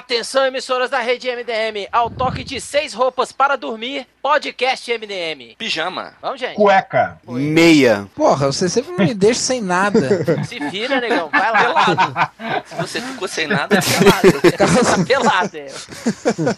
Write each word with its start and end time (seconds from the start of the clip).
Atenção, 0.00 0.46
emissoras 0.46 0.88
da 0.88 0.98
rede 1.00 1.28
MDM. 1.28 1.86
Ao 1.92 2.08
toque 2.08 2.42
de 2.42 2.58
seis 2.58 2.94
roupas 2.94 3.32
para 3.32 3.54
dormir, 3.54 4.06
podcast 4.22 4.90
MDM. 4.90 5.54
Pijama. 5.58 6.14
Vamos, 6.22 6.40
gente. 6.40 6.54
Cueca. 6.54 7.20
Meia. 7.28 8.08
Porra, 8.16 8.46
você 8.50 8.66
sempre 8.66 8.92
me 8.92 9.12
deixa 9.12 9.40
sem 9.40 9.60
nada. 9.60 10.00
Se 10.48 10.58
vira, 10.70 11.02
negão. 11.02 11.28
Vai 11.28 11.52
lá. 11.52 11.60
Pelado. 11.60 12.30
Se 12.64 12.74
você 12.76 13.00
ficou 13.02 13.28
sem 13.28 13.46
nada, 13.46 13.76
é 13.76 13.80
pelado. 13.82 14.40
Você 14.40 14.52
tá 14.96 15.04
pelado. 15.04 15.56
é. 15.58 15.66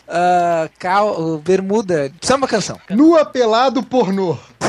Ah, 0.07 0.69
cal... 0.79 1.39
Bermuda. 1.39 2.13
Samba 2.21 2.47
canção. 2.47 2.81
Nua 2.91 3.25
pelado 3.25 3.83
pornô. 3.83 4.39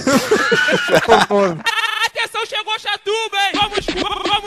Atenção, 2.08 2.44
chegou 2.48 2.80
Chatuba, 2.80 3.38
hein? 3.38 3.52
Vamos, 3.54 3.86
vamos 4.28 4.43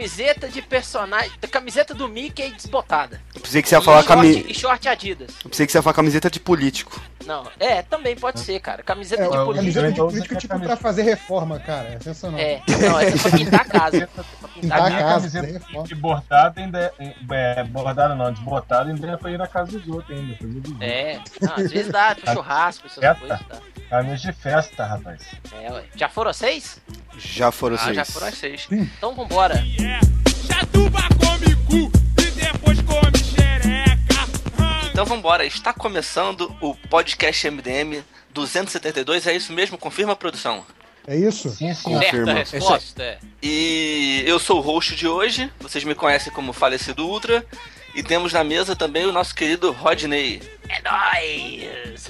Camiseta 0.00 0.48
de 0.48 0.62
personagem. 0.62 1.30
Camiseta 1.50 1.92
do 1.92 2.08
Mickey 2.08 2.50
desbotada. 2.52 3.20
Eu 3.34 3.42
pensei 3.42 3.60
que 3.60 3.68
você 3.68 3.74
ia 3.74 3.82
falar 3.82 4.00
e, 4.00 4.04
short, 4.04 4.16
cami... 4.16 4.46
e 4.48 4.54
short 4.54 4.88
Adidas. 4.88 5.30
Eu 5.44 5.50
pensei 5.50 5.66
que 5.66 5.72
você 5.72 5.76
ia 5.78 5.82
falar 5.82 5.92
camiseta 5.94 6.30
de 6.30 6.40
político. 6.40 6.98
Não, 7.26 7.46
é, 7.60 7.82
também 7.82 8.16
pode 8.16 8.40
ser, 8.40 8.58
cara. 8.60 8.82
Camiseta 8.82 9.24
É, 9.24 9.28
de 9.28 9.36
a 9.36 9.44
polícia. 9.44 9.60
camiseta 9.62 9.86
de 9.88 9.92
Então, 9.92 10.08
político, 10.08 10.36
tipo, 10.36 10.58
pra 10.58 10.74
fazer 10.76 11.02
reforma, 11.02 11.60
cara. 11.60 11.88
É 11.90 11.92
sensacional. 12.00 12.40
É, 12.40 12.62
não, 12.80 12.98
é 12.98 13.10
pra 13.10 13.30
pintar 13.30 13.60
a 13.60 13.64
casa. 13.66 14.06
Pra 14.40 14.48
pintar 14.48 14.50
Pintar 14.60 14.86
a 14.86 14.90
casa. 14.98 15.40
camiseta 15.40 15.82
de 15.84 15.94
bordado 15.94 16.60
ainda 16.60 16.92
é, 16.98 17.14
é 17.60 17.64
bordado 17.64 18.14
não, 18.14 18.32
desbotado 18.32 18.88
ainda 18.90 19.06
é 19.10 19.16
pra 19.18 19.30
ir 19.30 19.38
na 19.38 19.46
casa 19.46 19.78
dos 19.78 19.86
outros 19.88 20.18
ainda. 20.18 20.36
É, 20.84 21.20
não, 21.42 21.54
às 21.56 21.70
vezes 21.70 21.92
dá 21.92 22.14
pro 22.14 22.26
churrasco, 22.32 22.86
essas 22.86 22.98
Festa. 22.98 23.20
coisas. 23.20 23.46
Tá. 23.46 23.58
Camisa 23.90 24.30
de 24.30 24.32
festa, 24.32 24.86
rapaz. 24.86 25.20
É, 25.60 25.72
ué. 25.72 25.82
Já 25.96 26.08
foram 26.08 26.32
seis? 26.32 26.78
Já 27.18 27.50
foram 27.50 27.74
Ah, 27.74 27.78
seis. 27.78 27.96
já 27.96 28.04
foram 28.04 28.32
seis. 28.32 28.68
Então 28.70 29.14
vambora. 29.16 29.56
É, 29.56 29.98
chatuba 30.46 31.00
come 31.18 31.56
cu 31.66 31.90
e 32.22 32.30
depois 32.30 32.80
come 32.82 33.18
xereca. 33.18 34.88
Então 34.92 35.04
vambora. 35.04 35.44
Está 35.44 35.72
começando 35.72 36.54
o 36.60 36.74
podcast 36.88 37.50
MDM 37.50 38.04
272. 38.32 39.26
É 39.26 39.34
isso 39.34 39.52
mesmo? 39.52 39.76
Confirma 39.76 40.12
a 40.12 40.16
produção. 40.16 40.64
É 41.06 41.16
isso? 41.16 41.50
Sim, 41.50 41.74
sim. 41.74 41.82
Confirma. 41.94 42.32
Resposta. 42.34 43.18
E 43.42 44.22
eu 44.24 44.38
sou 44.38 44.58
o 44.58 44.60
host 44.60 44.94
de 44.94 45.08
hoje. 45.08 45.50
Vocês 45.58 45.82
me 45.82 45.96
conhecem 45.96 46.32
como 46.32 46.52
Falecido 46.52 47.04
Ultra. 47.04 47.44
E 47.92 48.04
temos 48.04 48.32
na 48.32 48.44
mesa 48.44 48.76
também 48.76 49.04
o 49.04 49.10
nosso 49.10 49.34
querido 49.34 49.72
Rodney. 49.72 50.40
É 50.68 50.80
nóis! 50.80 52.08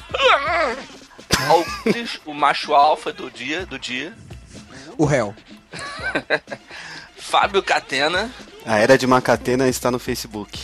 Alves, 1.48 2.20
o 2.26 2.34
macho 2.34 2.74
alfa 2.74 3.12
do 3.12 3.30
dia, 3.30 3.64
do 3.66 3.78
dia. 3.78 4.12
O 4.98 5.04
réu. 5.04 5.34
Fábio 7.16 7.62
Catena, 7.62 8.30
A 8.66 8.78
era 8.78 8.98
de 8.98 9.06
Macatena 9.06 9.68
está 9.68 9.90
no 9.90 9.98
Facebook. 9.98 10.58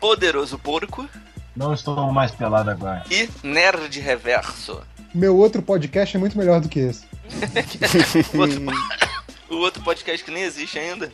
Poderoso 0.00 0.58
Porco 0.58 1.08
Não 1.56 1.72
estou 1.74 2.12
mais 2.12 2.30
pelado 2.30 2.70
agora. 2.70 3.04
e 3.10 3.28
Nerd 3.42 3.98
Reverso. 4.00 4.80
Meu 5.14 5.36
outro 5.36 5.62
podcast 5.62 6.16
é 6.16 6.20
muito 6.20 6.36
melhor 6.38 6.60
do 6.60 6.68
que 6.68 6.78
esse. 6.80 7.06
O 8.34 8.38
outro, 8.40 8.62
o 9.50 9.56
outro 9.56 9.82
podcast 9.82 10.24
que 10.24 10.30
nem 10.30 10.42
existe 10.44 10.78
ainda. 10.78 11.12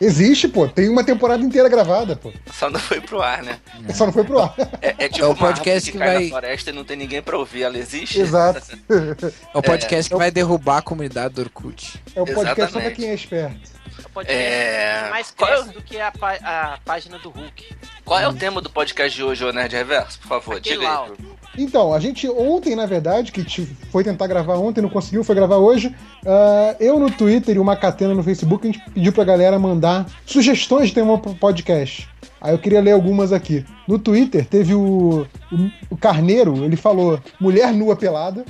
Existe, 0.00 0.46
pô. 0.48 0.68
Tem 0.68 0.88
uma 0.88 1.02
temporada 1.02 1.42
inteira 1.42 1.68
gravada, 1.68 2.16
pô. 2.16 2.32
Só 2.52 2.68
não 2.68 2.78
foi 2.78 3.00
pro 3.00 3.22
ar, 3.22 3.42
né? 3.42 3.58
Só 3.94 4.04
não 4.06 4.12
foi 4.12 4.24
pro 4.24 4.40
ar. 4.40 4.54
É, 4.82 4.94
é 5.06 5.08
tipo 5.08 5.24
É 5.24 5.28
o 5.28 5.34
podcast 5.34 5.90
que, 5.90 5.98
que 5.98 6.04
cai 6.04 6.14
vai- 6.14 6.22
na 6.24 6.28
floresta 6.30 6.70
e 6.70 6.72
não 6.72 6.84
tem 6.84 6.96
ninguém 6.96 7.22
pra 7.22 7.38
ouvir. 7.38 7.62
Ela 7.62 7.78
existe? 7.78 8.20
Exato. 8.20 8.60
É 9.54 9.58
o 9.58 9.62
podcast 9.62 10.10
que 10.10 10.16
vai 10.16 10.30
derrubar 10.30 10.78
a 10.78 10.82
comunidade 10.82 11.34
do 11.34 11.40
Orkut. 11.42 12.02
É 12.14 12.20
o 12.20 12.26
podcast 12.26 12.38
só 12.48 12.54
pra 12.54 12.62
Exatamente. 12.64 12.96
quem 12.96 13.08
é 13.10 13.14
esperto. 13.14 13.76
O 14.04 14.08
podcast 14.10 14.42
É, 14.44 15.02
que 15.04 15.10
mais 15.10 15.30
qual 15.30 15.50
é 15.50 15.54
cresce 15.56 15.72
do 15.72 15.82
que 15.82 15.98
a, 16.00 16.12
pá- 16.12 16.38
a 16.42 16.78
página 16.84 17.18
do 17.18 17.30
Hulk. 17.30 17.64
Qual 18.04 18.20
é 18.20 18.28
o 18.28 18.34
tema 18.34 18.60
do 18.60 18.68
podcast 18.70 19.16
de 19.16 19.22
hoje, 19.24 19.44
ô 19.44 19.52
Nerd 19.52 19.74
Reverso? 19.74 20.18
Por 20.20 20.28
favor, 20.28 20.56
Aquele 20.58 20.76
diga 20.78 20.88
lá, 20.90 21.04
aí. 21.04 21.10
ó. 21.12 21.35
Então, 21.58 21.92
a 21.92 21.98
gente 21.98 22.28
ontem, 22.28 22.76
na 22.76 22.86
verdade, 22.86 23.32
que 23.32 23.66
foi 23.90 24.04
tentar 24.04 24.26
gravar 24.26 24.56
ontem, 24.56 24.80
não 24.80 24.88
conseguiu, 24.88 25.24
foi 25.24 25.34
gravar 25.34 25.56
hoje. 25.56 25.94
ah, 26.26 26.76
eu 26.78 26.98
no 26.98 27.10
Twitter 27.10 27.56
e 27.56 27.58
o 27.58 27.64
Macatena 27.64 28.14
no 28.14 28.22
Facebook, 28.22 28.66
a 28.66 28.72
gente 28.72 28.90
pediu 28.90 29.12
pra 29.12 29.24
galera 29.24 29.58
mandar 29.58 30.06
sugestões 30.24 30.88
de 30.88 30.94
tema 30.94 31.18
pro 31.18 31.34
podcast. 31.34 32.08
Aí 32.40 32.52
eu 32.52 32.58
queria 32.58 32.80
ler 32.80 32.92
algumas 32.92 33.32
aqui. 33.32 33.64
No 33.88 33.98
Twitter 33.98 34.46
teve 34.46 34.74
o, 34.74 35.26
o, 35.50 35.70
o 35.90 35.96
Carneiro, 35.96 36.64
ele 36.64 36.76
falou 36.76 37.18
mulher 37.40 37.72
nua 37.72 37.96
pelada. 37.96 38.44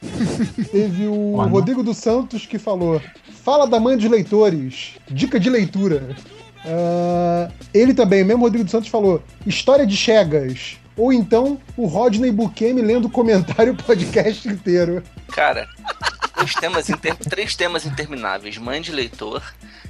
teve 0.70 1.06
o 1.06 1.36
Mano. 1.36 1.50
Rodrigo 1.50 1.82
dos 1.82 1.96
Santos 1.96 2.46
que 2.46 2.58
falou 2.58 3.00
fala 3.42 3.66
da 3.66 3.78
mãe 3.78 3.96
dos 3.96 4.10
leitores, 4.10 4.92
dica 5.10 5.38
de 5.38 5.50
leitura. 5.50 6.16
Ah, 6.64 7.50
ele 7.72 7.92
também, 7.92 8.22
o 8.22 8.26
mesmo 8.26 8.42
Rodrigo 8.42 8.64
dos 8.64 8.70
Santos 8.70 8.88
falou 8.88 9.22
história 9.46 9.86
de 9.86 9.96
Chegas. 9.96 10.78
Ou 10.96 11.12
então 11.12 11.58
o 11.76 11.86
Rodney 11.86 12.30
Bukemi 12.30 12.80
lendo 12.82 13.08
comentário 13.10 13.72
o 13.72 13.76
podcast 13.76 14.48
inteiro. 14.48 15.02
Cara, 15.32 15.66
temas, 16.54 16.88
inter- 16.88 17.16
três 17.16 17.56
temas 17.56 17.84
intermináveis: 17.84 18.56
Mãe 18.58 18.80
de 18.80 18.92
Leitor, 18.92 19.42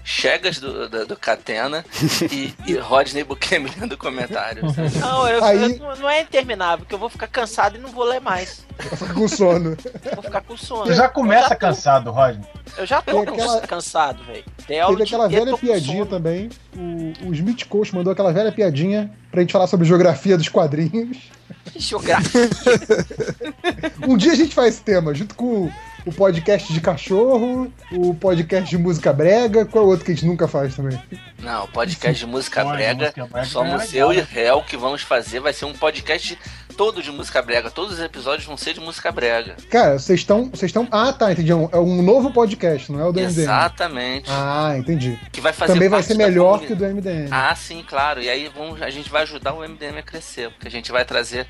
Chegas 0.07 0.59
do, 0.61 0.87
do, 0.89 1.07
do 1.07 1.17
Catena 1.17 1.83
e, 2.31 2.53
e 2.67 2.75
Rodney 2.77 3.25
Bukemi 3.25 3.71
lendo 3.81 3.97
comentários. 3.97 4.77
Não, 5.01 5.27
eu, 5.27 5.43
Aí- 5.43 5.79
eu- 5.79 5.97
não 5.97 6.09
é 6.11 6.21
interminável, 6.21 6.81
porque 6.81 6.95
eu 6.95 6.99
vou 6.99 7.09
ficar 7.09 7.27
cansado 7.27 7.77
e 7.77 7.81
não 7.81 7.89
vou 7.89 8.05
ler 8.05 8.21
mais. 8.21 8.65
Fica 8.79 9.15
com 9.15 9.27
sono. 9.27 9.77
Vou 10.15 10.23
ficar 10.23 10.43
com 10.43 10.57
sono. 10.59 10.85
Você 10.87 10.95
já 10.95 11.09
começa 11.09 11.49
tô. 11.51 11.57
cansado, 11.57 12.11
Rodney. 12.11 12.47
Eu 12.77 12.85
já 12.85 13.01
tô 13.01 13.19
aquela- 13.21 13.61
cansado, 13.63 14.23
velho. 14.25 14.45
Teve 14.67 15.03
aquela 15.03 15.29
velha 15.29 15.57
piadinha 15.57 16.05
também. 16.05 16.51
O, 16.77 17.29
o 17.29 17.35
Smith 17.35 17.65
Coach 17.67 17.95
mandou 17.95 18.13
aquela 18.13 18.33
velha 18.33 18.53
piadinha 18.53 19.11
pra 19.31 19.41
gente 19.41 19.53
falar 19.53 19.67
sobre 19.67 19.87
geografia 19.87 20.37
dos 20.37 20.49
quadrinhos. 20.51 21.17
Geografia. 21.77 22.49
Um 24.07 24.17
dia 24.17 24.33
a 24.33 24.37
gente 24.37 24.55
faz 24.55 24.75
esse 24.75 24.83
tema, 24.83 25.15
junto 25.15 25.35
com 25.35 25.71
o 26.07 26.13
podcast 26.13 26.73
de 26.73 26.81
cachorro, 26.81 27.73
o 27.93 28.15
podcast 28.15 28.69
de 28.69 28.79
música 28.79 29.13
brega, 29.13 29.65
qual 29.65 29.85
é 29.85 29.87
o 29.87 29.91
outro 29.91 30.05
que 30.05 30.13
a 30.13 30.15
gente 30.15 30.27
nunca 30.27 30.47
faz 30.47 30.77
também? 30.77 31.01
Não, 31.39 31.67
podcast 31.69 32.19
de 32.19 32.31
música 32.31 32.65
brega. 32.65 33.05
música 33.05 33.27
brega 33.27 33.47
Somos 33.47 33.83
é 33.83 33.87
legal, 33.87 34.13
eu 34.13 34.13
e 34.13 34.17
né? 34.17 34.29
Réu 34.31 34.63
que 34.63 34.77
vamos 34.77 35.03
fazer. 35.03 35.41
Vai 35.41 35.53
ser 35.53 35.65
um 35.65 35.73
podcast 35.73 36.39
todo 36.77 37.03
de 37.03 37.11
música 37.11 37.41
brega. 37.41 37.71
Todos 37.71 37.95
os 37.95 38.01
episódios 38.01 38.47
vão 38.47 38.57
ser 38.57 38.75
de 38.75 38.81
música 38.81 39.11
brega. 39.11 39.57
Cara, 39.71 39.99
vocês 39.99 40.21
estão. 40.21 40.51
Vocês 40.51 40.71
estão. 40.71 40.87
Ah, 40.91 41.13
tá, 41.13 41.33
entendi. 41.33 41.53
É 41.53 41.57
um, 41.57 41.69
é 41.73 41.79
um 41.79 42.03
novo 42.03 42.31
podcast, 42.33 42.91
não 42.93 43.01
é 43.01 43.05
o 43.05 43.13
do 43.13 43.21
MDM. 43.21 43.41
Exatamente. 43.41 44.31
Ah, 44.31 44.75
entendi. 44.77 45.19
Que 45.33 45.41
vai 45.41 45.53
fazer 45.53 45.73
Também 45.73 45.89
vai 45.89 46.03
ser 46.03 46.15
melhor 46.15 46.61
que 46.61 46.73
o 46.73 46.77
do 46.77 46.85
MDM. 46.85 47.29
Ah, 47.31 47.55
sim, 47.55 47.85
claro. 47.87 48.21
E 48.21 48.29
aí 48.29 48.51
vamos, 48.55 48.83
a 48.83 48.91
gente 48.91 49.11
vai 49.11 49.23
ajudar 49.23 49.55
o 49.55 49.61
MDM 49.61 49.99
a 49.99 50.03
crescer, 50.03 50.51
porque 50.51 50.69
a 50.69 50.71
gente 50.71 50.93
vai 50.93 51.05
trazer 51.05 51.47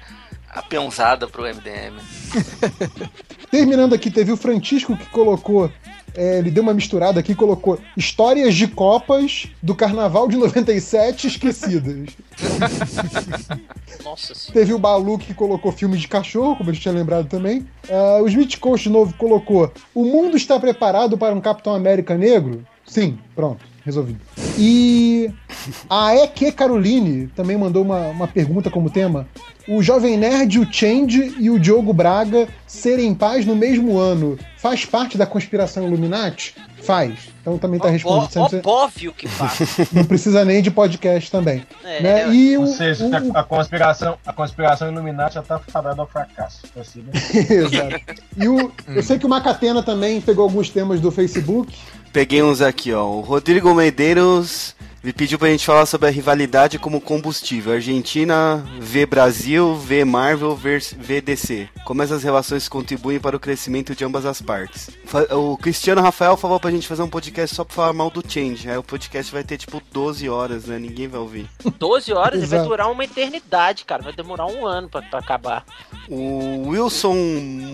a 0.54 0.62
peãozada 0.62 1.26
pro 1.26 1.42
MDM. 1.42 1.98
Terminando 3.50 3.92
aqui, 3.94 4.10
teve 4.10 4.31
o 4.31 4.37
Francisco 4.37 4.97
que 4.97 5.06
colocou. 5.06 5.70
é, 6.16 6.38
ele 6.38 6.50
deu 6.50 6.62
uma 6.62 6.72
misturada 6.72 7.19
aqui 7.19 7.34
colocou 7.34 7.78
histórias 7.97 8.54
de 8.54 8.69
Copas 8.69 9.48
do 9.60 9.75
Carnaval 9.75 10.28
de 10.28 10.37
97 10.37 11.26
esquecidas. 11.26 12.10
Nossa 14.04 14.34
senhora. 14.34 14.53
Teve 14.53 14.72
o 14.72 14.78
Balu 14.78 15.19
que 15.19 15.34
colocou 15.34 15.72
filmes 15.72 16.00
de 16.00 16.09
cachorro, 16.09 16.56
como 16.56 16.70
a 16.70 16.72
gente 16.72 16.82
tinha 16.82 16.94
lembrado 16.94 17.28
também. 17.28 17.66
Ah, 17.91 18.20
o 18.22 18.28
Smith 18.28 18.59
Coast 18.59 18.88
novo 18.88 19.12
colocou: 19.14 19.72
O 19.93 20.04
mundo 20.04 20.37
está 20.37 20.59
preparado 20.60 21.19
para 21.19 21.34
um 21.34 21.41
Capitão 21.41 21.75
América 21.75 22.16
negro? 22.16 22.64
Sim, 22.87 23.19
pronto, 23.34 23.64
resolvido. 23.84 24.20
E 24.59 25.32
a 25.88 26.14
EQ 26.17 26.52
Caroline 26.52 27.28
também 27.28 27.56
mandou 27.56 27.82
uma, 27.82 28.08
uma 28.08 28.28
pergunta 28.28 28.70
como 28.70 28.90
tema. 28.90 29.26
O 29.66 29.82
Jovem 29.82 30.16
Nerd, 30.16 30.58
o 30.58 30.70
Change 30.70 31.34
e 31.38 31.49
o 31.50 31.58
Diogo 31.58 31.93
Braga 31.93 32.46
serem 32.66 33.14
pais 33.14 33.46
no 33.46 33.56
mesmo 33.56 33.96
ano 33.99 34.38
faz 34.58 34.84
parte 34.84 35.16
da 35.16 35.25
conspiração 35.26 35.87
Illuminati? 35.87 36.55
Faz. 36.82 37.14
Então 37.40 37.56
também 37.56 37.81
tá 37.81 37.90
não 37.90 37.99
precisa- 37.99 38.61
Óbvio 38.64 39.12
que 39.14 39.26
faz. 39.26 39.58
Não 39.93 40.05
precisa 40.05 40.44
nem 40.44 40.61
de 40.62 40.70
podcast 40.70 41.31
também. 41.31 41.66
É, 41.82 42.02
né? 42.02 42.34
E 42.34 42.56
o, 42.58 42.62
Ou 42.62 42.66
seja, 42.66 43.06
o- 43.06 43.37
a, 43.38 43.43
conspiração, 43.43 44.19
a 44.26 44.32
conspiração 44.34 44.90
Illuminati 44.93 45.34
já 45.37 45.43
tá 45.43 45.58
fadada 45.58 46.00
ao 46.02 46.06
fracasso. 46.06 46.62
Assim, 46.78 47.00
né? 47.02 47.12
Exato. 47.50 48.22
E 48.37 48.49
o, 48.49 48.70
eu 48.88 49.02
sei 49.02 49.19
que 49.19 49.25
o 49.25 49.28
Macatena 49.31 49.82
também 49.82 50.20
pegou 50.20 50.44
alguns 50.44 50.69
temas 50.69 51.00
do 51.00 51.11
Facebook. 51.11 51.75
Peguei 52.12 52.43
uns 52.43 52.61
aqui, 52.61 52.93
ó. 52.93 53.05
O 53.06 53.20
Rodrigo 53.20 53.75
Medeiros 53.75 54.75
Ele 55.04 55.12
pediu 55.12 55.38
pra 55.38 55.50
gente 55.50 55.66
falar 55.66 55.84
sobre 55.84 56.08
a 56.08 56.10
rivalidade 56.10 56.78
como 56.78 56.98
combustível. 56.98 57.74
Argentina 57.74 58.64
vê 58.80 59.04
Brasil, 59.04 59.76
vê 59.76 60.02
Marvel, 60.02 60.56
vê 60.56 60.78
vê 60.96 61.20
DC. 61.20 61.68
Como 61.84 62.02
essas 62.02 62.22
relações 62.22 62.70
contribuem 62.70 63.20
para 63.20 63.36
o 63.36 63.38
crescimento 63.38 63.94
de 63.94 64.02
ambas 64.02 64.24
as 64.24 64.40
partes. 64.40 64.88
O 65.30 65.58
Cristiano 65.58 66.00
Rafael 66.00 66.38
falou 66.38 66.58
pra 66.58 66.70
gente 66.70 66.88
fazer 66.88 67.02
um 67.02 67.10
podcast 67.10 67.54
só 67.54 67.64
pra 67.64 67.74
falar 67.74 67.92
mal 67.92 68.08
do 68.08 68.24
Change. 68.26 68.70
Aí 68.70 68.78
o 68.78 68.82
podcast 68.82 69.30
vai 69.30 69.44
ter 69.44 69.58
tipo 69.58 69.82
12 69.92 70.26
horas, 70.26 70.64
né? 70.64 70.78
Ninguém 70.78 71.06
vai 71.06 71.20
ouvir. 71.20 71.50
12 71.78 72.10
horas 72.14 72.42
e 72.42 72.46
vai 72.46 72.62
durar 72.62 72.90
uma 72.90 73.04
eternidade, 73.04 73.84
cara. 73.84 74.02
Vai 74.02 74.14
demorar 74.14 74.46
um 74.46 74.66
ano 74.66 74.88
pra, 74.88 75.02
pra 75.02 75.18
acabar. 75.18 75.66
O 76.08 76.68
Wilson 76.68 77.14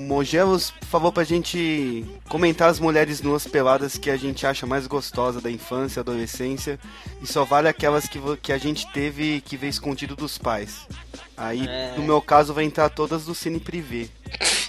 Mogelos 0.08 0.74
falou 0.88 1.12
pra 1.12 1.22
gente 1.22 2.04
comentar 2.28 2.68
as 2.68 2.80
mulheres 2.80 3.22
nuas 3.22 3.46
peladas 3.46 3.96
que 3.96 4.10
a 4.10 4.16
gente 4.16 4.44
acha 4.44 4.66
mais 4.66 4.88
gostosa 4.88 5.40
da 5.40 5.50
infância, 5.50 6.00
adolescência, 6.00 6.78
e 7.22 7.26
só 7.26 7.44
vale 7.44 7.69
aquelas 7.69 8.06
que, 8.08 8.19
que 8.43 8.52
a 8.52 8.58
gente 8.58 8.90
teve 8.93 9.40
que 9.43 9.56
ver 9.56 9.69
escondido 9.69 10.14
dos 10.17 10.38
pais. 10.38 10.87
Aí, 11.37 11.67
É. 11.67 11.94
no 11.96 12.02
meu 12.02 12.20
caso, 12.20 12.52
vai 12.55 12.64
entrar 12.64 12.88
todas 12.90 13.25
do 13.25 13.34
Cine 13.34 13.58
Privé. 13.61 14.08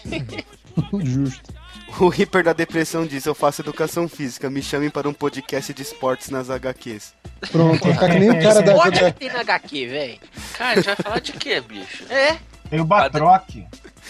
Justo. 1.04 1.54
O 2.00 2.08
Reaper 2.08 2.44
da 2.44 2.54
Depressão 2.54 3.06
diz: 3.06 3.26
Eu 3.26 3.36
faço 3.36 3.62
educação 3.62 4.08
física, 4.08 4.50
me 4.50 4.62
chamem 4.62 4.90
para 4.90 5.10
um 5.10 5.14
podcast 5.14 5.74
de 5.74 5.82
esportes 5.82 6.30
nas 6.30 6.50
HQs. 6.50 7.14
Pronto, 7.52 7.84
vai 7.84 7.94
ficar 7.94 8.10
que 8.10 8.20
nem 8.20 8.30
o 8.30 8.42
cara 8.42 8.62
da. 8.62 8.74
Pode 8.74 9.00
da- 9.00 9.12
ter 9.12 9.34
na 9.34 9.42
HQ, 9.42 9.88
velho. 9.88 10.20
Cara, 10.58 10.72
a 10.72 10.76
gente 10.76 10.86
vai 10.86 10.96
falar 10.96 11.20
de 11.20 11.34
quê, 11.34 11.60
bicho? 11.60 12.06
É. 12.10 12.38
Tem 12.72 12.80
o 12.80 12.86
Batroc. 12.86 13.50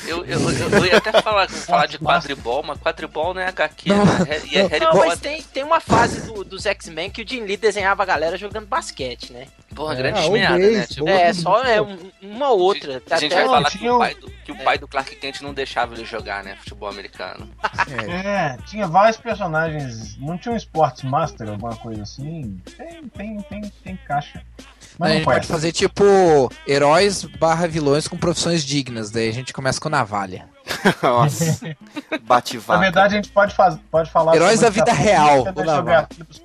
Eu, 0.05 0.23
eu, 0.25 0.39
eu, 0.51 0.69
eu 0.69 0.85
ia 0.85 0.97
até 0.97 1.11
falar, 1.21 1.47
falar 1.49 1.85
de 1.85 1.99
quadribol, 1.99 2.63
mas 2.63 2.79
quadribol 2.79 3.33
não 3.33 3.41
é 3.41 3.47
HQ, 3.47 3.89
Não. 3.89 4.05
né? 4.05 4.11
É- 4.29 4.41
E 4.47 4.57
é 4.57 4.63
Harry 4.67 4.79
Não, 4.85 4.95
mas 4.95 5.19
tem, 5.19 5.41
tem 5.43 5.63
uma 5.63 5.79
fase 5.79 6.21
do, 6.21 6.43
dos 6.43 6.65
X-Men 6.65 7.09
que 7.11 7.21
o 7.21 7.27
Jim 7.27 7.41
Lee 7.41 7.57
desenhava 7.57 8.01
a 8.01 8.05
galera 8.05 8.37
jogando 8.37 8.65
basquete, 8.67 9.33
né? 9.33 9.47
Porra, 9.75 9.93
É, 9.93 9.97
grandes 9.97 10.23
ah, 10.25 10.29
Base, 10.29 10.71
né? 10.71 10.87
Tipo. 10.87 11.07
É, 11.09 11.33
só 11.33 11.63
é 11.63 11.81
um- 11.81 11.97
uma 12.21 12.49
outra. 12.49 13.01
a 13.11 13.17
gente 13.17 13.33
Até 13.33 13.43
vai 13.43 13.53
falar 13.55 13.69
que, 13.71 13.77
tinha 13.79 13.93
o 13.93 13.95
o- 13.95 13.99
pai, 13.99 14.15
do, 14.15 14.31
que 14.45 14.51
o 14.51 14.55
pai 14.63 14.77
do 14.77 14.87
Clark 14.87 15.15
Kent 15.17 15.41
não 15.41 15.53
deixava 15.53 15.93
ele 15.93 16.05
jogar, 16.05 16.43
né? 16.43 16.55
Futebol 16.57 16.89
americano. 16.89 17.47
É, 18.23 18.57
tinha 18.65 18.87
vários 18.87 19.17
personagens. 19.17 20.17
Não 20.17 20.37
tinha 20.37 20.53
um 20.53 20.57
Sports 20.57 21.03
Master, 21.03 21.49
alguma 21.49 21.75
coisa 21.75 22.03
assim? 22.03 22.59
Tem, 22.77 23.03
tem, 23.09 23.41
tem, 23.41 23.61
tem 23.83 23.95
caixa. 24.07 24.41
A 25.01 25.07
Mas 25.07 25.13
gente 25.13 25.25
não 25.25 25.33
pode 25.33 25.47
fazer 25.47 25.71
tipo 25.71 26.03
heróis 26.67 27.23
barra 27.23 27.67
vilões 27.67 28.07
com 28.07 28.15
profissões 28.15 28.63
dignas. 28.63 29.09
Daí 29.09 29.29
a 29.29 29.33
gente 29.33 29.51
começa 29.51 29.79
com 29.81 29.89
navalha. 29.89 30.47
Nossa, 31.01 31.75
bate 32.21 32.55
Na 32.55 32.61
vaca. 32.61 32.79
verdade, 32.79 33.15
a 33.15 33.17
gente 33.17 33.29
pode, 33.31 33.55
faz, 33.55 33.77
pode 33.89 34.11
falar. 34.11 34.35
Heróis 34.35 34.59
sobre 34.59 34.79
da 34.79 34.85
vida 34.85 34.93
real, 34.93 35.43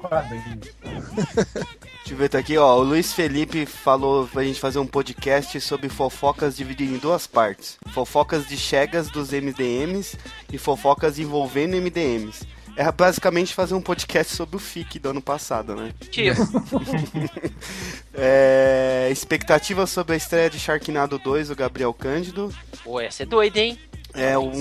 quadrinhos. 0.00 0.68
Deixa 2.06 2.14
eu 2.14 2.16
ver 2.16 2.28
tá 2.28 2.38
aqui, 2.38 2.56
ó. 2.56 2.76
O 2.76 2.82
Luiz 2.82 3.12
Felipe 3.12 3.66
falou 3.66 4.28
pra 4.28 4.44
gente 4.44 4.60
fazer 4.60 4.78
um 4.78 4.86
podcast 4.86 5.60
sobre 5.60 5.88
fofocas 5.88 6.56
dividido 6.56 6.94
em 6.94 6.98
duas 6.98 7.26
partes: 7.26 7.76
fofocas 7.92 8.46
de 8.46 8.56
chegas 8.56 9.10
dos 9.10 9.32
MDMs 9.32 10.16
e 10.52 10.56
fofocas 10.56 11.18
envolvendo 11.18 11.76
MDMs. 11.76 12.46
É 12.76 12.92
basicamente 12.92 13.54
fazer 13.54 13.74
um 13.74 13.80
podcast 13.80 14.34
sobre 14.34 14.56
o 14.56 14.58
FIC 14.58 14.98
do 14.98 15.08
ano 15.08 15.22
passado, 15.22 15.74
né? 15.74 15.92
Tipo, 16.10 16.36
É, 18.12 19.08
expectativa 19.10 19.86
sobre 19.86 20.14
a 20.14 20.16
estreia 20.16 20.50
de 20.50 20.58
Sharknado 20.58 21.18
2, 21.18 21.50
o 21.50 21.56
Gabriel 21.56 21.92
Cândido. 21.94 22.54
pô, 22.84 23.00
essa 23.00 23.22
é 23.22 23.26
doida, 23.26 23.58
hein? 23.60 23.78
É 24.14 24.38
um. 24.38 24.52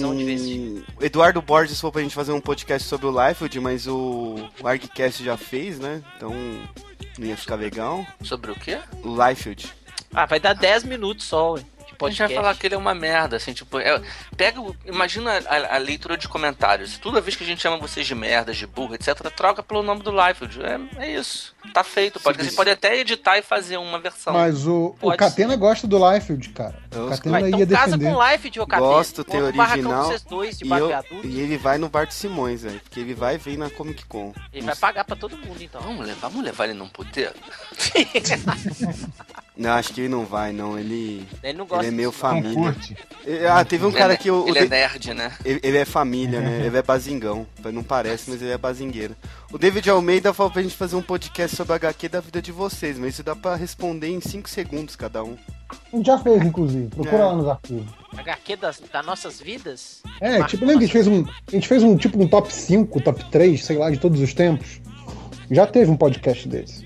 O 1.00 1.04
Eduardo 1.04 1.42
Borges 1.42 1.80
falou 1.80 1.94
pra 1.94 2.02
gente 2.02 2.14
fazer 2.14 2.34
um 2.34 2.42
podcast 2.42 2.88
sobre 2.88 3.06
o 3.06 3.28
Liefeld, 3.28 3.60
mas 3.62 3.88
o, 3.88 4.36
o 4.62 4.68
ArgCast 4.68 5.24
já 5.24 5.38
fez, 5.38 5.80
né? 5.80 6.02
Então 6.18 6.32
não 7.18 7.26
ia 7.26 7.38
ficar 7.38 7.56
legal. 7.56 8.06
Sobre 8.22 8.52
o 8.52 8.56
quê? 8.56 8.78
O 9.02 9.16
Liefeld. 9.16 9.74
Ah, 10.14 10.26
vai 10.26 10.40
dar 10.42 10.54
10 10.54 10.84
minutos 10.84 11.26
só, 11.26 11.54
ué. 11.54 11.62
De 11.95 12.06
A 12.06 12.09
gente 12.09 12.18
vai 12.19 12.27
podcast. 12.27 12.36
falar 12.36 12.56
que 12.56 12.68
ele 12.68 12.75
é 12.75 12.77
uma 12.77 12.94
merda, 12.94 13.38
assim, 13.38 13.53
tipo, 13.53 13.80
é- 13.80 14.01
pega, 14.38 14.59
o- 14.62 14.75
imagina 14.86 15.31
a, 15.47 15.75
a 15.75 15.77
leitura 15.77 16.18
de 16.18 16.27
comentários. 16.27 16.97
Toda 16.97 17.21
vez 17.21 17.36
que 17.36 17.44
a 17.44 17.47
gente 17.47 17.62
chama 17.62 17.77
vocês 17.77 18.06
de 18.06 18.13
merda, 18.15 18.53
de 18.53 18.68
burro, 18.68 18.95
etc, 18.95 19.15
troca 19.36 19.63
pelo 19.63 19.81
nome 19.83 20.01
do 20.03 20.12
Liefeld. 20.12 20.59
É, 20.62 21.03
é 21.06 21.12
isso. 21.19 21.56
Tá 21.74 21.83
feito. 21.83 22.19
Pode, 22.19 22.44
você 22.44 22.51
pode 22.56 22.69
até 22.69 22.97
editar 23.00 23.38
e 23.38 23.42
fazer 23.42 23.77
uma 23.77 23.97
versão. 24.00 24.33
Mas 24.33 24.68
o, 24.68 24.95
o 25.01 25.12
Catena 25.18 25.56
gosta 25.56 25.88
do 25.88 25.97
Liefeld, 26.12 26.50
cara. 26.50 26.77
Eu 26.92 27.07
O 27.07 27.09
Catena 27.09 27.42
então 27.47 27.59
ia 27.59 27.68
casa 27.68 27.97
defender. 27.97 28.13
com 28.13 28.19
o 28.19 28.31
Life 28.31 28.50
de 28.51 28.59
Ocatena. 28.59 28.88
Gosto, 28.88 29.24
tem 29.24 29.42
original, 29.42 29.81
pra 29.81 30.01
vocês 30.03 30.21
dois 30.24 30.57
de 30.59 30.65
E, 30.65 30.69
eu- 30.69 30.92
e 31.24 31.39
ele 31.39 31.57
vai 31.57 31.77
no 31.80 31.89
Bart 31.89 32.12
Simões, 32.12 32.62
velho. 32.62 32.80
Porque 32.81 33.00
ele 33.00 33.13
vai 33.15 33.38
vir 33.38 33.57
na 33.57 33.69
Comic 33.69 34.06
Con. 34.06 34.33
Ele 34.53 34.65
vai 34.65 34.75
pagar 34.75 35.03
pra 35.06 35.15
todo 35.15 35.36
mundo, 35.38 35.62
então. 35.62 35.81
Vamos 35.81 36.06
levar, 36.06 36.27
vamos 36.30 36.45
levar 36.45 36.65
ele 36.65 36.74
num 36.75 36.88
puteiro? 36.88 37.33
Não, 39.57 39.69
acho 39.72 39.94
que 39.94 40.01
ele 40.01 40.10
não 40.10 40.25
vai, 40.25 40.51
não. 40.51 40.77
Ele. 40.77 41.25
Ele 41.42 41.57
não 41.57 41.66
gosta 41.66 41.86
Ele 41.86 41.94
é 41.94 41.95
meio 41.95 42.12
família. 42.12 42.54
curte. 42.54 42.98
Ah, 43.50 43.63
teve 43.63 43.86
um 43.86 43.88
Ele 43.89 43.98
cara 43.98 44.13
é- 44.13 44.18
que 44.18 44.30
o. 44.30 44.44
o 44.44 44.50
Ele 44.50 44.60
é 44.60 44.68
nerd, 44.68 45.13
né? 45.13 45.31
Ele, 45.45 45.62
ele 45.63 45.77
é 45.77 45.86
família, 45.86 46.42
né? 46.42 46.66
Ele 46.66 46.77
é 46.77 46.81
bazingão. 46.81 47.48
Não 47.72 47.81
parece, 47.81 48.30
mas 48.30 48.42
ele 48.42 48.51
é 48.51 48.57
bazingueiro. 48.57 49.16
O 49.54 49.57
David 49.57 49.89
Almeida 49.89 50.33
falou 50.33 50.51
pra 50.51 50.62
gente 50.62 50.75
fazer 50.75 50.98
um 50.98 51.01
podcast 51.01 51.56
sobre 51.56 51.72
a 51.72 51.75
HQ 51.77 52.10
da 52.10 52.19
vida 52.19 52.42
de 52.42 52.51
vocês, 52.51 52.98
mas 53.00 53.13
isso 53.13 53.24
dá 53.24 53.33
pra 53.33 53.56
responder 53.56 54.10
em 54.10 54.19
5 54.19 54.50
segundos 54.50 54.98
cada 54.98 55.24
um. 55.24 55.38
A 55.69 55.95
gente 55.95 56.06
já 56.06 56.18
fez, 56.19 56.44
inclusive. 56.44 56.88
Procura 56.89 57.16
É. 57.16 57.25
lá 57.25 57.36
nos 57.38 57.48
arquivos. 57.48 57.88
HQ 58.18 58.56
das, 58.57 58.81
das 58.92 59.06
nossas 59.06 59.39
vidas? 59.39 60.01
É, 60.19 60.31
Marca 60.39 60.48
tipo, 60.50 60.66
lembra 60.66 60.80
que 60.80 60.83
a 60.83 60.88
gente 60.88 60.94
fez 60.94 61.07
um. 61.07 61.25
A 61.48 61.51
gente 61.51 61.68
fez 61.69 61.81
um 61.81 61.95
tipo 61.95 62.21
um 62.21 62.28
top 62.28 62.54
5, 62.54 63.00
top 63.01 63.24
3, 63.31 63.63
sei 63.63 63.78
lá, 63.78 63.89
de 63.89 63.98
todos 64.00 64.19
os 64.19 64.33
tempos. 64.33 64.81
Já 65.50 65.66
teve 65.66 65.89
um 65.89 65.95
podcast 65.95 66.45
desse. 66.50 66.83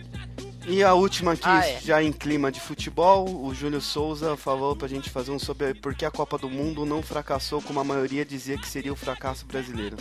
E 0.69 0.83
a 0.83 0.93
última 0.93 1.31
aqui, 1.33 1.41
Ah, 1.45 1.67
é. 1.67 1.79
já 1.81 2.01
em 2.03 2.11
clima 2.11 2.51
de 2.51 2.59
futebol, 2.59 3.27
o 3.43 3.53
Júlio 3.55 3.81
Souza 3.81 4.37
falou 4.37 4.75
pra 4.75 4.87
gente 4.87 5.09
fazer 5.09 5.31
um 5.31 5.39
sobre 5.39 5.73
por 5.73 5.95
que 5.95 6.05
a 6.05 6.11
Copa 6.11 6.37
do 6.37 6.49
Mundo 6.49 6.85
não 6.85 7.01
fracassou 7.01 7.61
como 7.61 7.79
a 7.79 7.83
maioria 7.83 8.23
dizia 8.23 8.57
que 8.57 8.67
seria 8.67 8.93
o 8.93 8.95
fracasso 8.95 9.45
brasileiro. 9.45 9.97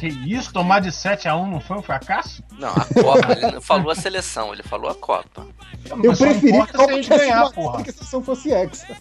Que 0.00 0.08
isso? 0.08 0.52
Tomar 0.52 0.80
de 0.80 0.88
7x1 0.90 1.50
não 1.50 1.60
foi 1.60 1.76
um 1.76 1.82
fracasso? 1.82 2.42
Não, 2.58 2.70
a 2.70 2.84
Copa. 2.86 3.32
ele 3.32 3.50
não 3.52 3.60
falou 3.60 3.90
a 3.90 3.94
seleção, 3.94 4.52
ele 4.52 4.62
falou 4.62 4.90
a 4.90 4.94
Copa. 4.94 5.46
Eu 6.02 6.16
preferi 6.16 6.40
que 6.52 6.56
a 6.56 6.66
Copa 6.66 6.84
se 6.86 6.90
a 6.90 6.96
gente 6.96 7.08
ganhar, 7.10 7.50
porra. 7.52 7.82
que 7.84 7.90
a 7.90 7.92
sessão 7.92 8.22
fosse 8.24 8.52
hexa. 8.52 8.96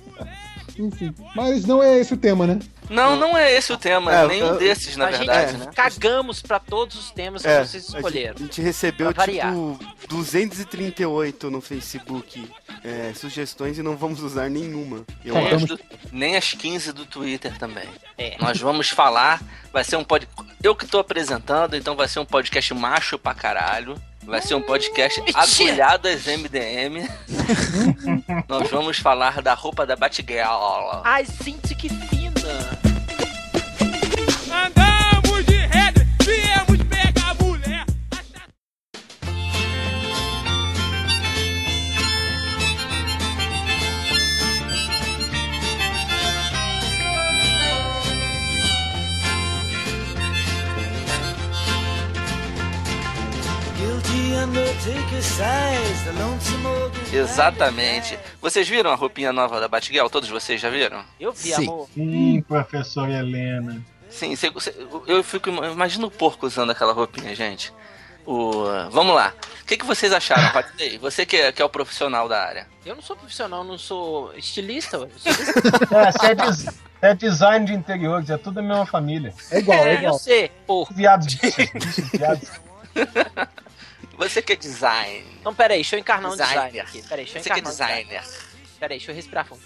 Enfim. 0.78 1.14
Mas 1.36 1.66
não 1.66 1.82
é 1.84 2.00
esse 2.00 2.14
o 2.14 2.18
tema, 2.18 2.48
né? 2.48 2.60
Não, 2.90 3.16
não 3.16 3.38
é 3.38 3.54
esse 3.54 3.72
o 3.72 3.78
tema, 3.78 4.12
É, 4.14 4.28
nenhum 4.28 4.48
eu- 4.48 4.58
desses, 4.60 4.98
na 4.98 5.08
a 5.08 5.12
verdade, 5.12 5.52
gente 5.54 5.66
né? 5.66 5.72
cagamos 5.74 6.42
pra 6.42 6.60
todos 6.60 6.96
os 6.98 7.12
temas 7.12 7.42
que 7.44 7.48
É, 7.48 7.64
vocês 7.64 7.84
a 7.86 7.88
gente, 7.88 7.96
escolheram. 7.98 8.36
a 8.36 8.40
gente 8.40 8.62
recebeu 8.62 9.14
Pra 9.14 9.26
tipo 9.26 9.80
238 10.10 11.50
no 11.50 11.62
Facebook 11.62 12.50
é, 12.84 13.14
sugestões 13.16 13.78
e 13.78 13.84
não 13.84 13.96
vamos 13.96 14.22
usar 14.22 14.50
nenhuma. 14.50 15.06
Eu 15.24 15.34
Nem 15.36 15.44
Contamos- 15.44 15.64
as, 15.64 15.78
do- 15.78 15.80
nem 16.12 16.36
as 16.36 16.54
15 16.54 16.92
do 16.92 17.06
Twitter 17.06 17.58
também. 17.58 17.88
É. 18.18 18.36
Nós 18.40 18.60
vamos 18.60 18.90
falar, 18.90 19.42
vai 19.72 19.84
ser 19.84 19.96
um 19.96 20.04
podcast. 20.04 20.44
Eu 20.62 20.76
que 20.76 20.86
tô 20.86 21.00
apresentando, 21.00 21.76
então 21.76 21.96
vai 21.96 22.08
ser 22.08 22.20
um 22.20 22.26
podcast 22.26 22.74
macho 22.74 23.18
pra 23.18 23.34
caralho. 23.34 23.96
Vai 24.26 24.42
ser 24.42 24.56
um 24.56 24.62
podcast 24.62 25.22
às 25.36 25.50
MDM. 26.26 27.08
Nós 28.48 28.70
vamos 28.70 28.98
falar 28.98 29.42
da 29.42 29.54
roupa 29.54 29.86
da 29.86 29.96
Batgirl. 29.96 31.02
Ai, 31.04 31.26
gente, 31.26 31.76
que 31.76 31.90
fina! 31.90 32.93
Exatamente. 57.12 58.18
Vocês 58.42 58.68
viram 58.68 58.92
a 58.92 58.96
roupinha 58.96 59.32
nova 59.32 59.60
da 59.60 59.68
Batgirl? 59.68 60.08
Todos 60.08 60.30
vocês 60.30 60.60
já 60.60 60.70
viram? 60.70 61.04
Eu 61.20 61.32
vi, 61.32 61.54
Sim. 61.54 61.68
amor. 61.68 61.88
Sim, 61.94 62.44
professor 62.48 63.10
Helena. 63.10 63.82
Sim, 64.10 64.36
cê- 64.36 64.52
cê- 64.60 64.76
eu 65.08 65.24
fico. 65.24 65.50
Imagina 65.50 66.06
o 66.06 66.12
porco 66.12 66.46
usando 66.46 66.72
aquela 66.72 66.94
roupinha, 66.94 67.34
gente. 67.36 67.74
O, 68.26 68.64
vamos 68.92 69.16
lá. 69.16 69.34
O 69.62 69.66
que, 69.66 69.78
que 69.78 69.86
vocês 69.86 70.12
acharam, 70.14 70.50
Patei? 70.54 70.98
Você 70.98 71.26
que 71.26 71.36
é, 71.38 71.52
que 71.52 71.62
é 71.62 71.66
o 71.66 71.70
profissional 71.70 72.28
da 72.30 72.42
área. 72.44 72.68
Eu 72.86 72.96
não 72.96 73.02
sou 73.02 73.16
profissional, 73.16 73.64
não 73.64 73.78
sou 73.78 74.34
estilista, 74.36 75.00
ué. 75.00 75.08
Eu 75.92 76.00
É, 76.00 76.12
você 76.12 76.26
é, 76.28 76.36
des- 76.36 76.66
é 77.02 77.16
design 77.16 77.66
de 77.66 77.74
interiores, 77.74 78.30
é 78.30 78.38
tudo 78.38 78.60
a 78.60 78.64
mesma 78.64 78.86
família. 78.86 79.34
É 79.52 79.60
igual, 79.60 79.80
é 79.80 79.90
É, 79.90 79.94
eu 79.96 79.98
igual. 80.00 80.20
sei, 80.20 80.50
porra. 80.68 80.94
Viados, 80.96 81.34
bichos, 81.36 81.70
bichos, 81.74 82.10
viados. 82.12 82.50
Você 84.30 84.42
que 84.42 84.54
é 84.54 84.56
design. 84.56 85.26
Então, 85.40 85.54
peraí, 85.54 85.78
deixa 85.78 85.96
eu 85.96 86.00
encarnar 86.00 86.32
um 86.32 86.36
Designer. 86.36 86.72
design 86.72 86.80
aqui. 86.80 87.02
Peraí, 87.08 87.26
deixa 87.26 87.40
eu 87.40 87.44
Você 87.44 87.50
que 87.50 87.56
é 87.56 87.60
encarnar 87.60 87.74
um 87.74 88.04
designer. 88.04 88.24
Peraí, 88.80 88.98
deixa 88.98 89.12
eu 89.12 89.16
respirar 89.16 89.46
fundo. 89.46 89.62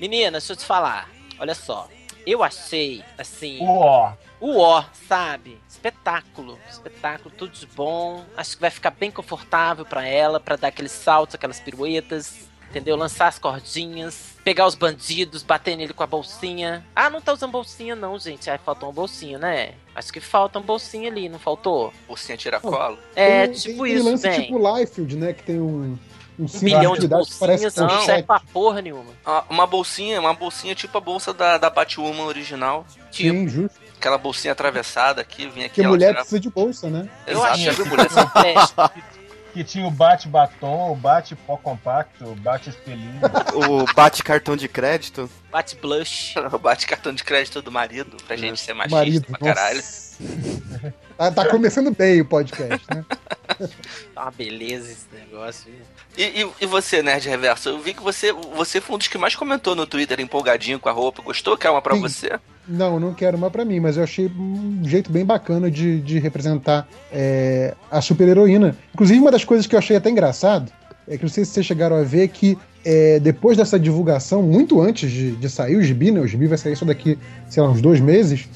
Meninas, 0.00 0.42
deixa 0.42 0.52
eu 0.52 0.56
te 0.56 0.64
falar. 0.64 1.08
Olha 1.38 1.54
só. 1.54 1.88
Eu 2.26 2.42
achei, 2.42 3.04
assim... 3.16 3.58
Ó, 3.62 4.12
o 4.40 4.58
ó, 4.58 4.84
sabe? 5.08 5.60
Espetáculo, 5.68 6.58
espetáculo, 6.68 7.30
tudo 7.30 7.52
de 7.52 7.66
bom. 7.66 8.24
Acho 8.36 8.56
que 8.56 8.60
vai 8.60 8.70
ficar 8.70 8.90
bem 8.90 9.10
confortável 9.10 9.84
pra 9.84 10.04
ela, 10.06 10.40
pra 10.40 10.56
dar 10.56 10.68
aqueles 10.68 10.92
saltos, 10.92 11.36
aquelas 11.36 11.60
piruetas, 11.60 12.48
entendeu? 12.68 12.96
Lançar 12.96 13.28
as 13.28 13.38
cordinhas, 13.38 14.34
pegar 14.42 14.66
os 14.66 14.74
bandidos, 14.74 15.42
bater 15.44 15.76
nele 15.76 15.92
com 15.94 16.02
a 16.02 16.06
bolsinha. 16.06 16.84
Ah, 16.96 17.08
não 17.08 17.20
tá 17.20 17.32
usando 17.32 17.52
bolsinha 17.52 17.94
não, 17.94 18.18
gente. 18.18 18.50
Aí 18.50 18.58
faltou 18.58 18.88
uma 18.88 18.94
bolsinha, 18.94 19.38
né? 19.38 19.74
Acho 19.96 20.12
que 20.12 20.20
falta 20.20 20.58
uma 20.58 20.64
bolsinha 20.66 21.10
ali, 21.10 21.26
não 21.28 21.38
faltou? 21.38 21.90
Bolsinha 22.06 22.36
tiracolo. 22.36 22.98
É, 23.14 23.46
Tem- 23.46 23.56
tipo 23.56 23.82
tem 23.84 23.94
isso, 23.94 24.04
lance 24.04 24.28
bem. 24.28 24.42
tipo 24.42 24.58
Liefeld, 24.76 25.16
né? 25.16 25.32
Que 25.32 25.42
tem 25.42 25.58
um, 25.58 25.98
um, 26.38 26.44
Um 26.44 26.46
milhão 26.60 26.80
de 26.92 26.98
atividade 26.98 27.30
que 27.30 27.38
parece 27.38 27.62
bolsinhas, 27.62 27.76
não 27.76 27.86
pochete. 27.88 28.04
serve 28.06 28.22
pra 28.24 28.40
porra 28.52 28.82
nenhuma. 28.82 29.10
Ah, 29.24 29.44
Uma 29.48 29.66
bolsinha, 29.66 30.20
uma 30.20 30.34
bolsinha 30.34 30.74
tipo 30.74 30.98
a 30.98 31.00
bolsa 31.00 31.32
da, 31.32 31.56
da 31.56 31.70
Batwoman 31.70 32.24
original. 32.24 32.84
Tipo, 33.10 33.30
Sim, 33.38 33.48
justo. 33.48 33.80
Aquela 33.98 34.18
bolsinha 34.18 34.52
atravessada 34.52 35.22
aqui, 35.22 35.48
vinha 35.48 35.64
aqui. 35.64 35.76
Porque 35.76 35.88
mulher 35.88 36.08
tirava- 36.08 36.20
precisa 36.20 36.40
de 36.40 36.50
bolsa, 36.50 36.90
né? 36.90 37.08
eu 37.26 37.38
Exato, 37.38 37.56
já 37.58 37.70
que 37.70 37.76
viu 37.82 37.86
mulher. 37.96 38.08
Que 39.56 39.64
tinha 39.64 39.86
o 39.86 39.90
bate-batom, 39.90 40.92
o 40.92 40.94
bate-pó 40.94 41.56
compacto, 41.56 42.26
o 42.26 42.34
bate-espelhinho. 42.34 43.20
O 43.56 43.90
bate 43.94 44.22
cartão 44.22 44.54
de 44.54 44.68
crédito. 44.68 45.30
Bate 45.50 45.74
blush. 45.76 46.34
Bate 46.60 46.86
cartão 46.86 47.14
de 47.14 47.24
crédito 47.24 47.62
do 47.62 47.72
marido, 47.72 48.18
pra 48.26 48.36
gente 48.36 48.60
ser 48.60 48.74
machista 48.74 48.98
Marido. 48.98 49.26
pra 49.28 49.38
caralho. 49.38 49.82
Tá, 51.16 51.30
tá 51.30 51.48
começando 51.48 51.90
bem 51.96 52.20
o 52.20 52.26
podcast, 52.26 52.86
né? 52.94 53.02
Tá 54.14 54.22
uma 54.24 54.30
beleza 54.30 54.90
esse 54.90 55.06
negócio. 55.12 55.70
E, 56.16 56.22
e- 56.22 56.50
e 56.60 56.66
você, 56.66 57.02
Nerd 57.02 57.28
Reverso? 57.28 57.68
Eu 57.70 57.78
vi 57.80 57.94
que 57.94 58.02
você, 58.02 58.32
você 58.32 58.80
foi 58.80 58.94
um 58.96 58.98
dos 58.98 59.08
que 59.08 59.18
mais 59.18 59.34
comentou 59.34 59.74
no 59.74 59.86
Twitter, 59.86 60.20
empolgadinho 60.20 60.78
com 60.78 60.88
a 60.88 60.92
roupa. 60.92 61.22
Gostou? 61.22 61.56
Quer 61.56 61.70
uma 61.70 61.82
pra 61.82 61.94
Sim. 61.94 62.00
você? 62.02 62.38
Não, 62.68 62.98
não 62.98 63.14
quero 63.14 63.36
uma 63.36 63.50
pra 63.50 63.64
mim, 63.64 63.78
mas 63.80 63.96
eu 63.96 64.02
achei 64.02 64.26
um 64.26 64.80
jeito 64.84 65.10
bem 65.10 65.24
bacana 65.24 65.70
de, 65.70 66.00
de 66.00 66.18
representar 66.18 66.88
é, 67.12 67.74
a 67.90 68.00
super-heroína. 68.00 68.76
Inclusive, 68.92 69.20
uma 69.20 69.30
das 69.30 69.44
coisas 69.44 69.66
que 69.66 69.74
eu 69.74 69.78
achei 69.78 69.96
até 69.96 70.10
engraçado 70.10 70.72
é 71.06 71.16
que 71.16 71.22
não 71.22 71.30
sei 71.30 71.44
se 71.44 71.52
vocês 71.52 71.64
chegaram 71.64 71.94
a 71.96 72.02
ver 72.02 72.26
que 72.28 72.58
é, 72.84 73.20
depois 73.20 73.56
dessa 73.56 73.78
divulgação, 73.78 74.42
muito 74.42 74.80
antes 74.80 75.10
de, 75.10 75.32
de 75.36 75.48
sair 75.48 75.76
o 75.76 75.82
gibi, 75.82 76.10
né? 76.10 76.20
O 76.20 76.26
gibi 76.26 76.46
vai 76.48 76.58
sair 76.58 76.74
só 76.76 76.84
daqui, 76.84 77.16
sei 77.48 77.62
lá, 77.62 77.68
uns 77.70 77.80
dois 77.80 78.00
meses. 78.00 78.48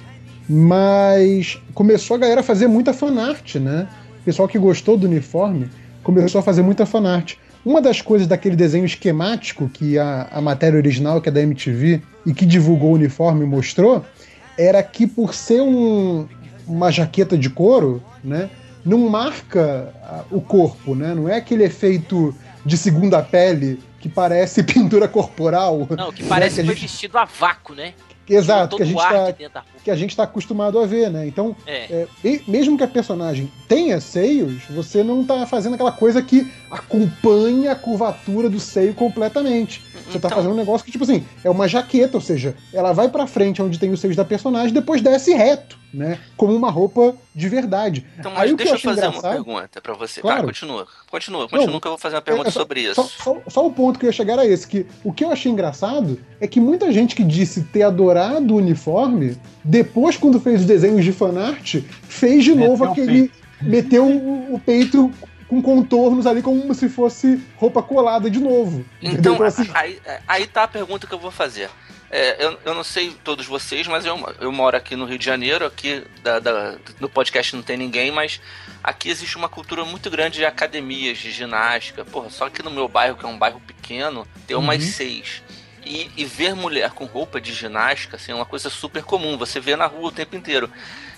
Mas 0.48 1.60
começou 1.74 2.16
a 2.16 2.18
galera 2.18 2.40
a 2.40 2.44
fazer 2.44 2.66
muita 2.66 2.92
fanart, 2.92 3.54
né? 3.56 3.86
O 4.20 4.24
pessoal 4.24 4.46
que 4.48 4.58
gostou 4.58 4.96
do 4.96 5.06
uniforme 5.06 5.68
começou 6.02 6.38
a 6.38 6.42
fazer 6.42 6.62
muita 6.62 6.84
fanart. 6.86 7.34
Uma 7.64 7.80
das 7.80 8.00
coisas 8.00 8.26
daquele 8.26 8.56
desenho 8.56 8.84
esquemático 8.84 9.68
que 9.68 9.98
a, 9.98 10.28
a 10.30 10.40
matéria 10.40 10.76
original, 10.78 11.20
que 11.20 11.28
é 11.28 11.32
da 11.32 11.40
MTV, 11.42 12.00
e 12.26 12.32
que 12.34 12.46
divulgou 12.46 12.90
o 12.90 12.94
uniforme, 12.94 13.44
mostrou, 13.44 14.04
era 14.58 14.82
que 14.82 15.06
por 15.06 15.34
ser 15.34 15.60
um- 15.62 16.26
uma 16.66 16.90
jaqueta 16.90 17.36
de 17.36 17.50
couro, 17.50 18.02
né? 18.22 18.48
Não 18.84 18.98
marca 19.10 19.92
o 20.30 20.40
corpo, 20.40 20.94
né? 20.94 21.14
Não 21.14 21.28
é 21.28 21.36
aquele 21.36 21.64
efeito 21.64 22.34
de 22.64 22.76
segunda 22.78 23.22
pele 23.22 23.78
que 24.00 24.08
parece 24.08 24.62
pintura 24.64 25.06
corporal. 25.08 25.86
Não, 25.90 26.10
que 26.12 26.22
parece 26.24 26.56
que 26.56 26.62
que 26.62 26.68
gente- 26.68 26.80
vestido 26.82 27.18
a 27.18 27.24
vácuo, 27.26 27.74
né? 27.74 27.92
Exato, 28.30 28.76
que 28.76 28.82
a 28.82 28.86
gente 28.86 28.96
tá, 28.98 29.64
que 29.84 29.90
a 29.90 29.96
gente 29.96 30.10
está 30.10 30.22
acostumado 30.22 30.78
a 30.78 30.86
ver, 30.86 31.10
né? 31.10 31.26
Então, 31.26 31.56
É. 31.66 31.76
é, 31.90 32.06
e- 32.24 32.42
mesmo 32.46 32.76
que 32.78 32.84
a 32.84 32.88
personagem 32.88 33.50
tenha 33.68 34.00
seios, 34.00 34.62
você 34.70 35.02
não 35.02 35.24
tá 35.24 35.46
fazendo 35.46 35.74
aquela 35.74 35.92
coisa 35.92 36.22
que 36.22 36.50
acompanha 36.70 37.72
a 37.72 37.76
curvatura 37.76 38.48
do 38.48 38.60
seio 38.60 38.94
completamente. 38.94 39.82
Você 40.06 40.18
tá 40.18 40.28
Então- 40.28 40.30
fazendo 40.38 40.52
um 40.52 40.56
negócio 40.56 40.84
que, 40.84 40.90
tipo 40.92 41.04
assim, 41.04 41.24
é 41.44 41.50
uma 41.50 41.68
jaqueta, 41.68 42.16
ou 42.16 42.20
seja, 42.20 42.54
ela 42.72 42.92
vai 42.92 43.08
pra 43.08 43.26
frente 43.26 43.62
onde 43.62 43.78
tem 43.78 43.90
os 43.90 44.00
seios 44.00 44.16
da 44.16 44.24
personagem, 44.24 44.72
depois 44.72 45.00
desce 45.00 45.32
reto, 45.32 45.78
né? 45.94 46.18
Como 46.36 46.54
uma 46.54 46.70
roupa 46.70 47.14
de 47.34 47.48
verdade. 47.48 48.04
Então, 48.18 48.32
Aí 48.32 48.38
mas 48.38 48.50
que 48.50 48.56
deixa 48.56 48.72
eu 48.72 48.76
eu 48.76 48.80
fazer 48.80 49.00
uma 49.02 49.08
engraçado- 49.08 49.32
pergunta 49.44 49.80
pra 49.80 49.94
você. 49.94 50.20
Claro. 50.20 50.40
Tá, 50.40 50.46
continua. 50.46 50.86
Continua, 51.10 51.42
continua 51.48 51.72
Não, 51.72 51.80
que 51.80 51.86
eu 51.86 51.92
vou 51.92 51.98
fazer 51.98 52.16
uma 52.16 52.22
pergunta 52.22 52.48
é 52.48 52.52
só- 52.52 52.60
sobre 52.60 52.92
Só, 52.94 53.02
isso. 53.02 53.22
só- 53.22 53.36
só 53.48 53.66
o 53.66 53.72
ponto 53.72 53.98
que 53.98 54.04
eu 54.06 54.08
ia 54.08 54.12
chegar 54.12 54.38
a 54.38 54.44
esse, 54.46 54.66
que 54.66 54.84
o 55.04 55.12
que 55.12 55.24
eu 55.24 55.30
achei 55.30 55.50
engraçado 55.50 56.18
é 56.40 56.46
que 56.48 56.60
muita 56.60 56.90
gente 56.92 57.14
que 57.14 57.22
disse 57.24 57.62
ter 57.64 57.82
adorado 57.82 58.19
o 58.28 58.56
uniforme, 58.56 59.36
depois, 59.64 60.16
quando 60.16 60.40
fez 60.40 60.60
os 60.60 60.66
desenhos 60.66 61.04
de 61.04 61.12
fanart, 61.12 61.76
fez 62.02 62.44
de 62.44 62.54
Meteu 62.54 62.68
novo 62.68 62.84
aquele. 62.84 63.30
Meteu 63.62 64.06
o, 64.06 64.54
o 64.54 64.58
peito 64.58 65.12
com 65.46 65.60
contornos 65.60 66.26
ali 66.26 66.40
como 66.42 66.72
se 66.74 66.88
fosse 66.88 67.40
roupa 67.56 67.82
colada 67.82 68.30
de 68.30 68.38
novo. 68.38 68.84
entendeu? 69.02 69.34
Então, 69.34 69.46
assim, 69.46 69.68
aí, 69.74 69.98
aí 70.26 70.46
tá 70.46 70.62
a 70.62 70.68
pergunta 70.68 71.06
que 71.06 71.12
eu 71.12 71.18
vou 71.18 71.30
fazer. 71.30 71.68
É, 72.12 72.44
eu, 72.44 72.58
eu 72.64 72.74
não 72.74 72.82
sei 72.82 73.14
todos 73.22 73.46
vocês, 73.46 73.86
mas 73.86 74.04
eu, 74.04 74.18
eu 74.40 74.50
moro 74.50 74.76
aqui 74.76 74.96
no 74.96 75.04
Rio 75.04 75.18
de 75.18 75.24
Janeiro, 75.24 75.64
aqui 75.64 76.02
da, 76.24 76.40
da- 76.40 76.74
no 76.98 77.08
podcast 77.08 77.54
não 77.54 77.62
tem 77.62 77.76
ninguém, 77.76 78.10
mas 78.10 78.40
aqui 78.82 79.08
existe 79.10 79.36
uma 79.36 79.48
cultura 79.48 79.84
muito 79.84 80.10
grande 80.10 80.38
de 80.38 80.44
academias 80.44 81.18
de 81.18 81.30
ginástica. 81.30 82.04
Porra, 82.04 82.28
só 82.30 82.48
que 82.48 82.62
no 82.64 82.70
meu 82.70 82.88
bairro, 82.88 83.16
que 83.16 83.24
é 83.24 83.28
um 83.28 83.38
bairro 83.38 83.60
pequeno, 83.64 84.26
tem 84.46 84.56
umas 84.56 84.82
Uhum. 84.82 84.90
seis. 84.90 85.42
E, 85.84 86.10
e 86.16 86.24
ver 86.24 86.54
mulher 86.54 86.90
com 86.90 87.06
roupa 87.06 87.40
de 87.40 87.52
ginástica 87.52 88.16
assim, 88.16 88.32
é 88.32 88.34
uma 88.34 88.44
coisa 88.44 88.68
super 88.68 89.02
comum, 89.02 89.38
você 89.38 89.58
vê 89.58 89.76
na 89.76 89.86
rua 89.86 90.08
o 90.08 90.12
tempo 90.12 90.36
inteiro. 90.36 90.70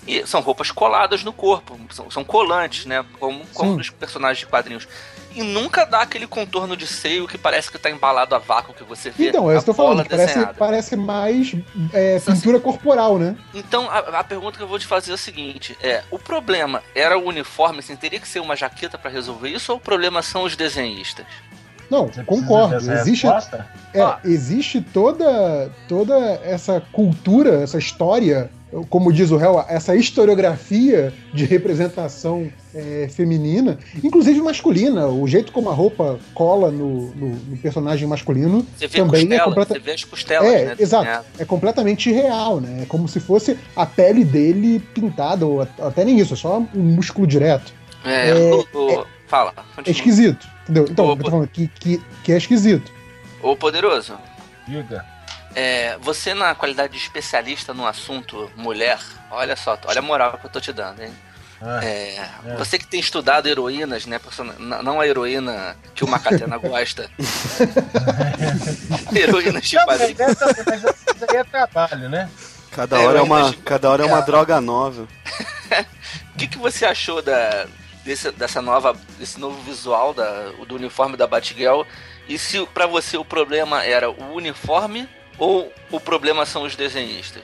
E 0.05 0.25
são 0.27 0.41
roupas 0.41 0.69
coladas 0.69 1.23
no 1.23 1.31
corpo, 1.31 1.79
são, 1.91 2.11
são 2.11 2.23
colantes, 2.23 2.85
né? 2.85 3.05
Como, 3.19 3.45
como 3.53 3.77
dos 3.77 3.89
personagens 3.89 4.39
de 4.39 4.45
quadrinhos. 4.45 4.87
E 5.35 5.41
nunca 5.41 5.85
dá 5.85 6.01
aquele 6.01 6.27
contorno 6.27 6.77
de 6.77 6.85
seio 6.85 7.27
que 7.27 7.37
parece 7.37 7.71
que 7.71 7.79
tá 7.79 7.89
embalado 7.89 8.35
a 8.35 8.37
vácuo 8.37 8.73
que 8.73 8.83
você 8.83 9.09
vê. 9.09 9.29
então, 9.29 9.49
é 9.49 9.55
a 9.55 9.57
isso 9.57 9.63
que 9.63 9.71
eu 9.71 9.73
bola 9.73 10.03
falando. 10.03 10.07
Parece, 10.07 10.45
parece 10.57 10.95
mais 10.95 11.55
é, 11.91 12.19
Só 12.19 12.33
pintura 12.33 12.59
corporal, 12.59 13.17
né? 13.17 13.35
Então, 13.53 13.89
a, 13.89 14.19
a 14.19 14.23
pergunta 14.23 14.57
que 14.57 14.63
eu 14.63 14.67
vou 14.67 14.77
te 14.77 14.85
fazer 14.85 15.11
é 15.11 15.13
a 15.15 15.17
seguinte: 15.17 15.75
é, 15.81 16.03
o 16.11 16.19
problema 16.19 16.83
era 16.93 17.17
o 17.17 17.27
uniforme, 17.27 17.79
assim, 17.79 17.95
teria 17.95 18.19
que 18.19 18.27
ser 18.27 18.41
uma 18.41 18.55
jaqueta 18.55 18.97
pra 18.97 19.09
resolver 19.09 19.49
isso, 19.49 19.71
ou 19.71 19.77
o 19.79 19.81
problema 19.81 20.21
são 20.21 20.43
os 20.43 20.55
desenhistas? 20.55 21.25
Não, 21.93 22.07
Você 22.07 22.23
concordo. 22.23 22.75
Existe, 22.91 23.25
resposta? 23.27 23.67
É, 23.93 24.01
Ó. 24.01 24.15
existe 24.25 24.81
toda, 24.81 25.69
toda 25.87 26.15
essa 26.43 26.81
cultura, 26.91 27.61
essa 27.61 27.77
história, 27.77 28.49
como 28.89 29.13
diz 29.13 29.29
o 29.29 29.37
réu, 29.37 29.63
essa 29.69 29.95
historiografia 29.95 31.13
de 31.31 31.45
representação 31.45 32.49
é, 32.73 33.07
feminina, 33.15 33.77
inclusive 34.03 34.41
masculina. 34.41 35.07
O 35.07 35.27
jeito 35.27 35.51
como 35.51 35.69
a 35.69 35.73
roupa 35.73 36.17
cola 36.33 36.71
no, 36.71 37.11
no- 37.13 37.35
no 37.35 37.57
personagem 37.57 38.07
masculino 38.07 38.65
Você 38.75 38.87
vê 38.87 38.97
também 38.97 39.21
é 39.21 39.25
costela, 39.27 39.43
completa- 39.43 39.73
você 39.75 39.79
vê 39.79 39.91
as 39.91 40.03
costelas, 40.03 40.47
É, 40.51 40.65
né? 40.65 40.75
exato. 40.79 41.03
desenhadas. 41.03 41.25
é 41.37 41.45
completamente 41.45 42.09
irreal, 42.09 42.59
né? 42.59 42.79
É 42.81 42.85
como 42.87 43.07
se 43.07 43.19
fosse 43.19 43.55
a 43.75 43.85
pele 43.85 44.25
dele 44.25 44.79
pintada, 44.95 45.45
ou 45.45 45.61
at- 45.61 45.79
até 45.79 46.03
nem 46.03 46.17
isso, 46.19 46.33
é 46.33 46.37
só 46.37 46.57
um 46.73 46.79
músculo 46.81 47.27
direto. 47.27 47.71
É, 48.03 48.29
É, 48.31 48.33
o- 48.33 48.65
o- 48.73 49.05
fala, 49.27 49.51
É 49.51 49.75
continua. 49.75 49.91
esquisito, 49.95 50.47
entendeu? 50.63 50.85
Então, 50.89 51.05
Ô, 51.05 51.11
eu 51.11 51.17
tô 51.17 51.29
falando 51.29 51.47
que, 51.47 51.67
que, 51.67 52.01
que 52.23 52.31
é 52.33 52.37
esquisito. 52.37 52.91
Ô, 53.41 53.55
Poderoso, 53.55 54.17
Diga. 54.67 55.05
é, 55.55 55.97
você 56.01 56.33
na 56.33 56.55
qualidade 56.55 56.93
de 56.93 56.99
especialista 56.99 57.73
no 57.73 57.85
assunto 57.85 58.49
mulher, 58.55 58.99
olha 59.29 59.55
só, 59.55 59.77
olha 59.85 59.99
a 59.99 60.01
moral 60.01 60.37
que 60.37 60.45
eu 60.45 60.49
tô 60.49 60.61
te 60.61 60.71
dando, 60.71 61.01
hein? 61.03 61.11
Ah, 61.61 61.79
É, 61.83 62.29
É. 62.45 62.55
Você 62.57 62.77
que 62.77 62.85
tem 62.85 62.99
estudado 62.99 63.47
heroínas, 63.47 64.05
né? 64.05 64.19
Não 64.59 64.99
a 64.99 65.07
heroína 65.07 65.75
que 65.95 66.03
o 66.03 66.07
Macatena 66.07 66.57
gosta. 66.59 67.09
heroínas 69.15 69.63
de 69.63 69.77
quadrinhos. 69.83 70.17
mas 70.17 70.83
isso 70.83 71.25
aí 71.29 71.37
é 71.37 71.43
trabalho, 71.43 72.09
né? 72.09 72.29
Cada 72.71 72.99
hora 72.99 73.19
é 73.19 73.21
uma, 73.21 73.53
cada 73.63 73.89
hora 73.89 74.03
é 74.03 74.05
uma 74.05 74.21
droga 74.21 74.59
nova. 74.61 75.07
O 76.33 76.37
que, 76.37 76.47
que 76.47 76.57
você 76.57 76.83
achou 76.83 77.21
da, 77.21 77.67
desse, 78.03 78.31
dessa 78.31 78.61
nova, 78.61 78.95
desse 79.17 79.39
novo 79.39 79.61
visual 79.61 80.13
da, 80.13 80.51
do 80.67 80.75
uniforme 80.75 81.17
da 81.17 81.27
Batgirl? 81.27 81.83
E 82.27 82.37
se 82.37 82.65
pra 82.67 82.87
você 82.87 83.17
o 83.17 83.25
problema 83.25 83.83
era 83.83 84.09
o 84.09 84.33
uniforme 84.33 85.07
ou 85.37 85.71
o 85.91 85.99
problema 85.99 86.45
são 86.45 86.63
os 86.63 86.75
desenhistas? 86.75 87.43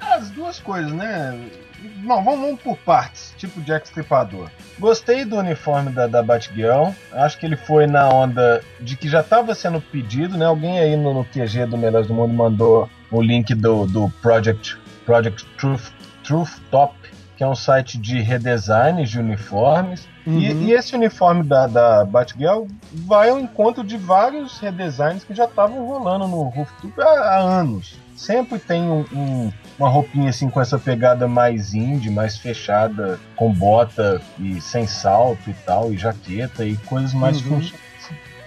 As 0.00 0.30
duas 0.30 0.58
coisas, 0.58 0.92
né? 0.92 1.38
Bom, 1.78 2.24
vamos, 2.24 2.40
vamos 2.40 2.60
por 2.60 2.76
partes, 2.78 3.34
tipo 3.36 3.60
Jack 3.60 3.86
Stripador. 3.86 4.50
Gostei 4.78 5.24
do 5.24 5.36
uniforme 5.36 5.90
da, 5.90 6.06
da 6.06 6.22
Batgirl. 6.22 6.90
Acho 7.12 7.38
que 7.38 7.46
ele 7.46 7.56
foi 7.56 7.86
na 7.86 8.08
onda 8.08 8.62
de 8.80 8.96
que 8.96 9.08
já 9.08 9.20
estava 9.20 9.54
sendo 9.54 9.80
pedido, 9.80 10.36
né? 10.36 10.46
Alguém 10.46 10.78
aí 10.80 10.96
no, 10.96 11.14
no 11.14 11.24
QG 11.24 11.66
do 11.66 11.76
Melhores 11.78 12.08
do 12.08 12.14
Mundo 12.14 12.34
mandou 12.34 12.90
o 13.10 13.22
link 13.22 13.54
do, 13.54 13.86
do 13.86 14.08
Project, 14.22 14.76
Project 15.06 15.44
Truth, 15.56 15.92
Truth 16.24 16.58
Top, 16.70 16.94
que 17.38 17.44
é 17.44 17.46
um 17.46 17.54
site 17.54 17.96
de 17.96 18.20
redesigns 18.20 19.08
de 19.08 19.20
uniformes. 19.20 20.08
E, 20.26 20.30
Uhum. 20.50 20.62
e 20.62 20.72
esse 20.72 20.94
uniforme 20.96 21.44
da, 21.44 21.68
da 21.68 22.04
Batgirl 22.04 22.64
vai 22.92 23.30
ao 23.30 23.38
encontro 23.38 23.84
de 23.84 23.96
vários 23.96 24.58
redesigns 24.58 25.22
que 25.22 25.32
já 25.32 25.44
estavam 25.44 25.86
rolando 25.86 26.26
no 26.26 26.42
Rooftop 26.42 26.92
há, 27.00 27.04
há 27.08 27.38
anos. 27.38 27.96
Sempre 28.16 28.58
tem 28.58 28.82
um- 28.82 29.06
um- 29.14 29.52
uma 29.78 29.88
roupinha 29.88 30.28
assim 30.30 30.50
com 30.50 30.60
essa 30.60 30.76
pegada 30.80 31.28
mais 31.28 31.72
indie, 31.72 32.10
mais 32.10 32.36
fechada, 32.36 33.20
com 33.36 33.52
bota 33.52 34.20
e 34.40 34.60
sem 34.60 34.88
salto 34.88 35.48
e 35.48 35.54
tal, 35.54 35.92
e 35.92 35.96
jaqueta 35.96 36.64
e 36.64 36.76
coisas 36.78 37.14
mais 37.14 37.36
Uhum. 37.36 37.60
funcionais. 37.60 37.87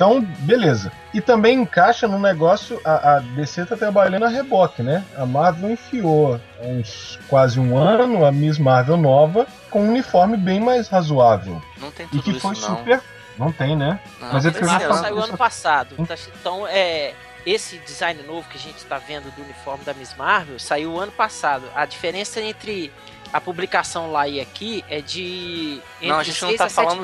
Então, 0.01 0.19
beleza. 0.39 0.91
E 1.13 1.21
também 1.21 1.59
encaixa 1.59 2.07
no 2.07 2.17
negócio, 2.17 2.81
a, 2.83 3.17
a 3.17 3.19
DC 3.19 3.67
tá 3.67 3.77
trabalhando 3.77 4.25
a 4.25 4.29
reboque, 4.29 4.81
né? 4.81 5.05
A 5.15 5.27
Marvel 5.27 5.69
enfiou 5.69 6.41
há 6.59 6.65
uns 6.65 7.19
quase 7.27 7.59
um 7.59 7.77
ano 7.77 8.25
a 8.25 8.31
Miss 8.31 8.57
Marvel 8.57 8.97
nova 8.97 9.45
com 9.69 9.83
um 9.83 9.89
uniforme 9.89 10.37
bem 10.37 10.59
mais 10.59 10.87
razoável. 10.87 11.61
Não 11.77 11.91
tem 11.91 12.07
E 12.07 12.09
tudo 12.09 12.23
que 12.23 12.31
isso, 12.31 12.39
foi 12.39 12.49
não. 12.55 12.77
super. 12.77 12.99
Não 13.37 13.51
tem, 13.51 13.75
né? 13.77 13.99
Não, 14.19 14.33
Mas 14.33 14.43
é 14.43 14.49
porque 14.49 14.65
Marvel 14.65 14.93
saiu 14.95 15.17
isso- 15.19 15.27
ano 15.27 15.37
passado. 15.37 15.95
Tá- 16.07 16.15
Então, 16.39 16.65
é, 16.67 17.13
esse 17.45 17.77
design 17.77 18.23
novo 18.23 18.49
que 18.49 18.57
a 18.57 18.59
gente 18.61 18.83
tá 18.85 18.97
vendo 18.97 19.29
do 19.35 19.43
uniforme 19.43 19.83
da 19.85 19.93
Miss 19.93 20.15
Marvel 20.17 20.57
saiu 20.57 20.99
ano 20.99 21.11
passado. 21.11 21.65
A 21.75 21.85
diferença 21.85 22.41
entre 22.41 22.91
a 23.33 23.39
publicação 23.41 24.11
lá 24.11 24.27
e 24.27 24.39
aqui 24.39 24.83
é 24.89 25.01
de. 25.01 25.79
Não, 26.01 26.19
a 26.19 26.23
gente 26.23 26.41
não 26.41 26.55
tá 26.55 26.65
a 26.65 26.69
sete 26.69 26.85
falando- 26.85 27.01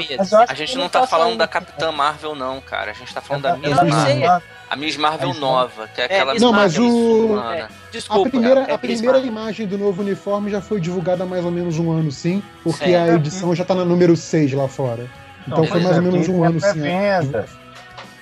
A 0.49 0.53
gente 0.53 0.77
não 0.77 0.89
tá 0.89 1.07
falando 1.07 1.37
da 1.37 1.47
Capitã 1.47 1.91
Marvel, 1.91 2.35
não, 2.35 2.59
cara. 2.61 2.91
A 2.91 2.93
gente 2.93 3.13
tá 3.13 3.21
falando 3.21 3.43
da 3.43 3.49
Eu 3.51 3.57
Miss 3.57 3.75
Marvel. 3.93 4.41
A 4.69 4.75
Miss 4.75 4.97
Marvel 4.97 5.33
nova, 5.35 5.87
que 5.87 6.01
é 6.01 6.05
aquela 6.05 6.33
Miss 6.33 6.41
Não, 6.41 6.51
mas 6.51 6.77
o-. 6.77 7.39
É, 7.53 7.61
A 7.61 7.69
desculpa. 7.91 8.29
primeira, 8.29 8.61
é 8.63 8.73
a 8.73 8.77
primeira 8.77 9.19
imagem 9.19 9.65
do 9.65 9.77
novo 9.77 10.01
uniforme 10.01 10.51
já 10.51 10.59
foi 10.61 10.81
divulgada 10.81 11.23
há 11.23 11.25
mais 11.27 11.45
ou 11.45 11.51
menos 11.51 11.79
um 11.79 11.89
ano, 11.91 12.11
sim, 12.11 12.43
porque 12.63 12.83
É. 12.91 12.99
a 13.01 13.07
edição 13.15 13.55
já 13.55 13.63
tá 13.63 13.73
no 13.73 13.85
número 13.85 14.15
6 14.17 14.51
lá 14.53 14.67
fora. 14.67 15.09
Então 15.47 15.59
Não, 15.59 15.67
foi 15.67 15.79
mais 15.79 15.95
é, 15.95 15.99
ou 15.99 16.03
menos 16.11 16.27
um 16.27 16.43
ano, 16.43 16.57
a 16.57 16.73
sim. 16.73 16.81
pré-venda. 16.81 17.45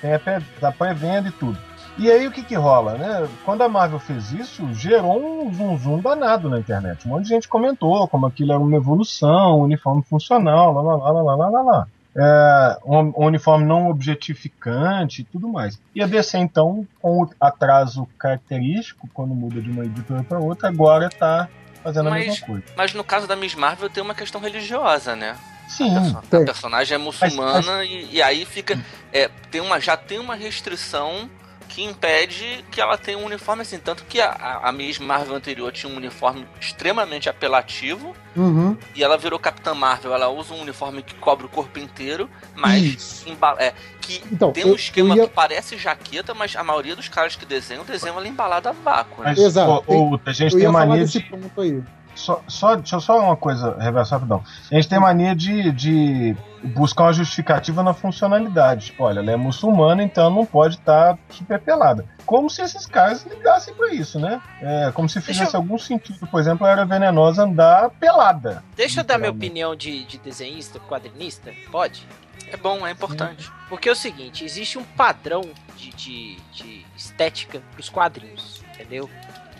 Tem 0.00 0.14
a 0.14 0.18
pré- 0.20 0.42
a 0.62 0.70
pré-venda 0.72 1.28
e 1.28 1.32
tudo. 1.32 1.58
E 1.98 2.10
aí 2.10 2.26
o 2.26 2.30
que 2.30 2.42
que 2.42 2.54
rola, 2.54 2.94
né? 2.98 3.26
Quando 3.44 3.62
a 3.62 3.68
Marvel 3.68 3.98
fez 3.98 4.30
isso, 4.32 4.70
gerou 4.74 5.46
um 5.46 5.52
zoom 5.54 5.78
zoom 5.78 5.98
danado 6.00 6.48
na 6.50 6.58
internet. 6.58 7.06
Um 7.06 7.10
monte 7.12 7.22
de 7.24 7.30
gente 7.30 7.48
comentou 7.48 8.06
como 8.06 8.26
aquilo 8.26 8.52
era 8.52 8.60
uma 8.60 8.76
evolução, 8.76 9.60
um 9.60 9.62
uniforme 9.62 10.02
funcional, 10.02 10.72
lá 10.74 10.82
lá 10.82 10.96
lá 11.10 11.22
lá 11.22 11.34
lá 11.34 11.48
lá 11.48 11.62
lá. 11.62 11.86
É, 12.18 12.78
um, 12.84 12.98
um 13.16 13.26
uniforme 13.26 13.64
não 13.64 13.88
objetificante 13.90 15.22
e 15.22 15.24
tudo 15.24 15.48
mais. 15.48 15.78
E 15.94 16.02
a 16.02 16.06
DC, 16.06 16.38
então, 16.38 16.86
com 17.00 17.22
o 17.22 17.30
atraso 17.40 18.06
característico, 18.18 19.08
quando 19.12 19.34
muda 19.34 19.60
de 19.60 19.70
uma 19.70 19.84
editora 19.84 20.22
para 20.22 20.38
outra, 20.38 20.68
agora 20.68 21.08
tá 21.10 21.48
fazendo 21.82 22.08
a 22.08 22.10
Mas- 22.10 22.26
mesma 22.26 22.46
coisa. 22.46 22.62
Mas 22.76 22.94
no 22.94 23.04
caso 23.04 23.26
da 23.26 23.36
Miss 23.36 23.54
Marvel 23.54 23.88
tem 23.90 24.02
uma 24.02 24.14
questão 24.14 24.40
religiosa, 24.40 25.14
né? 25.16 25.36
Sim, 25.68 25.96
A 25.96 26.00
perso- 26.00 26.22
tem. 26.30 26.42
a 26.42 26.44
personagem 26.44 26.94
é 26.94 26.98
muçulmana 26.98 27.84
E, 27.84 28.08
e 28.16 28.22
aí 28.22 28.44
fica. 28.44 28.78
é, 29.12 29.28
tem 29.50 29.60
uma, 29.60 29.80
já 29.80 29.96
tem 29.96 30.18
uma 30.18 30.34
restrição 30.34 31.28
que 31.76 31.84
impede 31.84 32.64
que 32.70 32.80
ela 32.80 32.96
tenha 32.96 33.18
um 33.18 33.26
uniforme 33.26 33.60
assim. 33.60 33.78
Tanto 33.78 34.02
que 34.06 34.18
a, 34.18 34.60
a, 34.62 34.72
Miss 34.72 34.98
Marvel 34.98 35.36
anterior 35.36 35.70
tinha 35.70 35.92
um 35.92 35.96
uniforme 35.98 36.46
extremamente 36.58 37.28
apelativo. 37.28 38.16
Uhum. 38.34 38.74
E 38.94 39.04
ela 39.04 39.18
virou 39.18 39.38
Capitã 39.38 39.74
Marvel. 39.74 40.14
Ela 40.14 40.30
usa 40.30 40.54
um 40.54 40.62
uniforme 40.62 41.02
que 41.02 41.14
cobre 41.16 41.44
o 41.44 41.50
corpo 41.50 41.78
inteiro, 41.78 42.30
mas 42.54 42.82
Isso. 42.82 43.28
emba- 43.28 43.56
é, 43.58 43.74
que 44.00 44.22
Então, 44.32 44.52
tem 44.52 44.64
um 44.64 44.68
eu- 44.68 44.74
esquema 44.74 45.10
eu 45.10 45.16
ia- 45.18 45.28
que 45.28 45.34
parece 45.34 45.76
jaqueta, 45.76 46.32
mas 46.32 46.56
a 46.56 46.64
maioria 46.64 46.96
dos 46.96 47.10
caras 47.10 47.36
que 47.36 47.44
desenham, 47.44 47.84
desenham 47.84 48.16
ela 48.16 48.26
embalada 48.26 48.70
a 48.70 48.72
vácuo. 48.72 49.22
Né? 49.22 49.34
Mas 49.36 49.38
Exato, 49.38 49.84
a 50.24 50.32
gente 50.32 50.54
Eu 50.54 50.58
tem 50.60 50.68
mania 50.70 51.04
de. 51.04 51.20
ponto 51.20 51.60
aí. 51.60 51.82
Só, 52.14 52.42
só, 52.48 52.74
deixa 52.76 52.96
eu 52.96 53.00
só 53.02 53.20
uma 53.20 53.36
coisa, 53.36 53.76
reversar 53.78 54.16
rapidão. 54.16 54.42
A 54.72 54.74
gente 54.76 54.88
tem 54.88 54.98
mania 54.98 55.36
de, 55.36 55.70
de 55.72 56.34
buscar 56.66 57.04
uma 57.04 57.12
justificativa 57.12 57.82
na 57.82 57.94
funcionalidade. 57.94 58.86
Tipo, 58.86 59.04
olha, 59.04 59.20
ela 59.20 59.30
é 59.30 59.36
muçulmana, 59.36 60.02
então 60.02 60.28
não 60.30 60.44
pode 60.44 60.76
estar 60.76 61.18
super 61.30 61.60
pelada. 61.60 62.04
Como 62.24 62.50
se 62.50 62.62
esses 62.62 62.86
caras 62.86 63.24
ligassem 63.24 63.72
pra 63.74 63.92
isso, 63.94 64.18
né? 64.18 64.40
É, 64.60 64.90
como 64.92 65.08
se 65.08 65.20
fizesse 65.20 65.54
eu- 65.54 65.60
algum 65.60 65.78
sentido, 65.78 66.26
por 66.26 66.40
exemplo, 66.40 66.66
a 66.66 66.70
era 66.70 66.84
venenosa 66.84 67.44
andar 67.44 67.90
pelada. 67.90 68.62
Deixa 68.76 69.00
eu 69.00 69.04
dar 69.04 69.18
minha 69.18 69.30
opinião 69.30 69.74
de, 69.76 70.04
de 70.04 70.18
desenhista, 70.18 70.78
quadrinista? 70.80 71.52
Pode? 71.70 72.06
É 72.50 72.56
bom, 72.56 72.86
é 72.86 72.90
importante. 72.92 73.50
Porque 73.68 73.88
é 73.88 73.92
o 73.92 73.96
seguinte, 73.96 74.44
existe 74.44 74.78
um 74.78 74.84
padrão 74.84 75.42
de, 75.76 75.90
de, 75.90 76.36
de 76.52 76.86
estética 76.96 77.60
pros 77.72 77.88
quadrinhos, 77.88 78.62
entendeu? 78.74 79.08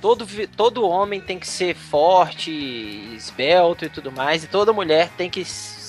Todo, 0.01 0.27
todo 0.49 0.87
homem 0.87 1.21
tem 1.21 1.39
que 1.39 1.49
ser 1.49 1.75
forte, 1.75 2.51
esbelto 3.17 3.85
e 3.85 3.89
tudo 3.89 4.13
mais, 4.13 4.45
e 4.45 4.47
toda 4.47 4.73
mulher 4.73 5.09
tem 5.17 5.29
que 5.31 5.45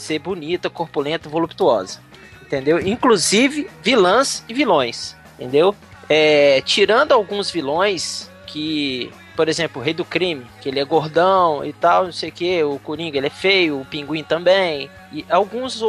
ser 0.07 0.19
bonita, 0.19 0.69
corpulenta, 0.69 1.27
voluptuosa, 1.29 1.99
entendeu? 2.41 2.79
Inclusive 2.79 3.69
vilãs 3.83 4.43
e 4.47 4.53
vilões, 4.53 5.15
entendeu? 5.35 5.75
É, 6.09 6.61
tirando 6.61 7.11
alguns 7.11 7.51
vilões 7.51 8.29
que, 8.45 9.11
por 9.35 9.49
exemplo, 9.49 9.81
o 9.81 9.83
Rei 9.83 9.93
do 9.93 10.05
Crime, 10.05 10.47
que 10.61 10.69
ele 10.69 10.79
é 10.79 10.85
gordão 10.85 11.65
e 11.65 11.73
tal, 11.73 12.05
não 12.05 12.13
sei 12.13 12.29
o 12.29 12.31
que, 12.31 12.63
o 12.63 12.79
Coringa 12.79 13.17
ele 13.17 13.27
é 13.27 13.29
feio, 13.29 13.81
o 13.81 13.85
Pinguim 13.85 14.23
também, 14.23 14.89
e 15.11 15.25
alguns 15.29 15.81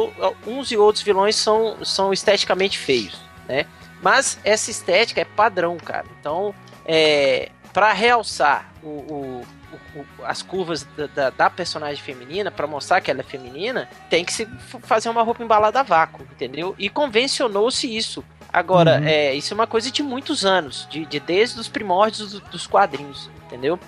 uns 0.45 0.71
e 0.71 0.77
outros 0.77 1.01
vilões 1.03 1.35
são, 1.37 1.77
são 1.83 2.11
esteticamente 2.11 2.77
feios, 2.77 3.17
né? 3.47 3.65
Mas 4.01 4.37
essa 4.43 4.69
estética 4.71 5.21
é 5.21 5.25
padrão, 5.25 5.77
cara. 5.77 6.05
Então, 6.19 6.53
é, 6.85 7.49
para 7.73 7.91
realçar 7.93 8.69
o, 8.83 8.87
o- 8.87 9.41
o- 9.95 9.99
o- 9.99 10.25
as 10.25 10.41
curvas 10.41 10.87
da, 10.97 11.07
da- 11.07 11.29
da 11.29 11.49
personagem 11.49 12.03
feminina, 12.03 12.49
para 12.51 12.65
mostrar 12.67 13.01
que 13.01 13.09
ela 13.11 13.21
é 13.21 13.23
feminina, 13.23 13.89
tem 14.09 14.23
que 14.25 14.33
se 14.33 14.47
fazer 14.83 15.09
uma 15.09 15.21
roupa 15.23 15.43
embalada 15.43 15.79
a 15.79 15.83
vácuo, 15.83 16.23
entendeu? 16.31 16.75
E 16.77 16.89
convencionou-se 16.89 17.87
isso. 17.95 18.23
Agora, 18.51 18.97
Uhum. 18.99 19.05
é, 19.07 19.33
isso 19.35 19.53
é 19.53 19.55
uma 19.55 19.67
coisa 19.67 19.91
de 19.91 20.01
muitos 20.01 20.43
anos, 20.43 20.87
de, 20.89 21.05
de 21.05 21.19
desde 21.19 21.59
os 21.59 21.67
primórdios 21.67 22.31
do- 22.31 22.39
dos 22.41 22.65
quadrinhos, 22.65 23.29
entendeu? 23.45 23.79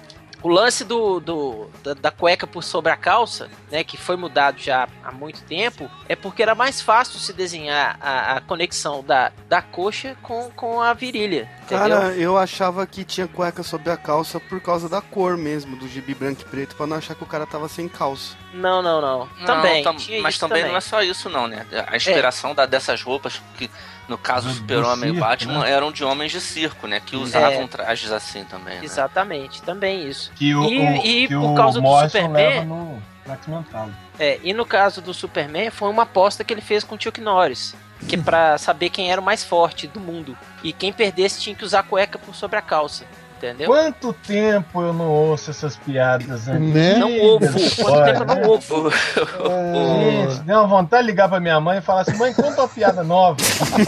O 0.43 0.49
lance 0.49 0.83
do, 0.83 1.19
do- 1.19 1.69
da, 1.83 1.93
da 1.93 2.11
cueca 2.11 2.47
por 2.47 2.63
sobre 2.63 2.91
a 2.91 2.97
calça, 2.97 3.47
né, 3.71 3.83
que 3.83 3.95
foi 3.95 4.15
mudado 4.15 4.57
já 4.59 4.87
há 5.03 5.11
muito 5.11 5.41
tempo, 5.43 5.89
é 6.09 6.15
porque 6.15 6.41
era 6.41 6.55
mais 6.55 6.81
fácil 6.81 7.19
se 7.19 7.31
desenhar 7.31 7.97
a, 8.01 8.37
a 8.37 8.41
conexão 8.41 9.03
da, 9.03 9.31
da 9.47 9.61
coxa 9.61 10.17
com, 10.23 10.49
com 10.51 10.81
a 10.81 10.93
virilha, 10.93 11.47
entendeu? 11.61 11.77
Cara, 11.99 12.15
eu 12.15 12.37
achava 12.37 12.87
que 12.87 13.03
tinha 13.03 13.27
cueca 13.27 13.61
sobre 13.61 13.91
a 13.91 13.97
calça 13.97 14.39
por 14.39 14.59
causa 14.59 14.89
da 14.89 14.99
cor 14.99 15.37
mesmo, 15.37 15.75
do 15.77 15.87
gibi 15.87 16.15
branco 16.15 16.41
e 16.41 16.45
preto, 16.45 16.75
pra 16.75 16.87
não 16.87 16.97
achar 16.97 17.13
que 17.13 17.23
o 17.23 17.27
cara 17.27 17.45
tava 17.45 17.67
sem 17.67 17.87
calça. 17.87 18.35
Não, 18.53 18.81
não, 18.81 18.99
não. 18.99 19.29
Não, 19.39 19.45
também, 19.45 19.83
tam- 19.83 19.95
tinha 19.95 20.21
mas 20.21 20.33
isso 20.35 20.39
também, 20.41 20.57
também. 20.63 20.71
não 20.71 20.77
é 20.77 20.81
só 20.81 21.03
isso, 21.03 21.29
não, 21.29 21.47
né? 21.47 21.65
A 21.87 21.95
inspiração 21.95 22.55
da- 22.55 22.65
dessas 22.65 23.01
roupas, 23.03 23.41
que 23.57 23.69
no 24.11 24.17
caso 24.17 24.49
Do- 24.49 24.53
Super-Homem 24.55 25.15
e 25.15 25.19
Batman, 25.19 25.59
né? 25.61 25.71
eram 25.71 25.91
de 25.91 26.03
homens 26.03 26.31
de 26.31 26.41
circo, 26.41 26.85
né? 26.85 26.99
Que 27.03 27.15
É. 27.15 27.17
usavam 27.17 27.65
trajes 27.67 28.11
assim 28.11 28.43
também. 28.43 28.75
Né? 28.79 28.83
Exatamente, 28.85 29.61
também 29.63 30.07
isso. 30.07 30.31
Que 30.35 30.53
o, 30.53 30.63
E- 30.65 30.79
o- 30.79 30.95
e 31.05 31.27
que 31.27 31.33
por 31.35 31.51
o 31.51 31.55
causa 31.55 31.81
do 31.81 31.87
Superman- 32.01 32.65
no. 32.65 33.01
É, 34.19 34.39
e 34.43 34.53
no 34.53 34.65
caso 34.65 35.01
do 35.01 35.13
Superman, 35.13 35.69
foi 35.69 35.89
uma 35.89 36.03
aposta 36.03 36.43
que 36.43 36.53
ele 36.53 36.61
fez 36.61 36.83
com 36.83 36.95
o 36.95 37.01
Chuck 37.01 37.19
Norris. 37.21 37.73
Que 38.07 38.15
é 38.15 38.19
pra 38.19 38.57
saber 38.57 38.89
quem 38.89 39.11
era 39.11 39.21
o 39.21 39.23
mais 39.23 39.43
forte 39.43 39.85
do 39.87 39.99
mundo. 39.99 40.35
E 40.63 40.73
quem 40.73 40.91
perdesse 40.91 41.39
tinha 41.39 41.55
que 41.55 41.63
usar 41.63 41.83
cueca 41.83 42.17
por 42.17 42.33
sobre 42.35 42.57
a 42.57 42.61
calça. 42.61 43.05
Entendeu? 43.41 43.67
Quanto 43.67 44.13
tempo 44.13 44.81
eu 44.81 44.93
não 44.93 45.09
ouço 45.09 45.49
essas 45.49 45.75
piadas? 45.75 46.45
Né? 46.45 46.95
Não 46.97 47.11
ovo. 47.21 47.47
Quanto 47.81 48.05
tempo 48.05 48.21
eu 48.21 48.25
né? 48.25 48.35
não 48.35 48.49
ovo? 48.51 48.89
É, 49.49 50.27
Gente, 50.27 50.39
deu 50.43 50.57
uma 50.59 50.67
vontade 50.67 51.03
de 51.03 51.09
ligar 51.09 51.27
pra 51.27 51.39
minha 51.39 51.59
mãe 51.59 51.79
e 51.79 51.81
falar 51.81 52.01
assim: 52.01 52.15
mãe, 52.17 52.31
conta 52.33 52.61
uma 52.61 52.67
piada 52.67 53.03
nova. 53.03 53.37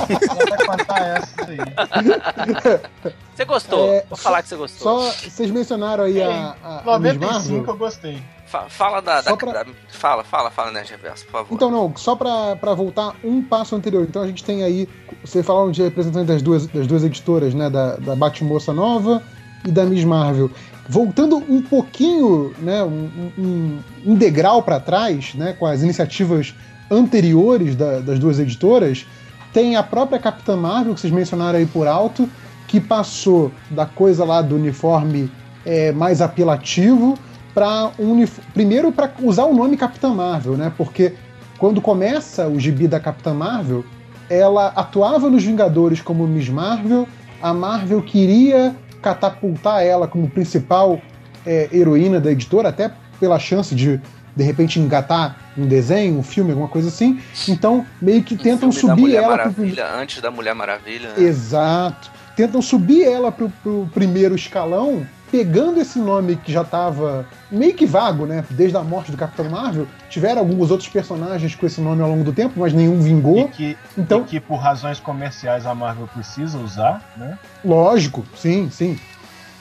Ela 0.10 0.58
vai 0.58 0.66
contar 0.78 1.00
essa 1.00 1.36
aí. 1.48 3.14
Você 3.36 3.46
gostou? 3.46 3.94
É, 3.94 4.06
Vou 4.10 4.18
falar 4.18 4.42
que 4.42 4.50
você 4.50 4.56
gostou. 4.56 5.02
só 5.02 5.12
vocês 5.12 5.52
mencionaram 5.52 6.04
aí 6.06 6.22
a, 6.22 6.56
a, 6.64 6.96
a 6.96 7.00
Miss 7.00 7.14
95 7.14 7.24
Marvel. 7.34 7.66
eu 7.68 7.78
gostei. 7.78 8.24
Fa- 8.48 8.66
Fala 8.70 9.02
da, 9.02 9.22
da, 9.22 9.36
pra- 9.36 9.52
da- 9.64 9.66
Fala, 9.90 10.24
fala, 10.24 10.52
fala, 10.52 10.72
Nerd 10.72 10.90
Reverso, 10.92 11.26
por 11.26 11.32
favor. 11.32 11.56
Então, 11.56 11.72
não, 11.72 11.92
só 11.96 12.16
pra, 12.16 12.56
pra 12.56 12.74
voltar 12.74 13.16
um 13.24 13.42
passo 13.44 13.76
anterior. 13.76 14.04
Então 14.08 14.22
a 14.22 14.28
gente 14.28 14.44
tem 14.44 14.64
aí. 14.64 14.88
Vocês 15.24 15.44
falaram 15.46 15.72
de 15.72 15.82
representantes 15.82 16.28
das 16.28 16.42
duas, 16.42 16.68
das 16.68 16.86
duas 16.86 17.04
editoras, 17.04 17.54
né? 17.54 17.70
Da, 17.70 17.96
da 17.96 18.16
Batmoça 18.16 18.72
Nova 18.74 19.24
e 19.66 19.72
da 19.72 19.86
Miss 19.86 20.04
Marvel. 20.04 20.50
Voltando 20.88 21.38
um 21.38 21.62
pouquinho, 21.62 22.54
né? 22.60 22.84
Um, 22.84 23.10
um, 23.38 23.80
um 24.06 24.16
degrau 24.16 24.62
pra 24.62 24.80
trás, 24.80 25.34
né? 25.34 25.54
Com 25.58 25.66
as 25.66 25.82
iniciativas 25.82 26.54
anteriores 26.92 27.76
da- 27.76 28.00
das 28.00 28.20
duas 28.20 28.40
editoras, 28.40 29.06
tem 29.54 29.76
a 29.76 29.84
própria 29.84 30.20
Capitã 30.20 30.56
Marvel, 30.56 30.94
que 30.94 31.00
vocês 31.00 31.14
mencionaram 31.14 31.58
aí 31.60 31.66
por 31.66 31.88
alto, 31.88 32.30
que 32.68 32.82
passou 32.82 33.52
da 33.70 33.86
coisa 33.86 34.26
lá 34.26 34.42
do 34.42 34.56
uniforme 34.56 35.32
é, 35.66 35.92
mais 35.94 36.22
apelativo 36.22 37.18
para 37.54 37.92
um 37.98 38.26
primeiro 38.54 38.92
para 38.92 39.10
usar 39.22 39.46
o 39.46 39.54
nome 39.54 39.78
Capitã 39.78 40.14
Marvel, 40.14 40.58
né? 40.58 40.74
Porque 40.76 41.14
quando 41.58 41.80
começa 41.80 42.48
o 42.48 42.60
gibi 42.60 42.88
da 42.88 43.00
Capitã 43.00 43.34
Marvel, 43.34 43.86
ela 44.30 44.74
atuava 44.76 45.30
nos 45.30 45.44
Vingadores 45.44 46.02
como 46.02 46.28
Miss 46.28 46.50
Marvel, 46.50 47.08
a 47.42 47.54
Marvel 47.54 48.02
queria 48.02 48.76
catapultar 49.04 49.84
ela 49.84 50.08
como 50.08 50.30
principal 50.30 51.00
é, 51.46 51.68
heroína 51.72 52.20
da 52.20 52.32
editora, 52.32 52.70
até 52.70 52.92
pela 53.20 53.38
chance 53.38 53.76
de 53.76 54.02
de 54.36 54.44
repente 54.44 54.80
engatar 54.80 55.38
um 55.56 55.68
desenho, 55.68 56.18
um 56.18 56.24
filme, 56.24 56.50
alguma 56.50 56.68
coisa 56.68 56.88
assim. 56.88 57.22
Então, 57.48 57.86
meio 58.02 58.24
que 58.24 58.34
Um 58.34 58.38
tentam 58.38 58.72
subir 58.72 59.02
Mulher 59.02 59.24
ela 59.24 59.38
pro 59.38 59.52
Maravilha, 59.52 59.94
antes 59.94 60.22
da 60.22 60.32
Mulher 60.32 60.56
Maravilha. 60.56 61.10
né? 61.10 61.24
Exato. 61.24 62.10
Tentam 62.36 62.60
subir 62.60 63.04
ela 63.04 63.32
pro, 63.32 63.52
pro 63.62 63.88
primeiro 63.94 64.34
escalão 64.34 65.06
pegando 65.38 65.80
esse 65.82 65.98
nome 65.98 66.36
que 66.36 66.52
já 66.54 66.62
estava 66.62 67.26
meio 67.50 67.74
que 67.74 67.88
vago, 67.88 68.28
né? 68.28 68.46
Desde 68.52 68.78
a 68.78 68.84
morte 68.84 69.10
do 69.10 69.18
Capitão 69.18 69.50
Marvel, 69.50 69.88
tiveram 70.08 70.38
alguns 70.42 70.70
outros 70.70 70.88
personagens 70.88 71.56
com 71.56 71.66
esse 71.66 71.82
nome 71.82 72.04
ao 72.04 72.10
longo 72.10 72.24
do 72.24 72.32
tempo, 72.32 72.60
mas 72.60 72.72
nenhum 72.72 73.00
E 73.00 73.02
vingou. 73.02 73.48
que, 73.50 73.76
Então- 73.98 74.22
e 74.22 74.26
que 74.26 74.40
por 74.40 74.58
razões 74.58 75.00
comerciais 75.00 75.66
a 75.66 75.74
Marvel 75.74 76.08
precisa 76.14 76.60
usar, 76.60 77.02
né? 77.18 77.40
Lógico, 77.66 78.24
sim, 78.38 78.70
sim. 78.70 78.96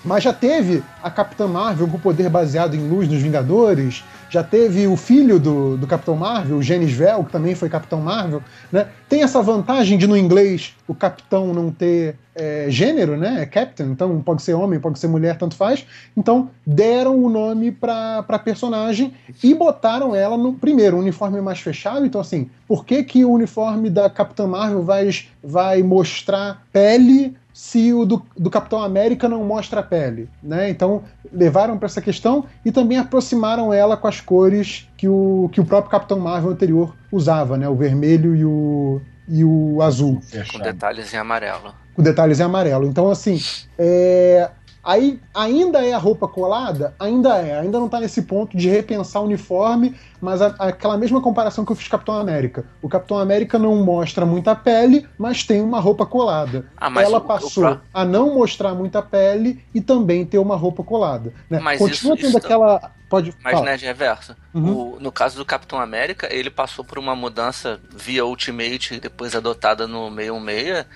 Mas 0.04 0.24
já 0.24 0.32
teve 0.32 0.82
a 1.02 1.10
Capitã 1.10 1.46
Marvel 1.46 1.86
com 1.86 1.98
poder 1.98 2.28
baseado 2.28 2.74
em 2.74 2.88
luz 2.88 3.08
nos 3.08 3.22
Vingadores, 3.22 4.02
já 4.28 4.42
teve 4.42 4.86
o 4.86 4.96
filho 4.96 5.38
do, 5.38 5.76
do 5.76 5.86
Capitão 5.86 6.16
Marvel, 6.16 6.56
o 6.56 6.62
Genis 6.62 6.92
Vel, 6.92 7.22
que 7.24 7.30
também 7.30 7.54
foi 7.54 7.68
Capitão 7.68 8.00
Marvel, 8.00 8.42
né? 8.72 8.88
Tem 9.08 9.22
essa 9.22 9.42
vantagem 9.42 9.98
de 9.98 10.06
no 10.06 10.16
inglês 10.16 10.74
o 10.88 10.94
capitão 10.94 11.52
não 11.52 11.70
ter 11.70 12.16
é, 12.34 12.66
gênero, 12.68 13.16
né? 13.16 13.42
É 13.42 13.46
Captain, 13.46 13.86
então 13.86 14.20
pode 14.22 14.42
ser 14.42 14.54
homem, 14.54 14.80
pode 14.80 14.98
ser 14.98 15.06
mulher, 15.06 15.36
tanto 15.36 15.54
faz. 15.54 15.86
Então 16.16 16.50
deram 16.66 17.22
o 17.22 17.28
nome 17.28 17.70
pra, 17.70 18.22
pra 18.22 18.38
personagem 18.38 19.12
e 19.42 19.54
botaram 19.54 20.14
ela 20.16 20.36
no 20.38 20.54
primeiro 20.54 20.96
um 20.96 21.00
uniforme 21.00 21.40
mais 21.40 21.60
fechado. 21.60 22.06
Então 22.06 22.20
assim, 22.20 22.50
por 22.66 22.84
que 22.86 23.04
que 23.04 23.24
o 23.24 23.30
uniforme 23.30 23.90
da 23.90 24.08
Capitã 24.08 24.46
Marvel 24.46 24.82
vai, 24.82 25.10
vai 25.42 25.82
mostrar 25.82 26.62
pele 26.72 27.36
se 27.52 27.92
o 27.92 28.04
do, 28.04 28.22
do 28.36 28.48
Capitão 28.50 28.82
América 28.82 29.28
não 29.28 29.44
mostra 29.44 29.80
a 29.80 29.82
pele, 29.82 30.28
né? 30.42 30.70
Então 30.70 31.02
levaram 31.32 31.76
para 31.78 31.86
essa 31.86 32.00
questão 32.00 32.46
e 32.64 32.72
também 32.72 32.98
aproximaram 32.98 33.72
ela 33.72 33.96
com 33.96 34.08
as 34.08 34.20
cores 34.20 34.88
que 34.96 35.08
o, 35.08 35.50
que 35.52 35.60
o 35.60 35.64
próprio 35.64 35.90
Capitão 35.90 36.18
Marvel 36.18 36.50
anterior 36.50 36.94
usava, 37.10 37.56
né? 37.56 37.68
O 37.68 37.74
vermelho 37.74 38.34
e 38.34 38.44
o, 38.44 39.00
e 39.28 39.44
o 39.44 39.82
azul 39.82 40.20
Com 40.50 40.58
detalhes 40.58 41.12
em 41.12 41.16
amarelo. 41.18 41.74
com 41.94 42.02
detalhes 42.02 42.40
em 42.40 42.42
amarelo. 42.42 42.86
Então, 42.86 43.10
assim, 43.10 43.38
é, 43.78 44.50
aí 44.82 45.20
ainda 45.34 45.84
é 45.84 45.92
a 45.92 45.98
roupa 45.98 46.26
colada? 46.28 46.94
Ainda 46.98 47.38
é. 47.38 47.60
Ainda 47.60 47.78
não 47.78 47.88
tá 47.88 48.00
nesse 48.00 48.22
ponto 48.22 48.56
de 48.56 48.68
repensar 48.68 49.20
o 49.20 49.24
uniforme, 49.24 49.94
mas 50.20 50.40
a- 50.42 50.54
aquela 50.58 50.96
mesma 50.96 51.20
comparação 51.20 51.64
que 51.64 51.72
eu 51.72 51.76
fiz 51.76 51.88
com 51.88 51.96
o 51.96 51.98
Capitão 51.98 52.14
América. 52.18 52.64
O 52.80 52.88
Capitão 52.88 53.18
América 53.18 53.58
não 53.58 53.76
mostra 53.84 54.24
muita 54.26 54.54
pele, 54.54 55.06
mas 55.18 55.44
tem 55.44 55.60
uma 55.60 55.80
roupa 55.80 56.04
colada. 56.06 56.66
Ah, 56.76 56.90
Ela 57.00 57.18
o- 57.18 57.20
o 57.22 57.24
passou 57.24 57.62
pró- 57.64 57.78
a 57.92 58.04
não 58.04 58.34
mostrar 58.34 58.74
muita 58.74 59.00
pele 59.02 59.62
e 59.74 59.80
também 59.80 60.24
ter 60.24 60.38
uma 60.38 60.56
roupa 60.56 60.82
colada. 60.82 61.32
Né? 61.48 61.58
Mas 61.60 61.78
Continua 61.78 62.14
isso- 62.14 62.22
tendo 62.22 62.28
isso- 62.38 62.38
aquela. 62.46 62.90
Pode 63.08 63.34
Mas 63.44 63.52
falar. 63.52 63.66
né, 63.66 63.76
de 63.76 63.84
reverso. 63.84 64.34
Uhum. 64.54 64.94
O- 64.94 64.98
no 64.98 65.12
caso 65.12 65.36
do 65.36 65.44
Capitão 65.44 65.78
América, 65.78 66.28
ele 66.34 66.48
passou 66.48 66.82
por 66.82 66.98
uma 66.98 67.14
mudança 67.14 67.78
via 67.94 68.24
Ultimate, 68.24 68.98
depois 68.98 69.34
adotada 69.36 69.86
no 69.86 70.10
616, 70.10 70.86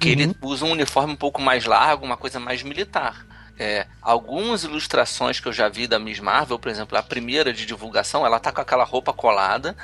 que 0.00 0.08
Uhum. 0.08 0.12
ele 0.12 0.36
usa 0.42 0.66
um 0.66 0.72
uniforme 0.72 1.12
um 1.14 1.16
pouco 1.16 1.42
mais 1.42 1.66
largo, 1.66 2.06
uma 2.06 2.18
coisa 2.18 2.40
mais 2.40 2.62
militar. 2.62 3.26
É, 3.58 3.86
algumas 4.00 4.64
ilustrações 4.64 5.38
que 5.40 5.46
eu 5.48 5.52
já 5.52 5.68
vi 5.68 5.86
da 5.86 5.98
Miss 5.98 6.20
Marvel, 6.20 6.58
por 6.58 6.70
exemplo, 6.70 6.98
a 6.98 7.02
primeira 7.02 7.52
de 7.52 7.66
divulgação, 7.66 8.24
ela 8.26 8.40
tá 8.40 8.50
com 8.52 8.60
aquela 8.62 8.84
roupa 8.84 9.12
colada, 9.12 9.76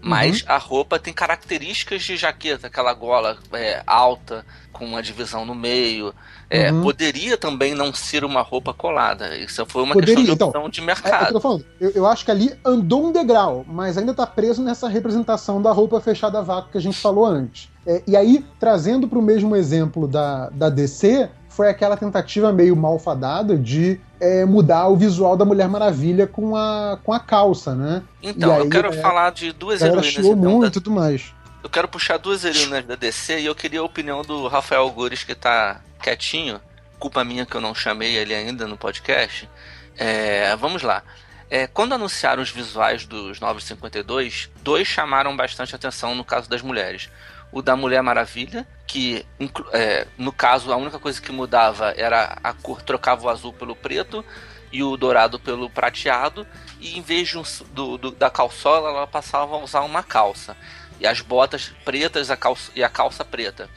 mas 0.00 0.42
a 0.46 0.56
roupa 0.58 0.98
tem 0.98 1.12
características 1.14 2.02
de 2.02 2.16
jaqueta, 2.16 2.66
aquela 2.68 2.92
gola 2.94 3.38
é, 3.52 3.82
alta, 3.86 4.46
com 4.72 4.84
uma 4.86 5.02
divisão 5.02 5.44
no 5.46 5.54
meio. 5.54 6.14
É, 6.50 6.72
Uhum. 6.72 6.82
Poderia 6.82 7.36
também 7.38 7.74
não 7.76 7.94
ser 7.94 8.24
uma 8.24 8.42
roupa 8.42 8.74
colada. 8.74 9.36
Isso 9.36 9.64
foi 9.66 9.84
uma 9.84 9.94
Poderia, 9.94 10.16
questão 10.16 10.24
de 10.34 10.36
então. 10.36 10.48
opção 10.48 10.68
de 10.68 10.80
É, 10.80 10.82
é 10.82 10.82
o 10.82 10.86
mercado. 10.86 11.34
eu 11.36 11.40
falando. 11.40 11.64
Eu, 11.80 11.90
eu 11.90 12.06
acho 12.06 12.24
que 12.24 12.30
ali 12.32 12.52
andou 12.64 13.06
um 13.06 13.12
degrau, 13.12 13.64
mas 13.68 13.96
ainda 13.96 14.12
tá 14.12 14.26
preso 14.26 14.60
nessa 14.62 14.88
representação 14.88 15.62
da 15.62 15.70
roupa 15.70 16.00
fechada 16.00 16.40
a 16.40 16.42
vácuo 16.42 16.72
que 16.72 16.78
a 16.78 16.80
gente 16.80 16.98
falou 16.98 17.24
antes. 17.24 17.68
É, 17.86 18.02
e 18.06 18.16
aí, 18.16 18.44
trazendo 18.58 19.06
pro 19.06 19.22
mesmo 19.22 19.54
exemplo 19.54 20.08
da, 20.08 20.50
da 20.50 20.68
DC, 20.68 21.30
foi 21.48 21.68
aquela 21.68 21.96
tentativa 21.96 22.52
meio 22.52 22.74
malfadada 22.74 23.56
de 23.56 24.00
é, 24.20 24.44
mudar 24.44 24.88
o 24.88 24.96
visual 24.96 25.36
da 25.36 25.44
Mulher 25.44 25.68
Maravilha 25.68 26.26
com 26.26 26.56
a, 26.56 26.98
com 27.04 27.12
a 27.12 27.20
calça, 27.20 27.74
né? 27.76 28.02
Então, 28.22 28.52
aí, 28.52 28.58
eu 28.60 28.68
quero 28.68 28.88
é, 28.88 28.92
falar 29.00 29.30
de 29.30 29.52
duas 29.52 29.80
heroínas. 29.82 30.16
Então, 30.18 30.36
muito 30.36 30.62
da- 30.64 30.70
tudo 30.70 30.90
mais. 30.90 31.32
Eu 31.62 31.70
quero 31.70 31.86
puxar 31.86 32.16
duas 32.18 32.44
heroínas 32.44 32.84
da 32.86 32.96
DC 32.96 33.40
e 33.40 33.46
eu 33.46 33.54
queria 33.54 33.80
a 33.80 33.84
opinião 33.84 34.22
do 34.22 34.48
Rafael 34.48 34.88
Gures, 34.90 35.22
que 35.24 35.34
tá 35.34 35.80
quietinho. 36.00 36.60
Culpa 36.98 37.24
minha 37.24 37.46
que 37.46 37.54
eu 37.54 37.60
não 37.60 37.74
chamei 37.74 38.14
ele 38.16 38.34
ainda 38.34 38.66
no 38.66 38.76
podcast. 38.76 39.48
É, 39.96 40.54
vamos 40.56 40.82
lá. 40.82 41.02
É, 41.48 41.66
quando 41.66 41.94
anunciaram 41.94 42.42
os 42.42 42.50
visuais 42.50 43.06
dos 43.06 43.40
952, 43.40 44.50
dois 44.62 44.86
chamaram 44.86 45.36
bastante 45.36 45.74
atenção 45.74 46.14
no 46.14 46.24
caso 46.24 46.48
das 46.48 46.62
mulheres. 46.62 47.08
O 47.52 47.60
da 47.60 47.74
Mulher 47.74 48.00
Maravilha, 48.02 48.66
que 48.86 49.26
é, 49.72 50.06
no 50.16 50.32
caso 50.32 50.72
a 50.72 50.76
única 50.76 51.00
coisa 51.00 51.20
que 51.20 51.32
mudava 51.32 51.92
era 51.96 52.38
a 52.44 52.52
cor, 52.52 52.80
trocava 52.82 53.26
o 53.26 53.28
azul 53.28 53.52
pelo 53.52 53.74
preto 53.74 54.24
e 54.70 54.84
o 54.84 54.96
dourado 54.96 55.40
pelo 55.40 55.68
prateado, 55.68 56.46
e 56.78 56.96
em 56.96 57.02
vez 57.02 57.34
um 57.34 57.42
do, 57.72 57.98
do- 57.98 58.10
da 58.12 58.30
calçola, 58.30 58.90
ela 58.90 59.06
passava 59.06 59.56
a 59.56 59.58
usar 59.58 59.80
uma 59.80 60.04
calça. 60.04 60.56
E 61.00 61.06
as 61.08 61.20
botas 61.20 61.72
pretas 61.84 62.30
a 62.30 62.36
calça, 62.36 62.70
e 62.76 62.84
a 62.84 62.88
calça 62.88 63.24
preta. 63.24 63.68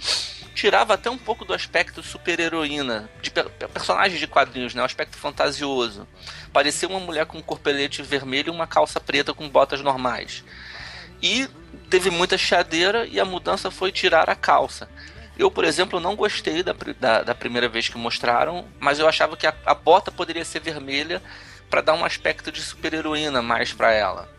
Tirava 0.64 0.94
até 0.94 1.10
um 1.10 1.18
pouco 1.18 1.44
do 1.44 1.54
aspecto 1.54 2.02
super-heroína, 2.02 3.10
de 3.22 3.30
pe- 3.30 3.44
personagens 3.68 4.18
de 4.18 4.26
quadrinhos, 4.26 4.74
né? 4.74 4.82
O 4.82 4.86
aspecto 4.86 5.18
fantasioso. 5.18 6.08
Parecia 6.54 6.88
uma 6.88 7.02
mulher 7.02 7.26
com 7.26 7.38
um 7.38 7.42
corpelete 7.42 8.02
vermelho 8.02 8.48
e 8.48 8.50
uma 8.50 8.66
calça 8.66 8.98
preta 8.98 9.34
com 9.34 9.50
botas 9.50 9.82
normais. 9.82 10.42
E 11.22 11.50
teve 11.90 12.10
muita 12.10 12.38
chiadeira 12.38 13.06
e 13.06 13.20
a 13.20 13.26
mudança 13.26 13.70
foi 13.70 13.92
tirar 13.92 14.30
a 14.30 14.36
calça. 14.36 14.88
Eu, 15.38 15.52
por 15.52 15.66
exemplo, 15.66 16.00
não 16.00 16.16
gostei 16.16 16.64
da, 16.64 16.74
da, 16.98 17.24
da 17.24 17.36
primeira 17.36 17.68
vez 17.68 17.90
que 17.90 17.98
mostraram, 17.98 18.66
mas 18.80 19.00
eu 19.00 19.08
achava 19.10 19.36
que 19.36 19.46
a, 19.46 19.54
a 19.66 19.74
bota 19.74 20.14
poderia 20.14 20.46
ser 20.46 20.62
vermelha 20.62 21.22
para 21.70 21.82
dar 21.82 21.94
um 21.94 22.06
aspecto 22.06 22.54
de 22.54 22.62
super-heroína 22.62 23.42
mais 23.42 23.74
para 23.74 23.92
ela. 23.92 24.30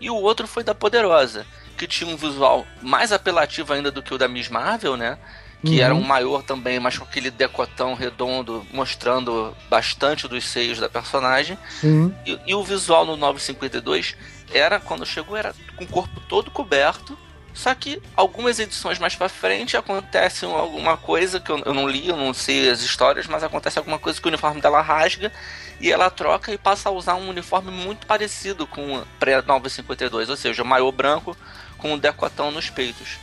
E 0.00 0.08
o 0.08 0.16
outro 0.16 0.46
foi 0.46 0.64
da 0.64 0.74
Poderosa, 0.74 1.46
que 1.76 1.86
tinha 1.86 2.10
um 2.10 2.16
visual 2.16 2.66
mais 2.80 3.12
apelativo 3.12 3.74
ainda 3.74 3.90
do 3.90 4.02
que 4.02 4.14
o 4.14 4.18
da 4.18 4.26
Miss 4.26 4.48
Marvel, 4.48 4.96
né? 4.96 5.18
Que 5.64 5.78
Uhum. 5.78 5.84
era 5.84 5.94
um 5.94 6.02
maior 6.02 6.42
também, 6.44 6.78
mas 6.78 6.96
com 6.96 7.04
aquele 7.04 7.30
decotão 7.32 7.94
redondo, 7.94 8.64
mostrando 8.72 9.56
bastante 9.68 10.28
dos 10.28 10.44
seios 10.48 10.78
da 10.78 10.88
personagem. 10.88 11.58
Sim. 11.80 12.14
E, 12.24 12.38
e 12.46 12.54
o 12.54 12.62
visual 12.62 13.04
no 13.04 13.16
952 13.16 14.14
era, 14.52 14.78
quando 14.78 15.04
chegou, 15.04 15.36
era 15.36 15.52
com 15.76 15.82
o 15.84 15.88
corpo 15.88 16.20
todo 16.28 16.50
coberto. 16.50 17.18
Só 17.52 17.74
que 17.74 18.00
algumas 18.14 18.60
edições 18.60 19.00
mais 19.00 19.16
pra 19.16 19.28
frente 19.28 19.76
acontece 19.76 20.46
um- 20.46 20.54
alguma 20.54 20.96
coisa 20.96 21.40
que 21.40 21.50
eu, 21.50 21.58
eu 21.66 21.74
não 21.74 21.88
li, 21.88 22.06
eu 22.08 22.16
não 22.16 22.32
sei 22.32 22.70
as 22.70 22.80
histórias, 22.82 23.26
mas 23.26 23.42
acontece 23.42 23.78
alguma 23.80 23.98
coisa 23.98 24.20
que 24.20 24.26
o 24.26 24.30
uniforme 24.30 24.60
dela 24.60 24.80
rasga 24.80 25.32
e 25.80 25.90
ela 25.90 26.08
troca 26.08 26.52
e 26.52 26.58
passa 26.58 26.88
a 26.88 26.92
usar 26.92 27.16
um 27.16 27.28
uniforme 27.28 27.72
muito 27.72 28.06
parecido 28.06 28.64
com 28.64 28.98
o 28.98 29.06
pré-952, 29.18 30.28
ou 30.28 30.36
seja, 30.36 30.62
maiô 30.62 30.92
branco 30.92 31.36
com 31.78 31.94
um 31.94 31.98
decotão 31.98 32.52
nos 32.52 32.70
peitos. 32.70 33.16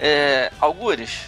É, 0.00 0.50
Algures, 0.60 1.18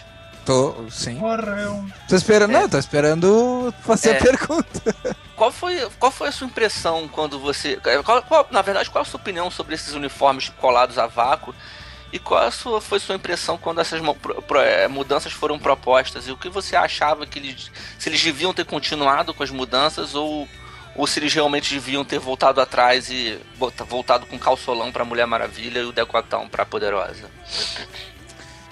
Tô, 0.51 0.91
sim. 0.91 1.15
Morreu. 1.15 1.85
Tô 2.09 2.17
esperando, 2.17 2.51
É. 2.57 2.61
não, 2.61 2.69
tô 2.69 2.79
esperando 2.79 3.75
fazer 3.83 4.11
É. 4.11 4.19
a 4.19 4.21
pergunta. 4.23 4.97
Qual 5.37 5.51
foi, 5.51 5.89
qual 5.99 6.13
foi 6.13 6.29
a 6.29 6.33
sua 6.33 6.47
impressão 6.47 7.09
quando 7.09 7.39
você. 7.39 7.79
qual- 8.05 8.23
qual- 8.25 8.47
na 8.51 8.61
verdade, 8.61 8.91
qual 8.91 9.01
a 9.01 9.05
sua 9.07 9.19
opinião 9.19 9.51
sobre 9.51 9.75
esses 9.75 9.95
uniformes 9.95 10.51
colados 10.61 10.99
a 10.99 11.07
vácuo? 11.07 11.55
E 12.13 12.19
qual 12.19 12.43
a 12.43 12.51
sua, 12.51 12.79
foi 12.81 12.99
sua 13.01 13.15
impressão 13.15 13.57
quando 13.57 13.81
essas 13.81 14.03
eh, 14.03 14.89
mudanças 14.89 15.33
foram 15.33 15.59
propostas? 15.59 16.27
E 16.29 16.31
o 16.33 16.37
que 16.37 16.51
você 16.51 16.77
achava 16.77 17.25
que 17.27 17.39
eles. 17.39 17.71
Se 17.99 18.11
eles 18.11 18.23
deviam 18.23 18.53
ter 18.53 18.67
continuado 18.67 19.33
com 19.33 19.43
as 19.43 19.51
mudanças 19.51 20.15
ou, 20.15 20.47
ou 20.95 21.07
se 21.07 21.19
eles 21.21 21.33
realmente 21.33 21.73
deviam 21.73 22.05
ter 22.05 22.19
voltado 22.19 22.61
atrás 22.61 23.09
e 23.09 23.39
voltado 23.89 24.27
com 24.27 24.39
calçolão 24.39 24.93
pra 24.93 25.07
Mulher 25.07 25.27
Maravilha 25.27 25.79
e 25.81 25.85
o 25.87 25.93
decotão 25.93 26.49
pra 26.51 26.67
Poderosa? 26.67 27.31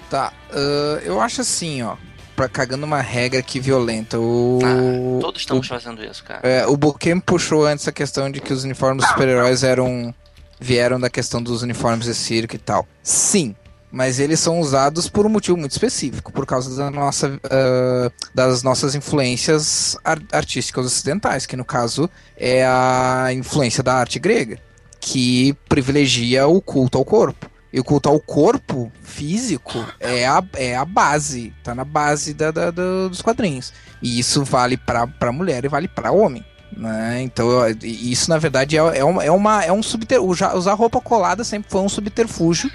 Tá, 0.09 0.33
ah, 0.51 0.99
eu 1.03 1.19
acho 1.21 1.41
assim, 1.41 1.81
ó. 1.83 1.95
Pra, 2.35 2.47
cagando 2.47 2.85
uma 2.85 3.01
regra 3.01 3.39
aqui 3.39 3.59
violenta. 3.59 4.17
O, 4.17 4.59
Ah, 4.63 5.19
todos 5.19 5.41
estamos 5.41 5.67
fazendo 5.67 6.03
isso, 6.03 6.23
cara. 6.23 6.39
É, 6.47 6.65
o 6.65 6.77
Buquem 6.77 7.19
puxou 7.19 7.65
antes 7.65 7.85
a 7.87 7.91
questão 7.91 8.31
de 8.31 8.39
que 8.39 8.53
os 8.53 8.63
uniformes 8.63 9.01
dos 9.03 9.09
super-heróis 9.11 9.61
eram. 9.63 10.13
vieram 10.59 10.97
da 10.99 11.09
questão 11.09 11.43
dos 11.43 11.61
uniformes 11.63 12.05
de 12.05 12.13
circo 12.15 12.55
e 12.55 12.57
tal. 12.59 12.87
Sim, 13.03 13.53
mas 13.91 14.19
eles 14.19 14.39
são 14.39 14.59
usados 14.61 15.09
por 15.09 15.25
um 15.25 15.29
motivo 15.29 15.57
muito 15.57 15.71
específico, 15.71 16.31
por 16.31 16.45
causa 16.45 16.73
da 16.77 16.89
nossa, 16.89 17.37
ah, 17.43 18.09
das 18.33 18.63
nossas 18.63 18.95
influências 18.95 19.97
ar- 20.03 20.21
artísticas 20.31 20.85
ocidentais, 20.85 21.45
que 21.45 21.57
no 21.57 21.65
caso 21.65 22.09
é 22.37 22.65
a 22.65 23.27
influência 23.33 23.83
da 23.83 23.95
arte 23.95 24.17
grega, 24.17 24.57
que 25.01 25.53
privilegia 25.67 26.47
o 26.47 26.61
culto 26.61 26.97
ao 26.97 27.03
corpo. 27.03 27.49
E 27.71 27.79
o 27.79 27.83
culto 27.83 28.09
ao 28.09 28.19
corpo 28.19 28.91
físico 29.03 29.85
é 29.99 30.25
a, 30.27 30.43
é 30.55 30.75
a 30.75 30.83
base, 30.85 31.53
tá 31.63 31.75
na 31.75 31.85
base 31.85 32.33
da, 32.33 32.49
da- 32.49 32.71
da- 32.71 33.07
dos 33.07 33.21
quadrinhos. 33.21 33.71
E 34.01 34.17
isso 34.19 34.43
vale 34.43 34.75
pra, 34.75 35.05
pra 35.05 35.31
mulher 35.31 35.63
e 35.63 35.67
vale 35.67 35.87
pra 35.87 36.11
homem. 36.11 36.43
Né? 36.75 37.21
Então, 37.21 37.47
isso 37.83 38.29
na 38.29 38.37
verdade 38.37 38.77
é, 38.77 38.79
é, 38.99 39.03
uma, 39.03 39.23
é, 39.23 39.29
uma, 39.31 39.63
é 39.63 39.71
um 39.71 39.83
subterfúgio. 39.83 40.47
Usar 40.55 40.73
roupa 40.73 40.99
colada 40.99 41.43
sempre 41.43 41.69
foi 41.69 41.81
um 41.81 41.89
subterfúgio 41.89 42.71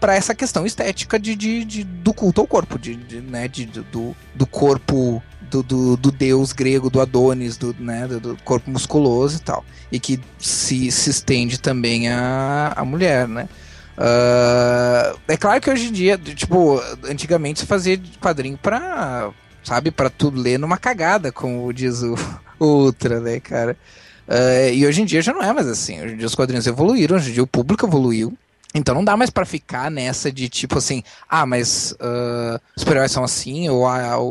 para 0.00 0.16
essa 0.16 0.34
questão 0.34 0.66
estética 0.66 1.18
de, 1.20 1.36
de, 1.36 1.64
de- 1.64 1.84
do 1.84 2.12
culto 2.12 2.40
ao 2.40 2.46
corpo, 2.46 2.76
de, 2.78 2.96
de, 2.96 3.20
né, 3.20 3.46
de, 3.46 3.66
do, 3.66 4.16
do 4.34 4.46
corpo 4.46 5.22
do, 5.42 5.62
do, 5.62 5.96
do 5.96 6.10
deus 6.10 6.52
grego, 6.52 6.90
do 6.90 7.00
Adonis, 7.00 7.56
do, 7.56 7.76
né, 7.78 8.08
do 8.08 8.36
corpo 8.44 8.68
musculoso 8.70 9.36
e 9.36 9.40
tal. 9.40 9.64
E 9.92 10.00
que 10.00 10.18
se, 10.38 10.90
se 10.90 11.10
estende 11.10 11.60
também 11.60 12.08
à, 12.08 12.72
à 12.74 12.84
mulher, 12.84 13.28
né? 13.28 13.48
Ah, 13.96 15.14
é 15.28 15.36
claro 15.36 15.60
que 15.60 15.70
hoje 15.70 15.88
em 15.88 15.92
dia, 15.92 16.18
tipo, 16.18 16.80
antigamente 17.04 17.60
se 17.60 17.66
fazia 17.66 18.00
quadrinho 18.20 18.58
pra, 18.58 19.30
sabe, 19.62 19.90
pra 19.90 20.10
tu 20.10 20.30
ler 20.30 20.58
numa 20.58 20.78
cagada, 20.78 21.30
como 21.30 21.72
diz 21.72 22.02
o, 22.02 22.14
o 22.58 22.66
Ultra, 22.84 23.20
né, 23.20 23.40
cara? 23.40 23.76
Ah, 24.28 24.68
e 24.70 24.86
hoje 24.86 25.02
em 25.02 25.04
dia 25.04 25.22
já 25.22 25.32
não 25.32 25.42
é 25.42 25.52
mais 25.52 25.66
assim. 25.66 26.00
Hoje 26.02 26.14
em 26.14 26.16
dia 26.16 26.26
os 26.26 26.34
quadrinhos 26.34 26.66
evoluíram, 26.66 27.16
hoje 27.16 27.30
em 27.30 27.34
dia 27.34 27.42
o 27.42 27.46
público 27.46 27.86
evoluiu. 27.86 28.36
Então 28.74 28.94
não 28.94 29.04
dá 29.04 29.16
mais 29.16 29.28
pra 29.28 29.44
ficar 29.44 29.90
nessa 29.90 30.32
de 30.32 30.48
tipo 30.48 30.78
assim, 30.78 31.02
ah, 31.28 31.44
mas 31.44 31.94
ah, 32.00 32.58
os 32.74 32.82
super-heróis 32.82 33.12
são 33.12 33.22
assim, 33.22 33.68
ou 33.68 33.86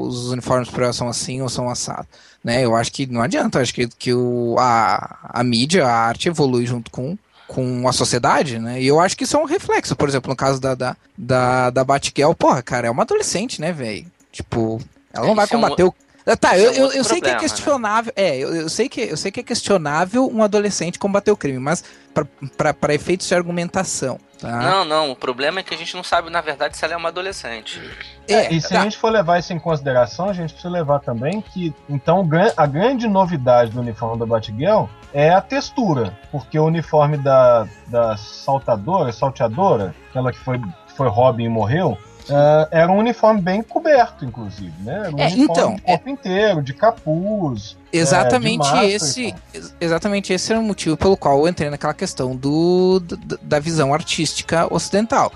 os 0.07 0.31
uniformes 0.31 0.67
super-heróis 0.67 0.95
são 0.95 1.07
assim, 1.07 1.41
ou 1.41 1.49
são 1.49 1.69
assados. 1.69 2.07
Né? 2.43 2.65
Eu 2.65 2.75
acho 2.75 2.91
que 2.91 3.05
não 3.05 3.21
adianta, 3.21 3.59
eu 3.59 3.61
acho 3.61 3.73
que, 3.73 3.87
que 3.87 4.13
o, 4.13 4.55
a, 4.57 5.19
a 5.21 5.43
mídia, 5.43 5.85
a 5.85 5.93
arte 5.93 6.27
evolui 6.27 6.65
junto 6.65 6.89
com, 6.89 7.15
com 7.53 7.85
a 7.85 7.91
sociedade, 7.91 8.57
né? 8.59 8.81
E 8.81 8.87
eu 8.87 8.97
acho 8.99 9.17
que 9.17 9.25
isso 9.25 9.35
é 9.35 9.39
um 9.39 9.43
reflexo. 9.45 9.93
Por 9.93 10.07
exemplo, 10.07 10.29
no 10.29 10.35
caso 10.37 10.59
da, 10.61 10.73
da, 10.73 10.95
da, 11.17 11.69
da 11.69 11.83
Batgirl, 11.83 12.31
porra, 12.33 12.61
cara, 12.63 12.87
é 12.87 12.89
uma 12.89 13.03
adolescente, 13.03 13.59
né, 13.59 13.73
velho? 13.73 14.05
Tipo, 14.31 14.79
ela 15.13 15.25
não 15.25 15.33
É, 15.33 15.35
vai 15.35 15.45
isso 15.45 15.53
é 15.53 15.57
um 15.57 15.61
combater 15.61 15.83
o. 15.83 15.93
Ah, 16.25 16.37
Tá, 16.37 16.55
isso 16.55 16.65
eu, 16.67 16.71
é 16.71 16.73
um 16.73 16.77
eu, 16.77 16.91
eu 16.93 17.03
sei 17.03 17.19
que 17.19 17.27
é 17.27 17.31
problema, 17.31 17.33
né? 17.33 17.39
questionável. 17.39 18.13
É, 18.15 18.37
eu, 18.37 18.55
eu 18.55 18.69
sei 18.69 18.87
que, 18.87 19.01
eu 19.01 19.17
sei 19.17 19.31
que 19.31 19.39
é 19.39 19.43
questionável 19.43 20.29
um 20.33 20.41
adolescente 20.43 20.97
combater 20.97 21.31
o 21.31 21.35
crime, 21.35 21.59
mas 21.59 21.83
pra- 22.13 22.25
pra 22.55 22.73
pra 22.73 22.93
efeitos 22.93 23.27
de 23.27 23.35
argumentação. 23.35 24.17
Tá? 24.39 24.49
Não, 24.61 24.85
não, 24.85 25.11
o 25.11 25.15
problema 25.15 25.59
é 25.59 25.63
que 25.63 25.73
a 25.73 25.77
gente 25.77 25.93
não 25.95 26.03
sabe, 26.03 26.29
na 26.29 26.39
verdade, 26.39 26.77
se 26.77 26.85
ela 26.85 26.93
é 26.93 26.97
uma 26.97 27.09
adolescente. 27.09 27.81
é, 28.29 28.53
E 28.53 28.61
se 28.61 28.69
tá. 28.69 28.79
a 28.79 28.83
gente 28.83 28.97
for 28.97 29.11
levar 29.11 29.39
isso 29.39 29.51
em 29.51 29.59
consideração, 29.59 30.29
a 30.29 30.33
gente 30.33 30.53
precisa 30.53 30.71
levar 30.71 30.99
também 30.99 31.41
que, 31.41 31.73
então, 31.89 32.27
a 32.55 32.65
grande 32.65 33.07
novidade 33.07 33.71
do 33.71 33.81
uniforme 33.81 34.17
da 34.19 34.25
Batgirl 34.25 34.85
é 35.13 35.29
a 35.29 35.41
textura, 35.41 36.17
porque 36.31 36.57
o 36.57 36.65
uniforme 36.65 37.17
da, 37.17 37.67
da 37.87 38.17
saltadora, 38.17 39.11
salteadora, 39.11 39.93
aquela 40.09 40.31
que 40.31 40.39
foi, 40.39 40.59
foi 40.95 41.07
Robin 41.09 41.43
e 41.43 41.49
morreu, 41.49 41.97
ah, 42.29 42.67
era 42.71 42.91
um 42.91 42.97
uniforme 42.97 43.41
bem 43.41 43.61
coberto, 43.61 44.25
inclusive, 44.25 44.73
né? 44.81 45.03
Era 45.05 45.15
um 45.15 45.19
É, 45.19 45.29
então, 45.31 45.75
do 45.75 45.81
corpo 45.81 46.09
inteiro, 46.09 46.61
de 46.61 46.73
capuz. 46.73 47.77
Exatamente 47.91 48.53
de 48.53 48.57
máscara 48.59 48.85
e 48.85 48.93
esse, 48.93 49.35
exatamente 49.79 50.31
esse 50.31 50.51
era 50.51 50.61
o 50.61 50.63
motivo 50.63 50.95
pelo 50.95 51.17
qual 51.17 51.39
eu 51.39 51.47
entrei 51.47 51.69
naquela 51.69 51.93
questão 51.93 52.35
do, 52.35 53.01
da 53.41 53.59
visão 53.59 53.93
artística 53.93 54.73
ocidental. 54.73 55.31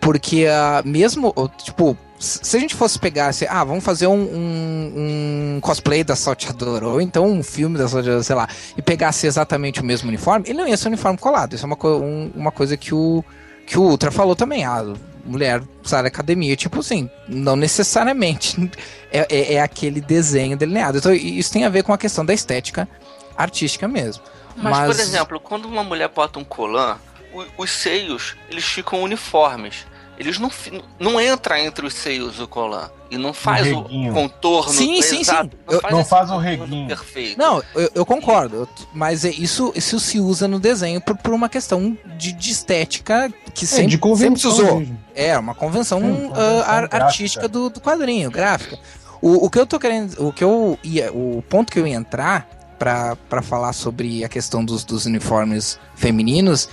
Porque 0.00 0.46
ah, 0.50 0.82
mesmo, 0.84 1.32
tipo, 1.56 1.96
se 2.24 2.56
a 2.56 2.60
gente 2.60 2.74
fosse 2.74 2.98
pegar 2.98 3.28
assim, 3.28 3.46
ah, 3.48 3.62
vamos 3.64 3.84
fazer 3.84 4.06
um, 4.06 4.12
um- 4.14 5.54
um 5.56 5.60
cosplay 5.60 6.02
da 6.04 6.16
salteadora, 6.16 6.86
ou 6.88 7.00
então 7.00 7.26
um 7.26 7.42
filme 7.42 7.76
da 7.78 7.86
salteadora, 7.88 8.22
sei 8.22 8.34
lá, 8.36 8.48
e 8.76 8.82
pegasse 8.82 9.26
exatamente 9.26 9.80
o 9.80 9.84
mesmo 9.84 10.08
uniforme, 10.08 10.46
ele 10.48 10.58
não 10.58 10.66
ia 10.68 10.76
ser 10.76 10.88
um 10.88 10.92
uniforme 10.92 11.18
colado. 11.18 11.54
Isso 11.54 11.64
é 11.64 11.66
uma, 11.66 11.76
co- 11.76 11.98
um- 11.98 12.30
uma 12.34 12.50
coisa 12.52 12.76
que 12.76 12.94
o, 12.94 13.24
que 13.66 13.78
o 13.78 13.82
Ultra 13.82 14.10
falou 14.10 14.34
também. 14.36 14.64
Ah, 14.64 14.84
mulher 15.26 15.62
sai 15.82 16.02
da 16.02 16.08
academia, 16.08 16.54
tipo 16.54 16.80
assim, 16.80 17.08
não 17.28 17.56
necessariamente 17.56 18.70
é, 19.10 19.26
é, 19.30 19.54
é 19.54 19.60
aquele 19.62 20.00
desenho 20.00 20.56
delineado. 20.56 20.98
Então, 20.98 21.12
isso 21.14 21.52
tem 21.52 21.64
a 21.64 21.68
ver 21.70 21.82
com 21.82 21.92
a 21.92 21.98
questão 21.98 22.24
da 22.24 22.34
estética 22.34 22.88
artística 23.36 23.88
mesmo. 23.88 24.22
Mas, 24.56 24.76
Mas- 24.78 24.96
por 24.96 25.02
exemplo, 25.02 25.40
quando 25.40 25.64
uma 25.66 25.82
mulher 25.82 26.08
bota 26.08 26.38
um 26.38 26.44
colã, 26.44 26.96
o- 27.32 27.62
os 27.62 27.70
seios, 27.70 28.36
eles 28.50 28.64
ficam 28.64 29.02
uniformes. 29.02 29.86
Eles 30.18 30.38
não, 30.38 30.50
não 30.98 31.20
entra 31.20 31.60
entre 31.60 31.84
os 31.86 31.94
seios 31.94 32.38
o 32.40 32.46
colã. 32.46 32.88
E 33.10 33.18
não 33.18 33.32
faz 33.32 33.66
o 33.72 33.82
reguinho. 33.82 34.12
contorno 34.12 34.72
Sim, 34.72 35.00
sim, 35.02 35.20
exato. 35.20 35.50
sim. 35.56 35.62
Não 35.66 35.74
Eu- 35.74 35.80
faz, 35.80 35.94
não 35.94 36.04
faz 36.04 36.30
o 36.30 36.36
reguinho. 36.38 36.88
Perfeito. 36.88 37.38
Não, 37.38 37.62
eu, 37.74 37.90
eu 37.94 38.06
concordo, 38.06 38.68
mas 38.92 39.24
é 39.24 39.30
isso, 39.30 39.72
isso 39.76 40.00
se 40.00 40.18
usa 40.18 40.48
no 40.48 40.58
desenho 40.58 41.00
por, 41.00 41.16
por 41.16 41.32
uma 41.32 41.48
questão 41.48 41.96
de, 42.16 42.32
de 42.32 42.50
estética 42.50 43.32
que 43.54 43.64
É, 43.64 43.68
sempre, 43.68 43.86
de 43.86 43.92
sempre 43.92 43.98
convenção 43.98 44.50
se 44.50 44.60
usou. 44.62 44.78
mesmo. 44.80 44.98
É, 45.14 45.38
uma 45.38 45.54
convenção, 45.54 46.00
Sim, 46.00 46.06
ah, 46.06 46.08
convenção 46.28 46.64
gráfica. 46.64 47.04
artística 47.04 47.48
do, 47.48 47.70
do 47.70 47.80
quadrinho, 47.80 48.30
gráfica. 48.30 48.78
O, 49.22 49.46
o 49.46 49.50
que 49.50 49.58
eu 49.58 49.66
tô 49.66 49.78
querendo, 49.78 50.14
o 50.26 50.32
que 50.32 50.42
eu 50.42 50.78
ia, 50.82 51.12
o 51.12 51.42
ponto 51.48 51.72
que 51.72 51.78
eu 51.78 51.86
ia 51.86 51.94
entrar 51.96 52.48
pra 52.78 53.16
pra 53.28 53.40
falar 53.42 53.72
sobre 53.72 54.24
a 54.24 54.28
questão 54.28 54.64
dos, 54.64 54.82
dos 54.84 55.06
uniformes 55.06 55.78
femininos, 55.94 56.68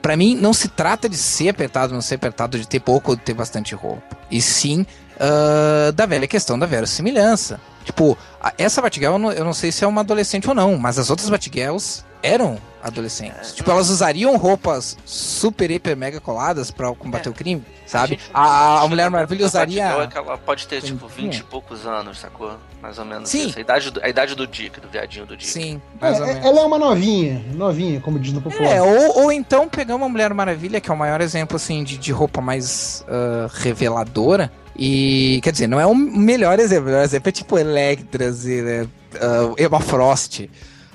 pra 0.00 0.16
mim 0.16 0.36
não 0.36 0.52
se 0.52 0.68
trata 0.68 1.08
de 1.08 1.16
ser 1.16 1.48
apertado, 1.48 1.92
não 1.92 2.00
ser 2.00 2.16
apertado, 2.16 2.58
de 2.58 2.66
ter 2.66 2.80
pouco 2.80 3.12
ou 3.12 3.16
de 3.16 3.22
ter 3.22 3.34
bastante 3.34 3.74
roupa. 3.74 4.16
E 4.30 4.40
sim 4.40 4.86
ah, 5.22 5.92
da 5.92 6.04
velha 6.04 6.26
questão 6.26 6.58
da 6.58 6.66
verossimilhança. 6.66 7.60
Tipo, 7.84 8.18
essa 8.58 8.82
Batgirl 8.82 9.14
eu 9.14 9.18
não, 9.18 9.32
eu 9.32 9.44
não 9.44 9.52
sei 9.52 9.70
se 9.70 9.84
é 9.84 9.86
uma 9.86 10.00
adolescente 10.00 10.48
ou 10.48 10.54
não, 10.54 10.76
mas 10.76 10.98
as 10.98 11.10
outras 11.10 11.30
Batgirls 11.30 12.04
eram 12.22 12.58
adolescentes. 12.82 13.54
Tipo, 13.54 13.70
elas 13.70 13.88
usariam 13.90 14.36
roupas 14.36 14.96
super, 15.04 15.70
hiper, 15.70 15.96
mega 15.96 16.20
coladas 16.20 16.70
pra 16.70 16.92
combater 16.94 17.28
o 17.28 17.32
crime, 17.32 17.62
sabe? 17.86 18.10
gente- 18.14 18.30
A, 18.34 18.80
a 18.80 18.88
Mulher 18.88 19.08
Maravilha 19.08 19.44
A 19.44 19.48
usaria. 19.48 19.84
É 19.84 20.06
que 20.08 20.18
ela 20.18 20.36
pode 20.36 20.66
ter, 20.66 20.82
tipo, 20.82 21.06
Tanquinha. 21.06 21.30
20 21.30 21.38
e 21.38 21.44
poucos 21.44 21.86
anos, 21.86 22.18
sacou? 22.18 22.52
Mais 22.82 22.98
ou 22.98 23.04
menos 23.04 23.28
Sim. 23.28 23.46
isso. 23.48 23.58
A 23.58 23.60
idade, 23.60 23.90
do, 23.92 24.02
a 24.04 24.08
idade 24.08 24.34
do 24.34 24.46
Dick, 24.48 24.80
do 24.80 24.88
viadinho 24.88 25.24
do 25.26 25.36
Dick. 25.36 25.48
Sim, 25.48 25.80
É, 26.00 26.04
mais 26.04 26.20
ou 26.20 26.26
menos. 26.26 26.44
ela 26.44 26.60
é 26.60 26.64
uma 26.64 26.78
novinha, 26.78 27.44
novinha, 27.54 28.00
como 28.00 28.18
diz 28.18 28.32
no 28.32 28.42
popular. 28.42 28.68
É, 28.74 28.82
ou, 28.82 29.22
ou 29.24 29.32
então 29.32 29.68
pegar 29.68 29.94
uma 29.94 30.08
Mulher 30.08 30.34
Maravilha, 30.34 30.80
que 30.80 30.90
é 30.90 30.94
o 30.94 30.96
maior 30.96 31.20
exemplo 31.20 31.54
assim 31.56 31.84
de, 31.84 31.96
de 31.96 32.10
roupa 32.10 32.40
mais 32.40 33.04
ah, 33.08 33.48
reveladora. 33.52 34.50
E 34.76 35.38
quer 35.44 35.52
dizer, 35.52 35.66
não 35.68 35.78
é 35.78 35.86
o 35.86 35.94
melhor 35.94 36.58
exemplo, 36.58 36.84
o 36.84 36.86
melhor 36.86 37.04
exemplo 37.04 37.28
é 37.28 37.32
tipo 37.32 37.56
Electra, 37.58 38.28
assim, 38.28 38.62
né? 38.62 38.88
Ah, 39.20 39.52
Emma 39.56 39.78
Frost. 39.78 40.48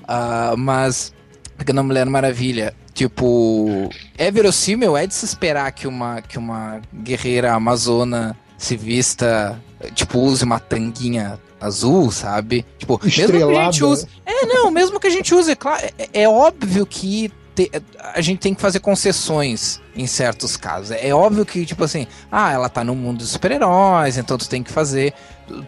Ah, 0.07 0.53
mas 0.57 1.13
pegando 1.57 1.79
a 1.79 1.83
Mulher 1.83 2.05
Maravilha, 2.05 2.73
tipo, 2.93 3.89
é 4.17 4.29
verossímil, 4.31 4.95
é 4.95 5.07
de 5.07 5.13
se 5.13 5.25
esperar 5.25 5.71
que 5.71 5.87
uma, 5.87 6.21
que 6.21 6.37
uma 6.37 6.79
guerreira 6.93 7.53
amazona 7.53 8.37
se 8.57 8.75
vista, 8.75 9.59
tipo, 9.93 10.19
use 10.19 10.43
uma 10.43 10.59
tanguinha 10.59 11.39
azul, 11.59 12.11
sabe? 12.11 12.65
Tipo, 12.77 12.99
mesmo 13.03 13.07
que 13.07 13.07
a 13.07 13.09
gente 13.09 13.21
Estrelada. 13.35 13.85
use. 13.87 14.07
É, 14.25 14.45
não, 14.45 14.69
mesmo 14.71 14.99
que 14.99 15.07
a 15.07 15.11
gente 15.11 15.33
use, 15.33 15.55
claro, 15.55 15.83
é, 15.97 16.21
é 16.23 16.29
óbvio 16.29 16.85
que 16.85 17.31
te- 17.55 17.71
a 18.13 18.21
gente 18.21 18.39
tem 18.39 18.53
que 18.53 18.61
fazer 18.61 18.79
concessões 18.79 19.81
em 19.95 20.05
certos 20.05 20.55
casos. 20.55 20.91
É 20.91 21.13
óbvio 21.13 21.43
que, 21.45 21.65
tipo 21.65 21.83
assim, 21.83 22.05
ah, 22.31 22.51
ela 22.51 22.69
tá 22.69 22.83
no 22.83 22.93
mundo 22.95 23.17
dos 23.19 23.29
super-heróis, 23.29 24.17
então 24.17 24.37
tu 24.37 24.47
tem 24.47 24.61
que 24.61 24.71
fazer. 24.71 25.13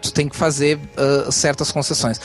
Tu 0.02 0.12
tem 0.12 0.28
que 0.28 0.36
fazer 0.36 0.78
ah, 0.96 1.30
certas 1.32 1.72
concessões. 1.72 2.20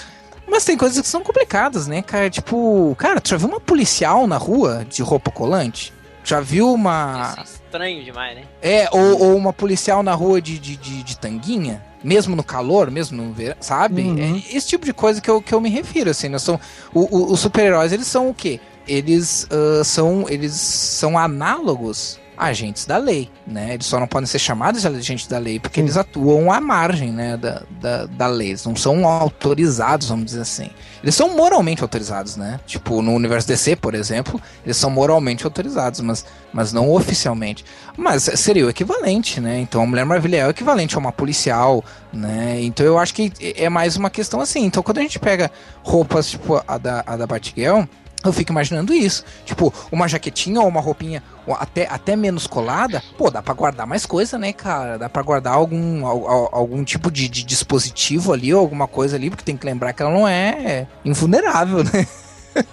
Mas 0.48 0.64
tem 0.64 0.78
coisas 0.78 1.00
que 1.02 1.08
são 1.08 1.22
complicadas, 1.24 1.88
né, 1.88 2.02
cara? 2.02 2.30
Tipo, 2.30 2.96
cara, 2.98 3.20
tu 3.20 3.30
já 3.30 3.38
viu 3.38 3.48
uma 3.48 3.60
policial 3.60 4.28
na 4.28 4.38
rua 4.38 4.86
de 4.88 5.02
roupa 5.02 5.32
colante? 5.32 5.94
Já 6.24 6.40
viu 6.40 6.74
uma. 6.74 7.32
Isso 7.32 7.40
é 7.40 7.44
estranho 7.44 8.04
demais, 8.04 8.36
né? 8.36 8.44
É, 8.62 8.88
ou, 8.92 9.22
ou 9.22 9.36
uma 9.38 9.54
policial 9.54 10.02
na 10.02 10.14
rua 10.14 10.42
de, 10.42 10.58
de, 10.58 10.76
de, 10.76 11.04
de 11.04 11.18
tanguinha, 11.18 11.84
mesmo 12.04 12.36
no 12.36 12.44
calor, 12.44 12.90
mesmo 12.90 13.22
no 13.22 13.32
verão, 13.34 13.56
sabe? 13.60 14.02
Uhum. 14.04 14.42
É 14.52 14.56
esse 14.58 14.68
tipo 14.68 14.86
de 14.86 14.94
coisa 14.94 15.22
que 15.22 15.30
eu, 15.30 15.42
que 15.42 15.54
eu 15.54 15.62
me 15.62 15.70
refiro, 15.70 16.10
assim, 16.10 16.28
nós 16.30 16.42
são, 16.42 16.60
o- 16.94 17.16
o- 17.16 17.32
os 17.34 17.40
super-heróis, 17.40 17.92
eles 17.92 18.08
são 18.08 18.30
o 18.30 18.34
quê? 18.34 18.60
Eles 18.88 19.48
ah, 19.52 19.84
são, 19.84 20.26
eles 20.30 20.54
são 20.54 21.18
análogos 21.18 22.20
agentes 22.38 22.86
da 22.86 22.98
lei, 22.98 23.30
né? 23.48 23.74
Eles 23.74 23.86
só 23.86 24.00
não 24.00 24.08
podem 24.08 24.28
ser 24.28 24.40
chamados 24.40 24.82
de 24.82 24.88
agentes 24.88 25.28
da 25.28 25.38
lei 25.38 25.60
porque 25.60 25.80
Sim. 25.80 25.86
eles 25.86 25.98
atuam 25.98 26.52
à 26.52 26.60
margem, 26.60 27.12
né, 27.12 27.38
da, 27.38 27.64
da, 27.82 28.06
da 28.06 28.28
lei, 28.28 28.50
eles 28.50 28.66
não 28.66 28.76
são 28.76 29.08
autorizados, 29.08 30.10
vamos 30.10 30.26
dizer 30.26 30.42
assim. 30.42 30.70
Eles 31.02 31.16
são 31.16 31.36
moralmente 31.36 31.82
autorizados, 31.82 32.36
né? 32.36 32.60
Tipo, 32.66 33.02
no 33.02 33.14
universo 33.14 33.48
DC, 33.48 33.76
por 33.76 33.94
exemplo, 33.94 34.42
eles 34.66 34.76
são 34.76 34.90
moralmente 34.90 35.46
autorizados, 35.46 36.02
mas, 36.02 36.26
mas 36.52 36.74
não 36.74 36.92
oficialmente. 36.92 37.64
Mas 37.96 38.24
seria 38.24 38.66
o 38.66 38.70
equivalente, 38.70 39.40
né? 39.40 39.60
Então 39.60 39.82
a 39.84 39.86
Mulher 39.86 40.06
Maravilha 40.06 40.38
é 40.38 40.48
o 40.48 40.50
equivalente 40.50 40.96
a 40.96 41.00
uma 41.00 41.12
policial, 41.12 41.84
né? 42.12 42.60
Então 42.62 42.86
eu 42.86 42.98
acho 42.98 43.14
que 43.14 43.32
é 43.40 43.70
mais 43.70 43.96
uma 43.96 44.10
questão 44.10 44.42
assim. 44.42 44.66
Então 44.66 44.82
quando 44.82 44.98
a 44.98 45.02
gente 45.02 45.20
pega 45.20 45.52
roupas 45.84 46.30
tipo 46.30 46.62
a 46.68 46.78
da, 46.78 47.04
a 47.06 47.16
da 47.16 47.28
Batgirl, 47.28 47.84
eu 48.30 48.34
fico 48.34 48.52
imaginando 48.52 48.94
isso. 48.94 49.24
Tipo, 49.46 49.74
uma 49.92 50.08
jaquetinha 50.08 50.62
ou 50.62 50.68
uma 50.68 50.82
roupinha 50.82 51.22
ou 51.48 51.54
até, 51.54 51.88
até 51.90 52.16
menos 52.16 52.48
colada, 52.48 53.04
pô, 53.18 53.30
dá 53.30 53.42
pra 53.42 53.54
guardar 53.54 53.86
mais 53.86 54.06
coisa, 54.06 54.38
né, 54.38 54.52
cara? 54.54 54.98
Dá 54.98 55.08
pra 55.10 55.22
guardar 55.22 55.54
algum, 55.54 56.06
al- 56.06 56.28
al- 56.28 56.50
algum 56.52 56.84
tipo 56.84 57.12
de, 57.12 57.28
de 57.30 57.44
dispositivo 57.44 58.34
ali, 58.34 58.54
ou 58.54 58.60
alguma 58.60 58.88
coisa 58.88 59.16
ali, 59.16 59.30
porque 59.30 59.44
tem 59.44 59.56
que 59.58 59.66
lembrar 59.66 59.94
que 59.94 60.02
ela 60.02 60.12
não 60.12 60.28
é 60.28 60.88
invulnerável, 61.04 61.84
né? 61.84 62.08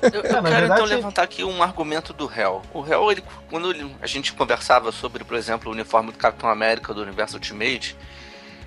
Eu, 0.00 0.20
eu 0.22 0.36
É, 0.38 0.42
quero 0.42 0.66
então 0.66 0.84
levantar 0.84 1.22
aqui 1.24 1.42
um 1.42 1.60
argumento 1.60 2.12
do 2.12 2.30
Hell. 2.32 2.62
O 2.72 2.86
Hell, 2.86 3.10
ele, 3.10 3.24
quando 3.50 3.70
ele- 3.70 3.94
a 4.00 4.06
gente 4.06 4.32
conversava 4.32 4.92
sobre, 4.92 5.24
por 5.24 5.36
exemplo, 5.36 5.68
o 5.70 5.74
uniforme 5.74 6.12
do 6.12 6.18
Capitão 6.18 6.48
América 6.48 6.94
do 6.94 7.02
universo 7.02 7.34
Ultimate, 7.34 7.96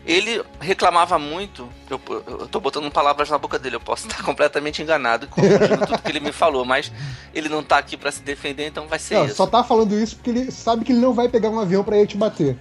ele 0.05 0.43
reclamava 0.59 1.17
muito. 1.17 1.67
Eu, 1.89 1.99
eu 2.27 2.47
tô 2.47 2.59
botando 2.59 2.89
palavras 2.91 3.29
na 3.29 3.37
boca 3.37 3.57
dele, 3.59 3.75
eu 3.75 3.79
posso 3.79 4.07
estar 4.07 4.21
completamente 4.23 4.81
enganado 4.81 5.27
com 5.27 5.41
tudo 5.41 6.01
que 6.01 6.11
ele 6.11 6.19
me 6.19 6.31
falou, 6.31 6.63
mas 6.65 6.91
ele 7.33 7.49
não 7.49 7.63
tá 7.63 7.77
aqui 7.77 7.97
para 7.97 8.11
se 8.11 8.21
defender, 8.21 8.67
então 8.67 8.87
vai 8.87 8.99
ser 8.99 9.15
Não, 9.15 9.25
isso. 9.25 9.35
só 9.35 9.47
tá 9.47 9.63
falando 9.63 9.97
isso 9.99 10.15
porque 10.15 10.29
ele 10.29 10.51
sabe 10.51 10.85
que 10.85 10.91
ele 10.91 10.99
não 11.01 11.13
vai 11.13 11.27
pegar 11.27 11.49
um 11.49 11.59
avião 11.59 11.83
pra 11.83 11.97
ir 11.97 12.07
te 12.07 12.17
bater. 12.17 12.57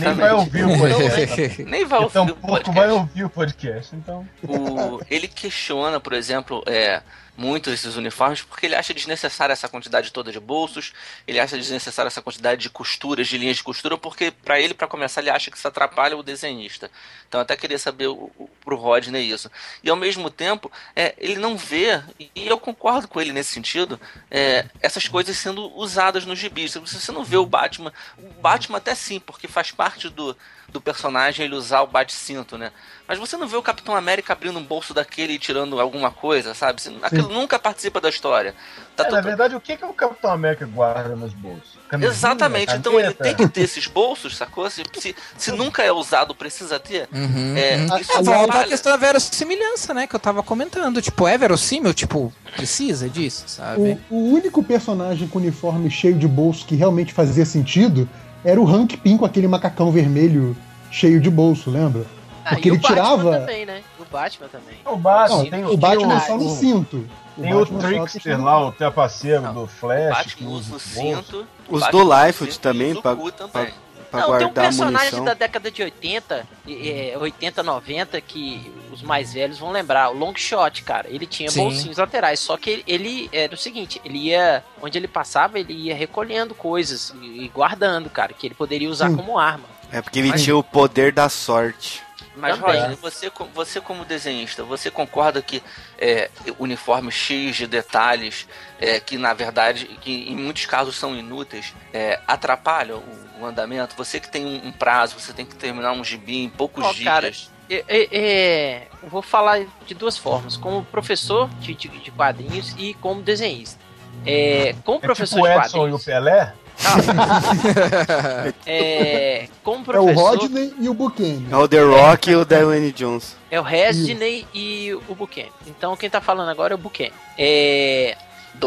Nem 0.00 0.14
vai 0.14 0.32
ouvir 0.32 0.64
o 0.64 0.78
podcast. 0.78 1.64
Nem 1.64 1.84
vai 1.84 1.98
ouvir 2.00 2.12
Tão 2.12 2.26
o 2.26 2.34
podcast. 2.36 2.74
vai 2.80 2.90
ouvir 2.90 3.24
o 3.24 3.30
podcast, 3.30 3.96
então. 3.96 4.28
O- 4.46 5.00
ele 5.10 5.28
questiona, 5.28 6.00
por 6.00 6.12
exemplo, 6.12 6.62
é, 6.66 7.02
muito 7.40 7.70
esses 7.70 7.96
uniformes 7.96 8.42
porque 8.42 8.66
ele 8.66 8.74
acha 8.74 8.92
desnecessária 8.92 9.54
essa 9.54 9.66
quantidade 9.66 10.12
toda 10.12 10.30
de 10.30 10.38
bolsos, 10.38 10.92
ele 11.26 11.40
acha 11.40 11.56
desnecessária 11.56 12.08
essa 12.08 12.20
quantidade 12.20 12.60
de 12.60 12.68
costuras, 12.68 13.26
de 13.26 13.38
linhas 13.38 13.56
de 13.56 13.62
costura, 13.62 13.96
porque 13.96 14.30
para 14.30 14.60
ele, 14.60 14.74
para 14.74 14.86
começar, 14.86 15.22
ele 15.22 15.30
acha 15.30 15.50
que 15.50 15.56
isso 15.56 15.66
atrapalha 15.66 16.16
o 16.16 16.22
desenhista. 16.22 16.90
Então 17.26 17.40
até 17.40 17.56
queria 17.56 17.78
saber 17.78 18.08
o, 18.08 18.30
o, 18.38 18.74
Rodney 18.74 19.30
isso. 19.30 19.50
E 19.82 19.88
ao 19.88 19.96
mesmo 19.96 20.30
tempo, 20.30 20.70
é, 20.94 21.14
ele 21.16 21.36
não 21.36 21.56
vê, 21.56 22.02
e 22.18 22.46
eu 22.46 22.58
concordo 22.58 23.08
com 23.08 23.20
ele 23.20 23.32
nesse 23.32 23.52
sentido, 23.52 23.98
é, 24.30 24.66
essas 24.80 25.08
coisas 25.08 25.36
sendo 25.36 25.74
usadas 25.76 26.26
nos 26.26 26.38
gibis. 26.38 26.74
Você 26.74 27.10
não 27.10 27.24
vê 27.24 27.36
o 27.36 27.46
Batman, 27.46 27.92
o 28.18 28.28
Batman 28.40 28.78
até 28.78 28.94
sim, 28.94 29.18
porque 29.18 29.48
faz 29.48 29.70
parte 29.70 30.08
do, 30.08 30.36
do 30.70 30.80
personagem 30.80 31.44
ele 31.44 31.54
usar 31.54 31.80
o 31.82 31.86
bate-cinto, 31.86 32.56
né? 32.56 32.70
Mas 33.06 33.18
você 33.18 33.36
não 33.36 33.46
vê 33.48 33.56
o 33.56 33.62
Capitão 33.62 33.96
América 33.96 34.32
abrindo 34.32 34.58
um 34.58 34.62
bolso 34.62 34.94
daquele 34.94 35.32
e 35.32 35.38
tirando 35.38 35.80
alguma 35.80 36.10
coisa, 36.12 36.54
sabe? 36.54 36.80
Aquilo 37.02 37.28
nunca 37.28 37.58
participa 37.58 38.00
da 38.00 38.08
história. 38.08 38.54
Tá 38.96 39.02
É, 39.02 39.06
tudo- 39.06 39.16
Na 39.16 39.20
verdade, 39.20 39.56
o 39.56 39.60
que, 39.60 39.76
que 39.76 39.84
o 39.84 39.92
Capitão 39.92 40.30
América 40.30 40.64
guarda 40.66 41.16
nos 41.16 41.32
bolsos? 41.32 41.78
Camisinha, 41.88 42.12
Exatamente, 42.12 42.76
então 42.76 43.00
ele 43.00 43.12
tem 43.12 43.34
que 43.34 43.48
ter 43.48 43.62
esses 43.62 43.88
bolsos, 43.88 44.36
sacou? 44.36 44.70
Se, 44.70 44.84
se, 44.98 45.16
se 45.36 45.50
nunca 45.50 45.82
é 45.82 45.90
usado, 45.90 46.34
precisa 46.36 46.78
ter. 46.78 47.08
Uhum, 47.12 47.56
É, 47.56 47.76
uhum. 47.78 47.84
isso 47.98 48.12
É, 48.12 48.16
aliás- 48.16 48.26
volta 48.26 48.30
a 48.30 48.42
atrapalha. 48.44 48.68
questão 48.68 48.92
da 48.92 48.96
verossimilhança, 48.98 49.92
né? 49.92 50.06
Que 50.06 50.14
eu 50.14 50.20
tava 50.20 50.42
comentando. 50.42 51.02
Tipo, 51.02 51.26
é 51.26 51.36
verossímil? 51.36 51.92
Tipo, 51.92 52.32
precisa 52.54 53.08
disso, 53.08 53.44
sabe? 53.48 53.98
O, 54.08 54.14
o 54.14 54.32
único 54.34 54.62
personagem 54.62 55.26
com 55.26 55.40
uniforme 55.40 55.90
cheio 55.90 56.14
de 56.16 56.28
bolso 56.28 56.64
que 56.64 56.76
realmente 56.76 57.12
fazia 57.12 57.44
sentido 57.44 58.08
era 58.44 58.60
o 58.60 58.66
Hank 58.66 58.96
Pym 58.96 59.16
com 59.16 59.24
aquele 59.24 59.48
macacão 59.48 59.90
vermelho 59.90 60.56
cheio 60.90 61.20
de 61.20 61.30
bolso, 61.30 61.70
lembra? 61.70 62.04
Ah, 62.44 62.50
Porque 62.54 62.70
o 62.70 62.74
ele 62.74 62.80
Batman 62.80 62.96
tirava- 62.96 63.38
também, 63.40 63.66
né? 63.66 63.82
O 63.98 64.04
Batman 64.10 64.48
também. 64.48 64.76
O 64.86 64.96
Batman, 64.96 65.36
Não, 65.36 65.50
tem 65.50 65.64
o 65.66 65.76
Batman 65.76 66.18
tem 66.18 66.26
só 66.26 66.36
no 66.38 66.50
cinto. 66.56 67.06
Tem 67.40 67.54
o 67.54 67.58
Batman 67.60 67.80
só 67.80 67.86
Trickster 67.88 68.42
lá, 68.42 68.66
o 68.66 68.72
trapaceiro 68.72 69.52
do 69.52 69.62
O 69.62 69.66
Flash. 69.66 70.08
Batman 70.08 70.34
que 70.36 70.44
usa 70.46 70.74
o 70.76 70.80
cinto. 70.80 71.46
Os 71.68 71.86
do 71.88 71.98
o 71.98 72.46
cinto 72.46 72.58
também, 72.58 72.92
o 72.92 73.02
também. 73.32 73.72
Pra 74.10 74.20
não, 74.26 74.38
tem 74.38 74.46
um 74.46 74.52
personagem 74.52 75.04
munição. 75.12 75.24
da 75.24 75.34
década 75.34 75.70
de 75.70 75.82
80, 75.82 76.46
é, 76.68 77.14
80, 77.18 77.62
90, 77.62 78.20
que 78.20 78.72
os 78.92 79.02
mais 79.02 79.32
velhos 79.32 79.58
vão 79.58 79.70
lembrar. 79.70 80.10
O 80.10 80.18
Longshot, 80.18 80.82
cara. 80.82 81.08
Ele 81.08 81.26
tinha 81.26 81.50
Sim. 81.50 81.62
bolsinhos 81.62 81.96
laterais. 81.98 82.40
Só 82.40 82.56
que 82.56 82.70
ele, 82.70 82.84
ele 82.86 83.30
era 83.32 83.54
o 83.54 83.58
seguinte: 83.58 84.00
ele 84.04 84.18
ia. 84.18 84.64
Onde 84.82 84.98
ele 84.98 85.08
passava, 85.08 85.58
ele 85.58 85.72
ia 85.72 85.94
recolhendo 85.94 86.54
coisas 86.54 87.14
e, 87.20 87.44
e 87.44 87.48
guardando, 87.48 88.10
cara. 88.10 88.32
Que 88.32 88.46
ele 88.48 88.54
poderia 88.54 88.90
usar 88.90 89.10
Sim. 89.10 89.16
como 89.16 89.38
arma. 89.38 89.64
É 89.92 90.00
porque 90.02 90.18
ele 90.18 90.28
Mas- 90.28 90.42
tinha 90.42 90.56
o 90.56 90.62
poder 90.62 91.12
da 91.12 91.28
sorte. 91.28 92.02
Mas, 92.40 92.58
Também. 92.58 92.80
Rodney, 92.80 92.96
você, 92.96 93.30
você 93.54 93.80
como 93.80 94.04
desenhista, 94.04 94.64
você 94.64 94.90
concorda 94.90 95.40
que 95.42 95.62
é, 95.98 96.30
uniformes 96.58 97.14
cheios 97.14 97.56
de 97.56 97.66
detalhes, 97.66 98.48
é, 98.80 98.98
que 98.98 99.18
na 99.18 99.34
verdade, 99.34 99.86
que 100.00 100.30
em 100.30 100.36
muitos 100.36 100.66
casos 100.66 100.96
são 100.96 101.14
inúteis, 101.14 101.74
é, 101.92 102.18
atrapalham 102.26 102.98
o, 103.38 103.42
o 103.42 103.46
andamento? 103.46 103.94
Você 103.96 104.18
que 104.18 104.30
tem 104.30 104.44
um, 104.44 104.68
um 104.68 104.72
prazo, 104.72 105.18
você 105.18 105.32
tem 105.32 105.44
que 105.44 105.54
terminar 105.54 105.92
um 105.92 106.02
gibi 106.02 106.42
em 106.44 106.48
poucos 106.48 106.84
Ó, 106.84 106.92
dias. 106.92 107.04
cara, 107.04 107.32
É, 107.70 107.84
é, 107.86 108.08
é, 108.12 108.88
eu 109.02 109.08
vou 109.08 109.22
falar 109.22 109.64
de 109.86 109.94
duas 109.94 110.16
formas: 110.18 110.56
como 110.56 110.84
professor 110.86 111.48
de, 111.60 111.74
de, 111.74 111.88
de 111.88 112.10
quadrinhos 112.10 112.74
e 112.78 112.94
como 112.94 113.22
desenhista. 113.22 113.78
É, 114.26 114.74
como 114.84 114.98
É 114.98 115.00
professor 115.00 115.36
tipo 115.36 115.46
o 115.46 115.48
de 115.48 115.56
Edson 115.66 115.76
e 115.88 115.92
o 115.92 115.98
quadrinhos. 115.98 116.04
Pelé? 116.04 116.54
É, 118.66 119.48
como 119.62 119.78
É 119.92 120.00
o 120.00 120.04
professor. 120.04 120.38
Rodney 120.38 120.74
e 120.78 120.88
o 120.88 120.94
Buchanan. 120.94 121.42
É 121.50 121.56
o 121.56 121.68
The 121.68 121.82
Rock 121.82 122.30
e 122.30 122.36
o 122.36 122.44
Dwayne 122.44 122.92
Johnson. 122.92 123.36
É 123.50 123.60
o 123.60 123.62
Resney 123.62 124.46
e 124.54 124.94
o 125.08 125.14
Buchanan. 125.14 125.48
Então 125.66 125.96
quem 125.96 126.08
tá 126.10 126.20
falando 126.20 126.48
agora 126.48 126.74
é 126.74 126.76
o 126.76 126.78
Buchanan. 126.78 127.10
É, 127.36 128.16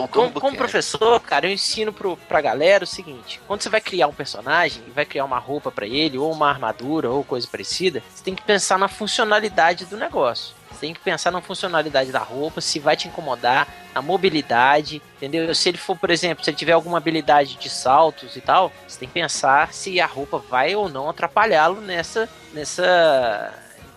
como, 0.09 0.31
como 0.31 0.57
professor, 0.57 1.19
cara, 1.19 1.47
eu 1.47 1.51
ensino 1.51 1.91
pro, 1.91 2.15
pra 2.17 2.41
galera 2.41 2.83
o 2.83 2.87
seguinte: 2.87 3.41
quando 3.47 3.61
você 3.61 3.69
vai 3.69 3.81
criar 3.81 4.07
um 4.07 4.13
personagem 4.13 4.81
e 4.87 4.91
vai 4.91 5.05
criar 5.05 5.25
uma 5.25 5.37
roupa 5.39 5.71
pra 5.71 5.85
ele, 5.85 6.17
ou 6.17 6.31
uma 6.31 6.49
armadura, 6.49 7.09
ou 7.09 7.23
coisa 7.23 7.47
parecida, 7.47 8.01
você 8.13 8.23
tem 8.23 8.35
que 8.35 8.43
pensar 8.43 8.79
na 8.79 8.87
funcionalidade 8.87 9.85
do 9.85 9.97
negócio. 9.97 10.55
Você 10.73 10.87
tem 10.87 10.93
que 10.93 10.99
pensar 10.99 11.31
na 11.31 11.39
funcionalidade 11.41 12.11
da 12.11 12.19
roupa, 12.19 12.59
se 12.59 12.79
vai 12.79 12.95
te 12.97 13.07
incomodar, 13.07 13.67
na 13.93 14.01
mobilidade, 14.01 15.01
entendeu? 15.17 15.53
Se 15.53 15.69
ele 15.69 15.77
for, 15.77 15.95
por 15.97 16.09
exemplo, 16.09 16.43
se 16.43 16.49
ele 16.49 16.57
tiver 16.57 16.71
alguma 16.73 16.97
habilidade 16.97 17.55
de 17.55 17.69
saltos 17.69 18.35
e 18.35 18.41
tal, 18.41 18.71
você 18.87 18.99
tem 18.99 19.07
que 19.07 19.13
pensar 19.13 19.71
se 19.73 20.01
a 20.01 20.05
roupa 20.05 20.39
vai 20.39 20.75
ou 20.75 20.89
não 20.89 21.09
atrapalhá-lo 21.09 21.79
nessa, 21.79 22.27
nessa, 22.53 23.53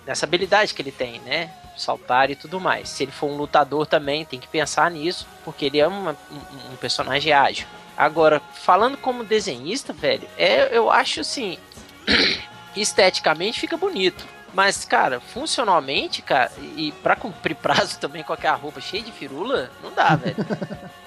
nessa 0.07 0.27
habilidade 0.27 0.75
que 0.75 0.83
ele 0.83 0.93
tem, 0.93 1.19
né? 1.21 1.51
Saltar 1.77 2.31
e 2.31 2.37
tudo 2.37 2.61
mais. 2.61 2.89
Se 2.89 3.03
ele 3.05 3.13
for 3.13 3.27
um 3.31 3.37
lutador 3.37 3.87
também, 3.87 4.25
tem 4.25 4.39
que 4.41 4.49
pensar 4.49 4.91
nisso, 4.91 5.27
porque 5.45 5.67
ele 5.67 5.79
é 5.79 5.87
uma- 5.87 6.17
um, 6.31 6.73
um 6.73 6.77
personagem 6.77 7.33
ágil. 7.33 7.67
Agora, 7.97 8.41
falando 8.55 8.97
como 8.99 9.25
desenhista, 9.25 9.93
velho, 9.93 10.29
é, 10.37 10.69
eu 10.77 10.91
acho 10.91 11.21
assim, 11.21 11.59
esteticamente 12.77 13.61
fica 13.61 13.77
bonito. 13.77 14.27
Mas, 14.57 14.87
cara, 14.87 15.21
funcionalmente, 15.21 16.23
cara, 16.23 16.51
e 16.79 16.91
pra 17.03 17.15
cumprir 17.15 17.55
prazo 17.61 17.99
também 17.99 18.23
com 18.23 18.33
aquela 18.33 18.57
roupa 18.57 18.81
cheia 18.81 19.03
de 19.03 19.13
firula, 19.13 19.71
não 19.85 19.93
dá, 19.93 20.17
velho. 20.17 20.35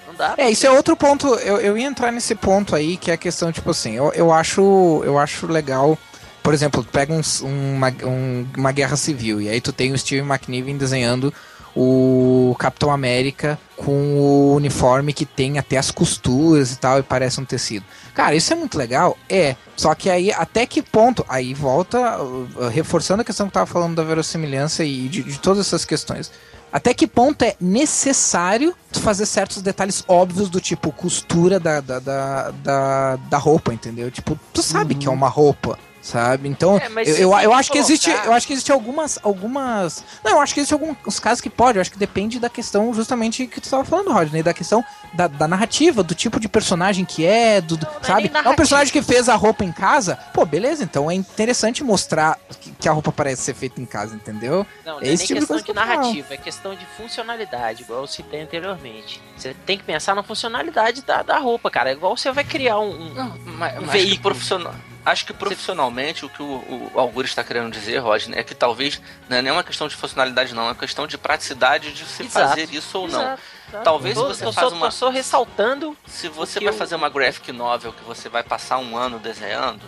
Não 0.07 0.13
dá. 0.15 0.35
É, 0.37 0.51
isso 0.51 0.67
é 0.67 0.69
outro 0.69 0.95
ponto. 0.95 1.27
Eu, 1.37 1.59
eu 1.59 1.75
ia 1.75 1.87
entrar 1.87 2.11
nesse 2.11 2.35
ponto 2.35 2.75
aí, 2.75 2.95
que 2.95 3.09
é 3.09 3.15
a 3.15 3.17
questão, 3.17 3.51
tipo 3.51 3.71
assim, 3.71 3.93
eu, 3.95 4.13
eu 4.13 4.31
acho. 4.31 5.01
Eu 5.03 5.17
acho 5.17 5.47
legal. 5.47 5.97
Por 6.43 6.53
exemplo, 6.53 6.83
tu 6.83 6.91
pega 6.91 7.11
uns- 7.11 7.41
uma, 7.41 7.89
um- 8.03 8.45
uma 8.55 8.71
guerra 8.71 8.95
civil, 8.95 9.41
e 9.41 9.49
aí 9.49 9.59
tu 9.59 9.73
tem 9.73 9.91
o 9.93 9.97
Steve 9.97 10.21
McNiven 10.21 10.77
desenhando 10.77 11.33
o 11.75 12.55
Capitão 12.59 12.91
América 12.91 13.59
com 13.77 14.19
o 14.19 14.55
uniforme 14.55 15.13
que 15.13 15.25
tem 15.25 15.57
até 15.57 15.77
as 15.77 15.89
costuras 15.91 16.73
e 16.73 16.77
tal, 16.77 16.99
e 16.99 17.03
parece 17.03 17.39
um 17.39 17.45
tecido. 17.45 17.85
Cara, 18.13 18.35
isso 18.35 18.51
é 18.51 18.55
muito 18.55 18.77
legal? 18.77 19.17
É. 19.29 19.55
Só 19.77 19.95
que 19.95 20.09
aí, 20.09 20.31
até 20.31 20.65
que 20.65 20.81
ponto? 20.81 21.25
Aí 21.29 21.53
volta, 21.53 22.21
uh, 22.21 22.67
reforçando 22.69 23.21
a 23.21 23.25
questão 23.25 23.45
que 23.45 23.51
eu 23.51 23.53
tava 23.53 23.65
falando 23.65 23.95
da 23.95 24.03
verossimilhança 24.03 24.83
e 24.83 25.07
de, 25.07 25.23
de 25.23 25.39
todas 25.39 25.65
essas 25.65 25.85
questões. 25.85 26.31
Até 26.71 26.93
que 26.93 27.07
ponto 27.07 27.41
é 27.43 27.55
necessário 27.59 28.75
fazer 28.91 29.25
certos 29.25 29.61
detalhes 29.61 30.03
óbvios 30.07 30.49
do 30.49 30.61
tipo 30.61 30.91
costura 30.91 31.59
da, 31.59 31.81
da, 31.81 31.99
da, 31.99 32.51
da, 32.51 33.15
da 33.15 33.37
roupa, 33.37 33.73
entendeu? 33.73 34.11
Tipo, 34.11 34.39
tu 34.53 34.61
sabe 34.61 34.93
que 34.93 35.07
é 35.07 35.11
uma 35.11 35.29
roupa, 35.29 35.79
sabe? 36.01 36.47
Então, 36.47 36.77
É, 36.77 36.87
eu, 37.05 37.15
eu, 37.33 37.39
eu 37.39 37.53
acho 37.53 37.71
que 37.71 37.77
existe, 37.77 38.09
colocar- 38.09 38.25
eu 38.27 38.33
acho 38.33 38.47
que 38.47 38.53
existe 38.53 38.71
algumas, 38.71 39.19
algumas, 39.21 40.03
não, 40.23 40.31
eu 40.33 40.41
acho 40.41 40.53
que 40.53 40.59
existe 40.59 40.73
alguns 40.73 41.19
casos 41.19 41.41
que 41.41 41.49
pode. 41.49 41.77
Eu 41.77 41.81
acho 41.81 41.91
que 41.91 41.97
depende 41.97 42.39
da 42.39 42.49
questão 42.49 42.93
justamente 42.93 43.45
que 43.47 43.59
tu 43.59 43.65
estava 43.65 43.83
falando, 43.83 44.11
Rodney, 44.11 44.41
da 44.43 44.53
questão 44.53 44.83
da, 45.13 45.27
da 45.27 45.47
narrativa, 45.47 46.01
do 46.03 46.15
tipo 46.15 46.39
de 46.39 46.47
personagem 46.47 47.03
que 47.05 47.25
é, 47.25 47.59
do, 47.61 47.75
Não, 47.77 47.91
não 47.91 47.99
é 48.01 48.03
sabe? 48.05 48.29
nem 48.33 48.41
É 48.43 48.49
um 48.49 48.55
personagem 48.55 48.91
que 48.93 49.01
fez 49.01 49.27
a 49.29 49.35
roupa 49.35 49.63
em 49.63 49.71
casa, 49.71 50.15
pô, 50.33 50.45
beleza? 50.45 50.83
Então 50.83 51.09
é 51.09 51.13
interessante 51.15 51.83
mostrar 51.83 52.37
que, 52.61 52.71
que 52.71 52.87
a 52.89 52.91
roupa 52.91 53.11
parece 53.11 53.41
ser 53.41 53.53
feita 53.53 53.81
em 53.81 53.85
casa, 53.85 54.15
entendeu? 54.15 54.65
Não, 54.85 54.95
não 54.95 55.01
É 55.01 55.09
é 55.09 55.13
esse 55.13 55.31
nem 55.33 55.41
tipo 55.41 55.41
de 55.41 55.45
questão 55.47 55.73
de 55.73 55.79
falo. 55.79 55.87
narrativa, 56.01 56.33
é 56.33 56.37
questão 56.37 56.75
de 56.75 56.85
funcionalidade, 56.97 57.83
igual 57.83 58.01
eu 58.01 58.07
citei 58.07 58.41
anteriormente. 58.41 59.21
Você 59.35 59.53
tem 59.65 59.77
que 59.77 59.83
pensar 59.83 60.15
na 60.15 60.23
funcionalidade 60.23 61.01
da, 61.01 61.21
da 61.21 61.37
roupa, 61.39 61.69
cara. 61.69 61.89
É 61.89 61.93
igual 61.93 62.15
você 62.15 62.31
vai 62.31 62.43
criar 62.43 62.79
um. 62.79 62.89
um- 62.89 63.13
Não, 63.13 63.37
mas, 63.45 63.77
Um 63.77 63.81
que 63.81 63.87
veículo. 63.87 64.21
profissional. 64.21 64.73
Acho 65.09 65.25
que 65.25 65.33
profissionalmente 65.33 66.23
o 66.23 66.29
que 66.29 66.41
o, 66.43 66.91
o 66.93 66.99
Augusto 66.99 67.29
está 67.29 67.43
querendo 67.43 67.71
dizer, 67.71 67.97
Rodney, 67.97 68.37
é 68.37 68.43
que 68.43 68.53
talvez 68.53 69.01
não 69.27 69.37
é 69.37 69.41
nem 69.41 69.51
uma 69.51 69.63
questão 69.63 69.87
de 69.87 69.95
funcionalidade, 69.95 70.53
não, 70.53 70.63
é 70.63 70.65
uma 70.67 70.75
questão 70.75 71.07
de 71.07 71.17
praticidade 71.17 71.91
de 71.93 72.05
se 72.05 72.23
Exato. 72.23 72.49
fazer 72.49 72.69
isso 72.71 72.99
ou 72.99 73.07
não. 73.07 73.19
Exato, 73.21 73.41
exato. 73.69 73.83
Talvez 73.83 74.15
eu, 74.17 74.27
você 74.27 74.45
eu 74.45 74.53
faz 74.53 74.71
uma- 74.71 74.85
eu 74.87 74.91
só 74.91 75.09
ressaltando. 75.09 75.97
Se 76.05 76.27
você 76.29 76.59
vai 76.59 76.69
eu- 76.69 76.77
fazer 76.77 76.93
uma 76.93 77.09
graphic 77.09 77.51
novel 77.51 77.91
que 77.91 78.03
você 78.03 78.29
vai 78.29 78.43
passar 78.43 78.77
um 78.77 78.95
ano 78.95 79.17
desenhando, 79.17 79.81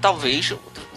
talvez 0.00 0.52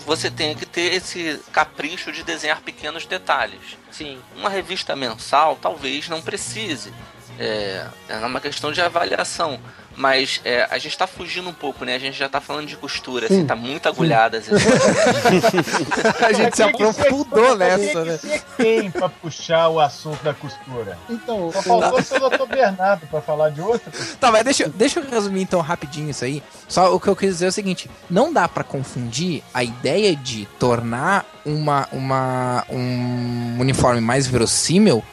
você 0.05 0.31
tenha 0.31 0.55
que 0.55 0.65
ter 0.65 0.93
esse 0.93 1.39
capricho 1.51 2.11
de 2.11 2.23
desenhar 2.23 2.61
pequenos 2.61 3.05
detalhes. 3.05 3.77
Sim. 3.91 4.19
Uma 4.35 4.49
revista 4.49 4.95
mensal 4.95 5.55
talvez 5.61 6.09
não 6.09 6.19
precise. 6.21 6.91
É, 7.37 7.85
é 8.09 8.15
uma 8.17 8.39
questão 8.41 8.71
de 8.71 8.81
avaliação. 8.81 9.59
Mas 9.97 10.41
é, 10.43 10.67
a 10.69 10.77
gente 10.77 10.97
tá 10.97 11.07
fugindo 11.07 11.47
um 11.49 11.53
pouco, 11.53 11.85
né? 11.85 11.95
A 11.95 11.99
gente 11.99 12.17
já 12.17 12.27
tá 12.27 12.41
falando 12.41 12.67
de 12.67 12.75
costura, 12.75 13.27
Sim. 13.27 13.35
assim, 13.37 13.45
tá 13.45 13.55
muito 13.55 13.87
agulhada. 13.87 14.39
Assim. 14.39 14.51
A 16.25 16.33
gente 16.33 16.55
se 16.55 16.63
aprofundou 16.63 17.55
nessa, 17.55 18.03
né? 18.05 18.19
quem 18.57 18.91
pra 18.91 19.07
puxar 19.09 19.69
o 19.69 19.79
assunto 19.79 20.21
da 20.23 20.33
costura? 20.33 20.97
Então, 21.09 21.51
Só 21.51 21.61
faltou 21.61 21.99
o 21.99 22.29
Dr. 22.29 22.45
Bernardo 22.47 23.07
pra 23.07 23.21
falar 23.21 23.49
de 23.51 23.61
outra 23.61 23.91
costura. 23.91 24.17
Tá, 24.19 24.31
mas 24.31 24.43
deixa, 24.43 24.63
eu- 24.63 24.69
deixa 24.69 24.99
eu 24.99 25.09
resumir 25.09 25.41
então 25.41 25.61
rapidinho 25.61 26.09
isso 26.09 26.25
aí. 26.25 26.43
Só 26.67 26.93
o 26.93 26.99
que 26.99 27.07
eu 27.07 27.15
quis 27.15 27.29
dizer 27.29 27.45
é 27.45 27.49
o 27.49 27.51
seguinte: 27.51 27.89
não 28.09 28.31
dá 28.33 28.47
pra 28.47 28.63
confundir 28.63 29.43
a 29.53 29.63
ideia 29.63 30.15
de 30.15 30.45
tornar 30.59 31.25
uma, 31.45 31.87
uma, 31.91 32.65
um 32.69 33.57
uniforme 33.59 34.01
mais 34.01 34.27
verossímil 34.27 35.03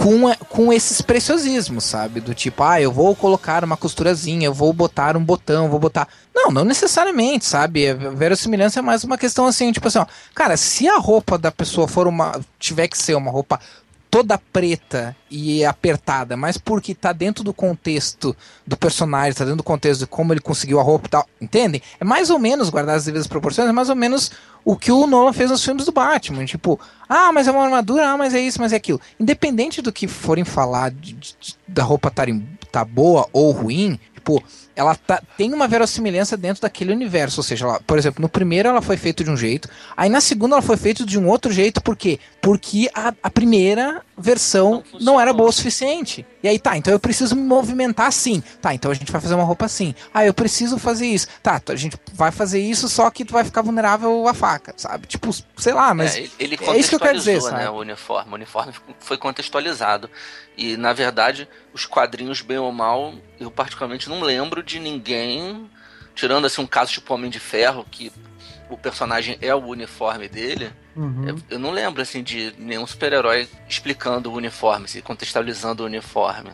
com, 0.00 0.34
com 0.48 0.72
esses 0.72 1.02
preciosismos, 1.02 1.84
sabe? 1.84 2.20
Do 2.20 2.34
tipo, 2.34 2.62
ah, 2.62 2.80
eu 2.80 2.90
vou 2.90 3.14
colocar 3.14 3.62
uma 3.62 3.76
costurazinha, 3.76 4.46
eu 4.46 4.54
vou 4.54 4.72
botar 4.72 5.14
um 5.14 5.22
botão, 5.22 5.68
vou 5.68 5.78
botar. 5.78 6.08
Não, 6.34 6.50
não 6.50 6.64
necessariamente, 6.64 7.44
sabe? 7.44 7.90
A 7.90 7.94
verossimilhança 7.94 8.78
é 8.78 8.82
mais 8.82 9.04
uma 9.04 9.18
questão 9.18 9.44
assim, 9.44 9.70
tipo 9.70 9.86
assim, 9.88 9.98
ó, 9.98 10.06
cara, 10.34 10.56
se 10.56 10.88
a 10.88 10.96
roupa 10.96 11.36
da 11.36 11.52
pessoa 11.52 11.86
for 11.86 12.06
uma. 12.06 12.40
tiver 12.58 12.88
que 12.88 12.96
ser 12.96 13.14
uma 13.14 13.30
roupa 13.30 13.60
toda 14.20 14.36
preta 14.36 15.16
e 15.30 15.64
apertada, 15.64 16.36
mas 16.36 16.58
porque 16.58 16.94
tá 16.94 17.10
dentro 17.10 17.42
do 17.42 17.54
contexto 17.54 18.36
do 18.66 18.76
personagem, 18.76 19.32
tá 19.32 19.44
dentro 19.44 19.56
do 19.58 19.62
contexto 19.62 20.00
de 20.00 20.06
como 20.06 20.32
ele 20.32 20.40
conseguiu 20.40 20.78
a 20.78 20.82
roupa 20.82 21.06
e 21.06 21.10
tal, 21.10 21.26
entendem? 21.40 21.80
É 21.98 22.04
mais 22.04 22.28
ou 22.28 22.38
menos, 22.38 22.68
guardar 22.68 22.96
as 22.96 23.06
devidas 23.06 23.26
proporções, 23.26 23.68
é 23.68 23.72
mais 23.72 23.88
ou 23.88 23.96
menos 23.96 24.30
o 24.62 24.76
que 24.76 24.92
o 24.92 25.06
Nolan 25.06 25.32
fez 25.32 25.50
nos 25.50 25.64
filmes 25.64 25.86
do 25.86 25.92
Batman, 25.92 26.44
tipo, 26.44 26.78
ah, 27.08 27.32
mas 27.32 27.48
é 27.48 27.50
uma 27.50 27.64
armadura, 27.64 28.10
ah, 28.10 28.16
mas 28.18 28.34
é 28.34 28.40
isso, 28.40 28.60
mas 28.60 28.74
é 28.74 28.76
aquilo. 28.76 29.00
Independente 29.18 29.80
do 29.80 29.90
que 29.90 30.06
forem 30.06 30.44
falar 30.44 30.90
de- 30.90 31.14
de- 31.14 31.56
da 31.66 31.82
roupa 31.82 32.10
tá, 32.10 32.24
tá 32.70 32.84
boa 32.84 33.26
ou 33.32 33.50
ruim, 33.52 33.98
tipo, 34.12 34.42
ela 34.80 34.94
tá, 34.94 35.22
tem 35.36 35.52
uma 35.52 35.68
verossimilhança 35.68 36.36
dentro 36.36 36.62
daquele 36.62 36.92
universo. 36.92 37.40
Ou 37.40 37.44
seja, 37.44 37.66
ela, 37.66 37.80
por 37.86 37.98
exemplo, 37.98 38.22
no 38.22 38.28
primeiro 38.28 38.68
ela 38.68 38.80
foi 38.80 38.96
feita 38.96 39.22
de 39.22 39.30
um 39.30 39.36
jeito, 39.36 39.68
aí 39.96 40.08
na 40.08 40.20
segunda 40.20 40.54
ela 40.56 40.62
foi 40.62 40.76
feita 40.76 41.04
de 41.04 41.18
um 41.18 41.28
outro 41.28 41.52
jeito, 41.52 41.82
por 41.82 41.96
quê? 41.96 42.18
Porque 42.40 42.90
a, 42.94 43.12
a 43.22 43.30
primeira 43.30 44.02
versão 44.16 44.82
Não 44.94 45.00
não, 45.10 45.20
era 45.20 45.32
boa 45.32 45.48
o 45.50 45.52
suficiente. 45.52 46.24
E 46.42 46.48
aí 46.48 46.58
tá, 46.58 46.76
então 46.76 46.92
eu 46.92 46.98
preciso 46.98 47.36
me 47.36 47.42
movimentar 47.42 48.06
assim. 48.06 48.42
Tá, 48.62 48.72
então 48.74 48.90
a 48.90 48.94
gente 48.94 49.12
vai 49.12 49.20
fazer 49.20 49.34
uma 49.34 49.44
roupa 49.44 49.66
assim. 49.66 49.94
Ah, 50.14 50.24
eu 50.24 50.32
preciso 50.32 50.78
fazer 50.78 51.06
isso. 51.06 51.26
Tá, 51.42 51.60
a 51.68 51.76
gente 51.76 51.96
vai 52.14 52.30
fazer 52.30 52.60
isso, 52.60 52.88
só 52.88 53.10
que 53.10 53.24
tu 53.24 53.32
vai 53.34 53.44
ficar 53.44 53.60
vulnerável 53.60 54.26
à 54.26 54.32
faca, 54.32 54.72
sabe? 54.76 55.06
Tipo, 55.06 55.30
sei 55.58 55.74
lá, 55.74 55.92
mas. 55.92 56.16
É, 56.16 56.26
ele- 56.38 56.58
é 56.60 56.78
isso 56.78 56.88
que 56.88 56.94
eu 56.94 57.00
quero 57.00 57.18
dizer, 57.18 57.42
né, 57.52 57.68
o 57.68 57.74
uniforme. 57.74 58.30
O 58.30 58.34
uniforme 58.34 58.72
foi 59.00 59.18
contextualizado. 59.18 60.08
E, 60.56 60.76
na 60.76 60.92
verdade, 60.92 61.48
os 61.72 61.86
quadrinhos, 61.86 62.42
bem 62.42 62.58
ou 62.58 62.70
mal, 62.72 63.14
eu 63.38 63.50
particularmente 63.50 64.08
não 64.08 64.20
lembro 64.20 64.62
de 64.70 64.78
ninguém, 64.78 65.68
tirando 66.14 66.46
assim 66.46 66.62
um 66.62 66.66
caso 66.66 66.92
tipo 66.92 67.12
Homem 67.12 67.30
de 67.30 67.40
Ferro, 67.40 67.84
que 67.90 68.12
o 68.68 68.76
personagem 68.76 69.36
é 69.40 69.54
o 69.54 69.66
uniforme 69.66 70.28
dele, 70.28 70.70
uhum. 70.94 71.42
eu, 71.50 71.58
não 71.58 71.72
lembro 71.72 72.00
assim 72.00 72.22
de 72.22 72.54
nenhum 72.56 72.86
super-herói 72.86 73.48
explicando 73.68 74.30
o 74.30 74.34
uniforme, 74.34 74.86
se 74.86 75.02
contextualizando 75.02 75.82
o 75.82 75.86
uniforme. 75.86 76.50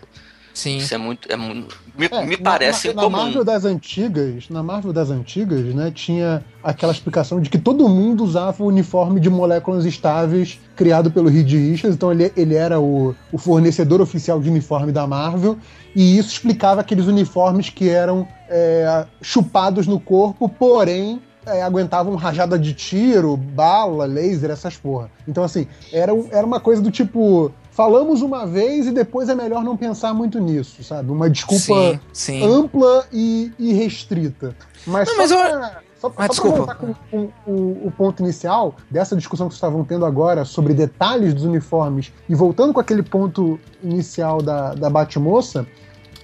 Sim. 0.56 0.78
Isso 0.78 0.94
é 0.94 0.96
muito. 0.96 1.30
É, 1.30 1.36
me, 1.36 1.66
É, 2.10 2.24
me 2.24 2.36
na- 2.38 2.42
parece 2.42 2.88
na, 2.88 2.94
na 2.94 3.02
incomum. 3.02 3.22
Marvel 3.24 3.44
das 3.44 3.64
antigas, 3.66 4.48
na 4.48 4.62
Marvel 4.62 4.90
das 4.90 5.10
antigas, 5.10 5.62
né, 5.74 5.92
tinha 5.94 6.42
aquela 6.64 6.92
explicação 6.92 7.42
de 7.42 7.50
que 7.50 7.58
todo 7.58 7.86
mundo 7.90 8.24
usava 8.24 8.62
o 8.64 8.66
uniforme 8.66 9.20
de 9.20 9.28
moléculas 9.28 9.84
estáveis 9.84 10.58
criado 10.74 11.10
pelo 11.10 11.28
Reed 11.28 11.52
Richards, 11.52 11.94
então 11.94 12.10
ele, 12.10 12.32
ele 12.34 12.54
era 12.54 12.80
o, 12.80 13.14
o 13.30 13.36
fornecedor 13.36 14.00
oficial 14.00 14.40
de 14.40 14.48
uniforme 14.48 14.92
da 14.92 15.06
Marvel, 15.06 15.58
e 15.94 16.16
isso 16.16 16.30
explicava 16.30 16.80
aqueles 16.80 17.06
uniformes 17.06 17.68
que 17.68 17.90
eram 17.90 18.26
é, 18.48 19.04
chupados 19.20 19.86
no 19.86 20.00
corpo, 20.00 20.48
porém 20.48 21.20
é, 21.44 21.62
aguentavam 21.62 22.14
rajada 22.16 22.58
de 22.58 22.72
tiro, 22.72 23.36
bala, 23.36 24.06
laser, 24.06 24.50
essas 24.50 24.74
porra. 24.76 25.10
Então, 25.28 25.44
assim, 25.44 25.66
era, 25.92 26.12
era 26.30 26.46
uma 26.46 26.58
coisa 26.60 26.80
do 26.80 26.90
tipo. 26.90 27.52
Falamos 27.76 28.22
uma 28.22 28.46
vez 28.46 28.86
e 28.86 28.90
depois 28.90 29.28
é 29.28 29.34
melhor 29.34 29.62
não 29.62 29.76
pensar 29.76 30.14
muito 30.14 30.40
nisso, 30.40 30.82
sabe? 30.82 31.10
Uma 31.12 31.28
desculpa 31.28 31.60
Sim, 31.62 32.00
sim. 32.10 32.42
ampla 32.42 33.04
e, 33.12 33.52
e 33.58 33.74
restrita. 33.74 34.56
Mas 34.86 35.06
Não, 35.08 35.14
só 35.14 35.20
mas 35.20 35.30
eu- 35.30 35.38
pra, 35.38 35.80
só, 36.00 36.12
Ah, 36.16 36.22
só 36.22 36.28
desculpa. 36.28 36.56
voltar 36.56 36.74
com, 36.76 36.94
com 37.10 37.28
o, 37.46 37.86
o 37.88 37.92
ponto 37.94 38.22
inicial 38.22 38.74
dessa 38.90 39.14
discussão 39.14 39.46
que 39.46 39.52
vocês 39.52 39.58
estavam 39.58 39.84
tendo 39.84 40.06
agora 40.06 40.46
sobre 40.46 40.72
detalhes 40.72 41.34
dos 41.34 41.44
uniformes 41.44 42.10
e 42.26 42.34
voltando 42.34 42.72
com 42.72 42.80
aquele 42.80 43.02
ponto 43.02 43.60
inicial 43.82 44.40
da, 44.40 44.72
da 44.74 44.88
Batmoça, 44.88 45.66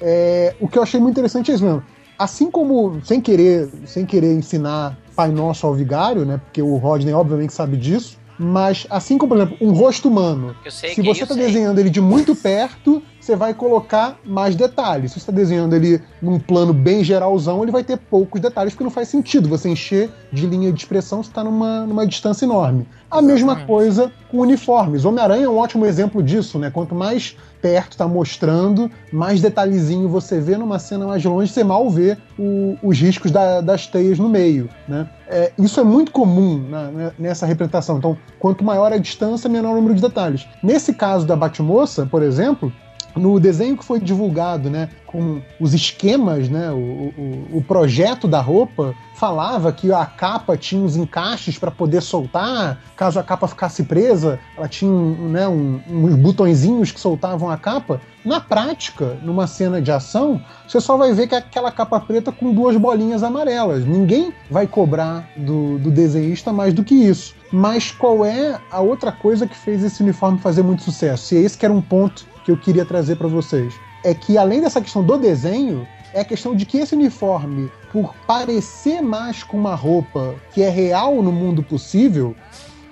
é, 0.01 0.55
o 0.59 0.67
que 0.67 0.79
eu 0.79 0.83
achei 0.83 0.99
muito 0.99 1.13
interessante 1.17 1.51
é 1.51 1.55
isso 1.55 1.65
mesmo. 1.65 1.83
Assim 2.19 2.51
como, 2.51 2.99
sem 3.05 3.21
querer, 3.21 3.69
sem 3.85 4.07
querer 4.07 4.33
ensinar 4.35 4.97
Pai 5.15 5.31
Nosso 5.31 5.67
ao 5.67 5.75
vigário, 5.75 6.25
né? 6.25 6.39
Porque 6.45 6.63
o 6.63 6.77
Rodney 6.77 7.13
obviamente 7.13 7.53
sabe 7.53 7.77
disso, 7.77 8.17
mas 8.43 8.87
assim 8.91 9.17
como, 9.17 9.31
por 9.31 9.37
exemplo, 9.41 9.57
um 9.61 9.73
rosto 9.73 10.09
humano, 10.09 10.55
se 10.69 11.01
você 11.01 11.23
está 11.23 11.35
desenhando 11.35 11.79
ele 11.79 11.91
de 11.91 12.01
muito 12.01 12.35
perto, 12.35 13.03
você 13.23 13.37
vai 13.37 13.55
colocar 13.55 14.19
mais 14.25 14.57
detalhes. 14.57 15.13
Se 15.13 15.21
você 15.21 15.23
está 15.23 15.33
desenhando 15.33 15.75
ele 15.77 16.03
num 16.21 16.41
plano 16.41 16.73
bem 16.73 17.05
geralzão, 17.05 17.63
ele 17.63 17.71
vai 17.71 17.85
ter 17.85 17.97
poucos 17.97 18.41
detalhes, 18.41 18.73
porque 18.75 18.83
não 18.83 18.91
faz 18.91 19.07
sentido 19.09 19.49
você 19.49 19.69
encher 19.69 20.11
de 20.33 20.45
linha 20.45 20.73
de 20.73 20.81
expressão 20.81 21.23
se 21.23 21.29
está 21.29 21.45
numa, 21.45 21.87
numa 21.87 22.05
distância 22.05 22.45
enorme. 22.45 22.85
A 23.09 23.21
mesma 23.23 23.53
Exatamente. 23.53 23.67
coisa 23.67 24.13
com 24.31 24.39
uniformes. 24.39 25.05
Homem-Aranha 25.05 25.45
é 25.45 25.49
um 25.49 25.59
ótimo 25.59 25.87
exemplo 25.87 26.23
disso, 26.23 26.59
né? 26.59 26.71
Quanto 26.71 26.95
mais 26.95 27.37
perto 27.61 27.93
está 27.93 28.09
mostrando, 28.09 28.91
mais 29.13 29.41
detalhezinho 29.41 30.09
você 30.09 30.41
vê 30.41 30.57
numa 30.57 30.79
cena 30.81 31.07
mais 31.07 31.23
longe, 31.25 31.53
você 31.53 31.63
mal 31.63 31.89
vê 31.89 32.17
o- 32.37 32.77
os 32.83 32.99
riscos 32.99 33.31
da- 33.31 33.61
das 33.61 33.87
teias 33.87 34.19
no 34.19 34.29
meio, 34.29 34.69
né? 34.89 35.09
É, 35.29 35.53
isso 35.59 35.79
é 35.79 35.85
muito 35.85 36.11
comum 36.11 36.59
na- 36.69 36.91
né, 36.91 37.13
nessa 37.19 37.47
representação. 37.47 37.99
Então, 37.99 38.17
quanto 38.41 38.65
maior 38.65 38.93
a 38.93 38.97
distância, 38.97 39.49
menor 39.49 39.73
o 39.73 39.77
número 39.77 39.95
de 39.95 40.01
detalhes. 40.03 40.49
Nesse 40.63 40.93
caso 40.93 41.25
da 41.27 41.37
Batmoça, 41.37 42.05
por 42.11 42.23
exemplo, 42.23 42.73
no 43.17 43.39
desenho 43.39 43.77
que 43.77 43.85
foi 43.85 44.01
divulgado, 44.01 44.71
né, 44.71 44.89
com 45.07 45.43
os 45.61 45.75
esquemas, 45.75 46.49
né, 46.49 46.71
o, 46.71 46.75
o, 46.75 47.59
o 47.59 47.63
projeto 47.63 48.27
da 48.27 48.41
roupa 48.41 48.95
falava 49.15 49.73
que 49.73 49.93
a 49.93 50.07
capa 50.07 50.57
tinha 50.57 50.83
os 50.83 50.97
encaixes 50.97 51.59
para 51.59 51.71
poder 51.71 52.01
soltar, 52.01 52.81
caso 52.97 53.21
a 53.21 53.23
capa 53.23 53.47
ficasse 53.47 53.85
presa, 53.85 54.41
ela 54.57 54.67
tinha 54.67 54.91
né, 54.91 55.47
um- 55.47 55.81
uns 55.89 56.15
botõezinhos 56.17 56.91
que 56.91 56.99
soltavam 56.99 57.51
a 57.51 57.57
capa. 57.57 58.01
Na 58.25 58.41
prática, 58.41 59.17
numa 59.23 59.47
cena 59.47 59.83
de 59.83 59.91
ação, 59.93 60.41
você 60.67 60.81
só 60.81 60.97
vai 60.97 61.13
ver 61.13 61.27
que 61.27 61.35
é 61.35 61.39
aquela 61.39 61.71
capa 61.71 62.01
preta 62.01 62.33
com 62.33 62.53
duas 62.55 62.77
bolinhas 62.77 63.23
amarelas. 63.23 63.85
Ninguém 63.85 64.33
vai 64.51 64.67
cobrar 64.67 65.29
do, 65.37 65.79
do 65.79 65.91
desenhista 65.91 66.53
mais 66.53 66.73
do 66.73 66.83
que 66.85 66.95
isso. 66.95 67.35
Mas 67.53 67.91
qual 67.91 68.25
é 68.25 68.59
a 68.71 68.81
outra 68.81 69.13
coisa 69.13 69.47
que 69.47 69.57
fez 69.57 69.85
esse 69.85 70.03
uniforme 70.03 70.39
fazer 70.39 70.63
muito 70.63 70.83
sucesso? 70.83 71.35
E 71.35 71.39
é 71.39 71.41
esse 71.43 71.59
que 71.59 71.65
era 71.67 71.75
um 71.75 71.83
ponto 71.83 72.27
que 72.45 72.51
eu 72.51 72.57
queria 72.57 72.85
trazer 72.85 73.17
para 73.17 73.29
vocês. 73.29 73.75
É 74.05 74.15
que 74.15 74.37
além 74.37 74.61
dessa 74.61 74.81
questão 74.81 75.03
do 75.03 75.17
desenho, 75.17 75.87
é 76.13 76.21
a 76.21 76.25
questão 76.25 76.55
de 76.55 76.67
que 76.67 76.79
esse 76.79 76.95
uniforme, 76.95 77.71
por 77.93 78.15
parecer 78.27 79.01
mais 79.01 79.43
com 79.43 79.57
uma 79.57 79.75
roupa 79.75 80.35
que 80.53 80.63
é 80.63 80.69
real 80.69 81.23
no 81.23 81.33
mundo 81.33 81.63
possível, 81.63 82.35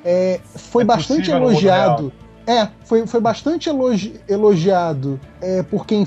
é, 0.05 0.41
foi 0.55 0.83
É 0.83 0.87
bastante 0.87 1.31
elogiado. 1.31 2.13
É, 2.47 2.67
foi, 2.85 3.07
foi 3.07 3.21
bastante 3.21 3.69
elogi- 3.69 4.19
elogiado 4.27 5.21
é, 5.41 5.63
por 5.63 5.87
quem 5.87 6.05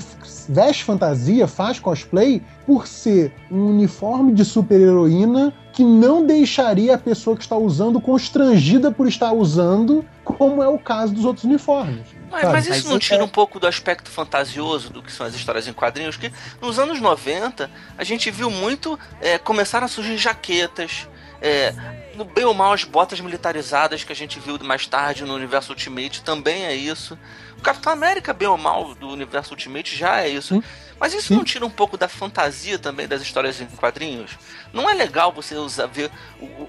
veste 0.48 0.84
fantasia, 0.84 1.46
faz 1.46 1.78
cosplay, 1.78 2.42
por 2.66 2.86
ser 2.86 3.32
um 3.50 3.66
uniforme 3.68 4.32
de 4.32 4.44
super-heroína 4.44 5.54
que 5.72 5.82
não 5.84 6.26
deixaria 6.26 6.96
a 6.96 6.98
pessoa 6.98 7.36
que 7.36 7.42
está 7.42 7.56
usando 7.56 8.00
constrangida 8.00 8.90
por 8.90 9.06
estar 9.08 9.32
usando, 9.32 10.04
como 10.22 10.62
é 10.62 10.68
o 10.68 10.78
caso 10.78 11.14
dos 11.14 11.24
outros 11.24 11.44
uniformes. 11.44 12.02
Mas, 12.34 12.52
mas 12.52 12.64
isso 12.66 12.70
Mas 12.70 12.84
não 12.84 12.96
é- 12.96 13.00
tira 13.00 13.24
um 13.24 13.28
pouco 13.28 13.58
do 13.60 13.66
aspecto 13.66 14.10
fantasioso 14.10 14.90
do 14.90 15.02
que 15.02 15.12
são 15.12 15.24
as 15.24 15.34
histórias 15.34 15.66
em 15.68 15.72
quadrinhos? 15.72 16.16
Que 16.16 16.32
nos 16.60 16.78
anos 16.78 17.00
90 17.00 17.70
a 17.96 18.04
gente 18.04 18.30
viu 18.30 18.50
muito. 18.50 18.98
É, 19.20 19.38
começaram 19.38 19.86
a 19.86 19.88
surgir 19.88 20.16
jaquetas. 20.18 21.08
É, 21.40 21.74
no 22.16 22.24
bem 22.24 22.44
ou 22.44 22.54
mal, 22.54 22.72
as 22.72 22.84
botas 22.84 23.20
militarizadas 23.20 24.02
que 24.04 24.12
a 24.12 24.16
gente 24.16 24.38
viu 24.40 24.58
mais 24.62 24.86
tarde 24.86 25.24
no 25.24 25.34
universo 25.34 25.72
Ultimate 25.72 26.22
também 26.22 26.64
é 26.64 26.74
isso. 26.74 27.18
O 27.64 27.72
Capitão 27.72 27.94
América, 27.94 28.34
bem 28.34 28.46
ou 28.46 28.58
mal, 28.58 28.94
do 28.94 29.08
universo 29.08 29.52
Ultimate 29.54 29.96
já 29.96 30.20
é 30.20 30.28
isso. 30.28 30.54
Sim. 30.56 30.62
Mas 31.00 31.14
isso 31.14 31.28
Sim. 31.28 31.36
não 31.36 31.44
tira 31.44 31.64
um 31.64 31.70
pouco 31.70 31.96
da 31.96 32.06
fantasia 32.08 32.78
também 32.78 33.08
das 33.08 33.22
histórias 33.22 33.58
em 33.58 33.64
quadrinhos? 33.66 34.32
Não 34.70 34.88
é 34.88 34.92
legal 34.92 35.32
você 35.32 35.54
usar, 35.56 35.86
ver. 35.86 36.10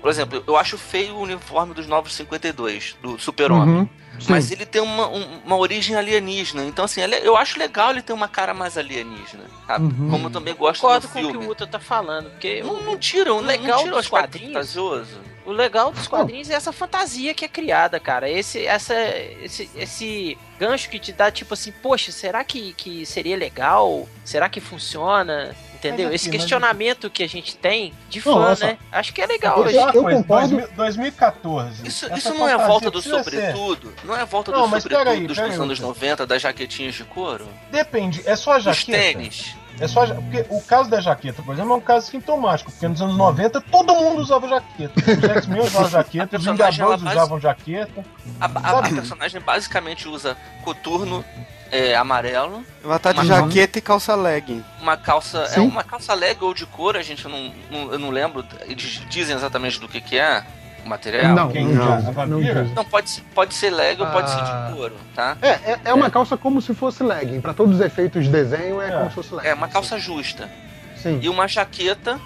por 0.01 0.09
exemplo, 0.09 0.41
eu 0.47 0.55
acho 0.55 0.77
feio 0.77 1.15
o 1.15 1.19
uniforme 1.21 1.73
dos 1.73 1.85
Novos 1.85 2.13
52, 2.15 2.95
do 3.01 3.19
Super-Homem. 3.19 3.75
Uhum. 3.79 3.89
Mas 4.29 4.49
ele 4.51 4.65
tem 4.65 4.81
uma, 4.81 5.05
um- 5.09 5.41
uma 5.45 5.57
origem 5.57 5.97
alienígena. 5.97 6.63
Então, 6.63 6.85
assim, 6.85 7.01
eu 7.01 7.35
acho 7.35 7.59
legal 7.59 7.91
ele 7.91 8.01
ter 8.01 8.13
uma 8.13 8.29
cara 8.29 8.53
mais 8.53 8.77
alienígena. 8.77 9.43
sabe? 9.67 9.83
Uhum. 9.85 10.09
Como 10.09 10.27
eu 10.27 10.31
também 10.31 10.55
gosto 10.55 10.79
Concordo 10.79 11.07
do 11.07 11.11
com 11.11 11.19
o 11.19 11.21
que 11.25 11.31
filme. 11.31 11.45
o 11.45 11.49
Uta 11.51 11.67
tá 11.67 11.79
falando, 11.79 12.29
porque 12.29 12.63
Não, 12.63 12.81
não 12.81 12.97
tiram, 12.97 13.39
o 13.39 13.41
legal 13.41 13.79
não 13.79 13.83
tiram 13.83 13.97
dos 13.97 14.07
quadrinhos- 14.07 14.53
fantasioso. 14.53 15.19
o 15.45 15.51
legal 15.51 15.91
dos 15.91 16.07
quadrinhos 16.07 16.49
é 16.49 16.53
essa 16.53 16.71
fantasia 16.71 17.33
que 17.33 17.43
é 17.43 17.49
criada, 17.49 17.99
cara. 17.99 18.29
Esse, 18.29 18.65
essa, 18.65 18.95
esse, 19.43 19.69
esse 19.75 20.37
gancho 20.59 20.89
que 20.89 20.99
te 20.99 21.11
dá, 21.11 21.29
tipo 21.31 21.53
assim, 21.53 21.71
poxa, 21.71 22.11
será 22.11 22.43
que, 22.43 22.73
que 22.73 23.05
seria 23.05 23.35
legal? 23.37 24.07
Será 24.23 24.47
que 24.49 24.59
funciona? 24.61 25.55
Entendeu? 25.75 26.05
Mas 26.07 26.15
Esse 26.15 26.29
aqui, 26.29 26.37
mas- 26.37 26.43
questionamento 26.45 27.09
que 27.11 27.21
a 27.21 27.27
gente 27.29 27.55
tem 27.57 27.93
de 28.09 28.17
Não, 28.25 28.33
fã, 28.33 28.55
só. 28.55 28.65
né? 28.65 28.77
Acho 28.91 29.13
que 29.13 29.21
é 29.21 29.27
legal. 29.27 29.57
Eu- 29.63 29.69
eu 29.69 30.01
coisa, 30.01 30.17
concordo. 30.17 30.47
2000 30.57 30.67
2014. 30.75 31.87
Isso, 31.87 32.11
isso 32.15 32.33
não 32.33 32.49
é 32.49 32.53
a 32.53 32.57
volta 32.65 32.85
do 32.89 32.93
precisa 32.93 33.23
ser- 33.23 33.29
sobretudo? 33.53 33.93
Não 34.03 34.15
é 34.15 34.21
a 34.21 34.25
volta 34.25 34.51
Não, 34.51 34.63
do 34.63 34.67
mas 34.67 34.81
sobretudo 34.83 35.05
peraí, 35.07 35.27
dos, 35.27 35.37
anos 35.37 35.57
Lucas. 35.59 35.79
90, 35.79 36.25
das 36.25 36.41
jaquetinhas 36.41 36.95
de 36.95 37.03
couro? 37.03 37.47
Depende, 37.69 38.23
é 38.25 38.35
só 38.35 38.53
a 38.53 38.55
Dos 38.55 38.63
jaqueta. 38.63 38.91
tênis? 38.97 39.55
É 39.79 39.87
só 39.87 40.05
porque 40.05 40.45
o 40.49 40.61
caso 40.61 40.89
da 40.89 41.01
jaqueta, 41.01 41.41
por 41.41 41.53
exemplo, 41.53 41.73
é 41.73 41.75
um 41.75 41.81
caso 41.81 42.07
sintomático, 42.09 42.71
porque 42.71 42.87
nos 42.87 43.01
anos 43.01 43.17
90 43.17 43.59
todo 43.61 43.93
mundo 43.93 44.21
usava 44.21 44.47
jaqueta. 44.47 44.93
Os 44.99 45.23
X-Men 45.29 45.61
usavam 45.61 45.89
jaqueta, 45.91 46.37
os 46.37 46.45
Vingadores 46.45 46.79
ela 46.79 46.95
usavam 47.11 47.39
jaqueta. 47.39 48.05
A, 48.39 48.45
a- 48.45 48.79
a 48.79 48.81
personagem 48.89 49.41
basicamente 49.41 50.07
usa 50.07 50.37
coturno 50.63 51.23
é, 51.71 51.95
amarelo, 51.95 52.63
Ela 52.83 52.99
tá 52.99 53.11
de 53.11 53.19
Uma 53.19 53.25
jaqueta 53.25 53.79
e 53.79 53.81
calça 53.81 54.15
legging. 54.15 54.63
uma 54.79 54.95
calça. 54.95 55.39
É 55.39 55.47
Sim. 55.47 55.67
uma 55.67 55.83
calça 55.83 56.13
leg 56.13 56.37
ou 56.41 56.53
de 56.53 56.65
couro, 56.65 56.97
a 56.97 57.01
gente 57.03 57.27
não, 57.27 57.51
não- 57.69 57.91
eu 57.91 57.99
não 57.99 58.11
lembro. 58.11 58.45
Eles 58.61 59.01
dizem 59.09 59.35
exatamente 59.35 59.79
do 59.79 59.87
que, 59.89 59.99
que 59.99 60.17
é 60.17 60.45
o 60.85 60.89
material. 60.89 61.35
Não, 61.35 61.51
Quem 61.51 61.65
não, 61.65 61.83
já? 62.03 62.21
A 62.21 62.25
não. 62.25 62.39
Não, 62.39 62.85
pode, 62.85 63.09
ser- 63.09 63.21
pode 63.33 63.53
ser 63.53 63.71
leg 63.71 63.99
ou 63.99 64.07
pode 64.07 64.29
ser 64.29 64.39
Ah. 64.39 64.67
de 64.69 64.75
couro, 64.75 64.95
tá? 65.15 65.35
É, 65.41 65.49
é, 65.49 65.79
é 65.85 65.93
uma 65.93 66.09
calça 66.09 66.37
como 66.37 66.61
se 66.61 66.73
fosse 66.73 67.03
legging. 67.03 67.41
Pra 67.41 67.53
todos 67.53 67.75
os 67.75 67.81
efeitos 67.81 68.23
de 68.25 68.29
desenho, 68.29 68.79
é, 68.81 68.89
É. 68.89 68.91
como 68.97 69.09
se 69.09 69.15
fosse 69.15 69.33
legging. 69.33 69.49
É 69.49 69.53
uma 69.53 69.67
calça 69.67 69.97
justa. 69.99 70.49
Sim. 70.95 71.19
E 71.21 71.27
uma 71.27 71.47
jaqueta 71.47 72.19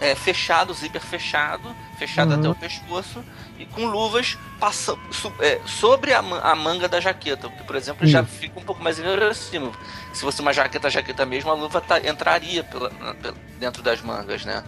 é, 0.00 0.14
fechado, 0.14 0.72
zíper 0.72 1.02
fechado, 1.02 1.76
fechado 1.98 2.32
Uhum. 2.32 2.38
até 2.40 2.48
o 2.48 2.54
pescoço, 2.54 3.22
e 3.58 3.66
com 3.66 3.84
luvas 3.84 4.38
passa, 4.58 4.96
su- 5.10 5.30
é, 5.40 5.60
sobre 5.66 6.14
a, 6.14 6.20
a 6.20 6.54
manga 6.54 6.88
da 6.88 6.98
jaqueta. 7.00 7.48
Porque, 7.50 7.64
por 7.64 7.76
exemplo, 7.76 8.06
já 8.06 8.24
fica 8.24 8.58
um 8.58 8.62
pouco 8.62 8.82
mais 8.82 8.98
inverossímil. 8.98 9.72
Se 10.14 10.22
fosse 10.22 10.40
uma 10.40 10.54
jaqueta, 10.54 10.88
jaqueta 10.88 11.26
mesmo, 11.26 11.50
a 11.50 11.54
luva 11.54 11.82
tá- 11.82 12.00
entraria 12.00 12.64
pela- 12.64 12.88
pela- 12.90 13.34
dentro 13.58 13.82
das 13.82 14.00
mangas, 14.00 14.42
né? 14.46 14.64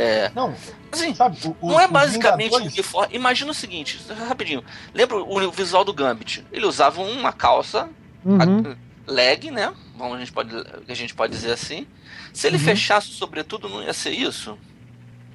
É, 0.00 0.30
Não, 0.32 0.54
assim, 0.92 1.12
sabe? 1.12 1.36
o- 1.44 1.56
o- 1.60 1.68
não 1.72 1.80
é 1.80 1.88
basicamente 1.88 2.46
um 2.54 2.58
Vingadores- 2.58 2.74
uniforme. 2.74 3.14
Imagina 3.16 3.50
o 3.50 3.54
seguinte, 3.54 3.98
rapidinho. 4.28 4.62
Lembra 4.94 5.16
o 5.16 5.50
visual 5.50 5.84
do 5.84 5.92
Gambit? 5.92 6.44
Ele 6.52 6.66
usava 6.66 7.00
uma 7.02 7.32
calça 7.32 7.88
Uhum. 8.24 8.38
a- 8.40 9.12
leg, 9.12 9.50
né? 9.50 9.72
Bom, 9.96 10.14
a 10.14 10.18
gente 10.20 10.30
pode, 10.30 10.54
a 10.88 10.94
gente 10.94 11.14
pode 11.14 11.32
dizer 11.32 11.50
assim. 11.50 11.84
Se 12.32 12.46
ele 12.46 12.58
Uhum. 12.58 12.62
fechasse 12.62 13.08
o 13.08 13.12
sobretudo, 13.14 13.68
não 13.68 13.82
ia 13.82 13.92
ser 13.92 14.10
isso? 14.10 14.56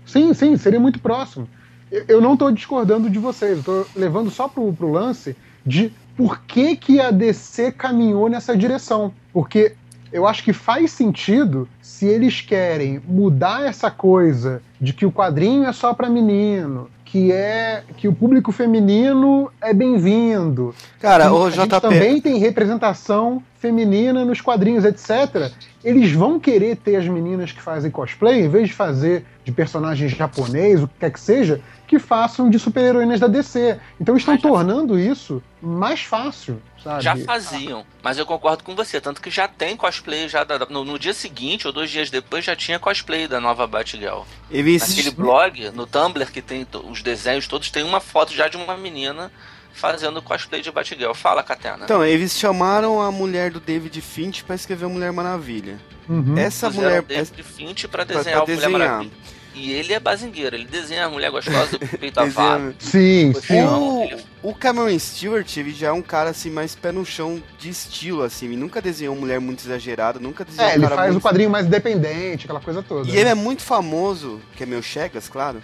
Sim, 0.06 0.34
sim, 0.34 0.56
seria 0.56 0.80
muito 0.80 1.00
próximo. 1.00 1.50
Eu, 1.92 2.06
eu 2.08 2.22
não 2.22 2.38
tô 2.38 2.50
discordando 2.50 3.10
de 3.10 3.20
vocês, 3.20 3.62
tô 3.66 3.86
levando 3.96 4.32
só 4.32 4.48
pro, 4.48 4.72
pro 4.74 4.92
lance 4.92 5.36
de 5.66 5.92
por 6.16 6.40
que, 6.46 6.76
que 6.78 7.02
a 7.02 7.12
DC 7.12 7.72
caminhou 7.74 8.30
nessa 8.30 8.56
direção. 8.56 9.14
Porque 9.34 9.76
eu 10.14 10.28
acho 10.28 10.44
que 10.44 10.54
faz 10.54 10.92
sentido 10.92 11.68
se 11.82 12.06
eles 12.06 12.40
querem 12.40 13.02
mudar 13.06 13.66
essa 13.66 13.90
coisa 13.90 14.62
de 14.80 14.94
que 14.94 15.08
o 15.08 15.12
quadrinho 15.12 15.66
é 15.66 15.74
só 15.74 15.92
para 15.92 16.08
menino, 16.08 16.88
que 17.14 17.32
é 17.32 17.84
que 17.96 18.08
o 18.08 18.14
público 18.14 18.52
feminino 18.52 19.52
é 19.62 19.72
bem-vindo. 19.72 20.74
Cara, 21.00 21.32
o 21.32 21.48
JP. 21.48 21.68
também 21.80 22.20
tem 22.20 22.40
representação 22.40 23.44
feminina 23.60 24.26
nos 24.26 24.42
quadrinhos, 24.42 24.84
etc. 24.84 25.52
Eles 25.84 26.12
vão 26.12 26.40
querer 26.40 26.76
ter 26.76 26.96
as 26.96 27.08
meninas 27.08 27.52
que 27.52 27.62
fazem 27.62 27.92
cosplay, 27.92 28.42
em 28.42 28.50
vez 28.50 28.70
de 28.70 28.74
fazer 28.74 29.26
de 29.46 29.52
personagens 29.52 30.12
japonês, 30.12 30.82
o 30.82 30.88
que 30.88 30.94
quer 31.02 31.12
que 31.12 31.20
seja, 31.20 31.62
que 31.86 32.00
façam 32.00 32.50
de 32.50 32.58
super-heroínas 32.58 33.20
da 33.20 33.28
DC. 33.28 33.78
Então 34.02 34.18
estão 34.18 34.38
tornando 34.38 34.98
isso 35.00 35.44
mais 35.62 36.02
fácil, 36.02 36.62
sabe? 36.82 37.04
Já 37.04 37.16
faziam, 37.18 37.86
mas 38.02 38.18
eu 38.18 38.26
concordo 38.26 38.64
com 38.64 38.74
você, 38.76 39.00
tanto 39.00 39.22
que 39.22 39.30
já 39.30 39.48
tem 39.48 39.76
cosplay 39.78 40.28
já 40.28 40.44
da- 40.46 40.66
no, 40.70 40.84
no 40.86 40.98
dia 40.98 41.14
seguinte 41.14 41.68
ou 41.68 41.74
dois 41.74 41.90
dias 41.90 42.10
depois 42.10 42.44
já 42.44 42.56
tinha 42.56 42.80
cosplay 42.80 43.28
da 43.28 43.40
nova 43.40 43.68
Batgirl. 43.68 44.22
Eles, 44.50 44.88
Naquele 44.90 45.12
blog, 45.12 45.70
no 45.72 45.86
Tumblr 45.86 46.32
que 46.32 46.42
tem 46.42 46.66
os 46.90 47.02
desenhos 47.04 47.48
todos, 47.48 47.70
tem 47.70 47.84
uma 47.84 48.00
foto 48.00 48.34
já 48.34 48.48
de 48.48 48.58
uma 48.58 48.76
menina 48.76 49.32
fazendo 49.74 50.22
cosplay 50.22 50.62
de 50.62 50.72
Batgirl. 50.72 51.14
Fala, 51.14 51.44
Catena. 51.44 51.84
então, 51.84 52.04
eles 52.06 52.38
chamaram 52.38 53.02
a 53.02 53.12
mulher 53.12 53.52
do 53.52 53.60
David 53.60 54.00
Finch 54.02 54.44
pra 54.44 54.56
escrever 54.56 54.88
Mulher 54.88 55.12
Maravilha. 55.12 55.80
Uhum. 56.08 56.38
Essa 56.38 56.68
Puseram 56.68 56.88
mulher. 56.88 57.02
David 57.04 57.44
Finch 57.44 57.88
pra 57.88 58.06
pra- 58.06 58.16
desenhar 58.18 58.44
pra 58.44 58.54
a 58.54 58.56
Mulher 58.56 58.70
desenhar. 58.70 58.90
Maravilha. 58.90 59.12
E 59.56 59.72
ele 59.72 59.94
é 59.94 60.00
bazingueiro, 60.00 60.56
ele 60.56 60.66
desenha 60.66 61.06
a 61.06 61.10
mulher 61.10 61.30
gostosa, 61.30 61.78
peito 62.00 62.20
avado. 62.20 62.74
Sim, 62.80 63.32
sim. 63.40 63.62
O, 63.64 64.04
ele- 64.04 64.24
o 64.42 64.54
Cameron 64.56 64.98
Stewart, 64.98 65.58
ele 65.58 65.72
já 65.72 65.90
é 65.90 65.92
um 65.92 66.02
cara 66.02 66.32
assim, 66.32 66.50
mais 66.50 66.74
pé 66.74 66.92
no 66.92 67.06
chão 67.06 67.42
de 67.60 67.70
estilo, 67.70 68.24
assim. 68.24 68.48
Ele 68.48 68.58
nunca 68.58 68.82
desenhou 68.82 69.16
mulher 69.16 69.40
muito 69.40 69.64
exagerada, 69.64 70.20
nunca 70.20 70.44
desenhou 70.44 70.68
É, 70.68 70.72
um 70.72 70.76
ele 70.76 70.84
cara 70.84 70.96
faz 70.96 71.12
muito... 71.12 71.24
o 71.24 71.28
quadrinho 71.28 71.50
mais 71.52 71.68
independente, 71.68 72.46
aquela 72.46 72.60
coisa 72.60 72.82
toda. 72.82 73.08
E 73.10 73.16
ele 73.16 73.30
é 73.30 73.36
muito 73.36 73.62
famoso, 73.62 74.42
que 74.56 74.64
é 74.64 74.66
meu 74.66 74.82
Chegas, 74.82 75.30
claro. 75.30 75.62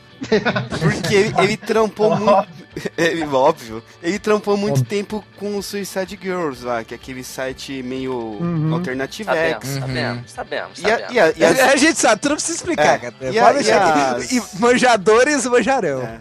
Porque 0.80 1.16
ele, 1.16 1.34
ele 1.40 1.58
trampou 1.58 2.16
muito. 2.16 2.48
ele- 2.98 3.26
óbvio. 3.26 3.84
Ele 4.02 4.20
trampou 4.20 4.56
muito 4.58 4.80
Óbvio. 4.82 4.86
tempo 4.86 5.24
com 5.38 5.58
o 5.58 5.64
Suicide 5.64 6.18
Girls 6.22 6.64
lá, 6.64 6.84
que 6.84 6.94
é 6.94 6.98
aquele 6.98 7.24
site 7.24 7.82
meio 7.84 8.14
Uhum. 8.14 8.74
alternativo 8.74 9.30
Sabemos, 9.30 9.64
X. 9.66 9.74
Uhum. 9.76 9.80
sabemos, 9.82 10.32
sabemos, 10.32 10.80
E, 10.80 10.86
a, 10.86 10.90
sabemos. 10.90 11.14
e, 11.14 11.20
a, 11.20 11.34
e 11.38 11.44
as- 11.44 11.60
a 11.60 11.76
gente 11.76 12.00
sabe, 12.00 12.22
tu 12.22 12.30
não 12.30 12.36
precisa 12.36 12.58
explicar, 12.58 12.96
É. 12.96 12.98
cara. 13.00 13.14
E 13.32 13.40
a- 13.40 13.46
Pode 13.46 13.60
e 13.60 14.28
que- 14.28 14.36
e 14.56 14.60
manjadores 14.60 15.46
manjarão. 15.46 16.02
É. 16.04 16.20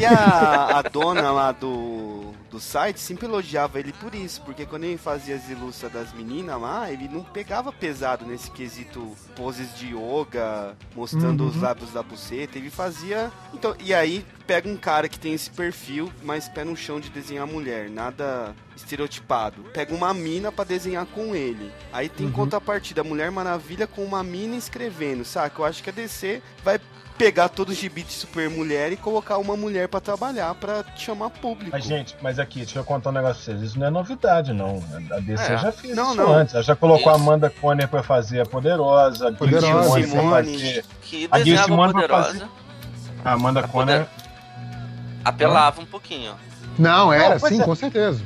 E 0.00 0.04
a, 0.04 0.78
a 0.78 0.82
dona 0.82 1.30
lá 1.32 1.52
do, 1.52 2.32
do 2.56 2.60
site 2.60 2.98
sempre 2.98 3.26
elogiava 3.26 3.78
ele 3.78 3.92
por 3.92 4.14
isso, 4.14 4.40
porque 4.42 4.64
quando 4.64 4.84
ele 4.84 4.96
fazia 4.96 5.36
as 5.36 5.48
ilustas 5.50 5.92
das 5.92 6.12
meninas 6.14 6.58
lá, 6.60 6.90
ele 6.90 7.06
não 7.06 7.22
pegava 7.22 7.70
pesado 7.70 8.24
nesse 8.24 8.50
quesito 8.50 9.14
poses 9.34 9.76
de 9.76 9.94
yoga, 9.94 10.74
mostrando 10.94 11.42
Uhum. 11.44 11.50
os 11.50 11.60
lábios 11.60 11.90
da 11.92 12.02
buceta, 12.02 12.56
ele 12.58 12.70
fazia. 12.70 13.30
Então, 13.52 13.76
e 13.78 13.92
aí 13.92 14.24
pega 14.46 14.68
um 14.68 14.76
cara 14.76 15.06
que 15.08 15.18
tem 15.18 15.34
esse 15.34 15.50
perfil, 15.50 16.10
mas 16.22 16.48
pé 16.48 16.64
no 16.64 16.74
chão 16.76 16.98
de 16.98 17.10
desenhar 17.10 17.46
mulher, 17.46 17.90
nada 17.90 18.54
estereotipado. 18.74 19.62
Pega 19.74 19.94
uma 19.94 20.14
mina 20.14 20.50
pra 20.50 20.64
desenhar 20.64 21.04
com 21.06 21.34
ele. 21.34 21.70
Aí 21.92 22.08
tem 22.08 22.26
Uhum. 22.26 22.32
contrapartida, 22.32 23.04
Mulher 23.04 23.30
Maravilha 23.30 23.86
com 23.86 24.02
uma 24.04 24.22
mina 24.22 24.56
escrevendo, 24.56 25.24
saca? 25.24 25.60
Eu 25.60 25.66
acho 25.66 25.82
que 25.82 25.90
a 25.90 25.92
DC 25.92 26.42
vai 26.64 26.80
pegar 27.16 27.48
todos 27.48 27.74
os 27.74 27.80
gibis 27.80 28.06
de 28.06 28.12
super 28.12 28.48
mulher 28.50 28.92
e 28.92 28.96
colocar 28.96 29.38
uma 29.38 29.56
mulher 29.56 29.88
pra 29.88 30.00
trabalhar 30.00 30.54
pra 30.54 30.84
chamar 30.96 31.30
público. 31.30 31.70
Mas, 31.72 31.84
gente, 31.84 32.14
mas 32.20 32.38
aqui, 32.38 32.60
deixa 32.60 32.78
eu 32.78 32.84
contar 32.84 33.10
um 33.10 33.12
negócio 33.12 33.42
pra 33.44 33.54
vocês. 33.54 33.62
Isso 33.70 33.78
não 33.78 33.86
é 33.86 33.90
novidade, 33.90 34.52
não. 34.52 34.82
A 35.12 35.20
DC 35.20 35.52
É. 35.52 35.58
já 35.58 35.72
fez 35.72 35.94
Não, 35.96 36.08
isso 36.08 36.16
não. 36.16 36.32
antes. 36.32 36.54
Ela 36.54 36.62
já 36.62 36.76
colocou 36.76 37.10
a 37.12 37.16
Isso. 37.16 37.22
Amanda 37.24 37.50
Conner 37.50 37.88
pra 37.88 38.02
fazer 38.02 38.40
a 38.40 38.46
Poderosa, 38.46 39.26
a 39.26 39.28
Gil 39.30 39.38
Poderosa. 39.38 39.66
Simone 39.82 40.06
pra 40.06 40.20
Simone. 40.20 40.52
fazer... 40.58 40.84
Que 41.02 41.28
A 41.30 41.40
Gil 41.40 41.58
Simone 41.58 41.92
poderosa, 41.92 42.48
A 43.24 43.32
Amanda 43.32 43.60
A 43.60 43.68
Conner... 43.68 44.06
apelava 45.24 45.80
um 45.80 45.86
pouquinho. 45.86 46.34
Não, 46.78 47.12
era, 47.12 47.38
Não, 47.38 47.48
sim, 47.48 47.60
é. 47.60 47.64
com 47.64 47.74
certeza. 47.74 48.20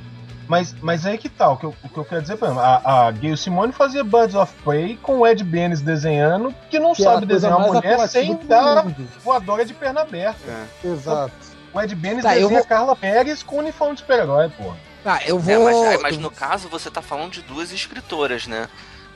Mas, 0.51 0.75
mas 0.83 1.07
aí 1.07 1.17
que 1.17 1.29
tá, 1.29 1.49
o 1.49 1.57
que 1.57 1.63
eu, 1.65 1.73
o 1.85 1.89
que 1.89 1.97
eu 1.97 2.05
quero 2.05 2.23
dizer, 2.23 2.37
por 2.37 2.47
exemplo, 2.47 2.61
a, 2.61 3.07
a 3.07 3.11
Gayle 3.13 3.37
Simone 3.37 3.73
fazia 3.73 4.03
Birds 4.03 4.35
of 4.35 4.53
Prey 4.65 4.99
com 5.01 5.21
o 5.21 5.27
Ed 5.27 5.45
Benes 5.45 5.81
desenhando, 5.81 6.53
que 6.69 6.81
não 6.81 6.93
Que 6.93 7.03
é 7.03 7.05
sabe 7.05 7.25
desenhar 7.25 7.57
uma 7.57 7.69
mais 7.69 7.75
mulher 7.85 8.09
sem 8.09 8.35
dar 8.49 8.85
voadora 9.23 9.65
de 9.65 9.73
perna 9.73 10.01
aberta. 10.01 10.41
É. 10.83 10.89
Exato. 10.89 11.33
O 11.73 11.81
Ed 11.81 11.95
Benes 11.95 12.25
Tá, 12.25 12.31
desenha 12.35 12.49
vou- 12.49 12.65
Carla 12.67 12.97
Pérez 12.97 13.45
com 13.45 13.59
uniforme 13.59 13.95
de 13.95 14.01
super-herói, 14.01 14.49
pô. 14.59 14.73
Tá, 15.05 15.21
eu 15.25 15.39
vou. 15.39 15.55
É, 15.55 15.59
mas, 15.65 15.95
é, 15.95 15.99
mas 15.99 16.19
no 16.19 16.33
caso 16.33 16.69
você 16.69 16.91
tá 16.91 17.01
falando 17.01 17.31
de 17.31 17.43
duas 17.43 17.73
escritoras, 17.73 18.49
né? 18.49 18.69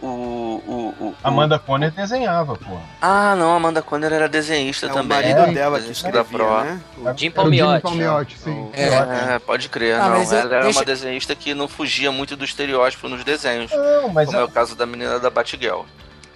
O. 0.05 0.63
o, 0.67 0.95
o- 1.01 1.07
o- 1.09 1.15
Amanda 1.25 1.59
Conner 1.59 1.91
desenhava, 1.91 2.57
pô. 2.57 2.77
Ah, 3.01 3.35
não, 3.37 3.55
Amanda 3.57 3.81
Conner 3.81 4.13
era 4.13 4.29
desenhista 4.29 4.87
É 4.87 4.91
o 4.91 4.93
também. 4.93 5.17
marido 5.19 5.41
É, 5.51 5.53
dela 5.53 5.79
que 5.81 5.87
da 5.87 5.93
escrevia, 5.93 6.25
Pro. 6.25 6.63
né? 6.63 6.81
O- 6.97 7.01
Jim 7.01 7.05
Era 7.05 7.15
o 7.15 7.19
Jimmy 7.19 7.31
Palmiotti. 7.33 7.83
Palmiotti, 7.83 8.39
sim. 8.39 8.71
É. 8.75 9.35
É, 9.35 9.39
pode 9.39 9.69
crer, 9.69 9.95
Ah, 9.99 10.09
não. 10.11 10.17
eu- 10.23 10.31
Ela 10.33 10.41
era 10.57 10.63
deixa- 10.65 10.79
uma 10.81 10.85
desenhista 10.85 11.35
que 11.35 11.55
não 11.55 11.67
fugia 11.69 12.13
muito 12.13 12.37
do 12.37 12.45
estereótipo 12.45 13.09
nos 13.09 13.25
desenhos. 13.25 13.71
Não, 13.73 14.09
mas 14.11 14.27
como 14.27 14.39
é 14.41 14.45
o 14.45 14.49
caso 14.49 14.77
da 14.77 14.85
menina 14.85 15.19
da 15.19 15.31
Batgirl. 15.31 15.83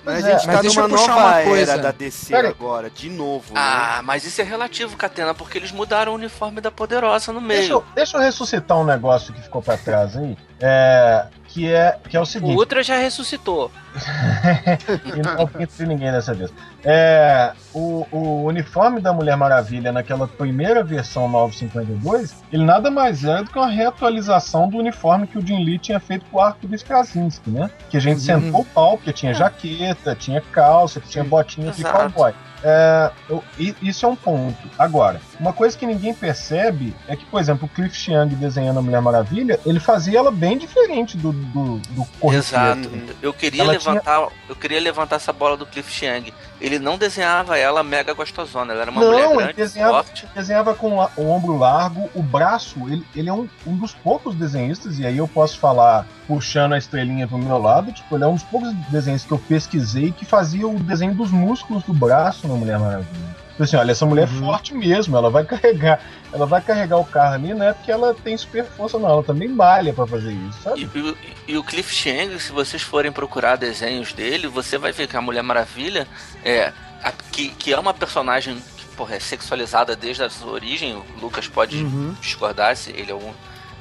Mas 0.05 0.25
a 0.25 0.31
gente 0.31 0.49
é, 0.49 0.53
tá 0.53 0.63
deixa 0.63 0.81
numa 0.81 0.95
eu 0.95 0.97
puxar 0.99 1.09
nova 1.15 1.27
uma 1.27 1.35
era 1.41 1.45
coisa. 1.51 1.79
da 1.79 1.91
DC 1.91 2.33
Pera 2.33 2.49
agora, 2.49 2.89
de 2.89 3.11
novo. 3.11 3.53
né? 3.53 3.61
Ah, 3.63 4.01
mas 4.03 4.25
isso 4.25 4.41
é 4.41 4.45
relativo, 4.45 4.97
Catena, 4.97 5.35
porque 5.35 5.59
eles 5.59 5.71
mudaram 5.71 6.13
o 6.13 6.15
uniforme 6.15 6.63
da 6.63 6.71
Poderosa 6.71 7.31
no 7.31 7.41
deixa, 7.41 7.61
meio. 7.63 7.73
eu, 7.73 7.85
deixa 7.95 8.17
eu 8.17 8.21
ressuscitar 8.23 8.79
um 8.79 8.85
negócio 8.85 9.35
que 9.35 9.43
ficou 9.43 9.61
pra 9.61 9.77
trás 9.77 10.17
aí. 10.17 10.35
É, 10.61 11.27
que, 11.49 11.73
é, 11.73 11.99
que 12.09 12.17
é 12.17 12.21
o 12.21 12.23
O 12.23 12.27
seguinte. 12.27 12.57
Ultra 12.57 12.83
já 12.83 12.97
ressuscitou. 12.99 13.71
E 15.17 15.23
não 15.23 15.47
pinto 15.47 15.73
de 15.77 15.87
ninguém 15.87 16.13
dessa 16.13 16.33
vez. 16.35 16.53
É, 16.85 17.53
o, 17.75 18.07
o 18.13 18.45
uniforme 18.45 19.01
da 19.01 19.13
Mulher 19.13 19.37
Maravilha 19.37 19.91
naquela 19.91 20.29
primeira 20.29 20.85
versão 20.85 21.29
952, 21.29 22.37
ele 22.53 22.65
nada 22.65 22.91
mais 22.91 23.25
é 23.25 23.43
do 23.43 23.51
que 23.51 23.59
uma 23.59 23.69
reatualização 23.69 24.69
do 24.69 24.77
uniforme 24.79 25.27
que 25.27 25.39
o 25.39 25.45
Jim 25.47 25.65
Lee 25.65 25.79
tinha 25.79 25.99
feito 25.99 26.25
pro 26.27 26.41
arco 26.41 26.67
do 26.67 26.75
Straczynski, 26.75 27.51
né? 27.51 27.71
Que 27.91 27.97
a 27.97 28.01
gente 28.01 28.21
sentou 28.21 28.61
o 28.61 28.65
pau, 28.65 28.97
porque 28.97 29.13
tinha 29.13 29.35
jaqueta, 29.35 30.15
tinha 30.15 30.41
calça, 30.41 31.01
tinha 31.01 31.25
botinha 31.25 31.73
de 31.73 31.83
cowboy. 31.83 32.33
É, 32.63 33.11
eu- 33.29 33.43
isso 33.81 34.05
é 34.05 34.09
um 34.09 34.17
ponto. 34.17 34.57
Agora, 34.79 35.21
Uma 35.41 35.53
coisa 35.53 35.77
que 35.77 35.87
ninguém 35.87 36.13
percebe 36.13 36.95
é 37.07 37.15
que, 37.15 37.25
por 37.25 37.41
exemplo, 37.41 37.67
o 37.67 37.69
Cliff 37.69 37.97
Chiang 37.97 38.35
desenhando 38.35 38.79
a 38.79 38.83
Mulher 38.83 39.01
Maravilha, 39.01 39.59
ele 39.65 39.79
fazia 39.79 40.19
ela 40.19 40.31
bem 40.31 40.59
diferente 40.59 41.17
do, 41.17 41.33
do, 41.33 41.79
do. 41.79 42.33
Exato. 42.33 42.91
Eu 43.23 43.33
queria 43.33 43.63
Ela 43.63 43.73
levantar, 43.73 44.29
eu 44.49 44.57
queria 44.57 44.81
levantar 44.81 45.17
essa 45.17 45.33
bola 45.33 45.57
do 45.57 45.65
Cliff 45.65 45.91
Chiang. 45.93 46.33
Ele 46.61 46.79
não 46.81 46.99
desenhava 46.99 47.57
ela 47.57 47.85
mega 47.85 48.13
gostosona, 48.13 48.73
ela 48.73 48.83
era 48.83 48.91
uma 48.91 49.01
mulher 49.01 49.23
Não, 49.23 49.31
ele 49.35 49.43
grande, 49.43 49.53
desenhava, 49.55 50.03
forte. 50.03 50.27
desenhava 50.35 50.75
com 50.75 50.99
o 51.17 51.31
ombro 51.31 51.57
largo, 51.57 52.11
o 52.15 52.23
braço, 52.23 52.81
ele, 52.89 53.07
ele 53.15 53.29
é 53.29 53.33
um, 53.33 53.49
um 53.65 53.77
dos 53.77 53.95
poucos 53.95 54.35
desenhistas, 54.35 54.99
e 54.99 55.07
aí 55.07 55.19
eu 55.19 55.29
posso 55.29 55.59
falar 55.59 56.05
puxando 56.27 56.73
a 56.73 56.79
estrelinha 56.79 57.29
pro 57.29 57.39
meu 57.39 57.59
lado, 57.59 57.93
tipo, 57.93 58.17
ele 58.17 58.25
é 58.25 58.27
um 58.27 58.35
dos 58.35 58.43
poucos 58.43 58.73
desenhistas 58.91 59.29
que 59.29 59.33
eu 59.33 59.39
pesquisei 59.39 60.11
que 60.11 60.25
fazia 60.25 60.67
o 60.67 60.79
desenho 60.81 61.15
dos 61.15 61.31
músculos 61.31 61.85
do 61.85 61.95
braço 61.95 62.49
na 62.49 62.55
Mulher 62.55 62.79
Maravilha. 62.79 63.48
Tipo 63.59 63.65
assim, 63.65 63.77
olha, 63.77 63.91
essa 63.91 64.07
mulher 64.07 64.23
é 64.23 64.27
forte 64.29 64.73
mesmo, 64.73 65.17
ela 65.17 65.29
vai 65.31 65.45
carregar, 65.45 66.01
ela 66.33 66.47
vai 66.47 66.61
carregar 66.61 66.97
o 66.97 67.05
carro 67.05 67.35
ali, 67.35 67.53
não 67.53 67.67
é 67.67 67.73
porque 67.73 67.91
ela 67.91 68.15
tem 68.15 68.37
super 68.37 68.65
força, 68.65 69.01
não, 69.01 69.09
ela 69.09 69.23
também 69.25 69.49
malha 69.49 69.93
pra 69.93 70.07
fazer 70.07 70.31
isso, 70.33 70.63
sabe? 70.63 70.89
E, 70.95 70.99
e- 71.01 71.17
e 71.55 71.57
o 71.59 71.65
Cliff 71.65 71.93
Chiang, 71.93 72.39
se 72.39 72.53
vocês 72.53 72.81
forem 72.83 73.11
procurar 73.11 73.57
desenhos 73.57 74.13
dele, 74.13 74.47
você 74.47 74.79
vai 74.79 74.93
ver 74.93 75.09
que 75.09 75.17
a 75.17 75.21
Mulher 75.21 75.43
Maravilha 75.43 76.07
é 76.45 76.73
a- 77.03 77.11
que, 77.33 77.49
que 77.49 77.73
é 77.73 77.79
uma 77.81 77.93
personagem 77.93 78.63
que 78.77 78.85
porra, 78.97 79.17
é 79.17 79.19
sexualizada 79.21 79.97
desde 79.97 80.23
a 80.23 80.31
sua 80.31 80.53
origem. 80.53 80.95
O 80.95 81.05
Lucas 81.21 81.49
pode 81.49 81.83
Uhum. 81.83 82.15
discordar 82.21 82.77
se 82.77 82.91
ele 82.93 83.11
é 83.11 83.15
um 83.17 83.33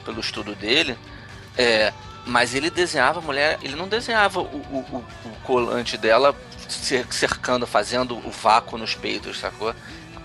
pelo 0.03 0.19
estudo 0.19 0.55
dele. 0.55 0.97
É, 1.55 1.93
mas 2.25 2.55
ele 2.55 2.71
desenhava 2.71 3.19
a 3.19 3.21
mulher, 3.21 3.59
ele 3.61 3.75
não 3.75 3.87
desenhava 3.87 4.39
o, 4.39 4.43
o, 4.43 4.85
o- 4.97 5.03
colante 5.43 5.97
dela 5.97 6.35
cercando, 6.69 7.65
fazendo 7.67 8.17
o 8.17 8.31
vácuo 8.31 8.77
nos 8.77 8.95
peitos, 8.95 9.39
sacou? 9.39 9.73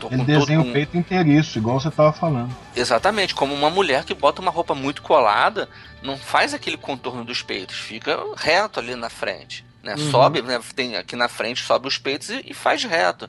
Tô 0.00 0.08
Ele 0.10 0.24
desenha 0.24 0.60
um- 0.60 0.70
o 0.70 0.72
peito 0.72 0.96
inteiriço, 0.96 1.58
igual 1.58 1.78
você 1.78 1.88
tava 1.90 2.12
falando. 2.12 2.54
Exatamente, 2.74 3.34
como 3.34 3.54
uma 3.54 3.70
mulher 3.70 4.04
que 4.04 4.12
bota 4.14 4.42
uma 4.42 4.50
roupa 4.50 4.74
muito 4.74 5.00
colada, 5.00 5.68
não 6.02 6.18
faz 6.18 6.52
aquele 6.52 6.76
contorno 6.76 7.24
dos 7.24 7.40
peitos, 7.40 7.76
fica 7.76 8.18
reto 8.36 8.80
ali 8.80 8.96
na 8.96 9.08
frente. 9.08 9.64
Né? 9.80 9.94
Uhum. 9.96 10.10
Sobe, 10.10 10.42
né? 10.42 10.60
tem 10.74 10.96
aqui 10.96 11.14
na 11.16 11.28
frente, 11.28 11.62
sobe 11.62 11.86
os 11.88 11.98
peitos 11.98 12.30
e, 12.30 12.42
e 12.46 12.54
faz 12.54 12.82
reto. 12.84 13.28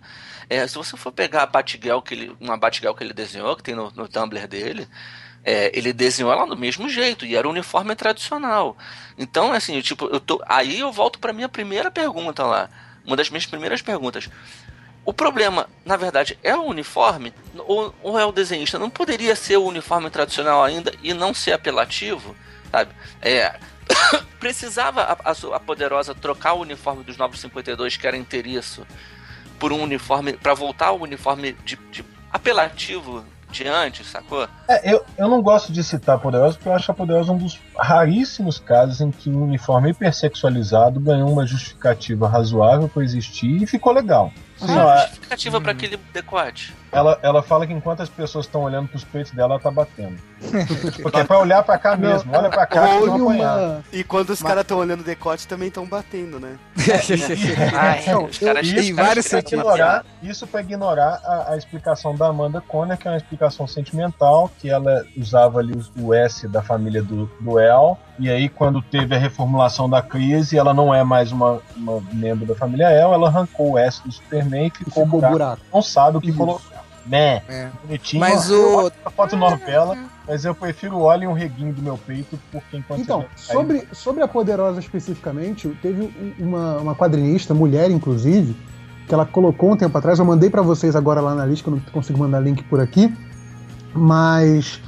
É, 0.49 0.65
se 0.67 0.75
você 0.75 0.95
for 0.97 1.11
pegar 1.11 1.43
a 1.43 1.45
Batgirl 1.47 1.99
que 1.99 2.13
ele, 2.13 2.35
uma 2.39 2.57
Batgirl 2.57 2.93
que 2.93 3.03
ele 3.03 3.13
desenhou, 3.13 3.55
que 3.55 3.63
tem 3.63 3.75
no, 3.75 3.91
no 3.95 4.07
Tumblr 4.07 4.47
dele, 4.47 4.87
é, 5.43 5.71
ele 5.77 5.91
desenhou 5.93 6.31
ela 6.31 6.45
do 6.47 6.57
mesmo 6.57 6.87
jeito, 6.89 7.25
e 7.25 7.35
era 7.35 7.47
o 7.47 7.51
uniforme 7.51 7.95
tradicional. 7.95 8.77
Então, 9.17 9.51
assim, 9.51 9.75
eu, 9.75 9.83
tipo, 9.83 10.05
eu 10.05 10.19
tô. 10.19 10.41
Aí 10.47 10.79
eu 10.79 10.91
volto 10.91 11.19
pra 11.19 11.33
minha 11.33 11.49
primeira 11.49 11.91
pergunta 11.91 12.43
lá. 12.43 12.69
Uma 13.05 13.15
das 13.15 13.29
minhas 13.29 13.45
primeiras 13.45 13.81
perguntas. 13.81 14.29
O 15.05 15.13
problema, 15.13 15.69
na 15.85 15.97
verdade, 15.97 16.37
é 16.41 16.55
o 16.55 16.63
uniforme 16.63 17.33
ou, 17.57 17.93
ou 18.01 18.17
é 18.17 18.25
o 18.25 18.31
desenhista? 18.31 18.79
Não 18.79 18.89
poderia 18.89 19.35
ser 19.35 19.57
o 19.57 19.65
uniforme 19.65 20.09
tradicional 20.09 20.63
ainda 20.63 20.93
e 21.03 21.13
não 21.13 21.33
ser 21.33 21.51
apelativo, 21.51 22.33
sabe? 22.71 22.91
É, 23.21 23.59
precisava 24.39 25.01
a, 25.01 25.31
a, 25.31 25.55
a 25.55 25.59
poderosa 25.59 26.15
trocar 26.15 26.53
o 26.53 26.61
uniforme 26.61 27.03
dos 27.03 27.17
952, 27.17 27.97
que 27.97 28.07
era 28.07 28.15
inteiriço, 28.15 28.87
por 29.59 29.73
um 29.73 29.81
uniforme, 29.81 30.33
para 30.33 30.53
voltar 30.53 30.87
ao 30.87 31.01
uniforme 31.01 31.51
de, 31.65 31.75
de 31.91 32.05
apelativo 32.31 33.25
de 33.53 33.67
antes, 33.67 34.07
sacou? 34.07 34.47
É, 34.67 34.93
eu, 34.93 35.03
eu 35.17 35.27
não 35.29 35.41
gosto 35.41 35.71
de 35.71 35.83
citar 35.83 36.15
a 36.15 36.19
Poderosa 36.19 36.55
porque 36.55 36.67
eu 36.69 36.73
acho 36.73 36.91
a 36.91 36.93
Poderosa 36.93 37.31
um 37.31 37.37
dos 37.37 37.59
raríssimos 37.77 38.59
casos 38.59 38.99
em 39.01 39.11
que 39.11 39.29
um 39.29 39.43
uniforme 39.43 39.91
hipersexualizado 39.91 40.99
ganhou 40.99 41.31
uma 41.31 41.45
justificativa 41.45 42.27
razoável 42.27 42.89
para 42.89 43.03
existir 43.03 43.61
e 43.61 43.67
ficou 43.67 43.93
legal. 43.93 44.31
Ah, 44.61 44.95
é- 44.95 45.01
justificativa 45.07 45.61
para 45.61 45.71
aquele 45.71 45.97
decote. 46.13 46.73
Ela, 46.93 47.17
ela 47.21 47.41
fala 47.43 47.65
que 47.67 47.73
enquanto 47.73 48.01
as 48.01 48.09
pessoas 48.09 48.45
estão 48.45 48.61
olhando 48.63 48.87
pros 48.87 49.03
peitos 49.03 49.31
dela, 49.33 49.53
ela 49.55 49.59
tá 49.61 49.71
batendo. 49.71 50.17
Porque 51.01 51.19
é 51.19 51.23
pra 51.23 51.39
olhar 51.39 51.63
pra 51.63 51.77
cá 51.77 51.95
mesmo, 51.97 52.31
olha 52.35 52.49
pra 52.49 52.65
cá 52.65 52.87
que 52.87 53.05
vão 53.05 53.15
apanhar. 53.27 53.57
uma. 53.57 53.83
E 53.91 54.03
quando 54.03 54.29
os 54.29 54.41
caras 54.43 54.61
estão 54.61 54.77
olhando 54.77 55.01
o 55.01 55.03
decote, 55.03 55.47
também 55.47 55.67
estão 55.69 55.85
batendo, 55.85 56.39
né? 56.39 56.55
Ai, 57.73 58.03
Não, 58.07 58.25
os 58.25 58.37
caras 58.37 58.67
E 58.67 58.75
isso 58.75 58.95
vários 58.95 59.27
pra 59.27 59.39
sentidos. 59.39 59.63
ignorar, 59.63 60.05
isso 60.21 60.47
para 60.47 60.61
ignorar 60.61 61.21
a, 61.23 61.51
a 61.53 61.57
explicação 61.57 62.15
da 62.15 62.27
Amanda 62.27 62.61
Conner, 62.61 62.97
que 62.97 63.07
é 63.07 63.11
uma 63.11 63.17
explicação 63.17 63.67
sentimental, 63.67 64.51
que 64.59 64.69
ela 64.69 65.03
usava 65.17 65.59
ali 65.59 65.73
o, 65.97 66.13
S 66.13 66.47
da 66.47 66.61
família 66.61 67.01
do, 67.01 67.25
do 67.39 67.59
El, 67.59 67.97
e 68.19 68.29
aí 68.29 68.47
quando 68.49 68.81
teve 68.81 69.15
a 69.15 69.17
reformulação 69.19 69.89
da 69.89 70.01
crise, 70.01 70.57
ela 70.57 70.73
não 70.73 70.93
é 70.93 71.03
mais 71.03 71.31
uma, 71.31 71.59
uma 71.75 72.01
membro 72.13 72.45
da 72.45 72.55
família 72.55 72.89
El, 72.91 73.13
ela 73.13 73.27
arrancou 73.27 73.71
o 73.71 73.77
S 73.77 74.01
do 74.03 74.11
Superman 74.11 74.67
e 74.67 74.69
ficou, 74.71 75.05
Ficou 75.05 75.07
buraco. 75.07 75.33
buraco. 75.33 75.61
Não 75.73 75.81
sabe 75.81 76.17
o 76.17 76.21
que 76.21 76.29
Isso. 76.29 76.37
colocar. 76.37 76.82
Né? 77.05 77.41
É. 77.49 77.67
Bonitinho. 77.85 78.19
Mas 78.21 78.49
Eu 78.49 78.85
o. 78.85 78.91
a 79.05 79.09
foto 79.09 79.35
novela, 79.35 79.97
mas 80.27 80.45
eu 80.45 80.55
prefiro 80.55 80.95
o 80.95 81.01
óleo 81.01 81.23
e 81.23 81.27
um 81.27 81.33
reguinho 81.33 81.73
do 81.73 81.81
meu 81.81 81.97
peito, 81.97 82.39
porque 82.51 82.77
enquanto 82.77 83.01
Então, 83.01 83.19
aí- 83.21 83.27
sobre, 83.35 83.87
sobre 83.91 84.23
a 84.23 84.27
Poderosa 84.27 84.79
especificamente, 84.79 85.67
teve 85.81 86.01
um- 86.39 86.45
uma, 86.47 86.77
uma 86.77 86.95
quadrinista, 86.95 87.53
mulher 87.53 87.91
inclusive, 87.91 88.55
que 89.07 89.13
ela 89.13 89.25
colocou 89.25 89.71
um 89.73 89.75
tempo 89.75 89.97
atrás, 89.97 90.17
eu 90.17 90.23
mandei 90.23 90.49
pra 90.49 90.61
vocês 90.61 90.95
agora 90.95 91.19
lá 91.19 91.35
na 91.35 91.45
lista, 91.45 91.63
que 91.65 91.69
eu 91.69 91.75
não 91.75 91.81
consigo 91.91 92.17
mandar 92.17 92.39
link 92.39 92.63
por 92.63 92.79
aqui, 92.79 93.13
mas 93.93 94.79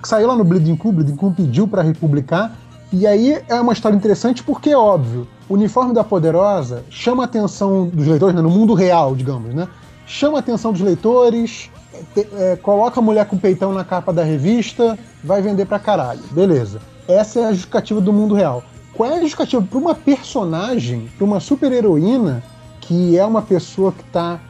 que 0.00 0.08
saiu 0.08 0.26
lá 0.28 0.36
no 0.36 0.44
Bleeding 0.44 0.76
Cool, 0.76 0.92
Bleeding 0.92 1.16
Cool 1.16 1.32
pediu 1.32 1.66
pra 1.68 1.82
republicar, 1.82 2.52
e 2.92 3.06
aí 3.06 3.40
é 3.48 3.54
uma 3.60 3.72
história 3.72 3.96
interessante 3.96 4.42
porque 4.42 4.70
é 4.70 4.76
óbvio, 4.76 5.26
o 5.48 5.54
uniforme 5.54 5.94
da 5.94 6.04
Poderosa 6.04 6.84
chama 6.90 7.22
a 7.22 7.26
atenção 7.26 7.86
dos 7.86 8.06
leitores, 8.06 8.34
né, 8.34 8.42
no 8.42 8.50
mundo 8.50 8.74
real, 8.74 9.14
digamos, 9.14 9.54
né? 9.54 9.66
Chama 10.06 10.38
a 10.38 10.40
atenção 10.40 10.72
dos 10.72 10.80
leitores, 10.80 11.70
te- 12.14 12.26
é, 12.34 12.56
coloca 12.56 13.00
a 13.00 13.02
mulher 13.02 13.26
com 13.26 13.36
peitão 13.38 13.72
na 13.72 13.84
capa 13.84 14.12
da 14.12 14.22
revista, 14.24 14.98
vai 15.22 15.40
vender 15.40 15.66
pra 15.66 15.78
caralho. 15.78 16.20
Beleza. 16.30 16.80
Essa 17.08 17.40
é 17.40 17.44
a 17.46 17.52
justificativa 17.52 18.00
do 18.00 18.12
mundo 18.12 18.34
real. 18.34 18.62
Qual 18.94 19.10
é 19.10 19.14
a 19.14 19.20
justificativa 19.20 19.62
para 19.62 19.78
uma 19.78 19.94
personagem, 19.94 21.08
para 21.16 21.24
uma 21.24 21.40
super-heroína, 21.40 22.42
que 22.80 23.16
é 23.16 23.24
uma 23.24 23.42
pessoa 23.42 23.92
que 23.92 24.02
está 24.02 24.40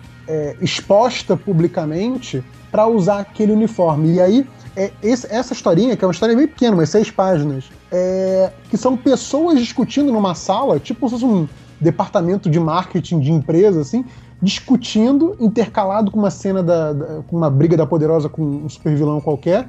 exposta 0.60 1.36
publicamente, 1.36 2.42
para 2.70 2.86
usar 2.86 3.18
aquele 3.20 3.52
uniforme? 3.52 4.14
E 4.14 4.20
aí, 4.20 4.46
é, 4.74 4.90
esse- 5.02 5.26
essa 5.30 5.52
historinha, 5.52 5.96
que 5.96 6.04
é 6.04 6.08
uma 6.08 6.12
história 6.12 6.34
bem 6.34 6.46
pequena, 6.48 6.74
umas 6.74 6.88
seis 6.88 7.10
páginas, 7.10 7.64
é, 7.90 8.50
que 8.70 8.76
são 8.76 8.96
pessoas 8.96 9.58
discutindo 9.60 10.10
numa 10.10 10.34
sala, 10.34 10.78
tipo 10.80 11.06
um 11.24 11.46
departamento 11.80 12.48
de 12.48 12.58
marketing 12.58 13.20
de 13.20 13.30
empresa, 13.32 13.80
assim, 13.80 14.04
discutindo, 14.42 15.36
intercalado 15.40 16.10
com 16.10 16.18
uma 16.18 16.30
cena 16.30 16.62
da, 16.62 16.92
da- 16.92 17.22
com 17.28 17.36
uma 17.36 17.48
briga 17.50 17.76
da 17.76 17.86
poderosa 17.86 18.28
com 18.28 18.42
um 18.42 18.68
super 18.68 18.94
vilão 18.96 19.20
qualquer, 19.20 19.68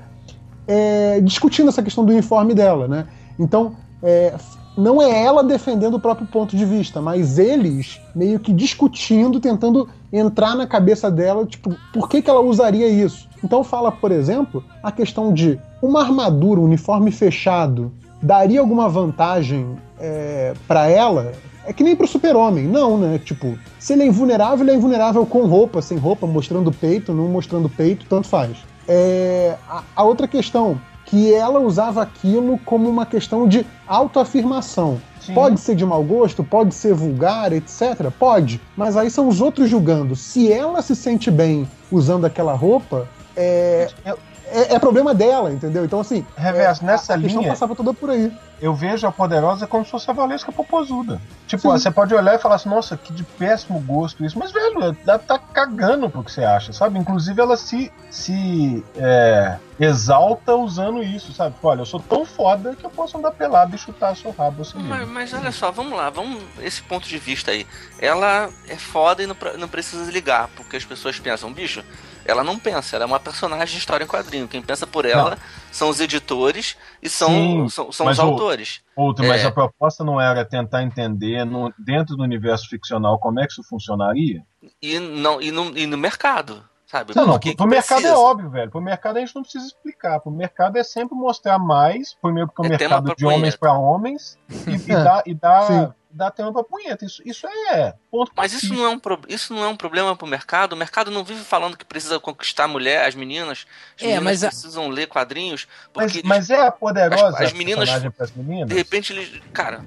é, 0.67 1.21
discutindo 1.21 1.69
essa 1.69 1.83
questão 1.83 2.03
do 2.03 2.11
uniforme 2.11 2.53
dela, 2.53 2.87
né? 2.87 3.05
Então, 3.37 3.73
é, 4.01 4.33
não 4.77 5.01
é 5.01 5.23
ela 5.23 5.43
defendendo 5.43 5.95
o 5.95 5.99
próprio 5.99 6.25
ponto 6.27 6.57
de 6.57 6.65
vista, 6.65 6.99
mas 7.01 7.37
eles 7.37 8.01
meio 8.15 8.39
que 8.39 8.51
discutindo, 8.51 9.39
tentando 9.39 9.87
entrar 10.11 10.55
na 10.55 10.65
cabeça 10.65 11.11
dela, 11.11 11.45
tipo, 11.45 11.75
por 11.93 12.09
que, 12.09 12.21
que 12.21 12.29
ela 12.29 12.41
usaria 12.41 12.87
isso? 12.87 13.27
Então 13.43 13.63
fala, 13.63 13.91
por 13.91 14.11
exemplo, 14.11 14.63
a 14.81 14.91
questão 14.91 15.31
de 15.33 15.59
uma 15.81 16.01
armadura, 16.01 16.59
um 16.59 16.63
uniforme 16.63 17.11
fechado, 17.11 17.91
daria 18.21 18.59
alguma 18.59 18.87
vantagem 18.89 19.75
é, 20.03 20.53
para 20.67 20.89
ela? 20.89 21.31
É 21.65 21.71
que 21.71 21.81
nem 21.81 21.95
pro 21.95 22.05
super-homem, 22.05 22.65
não, 22.67 22.97
né? 22.97 23.17
Tipo, 23.23 23.57
se 23.79 23.93
ele 23.93 24.03
é 24.03 24.05
invulnerável, 24.05 24.65
ele 24.65 24.71
é 24.71 24.75
invulnerável 24.75 25.25
com 25.25 25.45
roupa, 25.45 25.81
sem 25.81 25.97
roupa, 25.97 26.27
mostrando 26.27 26.73
peito, 26.73 27.13
não 27.13 27.29
mostrando 27.29 27.69
peito, 27.69 28.05
tanto 28.09 28.27
faz. 28.27 28.57
É, 28.85 29.55
a, 29.69 29.81
a 29.95 30.03
outra 30.03 30.27
questão, 30.27 30.77
que 31.05 31.33
ela 31.33 31.59
usava 31.59 32.01
aquilo 32.01 32.59
como 32.65 32.89
uma 32.89 33.05
questão 33.05 33.47
de 33.47 33.65
autoafirmação. 33.87 34.99
Sim. 35.21 35.33
Pode 35.33 35.59
ser 35.61 35.75
de 35.75 35.85
mau 35.85 36.03
gosto, 36.03 36.43
pode 36.43 36.75
ser 36.75 36.93
vulgar, 36.93 37.53
etc. 37.53 38.11
Pode. 38.19 38.59
Mas 38.75 38.97
aí 38.97 39.09
são 39.09 39.29
os 39.29 39.39
outros 39.39 39.69
julgando. 39.69 40.17
Se 40.17 40.51
ela 40.51 40.81
se 40.81 40.97
sente 40.97 41.31
bem 41.31 41.65
usando 41.89 42.25
aquela 42.25 42.53
roupa, 42.53 43.07
é, 43.37 43.89
Eu- 44.05 44.19
é, 44.53 44.73
é 44.75 44.79
problema 44.79 45.13
dela, 45.13 45.51
entendeu? 45.51 45.83
Então, 45.85 45.99
assim. 45.99 46.25
Reverso, 46.35 46.83
é, 46.83 46.85
nessa 46.87 47.13
a, 47.13 47.15
a 47.15 47.19
linha- 47.19 47.49
passava 47.49 47.75
toda 47.75 47.93
por 47.93 48.09
aí. 48.09 48.31
eu 48.61 48.73
vejo 48.73 49.05
a 49.07 49.11
Poderosa 49.11 49.67
como 49.67 49.83
se 49.83 49.91
fosse 49.91 50.09
a 50.09 50.13
Valesca 50.13 50.51
Popozuda. 50.51 51.19
Tipo, 51.47 51.69
ó, 51.69 51.77
você 51.77 51.91
pode 51.91 52.13
olhar 52.15 52.35
e 52.35 52.39
falar 52.39 52.55
assim, 52.55 52.69
nossa, 52.69 52.95
que 52.95 53.11
de 53.11 53.23
péssimo 53.23 53.79
gosto 53.79 54.23
isso. 54.25 54.37
Mas, 54.39 54.51
velho, 54.51 54.95
ela 55.05 55.19
tá 55.19 55.37
cagando 55.37 56.09
pro 56.09 56.23
que 56.23 56.31
você 56.31 56.43
acha, 56.43 56.71
sabe? 56.71 56.97
Inclusive, 56.97 57.41
ela 57.41 57.57
se, 57.57 57.91
se 58.09 58.83
é, 58.95 59.57
exalta 59.79 60.55
usando 60.55 61.03
isso, 61.03 61.33
sabe? 61.33 61.55
Tipo, 61.55 61.67
olha, 61.67 61.81
eu 61.81 61.85
sou 61.85 61.99
tão 61.99 62.25
foda 62.25 62.75
que 62.75 62.85
eu 62.85 62.89
posso 62.89 63.17
andar 63.17 63.31
pelado 63.31 63.75
e 63.75 63.77
chutar 63.77 64.15
seu 64.15 64.31
rabo 64.31 64.61
assim 64.61 64.79
Mas, 64.79 65.07
mas 65.07 65.33
olha 65.33 65.51
só, 65.51 65.71
vamos 65.71 65.97
lá, 65.97 66.09
vamos 66.09 66.41
esse 66.61 66.81
ponto 66.83 67.07
de 67.07 67.17
vista 67.17 67.51
aí. 67.51 67.67
Ela 67.99 68.49
é 68.67 68.75
foda 68.75 69.21
e 69.21 69.27
não, 69.27 69.35
não 69.57 69.67
precisa 69.67 70.09
ligar, 70.11 70.49
porque 70.55 70.77
as 70.77 70.85
pessoas 70.85 71.19
pensam, 71.19 71.51
bicho, 71.51 71.83
ela 72.25 72.43
não 72.43 72.57
pensa, 72.59 72.95
ela 72.95 73.05
é 73.05 73.07
uma 73.07 73.19
personagem 73.19 73.73
de 73.75 73.79
história 73.79 74.03
em 74.03 74.07
quadrinho. 74.07 74.47
Quem 74.47 74.61
pensa 74.61 74.85
por 74.87 75.05
ela 75.05 75.37
são 75.71 75.89
os 75.89 75.99
editores 75.99 76.77
e 77.01 77.09
são, 77.09 77.29
Sim, 77.29 77.69
são, 77.69 77.91
são 77.91 78.05
mas 78.05 78.17
os 78.17 78.23
autores. 78.23 78.81
Outro, 78.95 79.25
mas 79.25 79.43
é. 79.43 79.47
a 79.47 79.51
proposta 79.51 80.03
não 80.03 80.19
era 80.21 80.45
tentar 80.45 80.83
entender 80.83 81.45
no- 81.45 81.73
dentro 81.77 82.15
do 82.15 82.23
universo 82.23 82.67
ficcional 82.69 83.19
como 83.19 83.39
é 83.39 83.45
que 83.45 83.51
isso 83.53 83.63
funcionaria? 83.63 84.41
E, 84.81 84.99
não, 84.99 85.41
e, 85.41 85.51
no, 85.51 85.77
e 85.77 85.85
no 85.85 85.97
mercado. 85.97 86.63
Sabe? 86.93 87.15
Não, 87.15 87.25
não, 87.25 87.39
pro 87.39 87.39
que 87.39 87.65
mercado 87.65 87.99
é 87.99 88.01
precisa? 88.03 88.17
óbvio, 88.19 88.49
velho. 88.51 88.69
Pro 88.69 88.79
mercado 88.79 89.17
a 89.17 89.19
gente 89.19 89.33
não 89.33 89.41
precisa 89.41 89.65
explicar. 89.65 90.19
Pro 90.19 90.29
mercado 90.31 90.77
é 90.77 90.83
sempre 90.83 91.15
mostrar 91.15 91.57
mais, 91.57 92.13
primeiro 92.21 92.47
porque 92.49 92.61
é 92.61 92.63
um 92.69 92.75
É 92.75 92.77
mercado 92.77 93.15
de 93.15 93.25
homens 93.25 93.55
pra 93.55 93.73
homens, 93.73 94.37
e, 94.67 94.69
e 94.69 94.91
É, 94.93 95.03
dá, 95.03 95.23
e 95.25 95.33
dá, 95.33 95.61
sim. 95.63 95.93
dá 96.11 96.29
tema 96.29 96.53
pra 96.53 96.63
punheta. 96.63 97.03
Isso, 97.03 97.23
isso 97.25 97.47
é 97.47 97.95
ponto 98.11 98.31
Mas 98.35 98.53
isso 98.53 98.71
não, 98.75 98.85
é 98.85 98.89
um 98.89 98.99
pro... 98.99 99.19
isso 99.27 99.55
não 99.55 99.63
é 99.63 99.67
um 99.69 99.75
problema 99.75 100.15
pro 100.15 100.27
mercado. 100.27 100.73
O 100.73 100.77
mercado 100.77 101.09
não 101.09 101.23
vive 101.23 101.43
falando 101.43 101.75
que 101.75 101.83
precisa 101.83 102.19
conquistar 102.19 102.65
a 102.65 102.67
mulher, 102.67 103.07
as 103.07 103.15
meninas. 103.15 103.65
As 103.97 104.03
É, 104.03 104.05
meninas 104.05 104.23
mas 104.23 104.43
a- 104.43 104.47
precisam 104.49 104.87
ler 104.87 105.07
quadrinhos. 105.07 105.67
Mas, 105.95 106.11
Porque 106.13 106.27
mas 106.27 106.51
é 106.51 106.61
a 106.67 106.71
poderosa 106.71 107.29
as- 107.29 107.41
as 107.41 107.53
meninas- 107.53 107.89
meninas? 108.35 108.69
de 108.69 108.75
repente 108.75 109.11
eles. 109.13 109.41
Cara, 109.51 109.83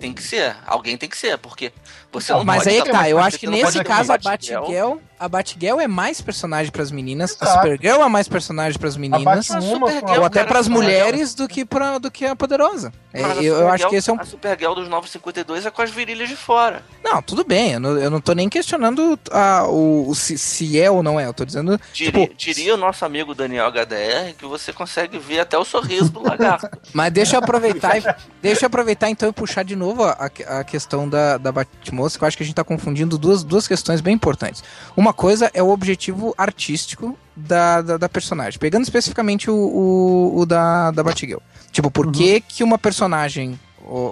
tem 0.00 0.14
que 0.14 0.22
ser. 0.22 0.56
Alguém 0.66 0.96
tem 0.96 1.10
que 1.10 1.16
ser, 1.18 1.36
porque 1.36 1.74
você 2.10 2.32
Não, 2.32 2.38
não 2.38 2.46
Mas 2.46 2.64
pode 2.64 2.70
aí 2.70 2.78
tá- 2.78 2.84
que 2.84 2.90
tá, 2.92 3.10
eu 3.10 3.18
acho 3.18 3.38
que 3.38 3.46
nesse 3.46 3.84
caso 3.84 4.12
a 4.14 4.16
Batgirl. 4.16 4.96
A 5.18 5.28
Batgirl 5.28 5.80
é 5.80 5.88
mais 5.88 6.20
personagem 6.20 6.70
pras 6.70 6.90
meninas, 6.90 7.36
a 7.40 7.44
Exato. 7.44 7.60
Supergirl 7.62 8.02
é 8.02 8.08
mais 8.08 8.28
personagem 8.28 8.78
pras 8.78 8.96
A 8.96 8.98
meninas, 8.98 9.50
ou 9.50 10.24
até 10.24 10.40
cara, 10.40 10.46
pras 10.48 10.66
Supergirl- 10.66 10.70
mulheres 10.72 11.34
do 11.34 11.48
que, 11.48 11.64
pra, 11.64 11.98
do 11.98 12.10
que 12.10 12.24
a 12.24 12.36
poderosa. 12.36 12.92
É, 13.12 13.24
a 13.24 13.28
eu, 13.36 13.56
eu 13.56 13.68
acho 13.68 13.84
Supergirl- 13.84 13.90
que 13.90 13.96
esse 13.96 14.10
é 14.10 14.12
um 14.12 14.20
A 14.20 14.24
Supergirl 14.24 14.74
dos 14.74 14.88
952 14.88 15.66
é 15.66 15.70
com 15.70 15.82
as 15.82 15.90
virilhas 15.90 16.28
de 16.28 16.36
fora. 16.36 16.82
Não, 17.02 17.20
tudo 17.22 17.42
bem, 17.44 17.72
eu 17.72 17.80
não, 17.80 17.98
eu 17.98 18.10
não 18.10 18.20
tô 18.20 18.32
nem 18.32 18.48
questionando 18.48 19.18
a, 19.30 19.64
o, 19.66 20.08
o 20.08 20.14
se, 20.14 20.38
se 20.38 20.80
é 20.80 20.90
ou 20.90 21.02
não 21.02 21.18
é, 21.18 21.26
eu 21.26 21.34
tô 21.34 21.44
dizendo. 21.44 21.80
Diria, 21.92 22.26
Tipo, 22.26 22.34
diria 22.36 22.74
o 22.74 22.76
nosso 22.76 23.04
amigo 23.04 23.34
Daniel 23.34 23.66
HDR 23.70 24.34
que 24.38 24.44
você 24.46 24.72
consegue 24.72 25.18
ver 25.18 25.40
até 25.40 25.56
o 25.58 25.64
sorriso 25.64 26.10
do 26.10 26.22
lagarto. 26.22 26.68
Mas 26.92 27.12
deixa 27.12 27.36
eu 27.36 27.40
aproveitar, 27.40 27.98
e- 27.98 28.04
deixa 28.40 28.64
eu 28.64 28.66
aproveitar 28.68 29.10
então 29.10 29.28
e 29.28 29.32
puxar 29.32 29.64
de 29.64 29.74
novo 29.74 30.04
a, 30.04 30.30
a 30.48 30.64
questão 30.64 31.08
da, 31.08 31.38
da 31.38 31.50
Batmoça, 31.50 32.18
que 32.18 32.24
eu 32.24 32.28
acho 32.28 32.36
que 32.36 32.42
a 32.42 32.46
gente 32.46 32.54
tá 32.54 32.64
confundindo 32.64 33.18
duas, 33.18 33.42
duas 33.42 33.66
questões 33.66 34.00
bem 34.00 34.14
importantes. 34.14 34.62
Uma 34.96 35.07
coisa 35.12 35.50
é 35.54 35.62
o 35.62 35.68
objetivo 35.68 36.34
artístico 36.36 37.18
da, 37.34 37.82
da, 37.82 37.96
da 37.96 38.08
personagem, 38.08 38.58
pegando 38.58 38.84
especificamente 38.84 39.50
o, 39.50 39.54
o, 39.54 40.40
o 40.40 40.46
da, 40.46 40.90
da 40.90 41.02
Batgirl. 41.02 41.40
Tipo, 41.70 41.90
por 41.90 42.10
que, 42.10 42.40
que 42.40 42.64
uma 42.64 42.78
personagem, 42.78 43.58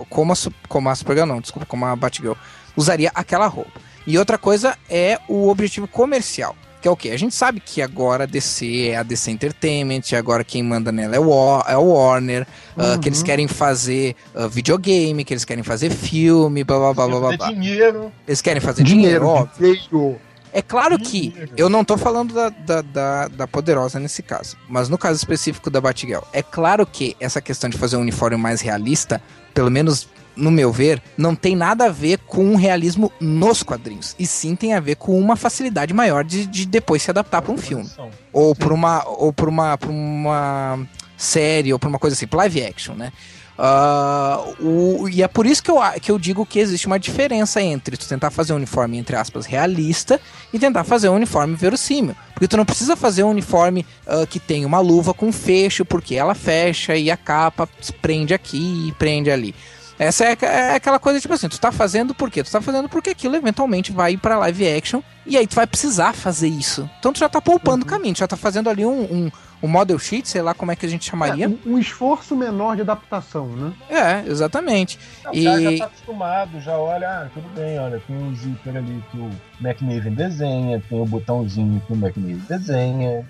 como 0.08 0.32
a, 0.32 0.36
como 0.68 0.88
a 0.88 0.94
Supergirl, 0.94 1.26
não, 1.26 1.40
desculpa, 1.40 1.66
como 1.66 1.84
a 1.84 1.96
Batgirl, 1.96 2.34
usaria 2.76 3.10
aquela 3.14 3.46
roupa? 3.46 3.80
E 4.06 4.16
outra 4.18 4.38
coisa 4.38 4.76
é 4.88 5.18
o 5.28 5.48
objetivo 5.48 5.88
comercial. 5.88 6.54
Que 6.80 6.86
é 6.86 6.90
o 6.90 6.96
quê? 6.96 7.10
A 7.10 7.18
gente 7.18 7.34
sabe 7.34 7.58
que 7.58 7.82
agora 7.82 8.24
a 8.24 8.26
DC 8.26 8.90
é 8.90 8.96
a 8.96 9.02
DC 9.02 9.30
Entertainment, 9.32 10.02
agora 10.16 10.44
quem 10.44 10.62
manda 10.62 10.92
nela 10.92 11.16
é 11.16 11.18
o, 11.18 11.60
é 11.66 11.76
o 11.76 11.94
Warner, 11.94 12.46
ah, 12.76 12.96
que 12.98 13.08
eles 13.08 13.22
querem 13.24 13.48
fazer 13.48 14.14
ah, 14.34 14.46
videogame, 14.46 15.24
que 15.24 15.32
eles 15.32 15.44
querem 15.44 15.64
fazer 15.64 15.90
filme, 15.90 16.62
blá 16.62 16.78
blá 16.78 16.94
blá 16.94 17.08
blá 17.08 17.18
blá. 17.18 17.36
Blá. 17.36 17.50
dinheiro. 17.50 18.12
Eles 18.28 18.40
querem 18.40 18.60
fazer 18.60 18.84
dinheiro, 18.84 19.24
Dinheiro, 19.24 19.26
óbvio. 19.26 19.74
dinheiro. 19.90 20.20
É 20.56 20.62
claro 20.62 20.98
que 20.98 21.28
Dinheiro. 21.28 21.52
eu 21.54 21.68
não 21.68 21.84
tô 21.84 21.98
falando 21.98 22.32
da, 22.32 22.48
da, 22.48 22.80
da, 22.80 23.28
da 23.28 23.46
Poderosa 23.46 24.00
nesse 24.00 24.22
caso, 24.22 24.56
mas 24.66 24.88
no 24.88 24.96
caso 24.96 25.18
específico 25.18 25.68
da 25.68 25.82
Batgirl, 25.82 26.22
é 26.32 26.42
claro 26.42 26.86
que 26.86 27.14
essa 27.20 27.42
questão 27.42 27.68
de 27.68 27.76
fazer 27.76 27.98
um 27.98 28.00
uniforme 28.00 28.38
mais 28.38 28.62
realista, 28.62 29.20
pelo 29.52 29.70
menos 29.70 30.08
no 30.34 30.50
meu 30.50 30.72
ver, 30.72 31.02
não 31.14 31.34
tem 31.34 31.54
nada 31.54 31.84
a 31.84 31.88
ver 31.90 32.20
com 32.20 32.42
um 32.42 32.56
realismo 32.56 33.12
nos 33.20 33.62
quadrinhos, 33.62 34.16
e 34.18 34.26
sim 34.26 34.56
tem 34.56 34.72
a 34.72 34.80
ver 34.80 34.96
com 34.96 35.18
uma 35.20 35.36
facilidade 35.36 35.92
maior 35.92 36.24
de, 36.24 36.46
de 36.46 36.64
depois 36.64 37.02
se 37.02 37.10
adaptar 37.10 37.42
para 37.42 37.52
um 37.52 37.58
filme 37.58 37.90
ou 38.32 38.54
por 38.54 38.72
uma 38.72 39.06
ou 39.06 39.34
por 39.34 39.50
uma 39.50 39.76
por 39.76 39.90
uma 39.90 40.78
série 41.18 41.70
ou 41.70 41.78
por 41.78 41.88
uma 41.88 41.98
coisa 41.98 42.16
assim, 42.16 42.26
live 42.32 42.64
action, 42.64 42.94
né? 42.94 43.12
Ah, 43.58 44.44
o- 44.60 45.08
e 45.08 45.22
é 45.22 45.28
por 45.28 45.46
isso 45.46 45.62
que 45.62 45.70
eu, 45.70 45.78
que 46.00 46.10
eu 46.10 46.18
digo 46.18 46.44
que 46.44 46.58
existe 46.58 46.86
uma 46.86 46.98
diferença 46.98 47.60
entre 47.62 47.96
tu 47.96 48.06
tentar 48.06 48.30
fazer 48.30 48.52
um 48.52 48.56
uniforme, 48.56 48.98
entre 48.98 49.16
aspas, 49.16 49.46
realista 49.46 50.20
e 50.52 50.58
tentar 50.58 50.84
fazer 50.84 51.08
um 51.08 51.14
uniforme 51.14 51.54
verossímil. 51.56 52.14
Porque 52.34 52.48
tu 52.48 52.56
não 52.56 52.64
precisa 52.66 52.96
fazer 52.96 53.22
um 53.24 53.30
uniforme 53.30 53.86
ah, 54.06 54.26
que 54.28 54.38
tem 54.38 54.64
uma 54.64 54.80
luva 54.80 55.14
com 55.14 55.32
fecho, 55.32 55.84
porque 55.84 56.14
ela 56.14 56.34
fecha 56.34 56.94
e 56.96 57.10
a 57.10 57.16
capa 57.16 57.68
prende 58.02 58.34
aqui 58.34 58.88
e 58.88 58.92
prende 58.92 59.30
ali. 59.30 59.54
Essa 59.98 60.26
é, 60.26 60.36
é 60.42 60.74
aquela 60.74 60.98
coisa, 60.98 61.18
tipo 61.18 61.32
assim, 61.32 61.48
tu 61.48 61.58
tá 61.58 61.72
fazendo 61.72 62.14
por 62.14 62.30
quê? 62.30 62.42
Tu 62.44 62.50
tá 62.50 62.60
fazendo 62.60 62.86
porque 62.86 63.08
aquilo 63.08 63.34
eventualmente 63.34 63.92
vai 63.92 64.12
ir 64.12 64.18
pra 64.18 64.36
live 64.40 64.68
action 64.68 65.00
e 65.24 65.38
aí 65.38 65.46
tu 65.46 65.56
vai 65.56 65.66
precisar 65.66 66.12
fazer 66.12 66.48
isso. 66.48 66.88
Então 66.98 67.14
tu 67.14 67.18
já 67.18 67.30
tá 67.30 67.40
poupando 67.40 67.82
o 67.86 67.88
caminho, 67.88 68.12
tu 68.14 68.18
já 68.18 68.28
tá 68.28 68.36
fazendo 68.36 68.68
ali 68.68 68.84
um, 68.84 69.00
um, 69.04 69.30
um 69.62 69.68
model 69.68 69.98
sheet, 69.98 70.28
sei 70.28 70.42
lá 70.42 70.52
como 70.54 70.70
é 70.70 70.76
que 70.76 70.84
a 70.84 70.88
gente 70.88 71.08
chamaria. 71.08 71.46
É, 71.46 71.48
um, 71.48 71.58
um 71.66 71.78
esforço 71.78 72.36
menor 72.36 72.76
de 72.76 72.82
adaptação, 72.82 73.46
né? 73.48 73.72
É, 73.88 74.28
exatamente. 74.28 74.98
Não, 75.24 75.34
E- 75.34 75.40
O 75.40 75.44
cara 75.44 75.62
já 75.62 75.78
tá 75.78 75.84
acostumado, 75.86 76.60
já 76.60 76.78
olha, 76.78 77.08
ah, 77.08 77.28
tudo 77.32 77.48
bem, 77.54 77.78
olha, 77.78 78.00
tem 78.06 78.16
um 78.16 78.34
zíper 78.34 78.76
ali 78.76 79.02
que 79.10 79.18
o 79.18 79.30
McNaven 79.60 80.12
desenha, 80.14 80.82
tem 80.88 81.00
o 81.00 81.04
botãozinho 81.06 81.82
que 81.86 81.92
o 81.92 81.96
McNaven 81.96 82.42
desenha. 82.48 83.28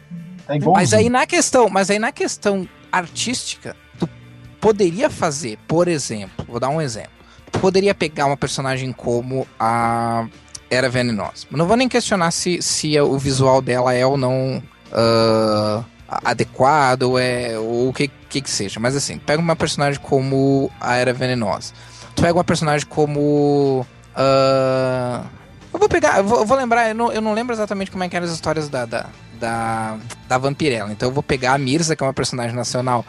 É 0.48 0.56
igual 0.56 0.74
Mas 0.76 0.92
aí 0.92 1.08
na 1.08 1.26
questão, 1.26 1.68
mas 1.68 1.90
aí 1.90 1.98
na 1.98 2.12
questão 2.12 2.68
artística, 2.90 3.76
tu 3.98 4.08
poderia 4.60 5.08
fazer, 5.10 5.58
por 5.66 5.88
exemplo, 5.88 6.44
vou 6.48 6.58
dar 6.60 6.68
um 6.68 6.80
exemplo. 6.80 7.10
Tu 7.50 7.58
poderia 7.60 7.94
pegar 7.94 8.26
uma 8.26 8.36
personagem 8.36 8.92
como 8.92 9.46
a 9.58 10.26
Era 10.70 10.88
Venenosa. 10.88 11.46
Não 11.50 11.66
vou 11.66 11.76
nem 11.76 11.88
questionar 11.88 12.30
se, 12.32 12.60
se 12.60 12.98
o 13.00 13.16
visual 13.18 13.62
dela 13.62 13.94
é 13.94 14.04
ou 14.04 14.16
não 14.16 14.62
ah, 14.92 15.82
adequado 16.08 17.04
ou 17.04 17.18
é 17.18 17.58
ou 17.58 17.88
o 17.88 17.92
que, 17.92 18.08
que 18.28 18.40
que 18.40 18.50
seja. 18.50 18.78
Mas 18.80 18.96
assim, 18.96 19.18
pega 19.18 19.40
uma 19.40 19.56
personagem 19.56 20.00
como 20.00 20.70
a 20.80 20.96
Era 20.96 21.12
Venenosa. 21.12 21.72
Tu 22.14 22.22
pega 22.22 22.34
uma 22.34 22.44
personagem 22.44 22.86
como 22.86 23.86
ah, 24.16 25.22
eu 25.72 25.78
vou 25.78 25.88
pegar, 25.90 26.18
eu 26.18 26.24
vou, 26.24 26.38
eu 26.38 26.46
vou 26.46 26.56
lembrar, 26.56 26.88
eu 26.88 26.94
não, 26.94 27.12
eu 27.12 27.20
não 27.20 27.34
lembro 27.34 27.54
exatamente 27.54 27.90
como 27.90 28.02
é 28.02 28.08
que 28.08 28.16
eram 28.16 28.26
as 28.26 28.32
histórias 28.32 28.68
da, 28.70 28.86
da, 28.86 29.06
da, 29.38 29.98
da 30.26 30.38
Vampirella. 30.38 30.90
Então 30.90 31.10
eu 31.10 31.12
vou 31.12 31.22
pegar 31.22 31.52
a 31.52 31.58
Mirza, 31.58 31.94
que 31.94 32.02
é 32.02 32.06
uma 32.06 32.14
personagem 32.14 32.56
nacional. 32.56 33.04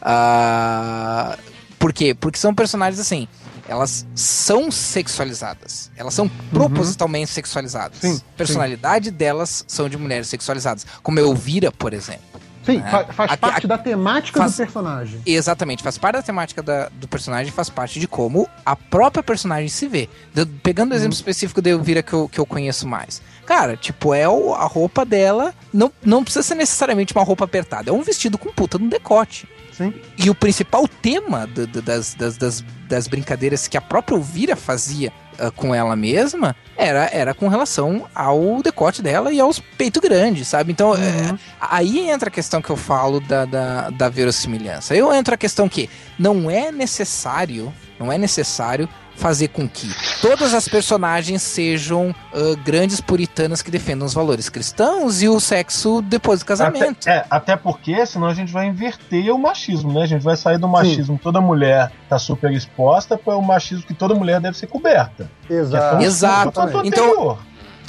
Ah, 0.00 1.36
por 1.76 1.92
quê? 1.92 2.14
Porque 2.14 2.38
são 2.38 2.54
personagens 2.54 3.00
assim, 3.00 3.26
elas 3.66 4.06
são 4.14 4.70
sexualizadas. 4.70 5.90
Elas 5.96 6.14
são 6.14 6.28
propositalmente 6.52 7.32
sexualizadas. 7.32 7.98
Sim, 8.00 8.20
A 8.34 8.36
personalidade 8.36 9.10
delas 9.10 9.64
são 9.66 9.88
de 9.88 9.96
mulheres 9.96 10.28
sexualizadas. 10.28 10.86
Como 11.02 11.18
Elvira, 11.18 11.72
por 11.72 11.92
exemplo. 11.92 12.33
Sim, 12.64 12.78
É. 12.78 12.90
fa- 12.90 13.04
faz 13.12 13.30
Aqui- 13.32 13.40
parte 13.40 13.58
aqui- 13.58 13.66
da 13.66 13.78
temática 13.78 14.38
faz- 14.38 14.52
do 14.52 14.56
personagem. 14.56 15.20
Exatamente, 15.26 15.82
faz 15.82 15.98
parte 15.98 16.16
da 16.16 16.22
temática 16.22 16.62
da- 16.62 16.88
do 16.88 17.06
personagem, 17.06 17.52
faz 17.52 17.68
parte 17.68 18.00
de 18.00 18.08
como 18.08 18.48
a 18.64 18.74
própria 18.74 19.22
personagem 19.22 19.68
se 19.68 19.86
vê. 19.86 20.08
De- 20.32 20.46
pegando 20.46 20.92
o 20.92 20.94
exemplo 20.94 21.14
específico 21.14 21.60
da 21.60 21.70
Elvira 21.70 22.02
que 22.02 22.12
eu, 22.12 22.28
que 22.28 22.38
eu 22.40 22.46
conheço 22.46 22.86
mais. 22.88 23.20
Cara, 23.44 23.76
tipo, 23.76 24.14
é 24.14 24.28
o- 24.28 24.54
a 24.54 24.64
roupa 24.64 25.04
dela, 25.04 25.52
não, 25.72 25.92
não 26.02 26.24
precisa 26.24 26.42
ser 26.42 26.54
necessariamente 26.54 27.12
uma 27.14 27.22
roupa 27.24 27.44
apertada, 27.44 27.90
é 27.90 27.92
um 27.92 28.00
vestido 28.02 28.38
com 28.38 28.50
puta 28.50 28.78
no 28.78 28.88
decote. 28.88 29.46
Sim. 29.76 29.92
E 30.16 30.30
o 30.30 30.34
principal 30.34 30.86
tema 30.86 31.46
do- 31.46 31.66
do- 31.66 31.82
das, 31.82 32.14
das, 32.14 32.36
das, 32.36 32.64
das 32.88 33.06
brincadeiras 33.08 33.66
que 33.66 33.76
a 33.76 33.80
própria 33.80 34.14
Elvira 34.16 34.54
fazia 34.54 35.12
ah, 35.38 35.50
com 35.50 35.74
ela 35.74 35.96
mesma 35.96 36.54
era, 36.76 37.08
era 37.12 37.34
com 37.34 37.48
relação 37.48 38.06
ao 38.14 38.62
decote 38.62 39.02
dela 39.02 39.32
e 39.32 39.40
aos 39.40 39.58
peitos 39.58 40.00
grandes, 40.00 40.46
sabe? 40.46 40.70
Então, 40.70 40.94
é, 40.94 41.34
aí 41.60 42.08
entra 42.08 42.28
a 42.28 42.32
questão 42.32 42.62
que 42.62 42.70
eu 42.70 42.76
falo 42.76 43.18
da, 43.20 43.44
da, 43.44 43.90
da 43.90 44.08
verossimilhança. 44.08 44.94
Eu 44.94 45.12
entra 45.12 45.34
a 45.34 45.38
questão 45.38 45.68
que 45.68 45.90
não 46.18 46.48
é 46.50 46.70
necessário, 46.70 47.72
não 47.98 48.12
é 48.12 48.16
necessário 48.18 48.88
fazer 49.16 49.48
com 49.48 49.68
que 49.68 49.88
todas 50.20 50.54
as 50.54 50.68
personagens 50.68 51.42
sejam 51.42 52.14
ah, 52.32 52.38
grandes 52.64 53.00
puritanas 53.00 53.62
que 53.62 53.70
defendam 53.70 54.06
os 54.06 54.14
valores 54.14 54.48
cristãos 54.48 55.22
e 55.22 55.28
o 55.28 55.38
sexo 55.40 56.02
depois 56.02 56.40
do 56.40 56.46
casamento. 56.46 57.08
Até, 57.08 57.16
é, 57.18 57.26
até 57.30 57.56
porque 57.56 58.04
senão 58.06 58.26
a 58.28 58.34
gente 58.34 58.52
vai 58.52 58.66
inverter 58.66 59.32
o 59.34 59.38
machismo, 59.38 59.92
né? 59.92 60.02
A 60.02 60.06
gente 60.06 60.22
vai 60.22 60.36
sair 60.36 60.58
do 60.58 60.68
machismo 60.68 61.18
toda 61.24 61.40
mulher 61.40 61.90
tá 62.08 62.18
super 62.18 62.52
exposta 62.52 63.16
para 63.16 63.36
o 63.36 63.42
machismo 63.42 63.86
que 63.86 63.94
toda 63.94 64.14
mulher 64.14 64.40
deve 64.40 64.58
ser 64.58 64.66
coberta. 64.66 65.30
Exato. 65.48 66.02
Exato. 66.02 66.52
Ponto 66.52 66.86
Então- 66.86 67.04
anterior. 67.04 67.38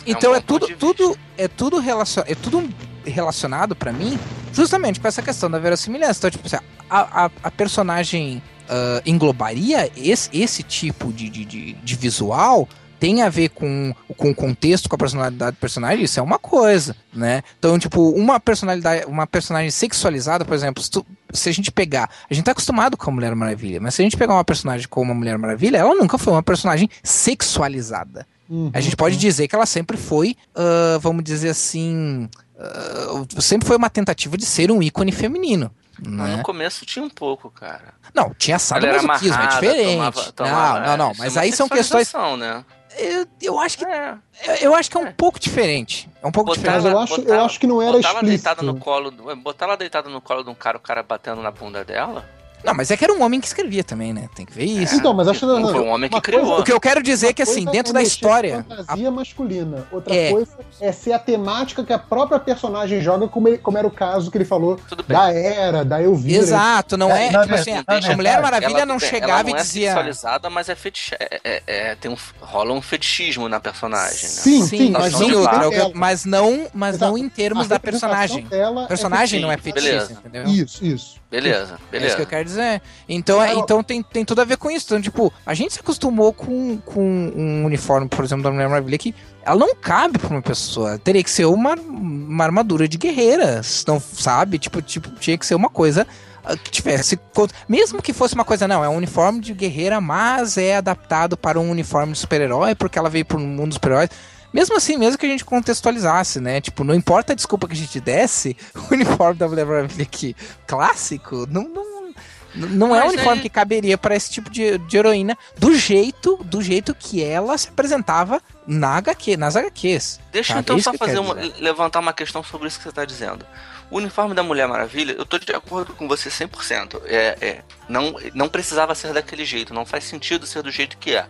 Então 0.07 0.31
um 0.31 0.35
é, 0.35 0.39
tudo, 0.39 0.67
tudo 0.77 1.17
é 1.37 1.47
tudo 1.47 1.79
relacion, 1.79 2.23
é 2.27 2.35
tudo 2.35 2.69
relacionado 3.03 3.75
pra 3.75 3.91
mim, 3.91 4.19
justamente 4.53 4.99
com 4.99 5.07
essa 5.07 5.21
questão 5.21 5.49
da 5.49 5.57
verossimilhança. 5.57 6.19
Então, 6.19 6.29
tipo, 6.29 6.45
assim, 6.45 6.63
a, 6.89 7.25
a, 7.25 7.31
a 7.43 7.51
personagem 7.51 8.41
ah, 8.69 9.01
englobaria 9.05 9.91
esse, 9.95 10.29
esse 10.33 10.63
tipo 10.63 11.11
de, 11.13 11.29
de, 11.29 11.45
de, 11.45 11.73
de 11.73 11.95
visual 11.95 12.67
tem 12.97 13.21
a 13.21 13.29
ver 13.29 13.49
com, 13.49 13.93
com 14.15 14.31
o 14.31 14.35
contexto, 14.35 14.87
com 14.87 14.95
a 14.95 14.97
personalidade 14.97 15.57
do 15.57 15.59
personagem, 15.59 16.05
isso 16.05 16.17
é 16.17 16.23
uma 16.23 16.39
coisa, 16.39 16.95
né? 17.13 17.43
Então, 17.59 17.77
tipo, 17.77 18.09
uma 18.11 18.39
personalidade, 18.39 19.05
uma 19.05 19.27
personagem 19.27 19.69
sexualizada, 19.69 20.45
por 20.45 20.53
exemplo, 20.53 20.81
se, 20.81 20.89
tu- 20.89 21.05
se 21.31 21.49
a 21.49 21.51
gente 21.51 21.73
pegar, 21.73 22.09
a 22.29 22.33
gente 22.33 22.45
tá 22.45 22.51
acostumado 22.51 22.95
com 22.95 23.09
a 23.09 23.13
Mulher 23.13 23.35
Maravilha, 23.35 23.81
mas 23.81 23.95
se 23.95 24.01
a 24.01 24.05
gente 24.05 24.15
pegar 24.15 24.33
uma 24.33 24.45
personagem 24.45 24.87
como 24.87 25.11
a 25.11 25.15
Mulher 25.15 25.37
Maravilha, 25.37 25.77
ela 25.77 25.93
nunca 25.93 26.17
foi 26.17 26.31
uma 26.33 26.41
personagem 26.41 26.89
sexualizada. 27.03 28.25
Uhum. 28.49 28.71
A 28.73 28.79
gente 28.79 28.95
pode 28.95 29.17
dizer 29.17 29.47
que 29.47 29.55
ela 29.55 29.65
sempre 29.65 29.97
foi, 29.97 30.35
ah, 30.55 30.97
vamos 31.01 31.23
dizer 31.23 31.49
assim, 31.49 32.29
ah, 32.57 33.25
sempre 33.41 33.67
foi 33.67 33.75
uma 33.77 33.89
tentativa 33.89 34.37
de 34.37 34.45
ser 34.45 34.71
um 34.71 34.81
ícone 34.81 35.11
feminino. 35.11 35.69
Mas 35.99 36.29
Né? 36.29 36.35
no 36.37 36.43
começo 36.43 36.85
tinha 36.85 37.03
um 37.03 37.09
pouco, 37.09 37.49
cara. 37.49 37.93
Não, 38.13 38.33
tinha 38.33 38.59
sadomasoquismo, 38.59 39.33
é 39.33 39.37
amarrada, 39.37 39.53
diferente. 39.67 39.91
tomava, 39.95 40.31
tomava, 40.33 40.79
não, 40.79 40.85
não, 40.87 40.97
não, 40.97 41.11
isso 41.11 41.21
mas 41.21 41.35
é 41.35 41.39
uma 41.39 41.43
aí 41.45 41.51
são 41.53 41.69
questões. 41.69 42.13
Né? 42.37 42.65
Eu, 42.97 43.27
eu 43.41 43.59
acho 43.59 43.77
que 43.77 43.85
É, 43.85 44.17
eu 44.61 44.73
acho 44.75 44.89
que 44.89 44.97
é 44.97 44.99
um 45.01 45.07
É. 45.07 45.11
pouco 45.11 45.39
diferente. 45.39 46.09
É 46.21 46.27
um 46.27 46.31
pouco 46.31 46.49
Botar 46.51 46.59
diferente. 46.61 46.83
Mas 46.83 46.91
eu 46.93 46.99
acho, 46.99 47.17
botar- 47.21 47.33
eu 47.35 47.45
acho 47.45 47.59
que 47.59 47.67
não 47.67 47.81
era 47.81 47.91
botar 47.93 48.09
ela 48.09 48.19
explícito. 48.21 48.43
deitada 48.55 48.61
no 48.63 48.79
colo, 48.79 49.11
botar 49.37 49.65
ela 49.65 49.75
deitada 49.77 50.09
no 50.09 50.21
colo 50.21 50.43
de 50.43 50.49
um 50.49 50.55
cara, 50.55 50.77
o 50.77 50.79
cara 50.79 51.03
batendo 51.03 51.41
na 51.41 51.51
bunda 51.51 51.83
dela. 51.83 52.25
Não, 52.65 52.73
mas 52.73 52.89
é 52.91 52.97
que 52.97 53.03
era 53.03 53.13
um 53.13 53.21
homem 53.23 53.39
que 53.39 53.47
escrevia 53.47 53.83
também, 53.83 54.11
né? 54.11 54.27
Tem 54.35 54.45
que 54.45 54.51
ver 54.53 54.65
isso. 54.65 54.95
Então, 54.95 55.13
mas 55.13 55.27
acho 55.27 55.39
que 55.41 55.45
Não 55.45 55.69
foi 55.71 55.81
um 55.81 55.89
homem 55.89 56.09
que 56.09 56.19
criou. 56.21 56.41
coisa- 56.45 56.61
O 56.61 56.63
que 56.63 56.73
eu 56.73 56.79
quero 56.79 57.03
dizer 57.03 57.27
é 57.27 57.33
que, 57.33 57.41
assim, 57.43 57.63
dentro 57.65 57.91
é 57.91 57.93
da 57.93 58.01
história. 58.01 58.65
Fantasia 58.67 59.11
masculina. 59.11 59.87
Outra 59.91 60.15
É. 60.15 60.31
coisa 60.31 60.51
é 60.81 60.91
ser 60.91 61.13
a 61.13 61.19
temática 61.19 61.83
que 61.83 61.93
a 61.93 61.99
própria 61.99 62.39
personagem 62.39 62.99
joga, 63.01 63.27
como, 63.27 63.47
ele- 63.47 63.57
como 63.59 63.77
era 63.77 63.87
o 63.87 63.91
caso 63.91 64.31
que 64.31 64.37
ele 64.37 64.45
falou 64.45 64.79
da 65.07 65.31
Era, 65.31 65.85
da 65.85 66.01
Elvira. 66.01 66.39
Exato, 66.39 66.97
não 66.97 67.11
É, 67.11 67.27
é. 67.27 67.41
tipo 67.41 67.53
assim, 67.55 67.71
a, 67.73 67.83
a 68.11 68.15
Mulher 68.15 68.41
Maravilha 68.41 68.77
Ela- 68.77 68.85
não 68.85 68.95
ela 68.95 68.99
chegava 68.99 69.43
não 69.43 69.49
e 69.49 69.53
é 69.53 69.55
dizia. 69.57 69.87
sexualizada, 69.89 70.49
mas 70.49 70.67
é 70.69 70.75
fetiche. 70.75 71.15
É, 71.19 71.39
é- 71.43 71.63
é- 71.67 71.95
tem 71.95 72.09
um, 72.11 72.17
rola 72.41 72.73
um 72.73 72.81
fetichismo 72.81 73.47
na 73.47 73.59
personagem. 73.59 74.23
Né? 74.23 74.27
Sim, 74.29 74.65
sim, 74.65 74.89
mas 74.91 75.13
mas 75.13 75.19
não 75.21 75.91
mas 75.93 76.25
não, 76.25 76.67
mas 76.73 76.95
Exato. 76.95 77.11
não 77.11 77.17
em 77.17 77.29
termos 77.29 77.65
A 77.65 77.69
da 77.69 77.79
personagem. 77.79 78.45
dela 78.45 78.85
A 78.85 78.87
personagem 78.87 79.39
é 79.39 79.41
não 79.43 79.51
é 79.51 79.57
fetiche. 79.57 80.13
entendeu? 80.13 80.45
Isso, 80.45 80.83
isso. 80.85 81.15
Beleza, 81.41 81.73
É 81.73 81.75
isso 81.75 81.91
beleza. 81.91 82.15
que 82.15 82.21
eu 82.21 82.27
quero 82.27 82.45
dizer. 82.45 82.81
Então, 83.07 83.41
é, 83.41 83.53
então 83.55 83.83
tem, 83.83 84.01
tem 84.01 84.23
tudo 84.23 84.41
a 84.41 84.45
ver 84.45 84.57
com 84.57 84.69
isso. 84.69 84.85
Então, 84.87 85.01
tipo, 85.01 85.31
a 85.45 85.53
gente 85.53 85.73
se 85.73 85.79
acostumou 85.79 86.31
com, 86.33 86.77
com 86.77 87.01
um 87.35 87.65
uniforme, 87.65 88.07
por 88.07 88.23
exemplo, 88.23 88.43
da 88.43 88.51
Mulher 88.51 88.69
Maravilha 88.69 88.97
que 88.97 89.13
ela 89.43 89.57
não 89.57 89.75
cabe 89.75 90.17
pra 90.17 90.29
uma 90.29 90.41
pessoa. 90.41 90.97
Teria 90.97 91.23
que 91.23 91.29
ser 91.29 91.45
uma, 91.45 91.75
uma 91.75 92.43
armadura 92.43 92.87
de 92.87 92.97
guerreira. 92.97 93.61
Não 93.87 93.99
sabe? 93.99 94.57
Tipo, 94.57 94.81
tipo, 94.81 95.11
tinha 95.11 95.37
que 95.37 95.45
ser 95.45 95.55
uma 95.55 95.69
coisa 95.69 96.07
ah, 96.43 96.55
que 96.55 96.71
tivesse. 96.71 97.19
Mesmo 97.67 98.01
que 98.01 98.13
fosse 98.13 98.35
uma 98.35 98.45
coisa, 98.45 98.67
não, 98.67 98.83
é 98.83 98.89
um 98.89 98.95
uniforme 98.95 99.39
de 99.39 99.53
guerreira, 99.53 99.99
mas 99.99 100.57
é 100.57 100.77
adaptado 100.77 101.35
para 101.35 101.59
um 101.59 101.69
uniforme 101.69 102.13
de 102.13 102.19
super-herói, 102.19 102.75
porque 102.75 102.97
ela 102.97 103.09
veio 103.09 103.25
pro 103.25 103.39
mundo 103.39 103.69
dos 103.69 103.75
super-heróis. 103.75 104.09
Mesmo 104.55 104.77
assim, 104.77 104.95
mesmo 104.95 105.17
que 105.17 105.25
a 105.25 105.29
gente 105.29 105.43
contextualizasse, 105.43 106.39
né? 106.39 106.61
Tipo, 106.61 106.85
não 106.85 106.95
importa 106.95 107.33
a 107.33 107.35
desculpa 107.35 107.67
que 107.67 107.73
a 107.73 107.75
gente 107.75 107.99
desse, 107.99 108.55
o 108.89 108.93
uniforme 108.93 109.37
da 109.37 109.49
Mulher 109.49 109.65
Maravilha 109.65 110.03
aqui, 110.03 110.33
clássico, 110.65 111.45
não, 111.51 111.67
não, 111.67 112.13
não 112.55 112.95
é 112.95 113.03
um 113.03 113.09
uniforme 113.09 113.33
aí- 113.33 113.41
que 113.41 113.49
caberia 113.49 113.97
para 113.97 114.15
esse 114.15 114.31
tipo 114.31 114.49
de, 114.49 114.77
de 114.77 114.95
heroína 114.97 115.37
do 115.57 115.75
jeito, 115.75 116.37
do 116.45 116.61
jeito 116.61 116.95
que 116.95 117.21
ela 117.21 117.57
se 117.57 117.67
apresentava 117.67 118.41
na 118.65 118.95
HQ, 118.95 119.35
nas 119.35 119.57
HQs. 119.57 120.21
Deixa 120.31 120.53
eu 120.53 120.55
sabe? 120.55 120.59
então 120.61 120.77
É 120.77 120.81
só 120.81 120.91
que 120.91 120.95
eu 120.95 120.99
fazer 120.99 121.19
uma, 121.19 121.33
levantar 121.59 121.99
uma 121.99 122.13
questão 122.13 122.41
sobre 122.41 122.69
isso 122.69 122.77
que 122.77 122.83
você 122.83 122.89
está 122.91 123.03
dizendo. 123.03 123.45
O 123.91 123.97
uniforme 123.97 124.33
da 124.33 124.41
Mulher 124.41 124.69
Maravilha, 124.69 125.11
eu 125.17 125.25
tô 125.25 125.37
de 125.37 125.51
acordo 125.51 125.93
com 125.93 126.07
você 126.07 126.29
100%. 126.29 127.01
É, 127.07 127.37
é, 127.41 127.61
não, 127.89 128.15
não 128.33 128.47
precisava 128.47 128.95
ser 128.95 129.11
daquele 129.11 129.43
jeito, 129.43 129.73
não 129.73 129.85
faz 129.85 130.05
sentido 130.05 130.47
ser 130.47 130.63
do 130.63 130.71
jeito 130.71 130.97
que 130.97 131.13
é. 131.13 131.27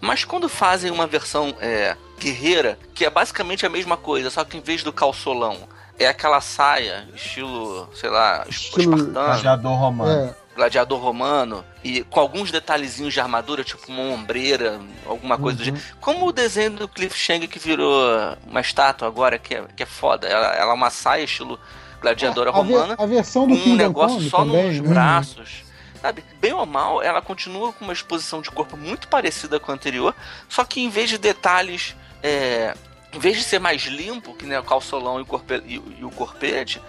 Mas 0.00 0.24
quando 0.24 0.48
fazem 0.48 0.90
uma 0.90 1.06
versão 1.06 1.54
é, 1.60 1.96
guerreira, 2.18 2.78
que 2.94 3.04
é 3.04 3.10
basicamente 3.10 3.66
a 3.66 3.68
mesma 3.68 3.96
coisa, 3.96 4.30
só 4.30 4.44
que 4.44 4.56
em 4.56 4.60
vez 4.60 4.82
do 4.82 4.92
calçolão, 4.92 5.58
é 5.98 6.06
aquela 6.06 6.40
saia, 6.40 7.06
estilo, 7.14 7.88
sei 7.94 8.08
lá, 8.08 8.44
Estilo 8.48 8.80
espartano, 8.94 9.12
Gladiador 9.12 9.74
romano. 9.78 10.10
É, 10.12 10.34
gladiador 10.56 10.98
romano, 11.00 11.64
e 11.84 12.02
com 12.04 12.20
alguns 12.20 12.50
detalhezinhos 12.50 13.12
de 13.14 13.20
armadura, 13.20 13.62
tipo 13.62 13.82
uma 13.90 14.02
ombreira, 14.14 14.80
alguma 15.06 15.36
coisa 15.38 15.58
do 15.58 15.60
Uhum. 15.68 15.76
jeito. 15.76 15.96
Como 16.00 16.26
o 16.26 16.32
desenho 16.32 16.70
do 16.72 16.88
Cliff 16.88 17.16
Chang 17.18 17.46
que 17.46 17.58
virou 17.58 18.02
uma 18.46 18.60
estátua 18.60 19.06
agora, 19.08 19.38
que 19.38 19.54
é, 19.54 19.64
que 19.76 19.82
é 19.82 19.86
foda. 19.86 20.26
Ela, 20.26 20.46
ela 20.54 20.72
é 20.72 20.74
uma 20.74 20.90
saia 20.90 21.24
estilo 21.24 21.58
gladiadora 22.00 22.50
a, 22.50 22.58
a 22.58 22.62
ver- 22.62 22.72
romana, 22.74 22.94
a 22.98 23.06
versão 23.06 23.42
com 23.42 23.48
do 23.48 23.54
um 23.54 23.62
Kingdom 23.62 23.76
negócio 23.76 24.16
Come 24.16 24.30
só 24.30 24.38
também, 24.38 24.66
nos 24.68 24.80
né? 24.80 24.88
braços. 24.88 25.62
Sabe, 26.00 26.24
bem 26.40 26.52
ou 26.54 26.64
mal, 26.64 27.02
ela 27.02 27.20
continua 27.20 27.72
com 27.74 27.84
uma 27.84 27.92
exposição 27.92 28.40
de 28.40 28.50
corpo 28.50 28.76
muito 28.76 29.06
parecida 29.08 29.60
com 29.60 29.70
a 29.70 29.74
anterior, 29.74 30.14
só 30.48 30.64
que 30.64 30.80
em 30.80 30.88
vez 30.88 31.10
de 31.10 31.18
detalhes, 31.18 31.94
é, 32.22 32.74
em 33.12 33.18
vez 33.18 33.36
de 33.36 33.42
ser 33.42 33.58
mais 33.58 33.82
limpo, 33.82 34.34
que 34.34 34.46
nem 34.46 34.56
o 34.56 34.62
calçolão 34.62 35.18
e 35.18 35.22
o, 35.22 35.26
corpe, 35.26 35.62
e, 35.66 35.74
e 35.98 36.04
o 36.04 36.10
corpete, 36.10 36.80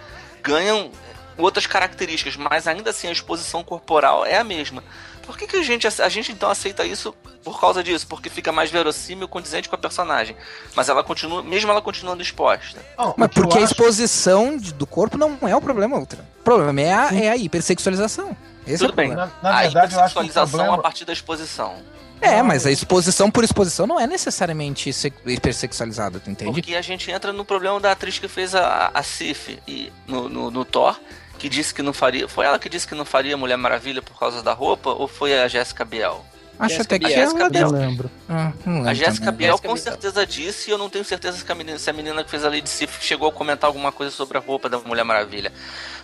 ganham 0.42 0.90
outras 1.36 1.66
características, 1.66 2.36
mas 2.36 2.66
ainda 2.66 2.88
assim 2.90 3.06
a 3.08 3.12
exposição 3.12 3.62
corporal 3.62 4.24
é 4.24 4.38
a 4.38 4.44
mesma. 4.44 4.82
Por 5.26 5.36
que, 5.38 5.46
que 5.46 5.56
a 5.56 5.62
gente 5.62 5.86
a 5.86 6.08
gente 6.08 6.32
então 6.32 6.50
aceita 6.50 6.84
isso 6.84 7.14
por 7.44 7.60
causa 7.60 7.82
disso? 7.82 8.06
Porque 8.08 8.28
fica 8.28 8.50
mais 8.50 8.70
verossímil, 8.70 9.28
condizente 9.28 9.68
com 9.68 9.74
a 9.76 9.78
personagem. 9.78 10.36
Mas 10.74 10.88
ela 10.88 11.04
continua, 11.04 11.42
mesmo 11.42 11.70
ela 11.70 11.80
continuando 11.80 12.22
exposta. 12.22 12.80
Não, 12.98 13.10
o 13.10 13.14
Mas 13.16 13.28
porque 13.32 13.54
a 13.58 13.62
acho- 13.62 13.72
exposição 13.72 14.56
de- 14.56 14.72
do 14.74 14.86
corpo 14.86 15.16
não 15.16 15.38
é 15.42 15.54
o 15.54 15.60
problema, 15.60 15.96
outra. 15.96 16.26
O 16.40 16.42
problema 16.42 16.80
é 16.80 16.92
a, 16.92 17.14
é 17.14 17.28
a 17.30 17.36
hipersexualização. 17.36 18.36
Esse 18.66 18.78
Tudo 18.86 18.92
é 18.92 18.96
bem. 18.96 19.08
Na, 19.14 19.28
na 19.42 19.58
a 19.58 19.62
verdade, 19.62 19.94
eu 19.94 20.00
acho 20.00 20.14
que 20.14 20.20
o 20.20 20.22
hipersexualização 20.22 20.48
problema... 20.50 20.74
a 20.76 20.78
partir 20.78 21.04
da 21.04 21.12
exposição. 21.12 21.74
É, 22.20 22.40
mas 22.40 22.64
a 22.64 22.70
exposição 22.70 23.28
por 23.28 23.42
exposição 23.42 23.84
não 23.86 23.98
é 23.98 24.06
necessariamente 24.06 24.92
se- 24.92 25.12
hipersexualizada, 25.26 26.20
tu 26.20 26.30
entende? 26.30 26.52
Porque 26.52 26.76
a 26.76 26.80
gente 26.82 27.10
entra 27.10 27.32
no 27.32 27.44
problema 27.44 27.80
da 27.80 27.90
atriz 27.90 28.18
que 28.20 28.28
fez 28.28 28.54
a, 28.54 28.92
a 28.94 29.02
Sif 29.02 29.58
e 29.66 29.92
no, 30.06 30.28
no, 30.28 30.50
no 30.50 30.64
Thor, 30.64 30.96
que 31.38 31.48
disse 31.48 31.74
que 31.74 31.82
não 31.82 31.92
faria. 31.92 32.28
Foi 32.28 32.46
ela 32.46 32.60
que 32.60 32.68
disse 32.68 32.86
que 32.86 32.94
não 32.94 33.04
faria 33.04 33.36
Mulher 33.36 33.56
Maravilha 33.56 34.00
por 34.00 34.16
causa 34.16 34.40
da 34.40 34.52
roupa, 34.52 34.90
ou 34.90 35.08
foi 35.08 35.36
a 35.36 35.48
Jéssica 35.48 35.84
Biel? 35.84 36.24
Acho 36.58 36.76
Jéssica 36.76 36.94
até 36.94 37.06
que 37.08 37.12
Biel. 37.12 37.66
ela. 37.66 37.72
Não 37.72 37.80
lembro. 37.80 38.10
Ah, 38.28 38.52
não 38.64 38.74
lembro 38.74 38.90
A 38.90 38.94
Jéssica. 38.94 39.32
Biel 39.32 39.56
com 39.58 39.62
Biel. 39.74 39.76
certeza 39.78 40.24
disse, 40.24 40.70
e 40.70 40.72
eu 40.72 40.78
não 40.78 40.88
tenho 40.88 41.04
certeza 41.04 41.44
que 41.44 41.50
a 41.50 41.54
menina, 41.56 41.76
se 41.76 41.90
a 41.90 41.92
menina 41.92 42.22
que 42.22 42.30
fez 42.30 42.44
a 42.44 42.48
Lady 42.48 42.68
Sif 42.70 42.98
chegou 43.02 43.28
a 43.28 43.32
comentar 43.32 43.66
alguma 43.66 43.90
coisa 43.90 44.12
sobre 44.14 44.38
a 44.38 44.40
roupa 44.40 44.68
da 44.68 44.78
Mulher 44.78 45.02
Maravilha. 45.02 45.52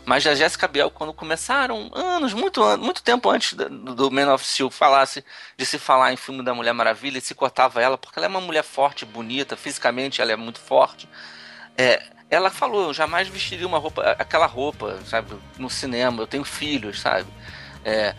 Mas 0.08 0.26
a 0.26 0.34
Jéssica 0.34 0.66
Biel, 0.66 0.90
quando 0.90 1.12
começaram, 1.12 1.90
anos, 1.92 2.32
muito, 2.32 2.62
muito 2.78 3.02
tempo 3.02 3.28
antes 3.28 3.52
do, 3.52 3.94
do 3.94 4.10
Man 4.10 4.32
of 4.32 4.42
Steel 4.42 4.70
falasse, 4.70 5.22
de 5.54 5.66
se 5.66 5.78
falar 5.78 6.14
em 6.14 6.16
filme 6.16 6.42
da 6.42 6.54
Mulher 6.54 6.72
Maravilha, 6.72 7.18
e 7.18 7.20
se 7.20 7.34
cortava 7.34 7.82
ela, 7.82 7.98
porque 7.98 8.18
ela 8.18 8.24
é 8.24 8.30
uma 8.30 8.40
mulher 8.40 8.64
forte, 8.64 9.04
bonita, 9.04 9.54
fisicamente 9.54 10.22
ela 10.22 10.32
é 10.32 10.36
muito 10.36 10.60
forte. 10.60 11.06
É, 11.76 12.02
ela 12.30 12.48
falou, 12.48 12.86
eu 12.86 12.94
jamais 12.94 13.28
vestiria 13.28 13.66
uma 13.66 13.76
roupa, 13.76 14.00
aquela 14.18 14.46
roupa, 14.46 14.98
sabe, 15.04 15.36
no 15.58 15.68
cinema, 15.68 16.22
eu 16.22 16.26
tenho 16.26 16.42
filhos, 16.42 17.00
sabe? 17.00 17.28
É, 17.84 18.14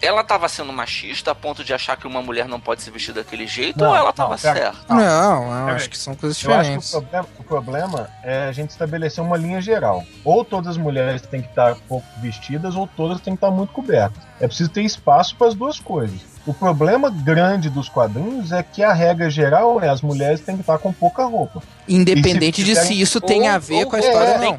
ela 0.00 0.20
estava 0.20 0.48
sendo 0.48 0.72
machista 0.72 1.30
a 1.30 1.34
ponto 1.34 1.64
de 1.64 1.72
achar 1.72 1.96
que 1.96 2.06
uma 2.06 2.20
mulher 2.22 2.46
não 2.46 2.60
pode 2.60 2.82
se 2.82 2.90
vestir 2.90 3.12
daquele 3.14 3.46
jeito, 3.46 3.78
Não, 3.78 3.88
ou 3.88 3.94
ela 3.94 4.04
não, 4.04 4.10
estava 4.10 4.36
pera. 4.38 4.72
certa? 4.72 4.94
Não, 4.94 5.42
eu 5.44 5.64
Peraí. 5.64 5.74
acho 5.76 5.90
que 5.90 5.98
são 5.98 6.14
coisas 6.14 6.42
Eu 6.42 6.52
acho 6.54 6.70
que 6.70 6.76
o 6.76 6.80
diferentes. 6.80 6.90
problema, 6.90 7.28
o 7.38 7.44
problema 7.44 8.10
é 8.22 8.44
a 8.48 8.52
gente 8.52 8.70
estabelecer 8.70 9.22
uma 9.24 9.36
linha 9.36 9.60
geral. 9.60 10.04
Ou 10.24 10.44
todas 10.44 10.72
as 10.72 10.76
mulheres 10.76 11.22
têm 11.22 11.40
que 11.42 11.48
estar 11.48 11.74
pouco 11.88 12.06
vestidas, 12.20 12.74
ou 12.76 12.86
todas 12.86 13.20
têm 13.20 13.34
que 13.34 13.38
estar 13.38 13.50
muito 13.50 13.72
cobertas. 13.72 14.22
É 14.40 14.46
preciso 14.46 14.70
ter 14.70 14.82
espaço 14.82 15.34
para 15.36 15.48
as 15.48 15.54
duas 15.54 15.80
coisas. 15.80 16.20
O 16.46 16.54
problema 16.54 17.10
grande 17.10 17.68
dos 17.68 17.88
quadrinhos 17.88 18.52
é 18.52 18.62
que 18.62 18.82
a 18.82 18.92
regra 18.92 19.28
geral 19.28 19.82
é 19.82 19.88
as 19.88 20.00
mulheres 20.00 20.40
têm 20.40 20.54
que 20.54 20.60
estar 20.60 20.78
com 20.78 20.92
pouca 20.92 21.24
roupa. 21.24 21.60
Independente 21.88 22.60
se 22.60 22.64
de 22.64 22.76
se 22.76 23.00
isso 23.00 23.20
tem 23.20 23.48
a 23.48 23.58
ver 23.58 23.84
Ou 23.84 23.90
com 23.90 23.96
a 23.96 23.98
é, 23.98 24.02
história 24.02 24.32
ou 24.34 24.38
bem 24.38 24.50
não. 24.52 24.58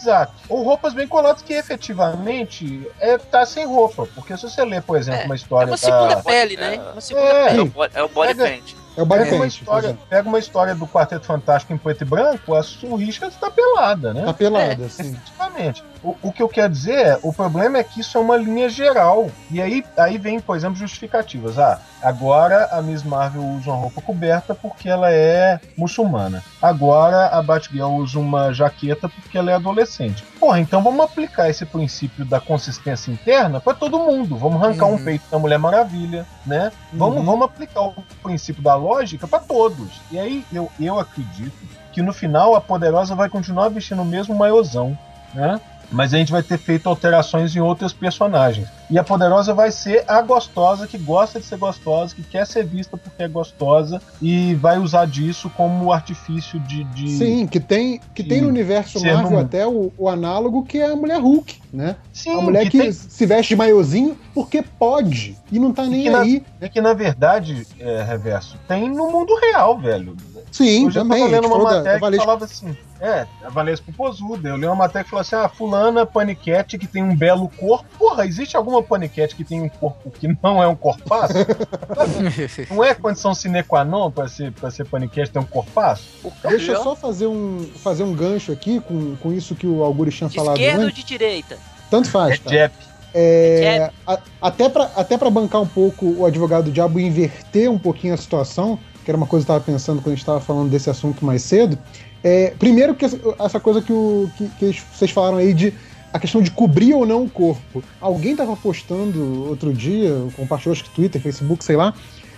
Exato. 0.00 0.32
Ou 0.48 0.62
roupas 0.62 0.94
bem 0.94 1.06
coladas 1.08 1.42
que 1.42 1.52
efetivamente 1.52 2.88
é 3.00 3.18
tá 3.18 3.44
sem 3.44 3.66
roupa. 3.66 4.06
Porque 4.14 4.36
se 4.36 4.42
você 4.44 4.64
ler, 4.64 4.82
por 4.82 4.96
exemplo, 4.96 5.22
É, 5.22 5.24
uma 5.24 5.34
É 5.34 5.36
história 5.36 5.70
uma 5.70 5.76
segunda 5.76 6.14
da... 6.16 6.22
pele, 6.22 6.56
né? 6.56 6.80
Uma 6.92 7.00
segunda 7.00 7.26
É. 7.26 7.40
É 7.42 7.46
pele. 7.48 7.60
o 7.60 7.66
body, 7.66 7.92
é 7.96 8.02
o 8.02 8.08
body 8.08 8.34
Pega- 8.34 8.44
paint. 8.44 8.74
É 8.96 9.02
o 9.02 9.06
Pega 9.06 9.34
uma, 9.36 9.46
história, 9.46 9.98
pega 10.10 10.28
uma 10.28 10.38
história 10.40 10.74
do 10.74 10.84
Quarteto 10.84 11.24
Fantástico 11.24 11.72
em 11.72 11.78
preto 11.78 12.02
e 12.02 12.04
branco, 12.04 12.52
a 12.52 12.64
Sue 12.64 12.96
Richards 13.04 13.36
tá 13.38 13.48
pelada, 13.48 14.12
né? 14.12 14.24
Tá 14.24 14.34
pelada, 14.34 14.86
assim. 14.86 15.16
Exatamente. 15.36 15.84
O, 16.02 16.14
o 16.22 16.32
que 16.32 16.42
eu 16.42 16.48
quero 16.48 16.72
dizer 16.72 16.92
é, 16.94 17.18
o 17.22 17.32
problema 17.32 17.78
é 17.78 17.82
que 17.84 18.00
isso 18.00 18.16
é 18.16 18.20
uma 18.20 18.36
linha 18.36 18.68
geral. 18.68 19.28
E 19.50 19.60
aí, 19.60 19.84
aí 19.96 20.16
vem, 20.16 20.38
por 20.40 20.54
exemplo, 20.56 20.76
justificativas. 20.76 21.58
Ah, 21.58 21.80
agora 22.00 22.68
a 22.70 22.80
Miss 22.80 23.02
Marvel 23.02 23.42
usa 23.42 23.70
uma 23.70 23.80
roupa 23.80 24.00
coberta 24.00 24.54
porque 24.54 24.88
ela 24.88 25.10
é 25.12 25.58
muçulmana. 25.76 26.42
Agora 26.62 27.26
a 27.28 27.42
Batgirl 27.42 27.96
usa 27.96 28.18
uma 28.18 28.52
jaqueta 28.52 29.08
porque 29.08 29.36
ela 29.36 29.50
é 29.50 29.54
adolescente. 29.54 30.22
Porra, 30.38 30.60
então 30.60 30.82
vamos 30.82 31.04
aplicar 31.04 31.50
esse 31.50 31.66
princípio 31.66 32.24
da 32.24 32.38
consistência 32.40 33.10
interna 33.10 33.60
para 33.60 33.74
todo 33.74 33.98
mundo. 33.98 34.36
Vamos 34.36 34.62
arrancar 34.62 34.86
Uhum. 34.86 34.94
um 34.94 35.04
peito 35.04 35.24
da 35.30 35.38
Mulher 35.38 35.58
Maravilha, 35.58 36.24
né? 36.46 36.70
Vamos, 36.92 37.18
Uhum. 37.18 37.24
vamos 37.24 37.44
aplicar 37.46 37.82
o 37.82 37.94
princípio 38.22 38.62
da 38.62 38.76
lógica 38.76 39.26
para 39.26 39.40
todos. 39.40 40.00
E 40.12 40.18
aí 40.18 40.44
eu, 40.52 40.70
eu 40.78 40.98
acredito 40.98 41.52
que 41.92 42.02
no 42.02 42.12
final 42.12 42.54
a 42.54 42.60
Poderosa 42.60 43.14
vai 43.16 43.28
continuar 43.28 43.68
vestindo 43.70 44.02
o 44.02 44.04
mesmo 44.04 44.34
maiôzão, 44.34 44.96
né? 45.34 45.60
Mas 45.90 46.12
a 46.12 46.18
gente 46.18 46.32
vai 46.32 46.42
ter 46.42 46.58
feito 46.58 46.88
alterações 46.88 47.54
em 47.56 47.60
outros 47.60 47.92
personagens. 47.92 48.68
E 48.90 48.98
a 48.98 49.04
Poderosa 49.04 49.52
vai 49.52 49.70
ser 49.70 50.02
a 50.08 50.22
gostosa 50.22 50.86
que 50.86 50.96
gosta 50.96 51.38
de 51.38 51.44
ser 51.46 51.58
gostosa, 51.58 52.14
que 52.14 52.22
quer 52.22 52.46
ser 52.46 52.64
vista 52.64 52.96
porque 52.96 53.22
é 53.22 53.28
gostosa 53.28 54.00
e 54.20 54.54
vai 54.54 54.78
usar 54.78 55.06
disso 55.06 55.50
como 55.50 55.92
artifício 55.92 56.58
de. 56.60 56.84
de... 56.84 57.10
Sim, 57.10 57.46
que 57.46 57.60
tem, 57.60 58.00
que 58.14 58.24
tem 58.24 58.40
no 58.40 58.48
universo 58.48 58.98
Marvel 59.04 59.30
no- 59.32 59.38
até 59.40 59.66
o, 59.66 59.92
o 59.98 60.08
análogo 60.08 60.64
que 60.64 60.78
é 60.78 60.90
a 60.90 60.96
mulher 60.96 61.20
Hulk, 61.20 61.60
né? 61.72 61.96
Sim, 62.12 62.38
a 62.38 62.40
mulher 62.40 62.68
que, 62.70 62.78
tem- 62.78 62.90
se 62.92 63.26
veste 63.26 63.50
de 63.50 63.56
maiozinho, 63.56 64.16
porque 64.34 64.62
pode. 64.62 65.36
E 65.52 65.58
não 65.58 65.72
tá 65.72 65.84
nem 65.84 66.02
que 66.04 66.10
na- 66.10 66.20
aí. 66.22 66.42
É 66.60 66.68
que, 66.68 66.80
na 66.80 66.94
verdade, 66.94 67.66
é, 67.78 68.02
Reverso, 68.02 68.56
tem 68.66 68.88
no 68.88 69.10
mundo 69.10 69.34
real, 69.40 69.78
velho. 69.78 70.16
Sim, 70.50 70.86
Hoje 70.86 70.98
eu 70.98 71.02
também. 71.02 71.18
tava 71.18 71.30
a 71.30 71.34
gente 71.34 71.42
lendo 71.42 71.46
uma 71.46 71.56
falou 71.56 71.64
da- 71.66 71.72
da 71.82 71.92
matéria 71.92 72.10
que 72.10 72.16
falava 72.24 72.44
assim. 72.46 72.76
É, 73.00 73.26
a 73.44 73.48
Valesca 73.50 73.84
Popozuda. 73.92 74.48
Eu 74.48 74.56
li 74.56 74.66
uma 74.66 74.74
matéria 74.74 75.04
que 75.04 75.10
falou 75.10 75.20
assim: 75.20 75.36
ah, 75.36 75.48
fulana 75.48 76.04
paniquete 76.04 76.76
que 76.76 76.86
tem 76.88 77.00
um 77.00 77.14
belo 77.14 77.48
corpo. 77.48 77.84
Porra, 77.96 78.26
existe 78.26 78.56
alguma 78.56 78.77
paniquete 78.82 79.34
que 79.34 79.44
tem 79.44 79.60
um 79.62 79.68
corpo 79.68 80.10
que 80.10 80.28
não 80.42 80.62
é 80.62 80.66
um 80.68 80.76
corpaço? 80.76 81.34
não 82.70 82.84
é 82.84 82.94
condição 82.94 83.34
sine 83.34 83.62
qua 83.62 83.84
non 83.84 84.10
pra 84.10 84.28
ser, 84.28 84.52
pra 84.52 84.70
ser 84.70 84.84
paniquete 84.86 85.30
ter 85.30 85.38
um 85.38 85.44
corpaço? 85.44 86.04
Deixa 86.48 86.72
eu 86.72 86.82
só 86.82 86.96
fazer 86.96 87.26
um, 87.26 87.66
fazer 87.82 88.02
um 88.02 88.14
gancho 88.14 88.52
aqui 88.52 88.80
com, 88.80 89.16
com 89.16 89.32
isso 89.32 89.54
que 89.54 89.66
o 89.66 89.82
Augusto 89.82 90.28
tinha 90.28 90.28
De 90.28 90.38
esquerda 90.38 90.84
ou 90.84 90.90
de 90.90 91.04
direita? 91.04 91.58
Tanto 91.90 92.08
É 92.08 92.12
faz, 92.12 92.38
tá? 92.38 92.50
Jep. 92.50 92.74
É, 93.14 93.90
a- 94.06 94.18
até 94.40 94.68
para 94.68 94.84
até 94.94 95.16
pra 95.16 95.30
bancar 95.30 95.62
um 95.62 95.66
pouco 95.66 96.06
o 96.06 96.26
advogado 96.26 96.64
do 96.64 96.70
diabo 96.70 97.00
e 97.00 97.04
inverter 97.04 97.70
um 97.70 97.78
pouquinho 97.78 98.14
a 98.14 98.16
situação, 98.16 98.78
que 99.04 99.10
era 99.10 99.16
uma 99.16 99.26
coisa 99.26 99.44
que 99.46 99.50
eu 99.50 99.56
estava 99.56 99.72
pensando 99.72 99.98
quando 100.02 100.08
a 100.08 100.10
gente 100.10 100.18
estava 100.20 100.40
falando 100.40 100.70
desse 100.70 100.90
assunto 100.90 101.24
mais 101.24 101.42
cedo. 101.42 101.78
É, 102.22 102.52
primeiro 102.58 102.94
que 102.94 103.04
essa, 103.04 103.18
essa 103.38 103.60
coisa 103.60 103.80
que, 103.80 103.92
o, 103.92 104.30
que, 104.36 104.48
que 104.58 104.82
vocês 104.92 105.10
falaram 105.10 105.38
aí 105.38 105.54
de 105.54 105.72
a 106.12 106.18
questão 106.18 106.40
de 106.40 106.50
cobrir 106.50 106.94
ou 106.94 107.04
não 107.06 107.24
o 107.24 107.30
corpo. 107.30 107.82
Alguém 108.00 108.32
estava 108.32 108.56
postando 108.56 109.48
outro 109.48 109.72
dia, 109.72 110.14
compartilhou 110.36 110.72
acho 110.72 110.84
que 110.84 110.90
Twitter, 110.90 111.20
Facebook, 111.20 111.64
sei 111.64 111.76
lá, 111.76 111.92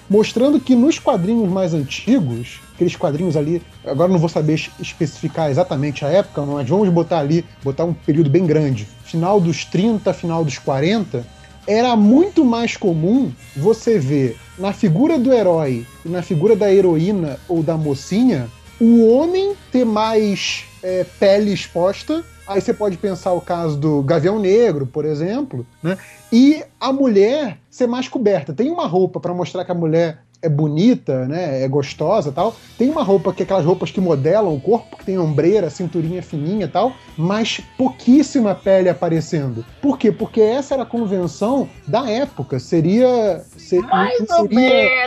mostrando 0.08 0.58
que 0.58 0.74
nos 0.74 0.98
quadrinhos 0.98 1.48
mais 1.48 1.72
antigos, 1.72 2.60
aqueles 2.74 2.96
quadrinhos 2.96 3.36
ali, 3.36 3.62
agora 3.84 4.10
não 4.10 4.18
vou 4.18 4.28
saber 4.28 4.54
es- 4.54 4.70
especificar 4.80 5.50
exatamente 5.50 6.04
a 6.04 6.08
época, 6.08 6.42
mas 6.42 6.68
vamos 6.68 6.88
botar 6.88 7.20
ali, 7.20 7.44
botar 7.62 7.84
um 7.84 7.92
período 7.94 8.28
bem 8.28 8.44
grande, 8.44 8.88
final 9.04 9.40
dos 9.40 9.64
30, 9.64 10.12
final 10.12 10.44
dos 10.44 10.58
40, 10.58 11.24
era 11.66 11.94
muito 11.94 12.44
mais 12.44 12.76
comum 12.76 13.30
você 13.56 13.98
ver 13.98 14.36
na 14.58 14.72
figura 14.72 15.16
do 15.18 15.32
herói 15.32 15.86
e 16.04 16.08
na 16.08 16.22
figura 16.22 16.56
da 16.56 16.72
heroína 16.72 17.38
ou 17.48 17.62
da 17.62 17.76
mocinha 17.76 18.48
o 18.80 19.06
homem 19.12 19.52
ter 19.70 19.84
mais 19.84 20.64
é, 20.82 21.04
pele 21.20 21.52
exposta. 21.52 22.24
Aí 22.50 22.60
você 22.60 22.74
pode 22.74 22.96
pensar 22.96 23.32
o 23.32 23.40
caso 23.40 23.76
do 23.76 24.02
Gavião 24.02 24.40
Negro, 24.40 24.84
por 24.84 25.04
exemplo, 25.04 25.64
né? 25.80 25.96
E 26.32 26.64
a 26.80 26.92
mulher 26.92 27.58
ser 27.70 27.86
mais 27.86 28.08
coberta. 28.08 28.52
Tem 28.52 28.68
uma 28.68 28.88
roupa 28.88 29.20
para 29.20 29.32
mostrar 29.32 29.64
que 29.64 29.70
a 29.70 29.74
mulher 29.74 30.18
é 30.42 30.48
bonita, 30.48 31.28
né? 31.28 31.62
É 31.62 31.68
gostosa, 31.68 32.32
tal. 32.32 32.56
Tem 32.76 32.90
uma 32.90 33.04
roupa 33.04 33.32
que 33.32 33.42
é 33.42 33.44
aquelas 33.44 33.64
roupas 33.64 33.92
que 33.92 34.00
modelam 34.00 34.52
o 34.52 34.60
corpo, 34.60 34.96
que 34.96 35.04
tem 35.04 35.16
ombreira, 35.16 35.70
cinturinha 35.70 36.22
fininha, 36.24 36.64
e 36.64 36.68
tal, 36.68 36.92
mas 37.16 37.60
pouquíssima 37.78 38.52
pele 38.52 38.88
aparecendo. 38.88 39.64
Por 39.80 39.96
quê? 39.96 40.10
Porque 40.10 40.40
essa 40.40 40.74
era 40.74 40.82
a 40.82 40.86
convenção 40.86 41.68
da 41.86 42.10
época. 42.10 42.58
Seria, 42.58 43.44
ser- 43.56 43.82
Mais 43.82 44.26
não 44.28 44.40
ou 44.40 44.48
seria- 44.48 44.58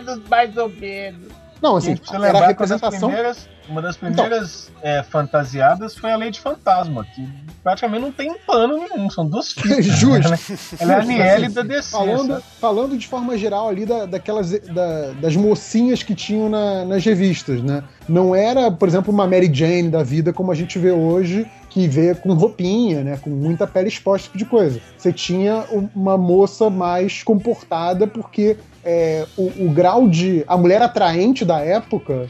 menos, 0.02 0.22
mais 0.30 0.56
ou 0.56 0.70
menos. 0.70 1.43
Não, 1.64 1.78
assim, 1.78 1.96
precisa 1.96 2.18
era 2.18 2.28
a 2.28 2.32
lembrar 2.32 2.54
que 2.54 2.62
uma 2.62 2.68
das 2.68 2.70
representação 2.82 3.10
primeiras, 3.10 3.50
uma 3.70 3.82
das 3.82 3.96
primeiras 3.98 4.72
é, 4.82 5.02
fantasiadas 5.02 5.96
foi 5.96 6.12
a 6.12 6.18
Lei 6.18 6.30
de 6.30 6.42
Fantasma, 6.42 7.06
que 7.16 7.26
praticamente 7.64 8.02
não 8.02 8.12
tem 8.12 8.36
pano 8.46 8.78
nenhum, 8.78 9.10
são 9.10 9.26
duas 9.26 9.54
fitas. 9.56 9.86
Justo. 9.86 10.30
né? 10.30 10.38
Ela 10.80 10.94
é 10.94 10.96
a 10.96 11.00
Justo, 11.00 11.14
Niele 11.18 11.46
assim, 11.46 11.56
da 11.56 11.62
DC. 11.64 11.92
Falando, 11.92 12.44
falando 12.60 12.98
de 12.98 13.08
forma 13.08 13.38
geral 13.38 13.70
ali 13.70 13.86
da, 13.86 14.06
daquelas 14.06 14.52
da- 14.60 15.12
das 15.22 15.36
mocinhas 15.38 16.04
que 16.04 16.14
tinham 16.14 16.50
na- 16.50 16.84
nas 16.84 17.04
revistas, 17.06 17.62
né? 17.64 17.82
Não 18.10 18.36
era, 18.36 18.70
por 18.70 18.88
exemplo, 18.90 19.14
uma 19.14 19.26
Mary 19.26 19.50
Jane 19.54 19.90
da 19.90 20.04
vida 20.04 20.34
como 20.34 20.52
a 20.52 20.56
gente 20.56 20.78
vê 20.78 20.92
hoje, 20.92 21.50
que 21.70 21.88
vê 21.88 22.14
com 22.14 22.34
roupinha, 22.34 23.02
né? 23.06 23.18
Com 23.22 23.30
muita 23.30 23.66
pele 23.66 23.88
exposta, 23.88 24.26
tipo 24.28 24.38
de 24.38 24.46
coisa. 24.46 24.82
Você 24.98 25.14
tinha 25.14 25.64
um- 25.72 25.88
uma 25.96 26.18
moça 26.18 26.70
mais 26.70 27.24
comportada, 27.24 28.06
porque 28.06 28.58
é, 28.84 29.26
o, 29.38 29.66
o 29.66 29.72
grau 29.72 30.08
de. 30.08 30.44
A 30.48 30.58
mulher 30.58 30.82
atraente 30.82 31.46
da 31.46 31.60
época, 31.60 32.28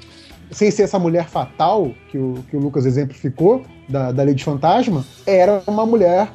sem 0.52 0.70
ser 0.72 0.84
essa 0.84 1.00
mulher 1.00 1.28
fatal 1.28 1.92
que 2.10 2.18
o, 2.18 2.44
que 2.50 2.56
o 2.56 2.60
Lucas 2.60 2.86
exemplificou, 2.86 3.64
da, 3.88 4.12
da 4.12 4.26
de 4.26 4.44
Fantasma, 4.44 5.06
era 5.26 5.62
uma 5.68 5.86
mulher 5.86 6.30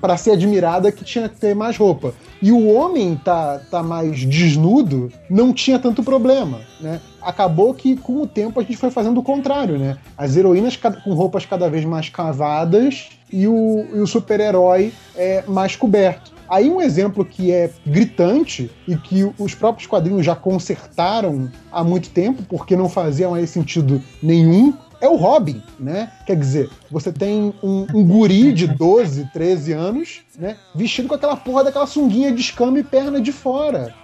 para 0.00 0.16
ser 0.16 0.32
admirada 0.32 0.90
que 0.90 1.04
tinha 1.04 1.28
que 1.28 1.38
ter 1.38 1.54
mais 1.54 1.76
roupa. 1.76 2.14
E 2.40 2.50
o 2.50 2.72
homem 2.72 3.20
tá, 3.22 3.60
tá 3.70 3.82
mais 3.82 4.20
desnudo, 4.20 5.12
não 5.28 5.52
tinha 5.52 5.78
tanto 5.78 6.02
problema, 6.02 6.60
né? 6.80 7.00
Acabou 7.20 7.74
que 7.74 7.96
com 7.96 8.22
o 8.22 8.26
tempo 8.26 8.58
a 8.58 8.62
gente 8.62 8.76
foi 8.76 8.90
fazendo 8.90 9.18
o 9.18 9.22
contrário, 9.22 9.78
né? 9.78 9.96
As 10.16 10.36
heroínas 10.36 10.76
com 10.76 11.12
roupas 11.12 11.46
cada 11.46 11.68
vez 11.68 11.84
mais 11.84 12.08
cavadas 12.08 13.10
e 13.30 13.46
o, 13.46 13.86
e 13.94 14.00
o 14.00 14.06
super-herói 14.06 14.92
é, 15.14 15.44
mais 15.46 15.76
coberto. 15.76 16.31
Aí 16.52 16.68
um 16.68 16.82
exemplo 16.82 17.24
que 17.24 17.50
é 17.50 17.70
gritante 17.86 18.70
e 18.86 18.94
que 18.94 19.26
os 19.38 19.54
próprios 19.54 19.86
quadrinhos 19.88 20.26
já 20.26 20.34
consertaram 20.36 21.50
há 21.72 21.82
muito 21.82 22.10
tempo, 22.10 22.42
porque 22.48 22.76
não 22.76 22.88
fazia 22.90 23.28
mais 23.30 23.48
sentido 23.48 24.02
nenhum, 24.22 24.74
é 25.00 25.08
o 25.08 25.16
Robin, 25.16 25.62
né? 25.80 26.10
Quer 26.26 26.36
dizer, 26.36 26.68
você 26.90 27.10
tem 27.10 27.54
um, 27.62 27.86
um 27.94 28.04
guri 28.04 28.52
de 28.52 28.66
12, 28.68 29.30
13 29.32 29.72
anos, 29.72 30.20
né? 30.38 30.56
Vestido 30.74 31.08
com 31.08 31.14
aquela 31.14 31.36
porra 31.36 31.64
daquela 31.64 31.86
sunguinha 31.86 32.30
de 32.30 32.40
escama 32.42 32.78
e 32.78 32.84
perna 32.84 33.18
de 33.20 33.32
fora. 33.32 33.94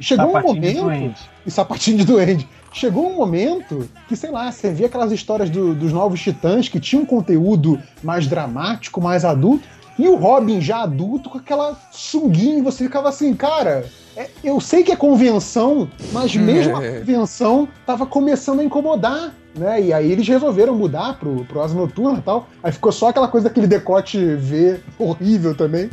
Chegou 0.00 0.26
um 0.28 0.32
Sapatinho 0.32 0.60
de 0.74 0.80
momento. 0.80 1.20
E 1.44 1.50
sapatinho 1.50 1.98
de 1.98 2.04
doente. 2.04 2.48
Chegou 2.72 3.10
um 3.10 3.16
momento 3.16 3.88
que, 4.06 4.14
sei 4.14 4.30
lá, 4.30 4.52
você 4.52 4.70
via 4.70 4.86
aquelas 4.86 5.10
histórias 5.10 5.48
do- 5.50 5.74
dos 5.74 5.92
novos 5.92 6.20
titãs 6.20 6.68
que 6.68 6.78
tinham 6.78 7.02
um 7.02 7.06
conteúdo 7.06 7.80
mais 8.02 8.26
dramático, 8.26 9.00
mais 9.00 9.24
adulto, 9.24 9.66
e 9.98 10.08
o 10.08 10.16
Robin 10.16 10.60
já 10.60 10.82
adulto 10.82 11.30
com 11.30 11.38
aquela 11.38 11.76
sunguinha, 11.90 12.62
você 12.62 12.84
ficava 12.84 13.08
assim, 13.08 13.34
cara. 13.34 13.86
é- 14.16 14.28
eu 14.42 14.60
sei 14.60 14.82
que 14.82 14.92
é 14.92 14.96
convenção, 14.96 15.88
mas 16.12 16.34
mesmo 16.36 16.76
a 16.76 16.80
convenção 16.98 17.68
tava 17.84 18.06
começando 18.06 18.60
a 18.60 18.64
incomodar, 18.64 19.34
né? 19.54 19.80
E 19.80 19.92
aí 19.92 20.10
eles 20.10 20.26
resolveram 20.26 20.74
mudar 20.74 21.18
pro, 21.18 21.44
pro 21.44 21.60
Asa 21.60 21.74
Noturna 21.74 22.18
e 22.18 22.22
tal. 22.22 22.46
Aí 22.62 22.72
ficou 22.72 22.92
só 22.92 23.08
aquela 23.08 23.28
coisa 23.28 23.48
daquele 23.48 23.66
decote 23.66 24.18
V 24.36 24.80
horrível 24.98 25.54
também, 25.54 25.90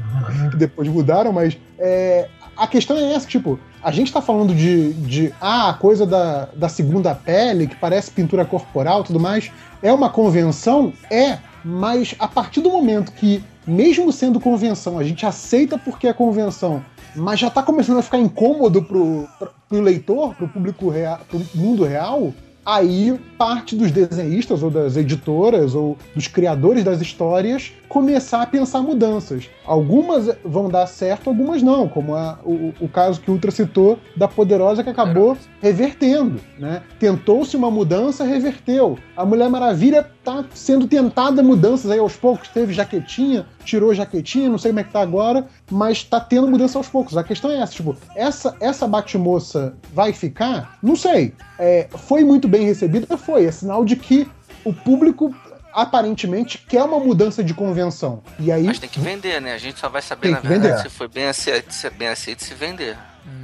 que 0.52 0.58
depois 0.58 0.88
mudaram, 0.88 1.32
mas 1.34 1.58
é, 1.78 2.28
a 2.56 2.68
questão 2.68 2.98
é 2.98 3.14
essa, 3.14 3.28
tipo, 3.28 3.60
a 3.82 3.92
gente 3.92 4.12
tá 4.14 4.22
falando 4.22 4.54
de, 4.54 4.94
de 4.94 5.34
ah, 5.42 5.70
a 5.70 5.74
coisa 5.74 6.06
da, 6.06 6.48
da 6.56 6.70
segunda 6.70 7.14
pele, 7.16 7.68
que 7.68 7.76
parece 7.76 8.12
pintura 8.12 8.46
corporal 8.46 9.02
e 9.02 9.04
tudo 9.06 9.20
mais, 9.20 9.52
é 9.82 9.92
uma 9.92 10.10
convenção? 10.10 10.94
É, 11.12 11.40
mas 11.66 12.16
a 12.20 12.28
partir 12.28 12.62
do 12.62 12.70
momento 12.70 13.12
que, 13.12 13.44
mesmo 13.66 14.12
sendo 14.12 14.40
convenção, 14.40 14.98
a 14.98 15.04
gente 15.04 15.26
aceita 15.26 15.78
porque 15.78 16.08
é 16.08 16.14
convenção, 16.14 16.84
mas 17.16 17.40
já 17.40 17.50
tá 17.50 17.64
começando 17.64 18.00
a 18.00 18.04
ficar 18.04 18.18
incômodo 18.18 18.82
pro, 18.82 19.28
pro 19.70 19.82
leitor, 19.82 20.36
pro 20.36 20.48
público 20.48 20.90
real, 20.90 21.20
pro 21.30 21.42
mundo 21.54 21.84
real, 21.84 22.34
aí 22.66 23.20
parte 23.38 23.76
dos 23.76 23.92
desenhistas 23.92 24.64
ou 24.64 24.70
das 24.70 24.96
editoras 24.96 25.76
ou 25.76 25.98
dos 26.16 26.28
criadores 26.28 26.84
das 26.84 27.02
histórias 27.02 27.72
começar 27.94 28.42
a 28.42 28.46
pensar 28.48 28.82
mudanças. 28.82 29.48
Algumas 29.64 30.28
vão 30.44 30.68
dar 30.68 30.88
certo, 30.88 31.30
algumas 31.30 31.62
não, 31.62 31.88
como 31.88 32.16
a- 32.16 32.40
o, 32.44 32.74
o 32.82 32.90
caso 32.90 33.22
que 33.22 33.30
o 33.30 33.36
Ultra 33.36 33.52
citou 33.52 34.00
da 34.18 34.28
Poderosa 34.28 34.84
que 34.84 34.90
acabou 34.90 35.38
revertendo, 35.62 36.42
né? 36.58 36.82
Tentou-se 37.00 37.56
uma 37.56 37.70
mudança, 37.70 38.24
reverteu. 38.24 38.98
A 39.16 39.24
Mulher 39.24 39.48
Maravilha 39.48 40.10
tá 40.24 40.44
sendo 40.56 40.88
tentada 40.88 41.44
mudanças 41.44 41.92
aí 41.92 42.00
aos 42.00 42.16
poucos, 42.16 42.48
teve 42.48 42.74
jaquetinha, 42.74 43.46
tirou 43.64 43.94
jaquetinha, 43.94 44.50
não 44.50 44.58
sei 44.58 44.72
como 44.72 44.80
é 44.80 44.84
que 44.84 44.92
tá 44.92 45.02
agora, 45.02 45.46
mas 45.70 46.04
tá 46.04 46.20
tendo 46.20 46.48
mudança 46.48 46.80
aos 46.80 46.88
poucos. 46.88 47.16
A 47.16 47.24
questão 47.24 47.52
é 47.52 47.60
essa, 47.60 47.74
tipo, 47.74 47.96
essa, 48.16 48.56
essa 48.60 48.88
Batmoça 48.88 49.76
vai 49.94 50.14
ficar? 50.14 50.80
Não 50.82 50.96
sei. 50.96 51.36
É, 51.60 51.88
foi 51.92 52.24
muito 52.24 52.48
bem 52.48 52.66
recebida? 52.66 53.16
Foi. 53.18 53.46
É 53.46 53.52
sinal 53.52 53.86
de 53.86 53.96
que 53.96 54.28
o 54.66 54.74
público 54.74 55.32
aparentemente 55.74 56.58
quer 56.58 56.84
uma 56.84 57.00
mudança 57.00 57.44
de 57.44 57.54
convenção. 57.54 58.22
E 58.40 58.52
aí. 58.52 58.64
Mas 58.66 58.80
tem 58.80 58.90
que 58.90 59.00
vender, 59.00 59.42
né? 59.42 59.54
A 59.54 59.58
gente 59.58 59.80
só 59.80 59.90
vai 59.90 60.02
saber, 60.02 60.30
na 60.30 60.40
verdade, 60.40 60.74
vender. 60.76 60.82
se 60.82 60.90
foi 60.90 61.08
bem 61.08 61.26
aceito, 61.28 61.72
se 61.74 61.88
é 61.88 61.90
bem 61.90 62.08
aceito 62.08 62.44
se 62.44 62.54
vender. 62.54 62.98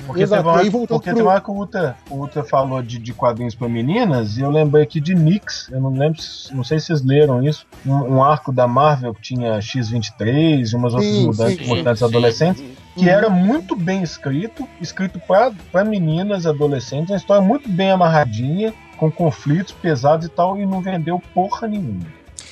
Porque 0.06 0.24
Exato, 0.24 0.44
teve 0.44 0.54
uma, 0.56 0.60
aí 0.62 0.72
porque 0.72 0.88
pro- 0.88 1.00
teve 1.00 1.22
uma 1.22 1.40
que 1.40 1.50
o 1.50 1.58
Uta, 1.58 1.96
o 2.10 2.22
Uta 2.24 2.44
falou 2.44 2.82
de, 2.82 3.00
de 3.00 3.14
quadrinhos 3.14 3.56
pra 3.56 3.70
meninas, 3.70 4.38
e 4.38 4.42
eu 4.42 4.50
lembrei 4.52 4.84
aqui 4.84 5.00
de 5.00 5.16
Nix, 5.16 5.70
eu 5.72 5.80
não 5.80 5.92
lembro, 5.92 6.22
se- 6.22 6.54
não 6.54 6.66
sei 6.66 6.80
se 6.80 6.88
vocês 6.88 7.02
leram 7.06 7.42
isso, 7.42 7.66
um, 7.86 7.94
um 8.16 8.24
arco 8.24 8.52
da 8.52 8.68
Marvel 8.68 9.14
que 9.14 9.22
tinha 9.22 9.62
X-23 9.62 10.72
e 10.72 10.76
umas 10.76 10.94
outras 10.94 11.12
Sim, 11.14 11.26
mudantes, 11.28 11.66
sim, 11.66 11.94
sim. 11.96 12.04
adolescentes, 12.06 12.64
que 12.96 13.06
Uhum. 13.06 13.10
era 13.10 13.30
muito 13.30 13.74
bem 13.76 14.04
escrito, 14.04 14.68
escrito 14.82 15.18
pra, 15.26 15.52
pra 15.72 15.86
meninas, 15.86 16.46
adolescentes, 16.46 17.12
uma 17.12 17.18
história 17.18 17.42
muito 17.42 17.70
bem 17.70 17.92
amarradinha, 17.92 18.74
com 18.98 19.10
conflitos 19.10 19.72
pesados 19.74 20.26
e 20.26 20.30
tal, 20.30 20.58
e 20.58 20.66
não 20.66 20.82
vendeu 20.82 21.22
porra 21.34 21.68
nenhuma. 21.68 22.06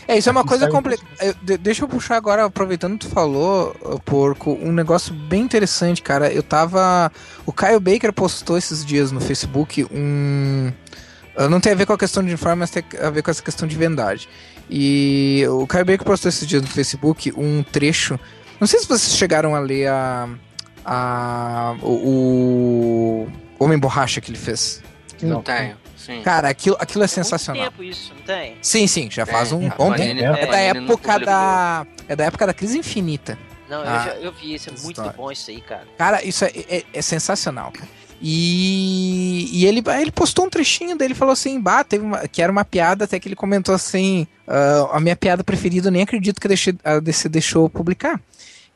É, 0.07 0.17
isso 0.17 0.29
é 0.29 0.31
uma 0.31 0.45
coisa 0.45 0.69
complicada. 0.69 1.07
Deixa 1.59 1.83
eu 1.83 1.87
puxar 1.87 2.15
agora, 2.15 2.45
aproveitando 2.45 2.93
que 2.97 3.07
tu 3.07 3.09
falou, 3.09 3.75
porco, 4.05 4.57
um 4.61 4.71
negócio 4.71 5.13
bem 5.13 5.41
interessante, 5.41 6.01
cara. 6.01 6.31
Eu 6.31 6.41
tava. 6.41 7.11
O 7.45 7.51
Caio 7.51 7.79
Baker 7.79 8.13
postou 8.13 8.57
esses 8.57 8.85
dias 8.85 9.11
no 9.11 9.19
Facebook 9.19 9.85
um. 9.91 10.71
ah, 11.35 11.49
Não 11.49 11.59
tem 11.59 11.73
a 11.73 11.75
ver 11.75 11.85
com 11.85 11.91
a 11.93 11.97
questão 11.97 12.23
de 12.23 12.29
uniforme, 12.29 12.59
mas 12.61 12.69
tem 12.71 12.83
a 13.01 13.09
ver 13.09 13.21
com 13.21 13.29
essa 13.31 13.43
questão 13.43 13.67
de 13.67 13.75
vendagem. 13.75 14.29
E 14.69 15.43
o 15.49 15.67
Caio 15.67 15.85
Baker 15.85 16.05
postou 16.05 16.29
esses 16.29 16.47
dias 16.47 16.61
no 16.61 16.67
Facebook 16.69 17.33
um 17.35 17.61
trecho. 17.63 18.17
Não 18.61 18.67
sei 18.67 18.79
se 18.79 18.87
vocês 18.87 19.15
chegaram 19.15 19.55
a 19.55 19.59
ler 19.59 19.87
a, 19.87 20.29
a 20.85 21.75
o, 21.81 23.27
o 23.59 23.63
Homem 23.63 23.77
Borracha 23.77 24.21
que 24.21 24.31
ele 24.31 24.37
fez. 24.37 24.81
Não 25.21 25.41
tenho. 25.41 25.86
Sim. 26.07 26.21
Cara, 26.23 26.47
aquilo, 26.49 26.75
aquilo 26.79 27.03
é 27.03 27.07
Tem 27.07 27.15
muito 27.17 27.25
sensacional. 27.25 27.63
tempo 27.65 27.83
isso, 27.83 28.13
não 28.15 28.21
tem? 28.23 28.55
Sim, 28.61 28.87
sim, 28.87 29.11
já 29.11 29.25
faz 29.25 29.51
um 29.51 29.67
bom 29.69 29.93
tempo. 29.93 30.23
É 30.23 30.45
da 30.47 30.57
época 30.57 31.19
da. 31.19 31.85
É 32.07 32.15
da 32.15 32.23
época 32.23 32.47
da 32.47 32.53
crise 32.53 32.79
infinita. 32.79 33.37
Não, 33.69 33.81
Ah, 33.81 33.83
eu, 33.83 34.03
já, 34.03 34.15
eu 34.27 34.31
vi 34.31 34.53
isso, 34.53 34.69
é 34.69 34.71
muito 34.71 34.87
história. 34.91 35.11
bom 35.11 35.29
isso 35.29 35.51
aí, 35.51 35.59
cara. 35.59 35.83
Cara, 35.97 36.23
isso 36.23 36.45
é, 36.45 36.51
é- 36.69 36.83
é 36.93 37.01
sensacional, 37.01 37.69
cara. 37.73 37.89
E, 38.21 39.49
e 39.51 39.65
ele, 39.65 39.83
ele 40.01 40.11
postou 40.11 40.45
um 40.45 40.49
trechinho 40.49 40.97
dele 40.97 41.13
falou 41.13 41.33
assim, 41.33 41.59
bah, 41.59 41.83
teve 41.83 42.03
uma- 42.03 42.27
que 42.27 42.41
era 42.41 42.51
uma 42.51 42.63
piada, 42.65 43.03
até 43.05 43.19
que 43.19 43.27
ele 43.27 43.35
comentou 43.35 43.75
assim, 43.75 44.25
"Ah, 44.47 44.89
a 44.93 44.99
minha 44.99 45.15
piada 45.15 45.43
preferida, 45.43 45.89
eu 45.89 45.91
nem 45.91 46.01
acredito 46.01 46.39
que 46.39 46.47
a 46.47 46.49
DC, 46.49 46.75
a 46.83 46.99
DC 46.99 47.27
deixou 47.29 47.69
publicar. 47.69 48.19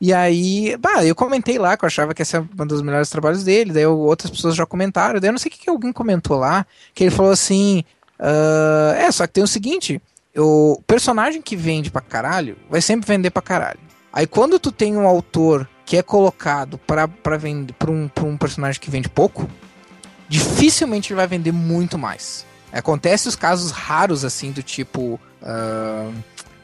E 0.04 0.12
aí, 0.12 0.76
bah, 0.80 1.04
eu 1.04 1.14
comentei 1.14 1.58
lá 1.60 1.76
que 1.76 1.84
eu 1.84 1.86
achava 1.86 2.12
que 2.12 2.22
esse 2.22 2.36
é 2.36 2.40
um 2.40 2.66
dos 2.66 2.82
melhores 2.82 3.08
trabalhos 3.08 3.44
dele, 3.44 3.72
daí 3.72 3.84
eu- 3.84 3.96
outras 3.96 4.32
pessoas 4.32 4.56
já 4.56 4.66
comentaram, 4.66 5.20
daí 5.20 5.28
eu 5.28 5.32
não 5.32 5.38
sei 5.38 5.48
o 5.48 5.52
que, 5.52 5.60
que 5.60 5.70
alguém 5.70 5.92
comentou 5.92 6.36
lá, 6.38 6.66
que 6.92 7.04
ele 7.04 7.12
falou 7.12 7.30
assim, 7.30 7.84
"Ah, 8.18 8.94
é, 8.96 9.08
só 9.12 9.24
que 9.28 9.34
tem 9.34 9.44
o 9.44 9.46
seguinte, 9.46 10.02
o 10.36 10.82
personagem 10.88 11.40
que 11.40 11.54
vende 11.54 11.88
pra 11.88 12.00
caralho, 12.00 12.56
vai 12.68 12.80
sempre 12.82 13.06
vender 13.06 13.30
pra 13.30 13.40
caralho. 13.40 13.78
Aí 14.12 14.26
quando 14.26 14.58
tu 14.58 14.72
tem 14.72 14.96
um 14.96 15.06
autor 15.06 15.68
que 15.86 15.96
é 15.96 16.02
colocado 16.02 16.78
pra, 16.78 17.06
pra 17.06 17.36
vender 17.36 17.72
pra 17.74 17.88
um, 17.92 18.08
pra 18.08 18.24
um 18.24 18.36
personagem 18.36 18.80
que 18.80 18.90
vende 18.90 19.08
pouco, 19.08 19.48
dificilmente 20.28 21.12
ele 21.12 21.16
vai 21.18 21.28
vender 21.28 21.52
muito 21.52 21.96
mais. 21.96 22.44
Acontece 22.72 23.28
os 23.28 23.36
casos 23.36 23.70
raros, 23.70 24.24
assim, 24.24 24.50
do 24.50 24.62
tipo. 24.64 25.20
ah, 25.42 26.10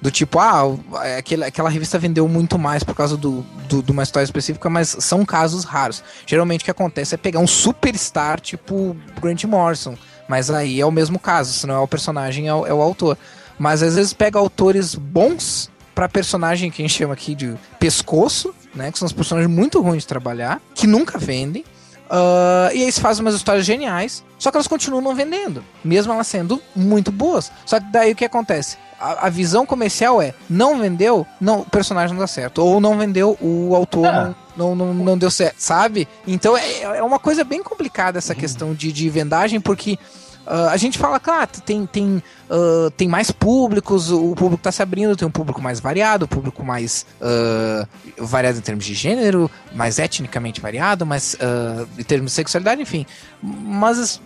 do 0.00 0.10
tipo, 0.10 0.38
ah, 0.38 0.64
o- 0.66 0.80
aquele, 1.18 1.44
aquela 1.44 1.68
revista 1.68 1.98
vendeu 1.98 2.28
muito 2.28 2.58
mais 2.58 2.82
por 2.84 2.94
causa 2.94 3.16
do, 3.16 3.42
do- 3.68 3.82
de 3.82 3.90
uma 3.90 4.02
história 4.02 4.24
específica, 4.24 4.70
mas 4.70 4.96
são 5.00 5.24
casos 5.24 5.64
raros. 5.64 6.02
Geralmente 6.26 6.62
o 6.62 6.64
que 6.64 6.70
acontece 6.70 7.14
é 7.14 7.18
pegar 7.18 7.40
um 7.40 7.46
superstar, 7.46 8.40
tipo 8.40 8.96
Grant 9.20 9.44
Morrison. 9.44 9.96
Mas 10.28 10.50
aí 10.50 10.80
é 10.80 10.86
o 10.86 10.90
mesmo 10.92 11.18
caso, 11.18 11.52
se 11.52 11.66
não 11.66 11.74
é 11.74 11.78
o 11.78 11.88
personagem, 11.88 12.48
é 12.48 12.54
o, 12.54 12.66
é 12.66 12.72
o 12.72 12.82
autor. 12.82 13.16
Mas 13.58 13.82
às 13.82 13.96
vezes 13.96 14.12
pega 14.12 14.38
autores 14.38 14.94
bons 14.94 15.70
pra 15.94 16.08
personagem 16.08 16.70
que 16.70 16.80
a 16.80 16.86
gente 16.86 16.96
chama 16.96 17.14
aqui 17.14 17.34
de 17.34 17.54
pescoço, 17.80 18.54
né? 18.74 18.92
Que 18.92 18.98
são 18.98 19.06
os 19.06 19.12
personagens 19.12 19.52
muito 19.52 19.80
ruins 19.80 20.02
de 20.02 20.06
trabalhar, 20.06 20.60
que 20.74 20.86
nunca 20.86 21.18
vendem. 21.18 21.64
Ah, 22.10 22.70
e 22.72 22.90
se 22.92 23.00
fazem 23.00 23.24
umas 23.24 23.34
histórias 23.34 23.66
geniais, 23.66 24.22
só 24.38 24.50
que 24.50 24.56
elas 24.56 24.68
continuam 24.68 25.14
vendendo, 25.14 25.64
mesmo 25.84 26.12
elas 26.12 26.26
sendo 26.26 26.62
muito 26.74 27.10
boas. 27.10 27.50
Só 27.66 27.80
que 27.80 27.86
daí 27.90 28.12
o 28.12 28.16
que 28.16 28.24
acontece? 28.24 28.76
A, 29.00 29.26
a 29.26 29.30
visão 29.30 29.64
comercial 29.64 30.20
é, 30.20 30.34
não 30.50 30.78
vendeu, 30.80 31.26
não, 31.40 31.60
o 31.60 31.64
personagem 31.70 32.14
não 32.14 32.20
dá 32.20 32.26
certo. 32.26 32.58
Ou 32.58 32.80
não 32.80 32.98
vendeu, 32.98 33.36
o 33.40 33.74
autor 33.74 34.06
Ah. 34.06 34.34
não, 34.56 34.74
não, 34.74 34.86
não, 34.92 34.94
não 35.04 35.18
deu 35.18 35.30
certo, 35.30 35.56
sabe? 35.58 36.08
Então 36.26 36.56
é, 36.56 36.80
é 36.82 37.02
uma 37.02 37.18
coisa 37.18 37.44
bem 37.44 37.62
complicada 37.62 38.18
essa 38.18 38.34
questão 38.34 38.74
de, 38.74 38.90
de 38.92 39.08
vendagem, 39.08 39.60
porque 39.60 39.98
ah, 40.46 40.70
a 40.70 40.76
gente 40.76 40.98
fala, 40.98 41.20
claro, 41.20 41.48
tem, 41.64 41.86
tem, 41.86 42.22
ah, 42.50 42.90
tem 42.96 43.06
mais 43.06 43.30
públicos, 43.30 44.10
o 44.10 44.34
público 44.34 44.56
está 44.60 44.72
se 44.72 44.82
abrindo, 44.82 45.14
tem 45.14 45.28
um 45.28 45.30
público 45.30 45.60
mais 45.62 45.78
variado, 45.78 46.24
um 46.24 46.28
público 46.28 46.64
mais 46.64 47.06
ah, 47.20 47.86
variado 48.18 48.58
em 48.58 48.62
termos 48.62 48.84
de 48.84 48.94
gênero, 48.94 49.48
mais 49.74 49.98
etnicamente 49.98 50.60
variado, 50.60 51.06
mais 51.06 51.36
ah, 51.40 51.86
em 51.98 52.02
termos 52.02 52.32
de 52.32 52.34
sexualidade, 52.36 52.82
enfim. 52.82 53.06
Mas 53.42 53.98
as- 53.98 54.20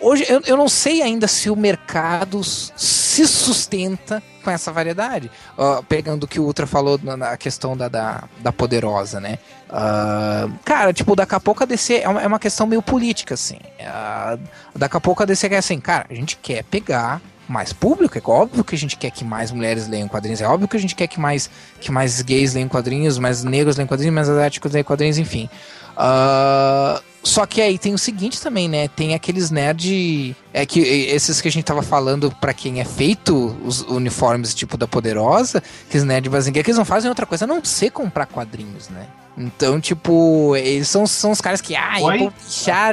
hoje 0.00 0.24
eu, 0.28 0.40
eu 0.46 0.56
não 0.56 0.68
sei 0.68 1.02
ainda 1.02 1.26
se 1.26 1.50
o 1.50 1.56
mercado 1.56 2.42
se 2.44 3.26
sustenta 3.26 4.22
com 4.42 4.50
essa 4.50 4.70
variedade. 4.70 5.30
Ah, 5.58 5.82
pegando 5.88 6.24
o 6.24 6.28
que 6.28 6.38
o 6.38 6.44
Ultra 6.44 6.66
falou 6.66 6.98
na, 7.02 7.16
na 7.16 7.36
questão 7.36 7.76
da, 7.76 7.88
da, 7.88 8.24
da 8.40 8.52
poderosa, 8.52 9.18
né? 9.18 9.38
Ah, 9.68 10.48
cara, 10.64 10.92
tipo, 10.92 11.16
daqui 11.16 11.34
a 11.34 11.40
pouco 11.40 11.62
a 11.62 11.66
DC 11.66 11.98
é 11.98 12.08
uma, 12.08 12.22
é 12.22 12.26
uma 12.26 12.38
questão 12.38 12.66
meio 12.66 12.82
política, 12.82 13.34
assim. 13.34 13.58
Ah, 13.80 14.38
daqui 14.74 14.96
a 14.96 15.00
pouco 15.00 15.22
a 15.22 15.26
DC 15.26 15.48
quer 15.48 15.58
assim, 15.58 15.80
cara, 15.80 16.06
a 16.08 16.14
gente 16.14 16.36
quer 16.36 16.62
pegar 16.64 17.20
mais 17.48 17.72
público, 17.72 18.18
é 18.18 18.22
óbvio 18.24 18.64
que 18.64 18.74
a 18.74 18.78
gente 18.78 18.96
quer 18.96 19.10
que 19.10 19.24
mais 19.24 19.52
mulheres 19.52 19.86
leiam 19.86 20.08
quadrinhos, 20.08 20.40
é 20.40 20.48
óbvio 20.48 20.66
que 20.66 20.76
a 20.76 20.80
gente 20.80 20.96
quer 20.96 21.06
que 21.06 21.20
mais, 21.20 21.48
que 21.80 21.92
mais 21.92 22.20
gays 22.20 22.54
leiam 22.54 22.68
quadrinhos, 22.68 23.18
mais 23.18 23.44
negros 23.44 23.76
leiam 23.76 23.86
quadrinhos, 23.86 24.14
mais 24.14 24.28
asiáticos 24.28 24.72
leiam 24.72 24.84
quadrinhos, 24.84 25.18
enfim. 25.18 25.48
Ah, 25.96 27.00
só 27.26 27.44
que 27.44 27.60
aí 27.60 27.76
tem 27.76 27.92
o 27.92 27.98
seguinte 27.98 28.40
também, 28.40 28.68
né? 28.68 28.86
Tem 28.86 29.12
aqueles 29.12 29.50
nerd. 29.50 30.36
É 30.54 30.64
que 30.64 30.78
esses 30.78 31.40
que 31.40 31.48
a 31.48 31.50
gente 31.50 31.64
tava 31.64 31.82
falando 31.82 32.30
pra 32.40 32.54
quem 32.54 32.80
é 32.80 32.84
feito 32.84 33.56
os 33.64 33.80
uniformes 33.82 34.54
tipo 34.54 34.76
da 34.76 34.86
Poderosa, 34.86 35.60
que 35.90 35.98
os 35.98 36.04
nerd 36.04 36.28
bazingueira, 36.28 36.64
que 36.64 36.70
eles 36.70 36.78
não 36.78 36.84
fazem 36.84 37.08
outra 37.08 37.26
coisa 37.26 37.44
a 37.44 37.48
não 37.48 37.62
ser 37.64 37.90
comprar 37.90 38.26
quadrinhos, 38.26 38.88
né? 38.90 39.08
Então, 39.36 39.80
tipo, 39.80 40.54
eles 40.54 40.88
são, 40.88 41.04
são 41.04 41.32
os 41.32 41.40
caras 41.40 41.60
que, 41.60 41.74
ah, 41.74 41.96
Oi? 42.00 42.14
eu 42.14 42.18
vou 42.20 42.32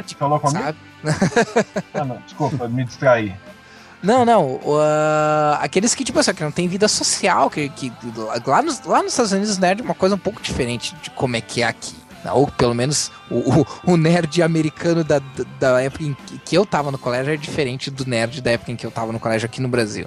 tipo, 0.02 0.18
Falou 0.18 0.40
comigo? 0.40 0.60
sabe? 0.64 0.78
Ah, 1.94 2.04
não, 2.04 2.16
desculpa, 2.26 2.66
me 2.66 2.84
distraí. 2.84 3.32
Não, 4.02 4.24
não. 4.24 4.60
ah, 4.80 5.60
aqueles 5.62 5.94
que, 5.94 6.02
tipo 6.02 6.18
assim, 6.18 6.34
que 6.34 6.42
não 6.42 6.50
tem 6.50 6.66
vida 6.66 6.88
social, 6.88 7.48
que, 7.48 7.68
que 7.68 7.92
lá, 8.44 8.60
nos, 8.62 8.82
lá 8.84 9.00
nos 9.00 9.12
Estados 9.12 9.30
Unidos, 9.30 9.58
nerd 9.58 9.80
é 9.80 9.84
uma 9.84 9.94
coisa 9.94 10.16
um 10.16 10.18
pouco 10.18 10.42
diferente 10.42 10.92
de 11.00 11.10
como 11.10 11.36
é 11.36 11.40
que 11.40 11.62
é 11.62 11.66
aqui. 11.66 11.94
Ou 12.32 12.46
pelo 12.46 12.74
menos 12.74 13.10
o, 13.30 13.60
o, 13.60 13.66
o 13.92 13.96
nerd 13.96 14.42
americano 14.42 15.04
da, 15.04 15.20
da, 15.58 15.82
época 15.82 16.04
em 16.04 16.16
que, 16.44 16.56
eu 16.56 16.64
tava 16.64 16.90
no 16.90 16.98
colégio 16.98 17.32
é 17.32 17.36
diferente 17.36 17.90
do 17.90 18.06
nerd 18.06 18.40
da 18.40 18.52
época 18.52 18.72
em 18.72 18.76
que 18.76 18.86
eu 18.86 18.90
tava 18.90 19.12
no 19.12 19.20
colégio 19.20 19.46
aqui 19.46 19.60
no 19.60 19.68
Brasil. 19.68 20.06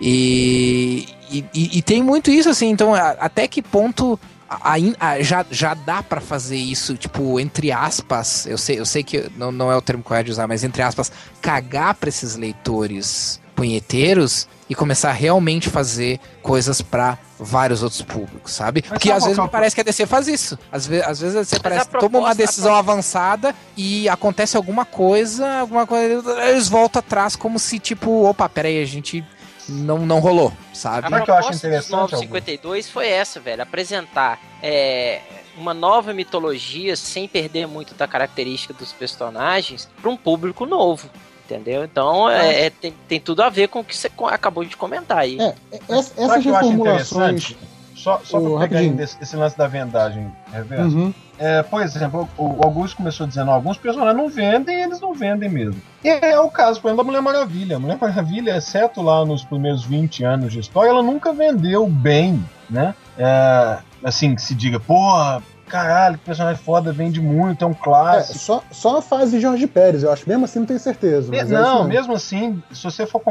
E, 0.00 1.08
e, 1.30 1.44
e- 1.52 1.82
tem 1.82 2.02
muito 2.02 2.30
isso, 2.30 2.48
assim, 2.48 2.70
então 2.70 2.94
a- 2.94 3.10
até 3.20 3.46
que 3.46 3.60
ponto 3.60 4.18
a- 4.48 4.74
a- 4.98 5.22
já, 5.22 5.44
já 5.50 5.74
dá 5.74 6.02
pra 6.02 6.20
fazer 6.20 6.56
isso, 6.56 6.96
tipo, 6.96 7.38
entre 7.38 7.70
aspas, 7.70 8.46
eu 8.46 8.58
sei, 8.58 8.78
eu 8.80 8.86
sei 8.86 9.02
que 9.04 9.30
não, 9.36 9.52
não 9.52 9.70
é 9.70 9.76
o 9.76 9.82
termo 9.82 10.02
correto 10.02 10.26
de 10.26 10.32
usar, 10.32 10.48
mas 10.48 10.64
entre 10.64 10.82
aspas, 10.82 11.12
cagar 11.40 11.94
pra 11.94 12.08
esses 12.08 12.34
leitores 12.34 13.39
punheteiros 13.60 14.48
e 14.70 14.74
começar 14.74 15.10
a 15.10 15.12
realmente 15.12 15.68
fazer 15.68 16.18
coisas 16.40 16.80
pra 16.80 17.18
vários 17.38 17.82
outros 17.82 18.00
públicos, 18.00 18.52
sabe? 18.52 18.80
Porque 18.80 19.08
sabe 19.08 19.18
às 19.18 19.24
vezes 19.24 19.38
é 19.38 19.42
me 19.42 19.48
parece 19.50 19.74
que 19.74 19.82
a 19.82 19.84
DC 19.84 20.06
faz 20.06 20.28
isso. 20.28 20.58
Às 20.72 20.86
vezes, 20.86 21.06
às 21.06 21.20
vezes 21.20 21.36
a 21.36 21.40
DC 21.40 21.60
parece 21.60 21.82
a 21.82 21.84
que 21.84 21.90
toma 21.90 22.18
uma 22.20 22.28
proposta- 22.28 22.42
decisão 22.42 22.74
avançada 22.74 23.54
e 23.76 24.08
acontece 24.08 24.56
alguma 24.56 24.86
coisa, 24.86 25.60
alguma 25.60 25.86
coisa, 25.86 26.48
eles 26.48 26.68
voltam 26.68 27.00
atrás 27.00 27.36
como 27.36 27.58
se 27.58 27.78
tipo, 27.78 28.24
opa, 28.24 28.48
peraí, 28.48 28.80
a 28.82 28.86
gente 28.86 29.22
não, 29.68 30.06
não 30.06 30.20
rolou, 30.20 30.50
sabe? 30.72 31.06
A 31.12 31.20
o 31.20 31.24
que 31.24 31.30
eu 31.30 31.34
acho 31.34 31.48
proposta 31.48 31.66
interessante, 31.66 31.90
dos 31.90 32.12
952 32.12 32.88
foi 32.88 33.08
essa, 33.08 33.40
velho. 33.40 33.62
Apresentar 33.62 34.40
é, 34.62 35.20
uma 35.54 35.74
nova 35.74 36.14
mitologia 36.14 36.96
sem 36.96 37.28
perder 37.28 37.66
muito 37.66 37.94
da 37.94 38.08
característica 38.08 38.72
dos 38.72 38.90
personagens 38.90 39.86
para 40.00 40.10
um 40.10 40.16
público 40.16 40.64
novo. 40.64 41.10
Entendeu? 41.50 41.84
Então 41.84 42.28
é, 42.30 42.66
é, 42.66 42.70
tem, 42.70 42.94
tem 43.08 43.20
tudo 43.20 43.42
a 43.42 43.48
ver 43.48 43.68
com 43.68 43.80
o 43.80 43.84
que 43.84 43.96
você 43.96 44.10
acabou 44.30 44.64
de 44.64 44.76
comentar 44.76 45.18
aí. 45.18 45.38
É, 45.40 45.54
essa- 45.88 46.14
Sabe 46.14 46.22
essas 46.24 46.36
o 46.38 46.40
que 46.42 46.48
eu 46.48 46.56
acho 46.56 46.68
reformulações. 46.70 47.30
interessante? 47.44 47.58
Só, 47.96 48.18
só 48.24 48.38
Ô, 48.38 48.50
pra 48.56 48.60
pegar 48.68 48.78
ainda 48.80 49.02
esse, 49.02 49.16
esse 49.20 49.36
lance 49.36 49.58
da 49.58 49.66
vendagem 49.66 50.32
reversa. 50.50 50.84
Uhum. 50.96 51.12
É, 51.38 51.62
por 51.62 51.82
exemplo, 51.82 52.26
o 52.38 52.44
o 52.44 52.64
Augusto 52.64 52.96
começou 52.96 53.26
dizendo 53.26 53.50
alguns 53.50 53.76
personagens 53.76 54.16
não 54.16 54.28
vendem 54.28 54.78
e 54.78 54.82
eles 54.82 55.00
não 55.00 55.12
vendem 55.12 55.50
mesmo. 55.50 55.80
E 56.02 56.08
é 56.08 56.38
o 56.40 56.48
caso, 56.48 56.80
por 56.80 56.88
exemplo, 56.88 57.04
da 57.04 57.06
Mulher 57.06 57.20
Maravilha. 57.22 57.76
A 57.76 57.78
Mulher 57.78 57.98
Maravilha, 58.00 58.56
exceto 58.56 59.02
lá 59.02 59.22
nos 59.26 59.44
primeiros 59.44 59.84
20 59.84 60.24
anos 60.24 60.52
de 60.52 60.60
história, 60.60 60.88
ela 60.88 61.02
nunca 61.02 61.30
vendeu 61.32 61.86
bem, 61.88 62.42
né? 62.70 62.94
É, 63.18 63.78
assim, 64.02 64.34
que 64.34 64.40
se 64.40 64.54
diga, 64.54 64.80
porra, 64.80 65.42
caralho, 65.70 66.18
que 66.18 66.24
personagem 66.24 66.62
foda, 66.62 66.92
vende 66.92 67.20
muito, 67.20 67.64
é 67.64 67.68
um 67.68 67.70
É, 67.70 67.74
clássico. 67.74 68.38
só, 68.38 68.62
só 68.70 68.98
a 68.98 69.02
fase 69.02 69.32
de 69.32 69.40
Jorge 69.40 69.66
Pérez, 69.66 70.02
eu 70.02 70.12
acho. 70.12 70.28
Mesmo 70.28 70.44
assim, 70.44 70.58
não 70.58 70.66
tenho 70.66 70.80
certeza. 70.80 71.34
é 71.34 71.42
isso 71.42 71.52
não, 71.52 71.84
mesmo. 71.84 71.88
mesmo 71.88 72.14
assim, 72.14 72.62
se 72.72 72.82
você 72.84 73.06
for 73.06 73.22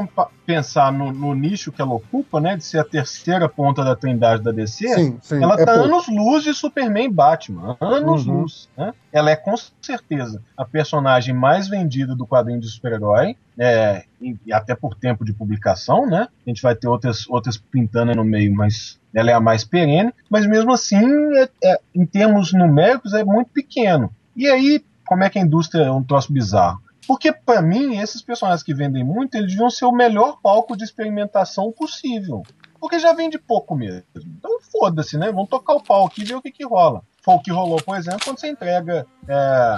pensar 0.46 0.92
no, 0.92 1.12
no 1.12 1.34
nicho 1.36 1.72
que 1.72 1.82
ela 1.82 1.94
ocupa, 1.94 2.40
né, 2.40 2.56
de 2.56 2.64
ser 2.64 2.80
a 2.80 2.84
terceira 2.84 3.48
ponta 3.50 3.84
da 3.84 3.96
trindade 3.96 4.42
da 4.42 4.52
DC, 4.52 4.88
Sim, 4.88 5.18
sim. 5.22 5.44
ela 5.44 5.56
é 5.56 5.66
tá 5.66 5.74
pouco. 5.74 5.88
anos 5.90 6.08
luz 6.08 6.44
de 6.44 6.54
Superman 6.54 7.06
e 7.06 7.12
Batman. 7.12 7.78
Anos 7.82 8.26
Uhum. 8.26 8.42
luz. 8.42 8.70
Né? 8.78 8.94
Ela 9.12 9.32
é 9.32 9.36
com 9.36 9.56
certeza 9.82 10.42
a 10.56 10.64
personagem 10.66 11.34
mais 11.34 11.68
vendida 11.68 12.16
do 12.16 12.28
quadrinho 12.28 12.60
de 12.60 12.68
super-herói. 12.70 13.36
é, 13.58 14.04
e, 14.22 14.38
até 14.54 14.74
por 14.74 14.96
tempo 14.96 15.26
de 15.26 15.34
publicação, 15.34 16.08
né? 16.08 16.28
A 16.46 16.50
gente 16.50 16.62
vai 16.62 16.74
ter 16.76 16.88
outras, 16.88 17.28
outras 17.30 17.58
pintando 17.58 18.16
no 18.16 18.24
meio, 18.24 18.54
mas 18.54 18.98
ela 19.14 19.32
é 19.32 19.34
a 19.34 19.40
mais 19.42 19.66
perene. 19.66 20.14
Mas 20.30 20.46
mesmo 20.48 20.72
assim, 20.74 21.04
é- 21.38 21.50
é, 21.64 21.80
em 21.94 22.06
termos 22.06 22.54
numéricos, 22.54 23.14
é 23.14 23.24
muito 23.24 23.50
pequeno. 23.52 24.10
E 24.36 24.48
aí, 24.48 24.82
como 25.06 25.24
é 25.24 25.30
que 25.30 25.38
a 25.40 25.42
indústria 25.42 25.84
é 25.84 25.92
um 25.92 26.04
troço 26.04 26.32
bizarro? 26.32 26.80
Porque, 27.08 27.34
pra 27.34 27.62
mim, 27.62 27.98
esses 27.98 28.22
personagens 28.22 28.62
que 28.64 28.74
vendem 28.74 29.04
muito, 29.04 29.36
eles 29.36 29.50
deviam 29.52 29.70
ser 29.70 29.86
o 29.86 29.92
melhor 29.92 30.40
palco 30.42 30.78
de 30.78 30.84
experimentação 30.84 31.72
possível. 31.72 32.44
Porque 32.80 32.98
já 33.00 33.12
vende 33.14 33.38
pouco 33.38 33.76
mesmo. 33.76 34.04
Então 34.16 34.60
foda-se, 34.72 35.18
né? 35.18 35.32
Vamos 35.32 35.50
tocar 35.50 35.74
o 35.74 35.84
pau 35.84 36.06
aqui 36.06 36.22
e 36.22 36.26
ver 36.26 36.36
o 36.36 36.42
que, 36.42 36.52
que 36.52 36.66
rola. 36.66 37.02
Foi 37.30 37.36
o 37.36 37.40
que 37.40 37.52
rolou, 37.52 37.80
por 37.82 37.96
exemplo, 37.96 38.22
quando 38.24 38.40
você 38.40 38.50
entrega 38.50 39.06
é, 39.28 39.76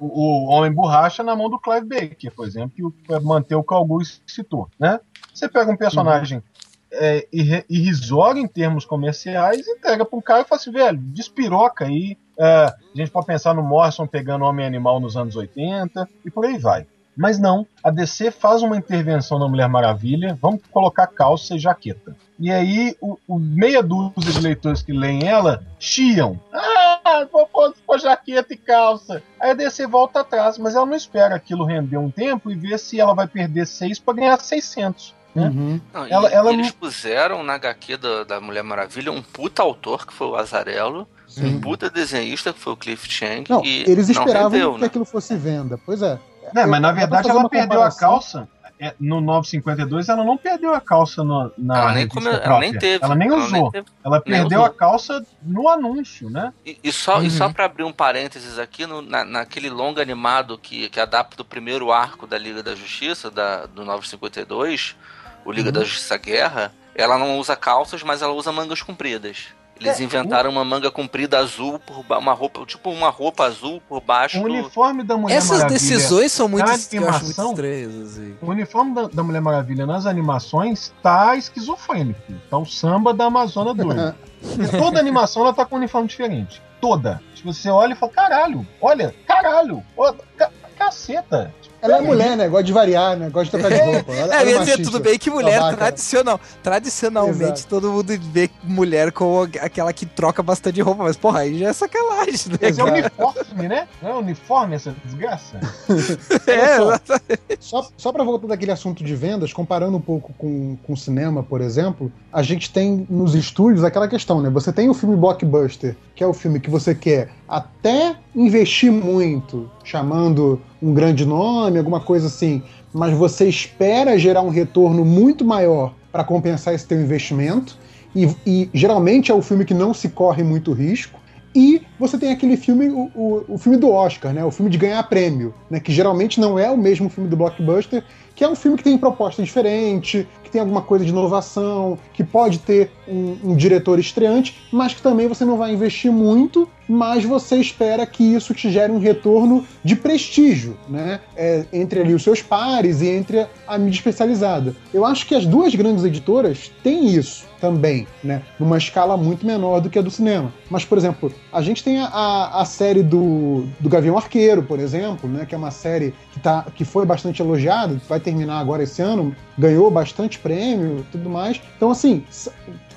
o, 0.00 0.06
o 0.06 0.46
Homem 0.46 0.72
Borracha 0.72 1.22
na 1.22 1.36
mão 1.36 1.50
do 1.50 1.58
Clive 1.60 1.86
Baker, 1.86 2.32
por 2.34 2.46
exemplo, 2.46 2.70
que 3.04 3.20
manter 3.20 3.54
o 3.56 3.64
Augusto 3.68 4.22
citou, 4.26 4.70
né? 4.80 4.98
Você 5.34 5.46
pega 5.46 5.70
um 5.70 5.76
personagem 5.76 6.42
é, 6.90 7.26
irri- 7.30 7.64
irrisório 7.68 8.40
em 8.40 8.48
termos 8.48 8.86
comerciais, 8.86 9.68
entrega 9.68 10.04
pra 10.04 10.18
um 10.18 10.22
cara 10.22 10.42
e 10.42 10.44
fala 10.44 10.58
assim, 10.60 10.72
velho, 10.72 10.96
despiroca 10.98 11.84
aí. 11.84 12.16
É, 12.38 12.46
a 12.46 12.74
gente 12.94 13.10
pode 13.10 13.26
pensar 13.26 13.52
no 13.54 13.62
Morrison 13.62 14.06
pegando 14.06 14.44
Homem 14.46 14.64
Animal 14.64 14.98
nos 14.98 15.14
anos 15.16 15.36
80 15.36 16.08
e 16.24 16.30
por 16.30 16.46
aí 16.46 16.56
vai. 16.56 16.86
Mas 17.16 17.38
não, 17.38 17.66
a 17.82 17.90
DC 17.90 18.30
faz 18.30 18.62
uma 18.62 18.76
intervenção 18.76 19.38
na 19.38 19.46
Mulher 19.46 19.68
Maravilha, 19.68 20.38
vamos 20.40 20.62
colocar 20.70 21.06
calça 21.06 21.54
e 21.54 21.58
jaqueta. 21.58 22.16
E 22.38 22.50
aí, 22.50 22.96
o, 23.00 23.16
o 23.28 23.38
meia 23.38 23.82
dúzia 23.82 24.32
de 24.32 24.40
leitores 24.40 24.82
que 24.82 24.92
leem 24.92 25.24
ela 25.28 25.62
chiam. 25.78 26.40
Ah, 26.52 27.26
vou 27.30 27.46
pôr 27.46 27.98
jaqueta 28.00 28.52
e 28.52 28.56
calça. 28.56 29.22
Aí 29.40 29.50
a 29.50 29.54
DC 29.54 29.86
volta 29.86 30.20
atrás, 30.20 30.58
mas 30.58 30.74
ela 30.74 30.84
não 30.86 30.96
espera 30.96 31.34
aquilo 31.36 31.64
render 31.64 31.96
um 31.96 32.10
tempo 32.10 32.50
e 32.50 32.54
ver 32.56 32.78
se 32.78 32.98
ela 32.98 33.14
vai 33.14 33.26
perder 33.28 33.66
6 33.66 33.98
para 34.00 34.14
ganhar 34.14 34.40
600. 34.40 35.14
Né? 35.34 35.46
Uhum. 35.48 35.80
Não, 35.92 36.06
e- 36.06 36.12
Ela- 36.12 36.28
ela 36.30 36.50
e 36.50 36.54
eles 36.54 36.66
não- 36.68 36.74
puseram 36.74 37.42
na 37.44 37.54
HQ 37.54 37.96
da, 37.98 38.24
da 38.24 38.40
Mulher 38.40 38.62
Maravilha 38.64 39.12
um 39.12 39.22
puta 39.22 39.62
autor, 39.62 40.06
que 40.06 40.12
foi 40.12 40.26
o 40.28 40.36
Azarello, 40.36 41.06
um 41.38 41.60
puta 41.60 41.88
desenhista, 41.90 42.52
que 42.52 42.58
foi 42.60 42.72
o 42.72 42.76
Cliff 42.76 43.08
Chang, 43.10 43.44
Não, 43.50 43.64
e 43.64 43.82
eles 43.82 44.08
não 44.08 44.24
esperavam 44.24 44.50
rendeu, 44.50 44.74
que 44.74 44.80
né? 44.80 44.86
aquilo 44.86 45.04
fosse 45.04 45.36
venda. 45.36 45.78
Pois 45.84 46.02
é. 46.02 46.18
Não, 46.52 46.68
mas 46.68 46.80
na 46.80 46.92
verdade 46.92 47.28
ela 47.28 47.48
perdeu 47.48 47.82
a 47.82 47.90
comparação. 47.90 48.08
calça. 48.10 48.48
É, 48.80 48.94
No 48.98 49.20
952 49.20 50.08
ela 50.08 50.24
não 50.24 50.36
perdeu 50.36 50.74
a 50.74 50.80
calça 50.80 51.22
no, 51.22 51.50
na 51.56 51.78
Ela 51.78 51.92
nem, 51.94 52.08
come... 52.08 52.26
ela 52.28 52.58
nem 52.58 52.72
teve. 52.76 53.04
Ela 53.04 53.14
nem 53.14 53.30
usou. 53.32 53.70
teve. 53.70 53.86
Ela 54.04 54.22
nem 54.26 54.40
perdeu 54.40 54.58
usou. 54.60 54.70
a 54.70 54.74
calça 54.74 55.24
no 55.42 55.68
anúncio, 55.68 56.28
né? 56.28 56.52
E, 56.66 56.78
e 56.82 56.92
só, 56.92 57.20
e 57.20 57.24
Uhum. 57.24 57.30
só 57.30 57.48
pra 57.52 57.64
abrir 57.66 57.84
um 57.84 57.92
parênteses 57.92 58.58
aqui, 58.58 58.84
no- 58.86 59.00
na, 59.02 59.24
naquele 59.24 59.70
longa 59.70 60.02
animado 60.02 60.58
que, 60.58 60.88
que 60.88 60.98
adapta 61.00 61.42
o 61.42 61.44
primeiro 61.44 61.92
arco 61.92 62.26
da 62.26 62.36
Liga 62.38 62.62
da 62.62 62.74
Justiça, 62.74 63.30
da, 63.30 63.66
do 63.66 63.84
952, 63.84 64.96
o 65.44 65.52
Liga 65.52 65.68
Uhum. 65.68 65.72
da 65.72 65.84
Justiça 65.84 66.16
Guerra, 66.16 66.72
ela 66.94 67.18
não 67.18 67.38
usa 67.38 67.54
calças, 67.56 68.02
mas 68.02 68.22
ela 68.22 68.32
usa 68.32 68.50
mangas 68.52 68.82
compridas. 68.82 69.46
Eles 69.80 69.98
É, 69.98 70.04
inventaram 70.04 70.50
uma 70.50 70.64
manga 70.64 70.90
comprida 70.90 71.38
azul 71.38 71.78
por 71.80 72.02
ba- 72.04 72.18
uma 72.18 72.32
roupa, 72.32 72.64
tipo 72.64 72.90
uma 72.90 73.10
roupa 73.10 73.44
azul 73.44 73.82
por 73.88 74.00
baixo 74.00 74.38
O 74.38 74.42
do. 74.44 74.48
uniforme 74.54 75.02
da 75.02 75.16
Mulher 75.16 75.36
Essas 75.36 75.58
Maravilha. 75.58 75.78
decisões 75.80 76.32
são 76.32 76.48
muito, 76.48 76.66
na 76.66 76.78
que 76.78 76.96
eu 76.96 77.08
acho 77.08 77.24
muito 77.24 77.40
estranhas. 77.50 77.94
Assim. 78.12 78.36
O 78.40 78.50
uniforme 78.50 78.94
da, 78.94 79.02
da 79.08 79.22
Mulher 79.22 79.40
Maravilha 79.40 79.84
nas 79.84 80.06
animações 80.06 80.92
tá 81.02 81.34
esquizofrênico. 81.36 82.20
Tá 82.48 82.56
o 82.56 82.64
samba 82.64 83.12
da 83.12 83.24
Amazônia 83.24 83.74
doido. 83.74 84.14
Toda 84.78 85.00
animação 85.00 85.42
ela 85.42 85.52
tá 85.52 85.64
com 85.64 85.74
um 85.74 85.78
uniforme 85.78 86.06
diferente. 86.06 86.62
Toda. 86.80 87.20
Tipo, 87.34 87.52
você 87.52 87.68
olha 87.70 87.94
e 87.94 87.96
fala, 87.96 88.12
caralho, 88.12 88.66
olha, 88.80 89.14
caralho, 89.26 89.82
ó, 89.96 90.14
ca- 90.36 90.50
caceta. 90.78 91.52
Tipo, 91.62 91.73
Ela 91.84 91.98
é 91.98 92.00
mulher, 92.00 92.34
né? 92.34 92.48
Gosta 92.48 92.64
de 92.64 92.72
variar, 92.72 93.14
né? 93.14 93.28
Gosta 93.28 93.44
de 93.44 93.62
trocar 93.62 93.76
de 93.78 93.84
roupa. 93.84 94.12
Ela, 94.12 94.34
É, 94.34 94.40
ela 94.40 94.50
eu 94.50 94.58
ia 94.58 94.64
dizer, 94.64 94.82
tudo 94.82 95.00
bem 95.00 95.18
que 95.18 95.28
mulher 95.30 95.60
babaca. 95.60 95.76
tradicional, 95.76 96.40
tradicionalmente 96.62 97.60
Exato. 97.60 97.68
todo 97.68 97.92
mundo 97.92 98.12
vê 98.32 98.48
mulher 98.62 99.12
como 99.12 99.42
aquela 99.60 99.92
que 99.92 100.06
troca 100.06 100.42
bastante 100.42 100.80
roupa, 100.80 101.02
mas 101.04 101.14
porra, 101.16 101.40
aí 101.40 101.58
já 101.58 101.68
é 101.68 101.72
sacanagem, 101.74 102.52
né? 102.52 102.58
Mas 102.62 102.78
é 102.78 102.82
uniforme, 102.84 103.68
né? 103.68 103.86
Não 104.02 104.10
é 104.10 104.14
uniforme 104.14 104.74
essa 104.76 104.94
desgraça? 105.04 105.60
É, 106.46 106.76
só. 106.76 106.82
exatamente. 106.94 107.58
Só, 107.60 107.88
só 107.96 108.12
para 108.12 108.24
voltar 108.24 108.46
daquele 108.48 108.70
assunto 108.70 109.02
de 109.04 109.14
vendas, 109.14 109.52
comparando 109.52 109.96
um 109.96 110.00
pouco 110.00 110.32
com, 110.38 110.76
com 110.82 110.92
o 110.92 110.96
cinema, 110.96 111.42
por 111.42 111.60
exemplo, 111.60 112.10
a 112.32 112.42
gente 112.42 112.70
tem 112.72 113.06
nos 113.10 113.34
estúdios 113.34 113.84
aquela 113.84 114.08
questão, 114.08 114.40
né? 114.40 114.48
Você 114.50 114.72
tem 114.72 114.88
o 114.88 114.94
filme 114.94 115.16
blockbuster, 115.16 115.96
que 116.14 116.22
é 116.22 116.26
o 116.26 116.32
filme 116.32 116.60
que 116.60 116.70
você 116.70 116.94
quer 116.94 117.30
até 117.48 118.16
investir 118.34 118.90
muito, 118.90 119.70
chamando 119.82 120.60
um 120.82 120.92
grande 120.92 121.24
nome, 121.24 121.78
alguma 121.78 122.00
coisa 122.00 122.26
assim, 122.26 122.62
mas 122.92 123.16
você 123.16 123.48
espera 123.48 124.18
gerar 124.18 124.42
um 124.42 124.50
retorno 124.50 125.04
muito 125.04 125.44
maior 125.44 125.94
para 126.10 126.24
compensar 126.24 126.74
esse 126.74 126.86
teu 126.86 127.00
investimento. 127.00 127.76
E, 128.14 128.28
e 128.46 128.70
geralmente 128.72 129.32
é 129.32 129.34
o 129.34 129.42
filme 129.42 129.64
que 129.64 129.74
não 129.74 129.92
se 129.92 130.08
corre 130.08 130.42
muito 130.42 130.72
risco. 130.72 131.18
E 131.54 131.82
você 131.98 132.18
tem 132.18 132.32
aquele 132.32 132.56
filme, 132.56 132.88
o, 132.88 133.10
o, 133.14 133.44
o 133.50 133.58
filme 133.58 133.78
do 133.78 133.90
Oscar, 133.90 134.32
né? 134.32 134.44
O 134.44 134.50
filme 134.50 134.70
de 134.70 134.76
ganhar 134.76 135.02
prêmio, 135.04 135.54
né? 135.70 135.78
Que 135.78 135.92
geralmente 135.92 136.40
não 136.40 136.58
é 136.58 136.68
o 136.68 136.76
mesmo 136.76 137.08
filme 137.08 137.30
do 137.30 137.36
blockbuster, 137.36 138.02
que 138.34 138.42
é 138.42 138.48
um 138.48 138.56
filme 138.56 138.76
que 138.76 138.82
tem 138.82 138.98
proposta 138.98 139.40
diferente, 139.42 140.26
que 140.42 140.50
tem 140.50 140.60
alguma 140.60 140.82
coisa 140.82 141.04
de 141.04 141.12
inovação, 141.12 141.96
que 142.12 142.24
pode 142.24 142.58
ter 142.58 142.90
um, 143.06 143.36
um 143.44 143.56
diretor 143.56 144.00
estreante, 144.00 144.56
mas 144.72 144.94
que 144.94 145.00
também 145.00 145.28
você 145.28 145.44
não 145.44 145.56
vai 145.56 145.72
investir 145.72 146.10
muito, 146.10 146.68
mas 146.88 147.24
você 147.24 147.56
espera 147.56 148.04
que 148.04 148.24
isso 148.34 148.52
te 148.52 148.70
gere 148.70 148.90
um 148.90 148.98
retorno 148.98 149.64
de 149.84 149.94
prestígio, 149.94 150.76
né? 150.88 151.20
É, 151.36 151.64
entre 151.72 152.00
ali 152.00 152.14
os 152.14 152.24
seus 152.24 152.42
pares 152.42 153.00
e 153.00 153.06
entre 153.06 153.46
a 153.68 153.78
mídia 153.78 153.98
especializada. 153.98 154.74
Eu 154.92 155.04
acho 155.04 155.24
que 155.26 155.36
as 155.36 155.46
duas 155.46 155.72
grandes 155.72 156.04
editoras 156.04 156.72
têm 156.82 157.06
isso 157.06 157.53
também, 157.64 158.06
né? 158.22 158.42
Numa 158.60 158.76
escala 158.76 159.16
muito 159.16 159.46
menor 159.46 159.80
do 159.80 159.88
que 159.88 159.98
a 159.98 160.02
do 160.02 160.10
cinema. 160.10 160.52
Mas, 160.68 160.84
por 160.84 160.98
exemplo, 160.98 161.32
a 161.50 161.62
gente 161.62 161.82
tem 161.82 161.98
a, 161.98 162.50
a, 162.60 162.64
série 162.66 163.02
do, 163.02 163.66
do 163.80 163.88
Gavião 163.88 164.18
Arqueiro, 164.18 164.62
por 164.62 164.78
exemplo, 164.78 165.30
né? 165.30 165.46
Que 165.46 165.54
é 165.54 165.58
uma 165.58 165.70
série 165.70 166.12
que, 166.34 166.40
tá, 166.40 166.66
que 166.74 166.84
foi 166.84 167.06
bastante 167.06 167.40
elogiada, 167.40 167.98
vai 168.06 168.20
terminar 168.20 168.58
agora 168.58 168.82
esse 168.82 169.00
ano, 169.00 169.34
ganhou 169.56 169.90
bastante 169.90 170.38
prêmio 170.38 170.98
e 170.98 171.02
tudo 171.10 171.30
mais. 171.30 171.58
Então, 171.74 171.90
assim, 171.90 172.22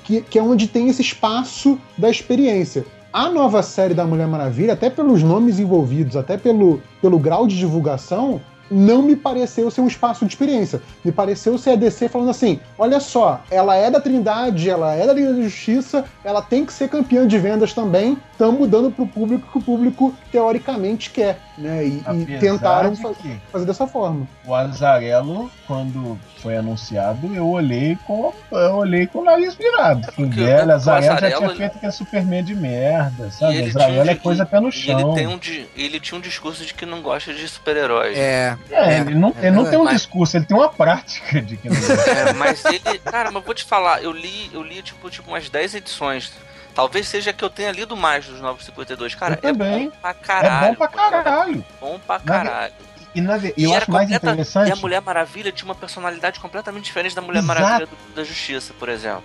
que, 0.04 0.20
que 0.20 0.38
é 0.38 0.42
onde 0.42 0.68
tem 0.68 0.88
esse 0.90 1.00
espaço 1.00 1.78
da 1.96 2.10
experiência. 2.10 2.84
A 3.10 3.30
nova 3.30 3.62
série 3.62 3.94
da 3.94 4.04
Mulher 4.04 4.26
Maravilha, 4.26 4.74
até 4.74 4.90
pelos 4.90 5.22
nomes 5.22 5.58
envolvidos, 5.58 6.14
até 6.14 6.36
pelo, 6.36 6.82
pelo 7.00 7.18
grau 7.18 7.46
de 7.46 7.56
divulgação, 7.56 8.38
não 8.70 9.02
me 9.02 9.16
pareceu 9.16 9.70
ser 9.70 9.80
um 9.80 9.86
espaço 9.86 10.24
de 10.24 10.32
experiência. 10.32 10.82
Me 11.04 11.12
pareceu 11.12 11.56
ser 11.58 11.70
a 11.70 11.76
DC 11.76 12.08
falando 12.08 12.30
assim: 12.30 12.60
olha 12.78 13.00
só, 13.00 13.42
ela 13.50 13.74
é 13.76 13.90
da 13.90 14.00
Trindade, 14.00 14.68
ela 14.68 14.94
é 14.94 15.06
da 15.06 15.12
Liga 15.12 15.32
da 15.32 15.42
Justiça, 15.42 16.04
ela 16.24 16.42
tem 16.42 16.64
que 16.64 16.72
ser 16.72 16.88
campeã 16.88 17.26
de 17.26 17.38
vendas 17.38 17.72
também. 17.72 18.18
Estamos 18.38 18.70
dando 18.70 18.88
pro 18.92 19.04
público 19.04 19.48
que 19.50 19.58
o 19.58 19.60
público 19.60 20.14
teoricamente 20.30 21.10
quer, 21.10 21.40
né? 21.58 21.84
E, 21.84 22.04
e 22.22 22.38
tentaram 22.38 22.94
fa- 22.94 23.12
que 23.12 23.36
fazer 23.50 23.66
dessa 23.66 23.84
forma. 23.84 24.28
o 24.46 24.54
Azarello, 24.54 25.50
quando 25.66 26.16
foi 26.40 26.56
anunciado, 26.56 27.34
eu 27.34 27.48
olhei 27.48 27.98
com, 28.06 28.32
eu 28.52 28.76
olhei 28.76 29.08
com 29.08 29.18
o 29.18 29.24
nariz 29.24 29.56
virado. 29.56 30.04
Fui 30.12 30.26
porque 30.26 30.40
velho, 30.44 30.68
o 30.68 30.72
Azarello 30.72 31.18
já 31.18 31.30
tinha 31.32 31.48
ele- 31.48 31.56
feito 31.56 31.76
aquele 31.78 31.90
Superman 31.92 32.44
de 32.44 32.54
merda, 32.54 33.28
sabe? 33.32 33.64
Azarello 33.64 34.02
tinha 34.04 34.12
é 34.12 34.14
um- 34.14 34.18
coisa 34.18 34.46
pé 34.46 34.60
no 34.60 34.70
chão. 34.70 35.00
ele, 35.00 35.14
tem 35.16 35.26
um, 35.26 35.36
di- 35.36 35.66
ele 35.76 35.98
tinha 35.98 36.16
um 36.16 36.20
discurso 36.20 36.64
de 36.64 36.72
que 36.74 36.86
não 36.86 37.02
gosta 37.02 37.34
de 37.34 37.48
super-heróis. 37.48 38.16
É, 38.16 38.56
É, 38.70 39.00
ele 39.00 39.16
não, 39.16 39.34
ele 39.42 39.50
não 39.50 39.68
tem 39.68 39.80
um 39.80 39.84
mas- 39.84 39.94
discurso, 39.94 40.36
ele 40.36 40.44
tem 40.44 40.56
uma 40.56 40.68
prática 40.68 41.42
de 41.42 41.56
que 41.56 41.68
não 41.68 41.76
É, 41.76 42.32
mas 42.34 42.64
ele. 42.66 43.00
Cara, 43.04 43.32
mas 43.32 43.44
vou 43.44 43.52
te 43.52 43.64
falar, 43.64 44.00
eu 44.00 44.12
li, 44.12 44.48
eu 44.52 44.62
li 44.62 44.80
tipo, 44.80 45.10
tipo 45.10 45.28
umas 45.28 45.50
10 45.50 45.74
edições. 45.74 46.32
Talvez 46.78 47.08
seja 47.08 47.32
que 47.32 47.44
eu 47.44 47.50
tenha 47.50 47.72
lido 47.72 47.96
mais 47.96 48.24
dos 48.24 48.40
952. 48.40 49.12
Cara, 49.16 49.36
Eu 49.42 49.48
é 49.50 49.52
também. 49.52 49.88
bom 49.88 49.96
pra 50.00 50.10
É 50.10 50.14
caralho. 50.14 50.68
bom 50.68 50.74
pra 50.76 50.86
caralho. 50.88 51.64
Bom 51.80 51.98
pra 52.06 52.18
ve- 52.18 52.24
caralho. 52.24 52.72
E, 53.12 53.20
na, 53.20 53.36
E 53.36 53.52
eu 53.64 53.70
era 53.72 53.78
acho 53.82 53.90
mais 53.90 54.04
completa- 54.06 54.26
interessante. 54.28 54.68
E 54.68 54.72
a 54.72 54.76
Mulher 54.76 55.02
Maravilha 55.02 55.50
tinha 55.50 55.64
uma 55.64 55.74
personalidade 55.74 56.38
completamente 56.38 56.84
diferente 56.84 57.16
da 57.16 57.20
Mulher 57.20 57.40
Exato. 57.42 57.60
Maravilha 57.60 57.86
do- 57.88 58.14
da 58.14 58.22
Justiça, 58.22 58.72
por 58.78 58.88
exemplo. 58.88 59.24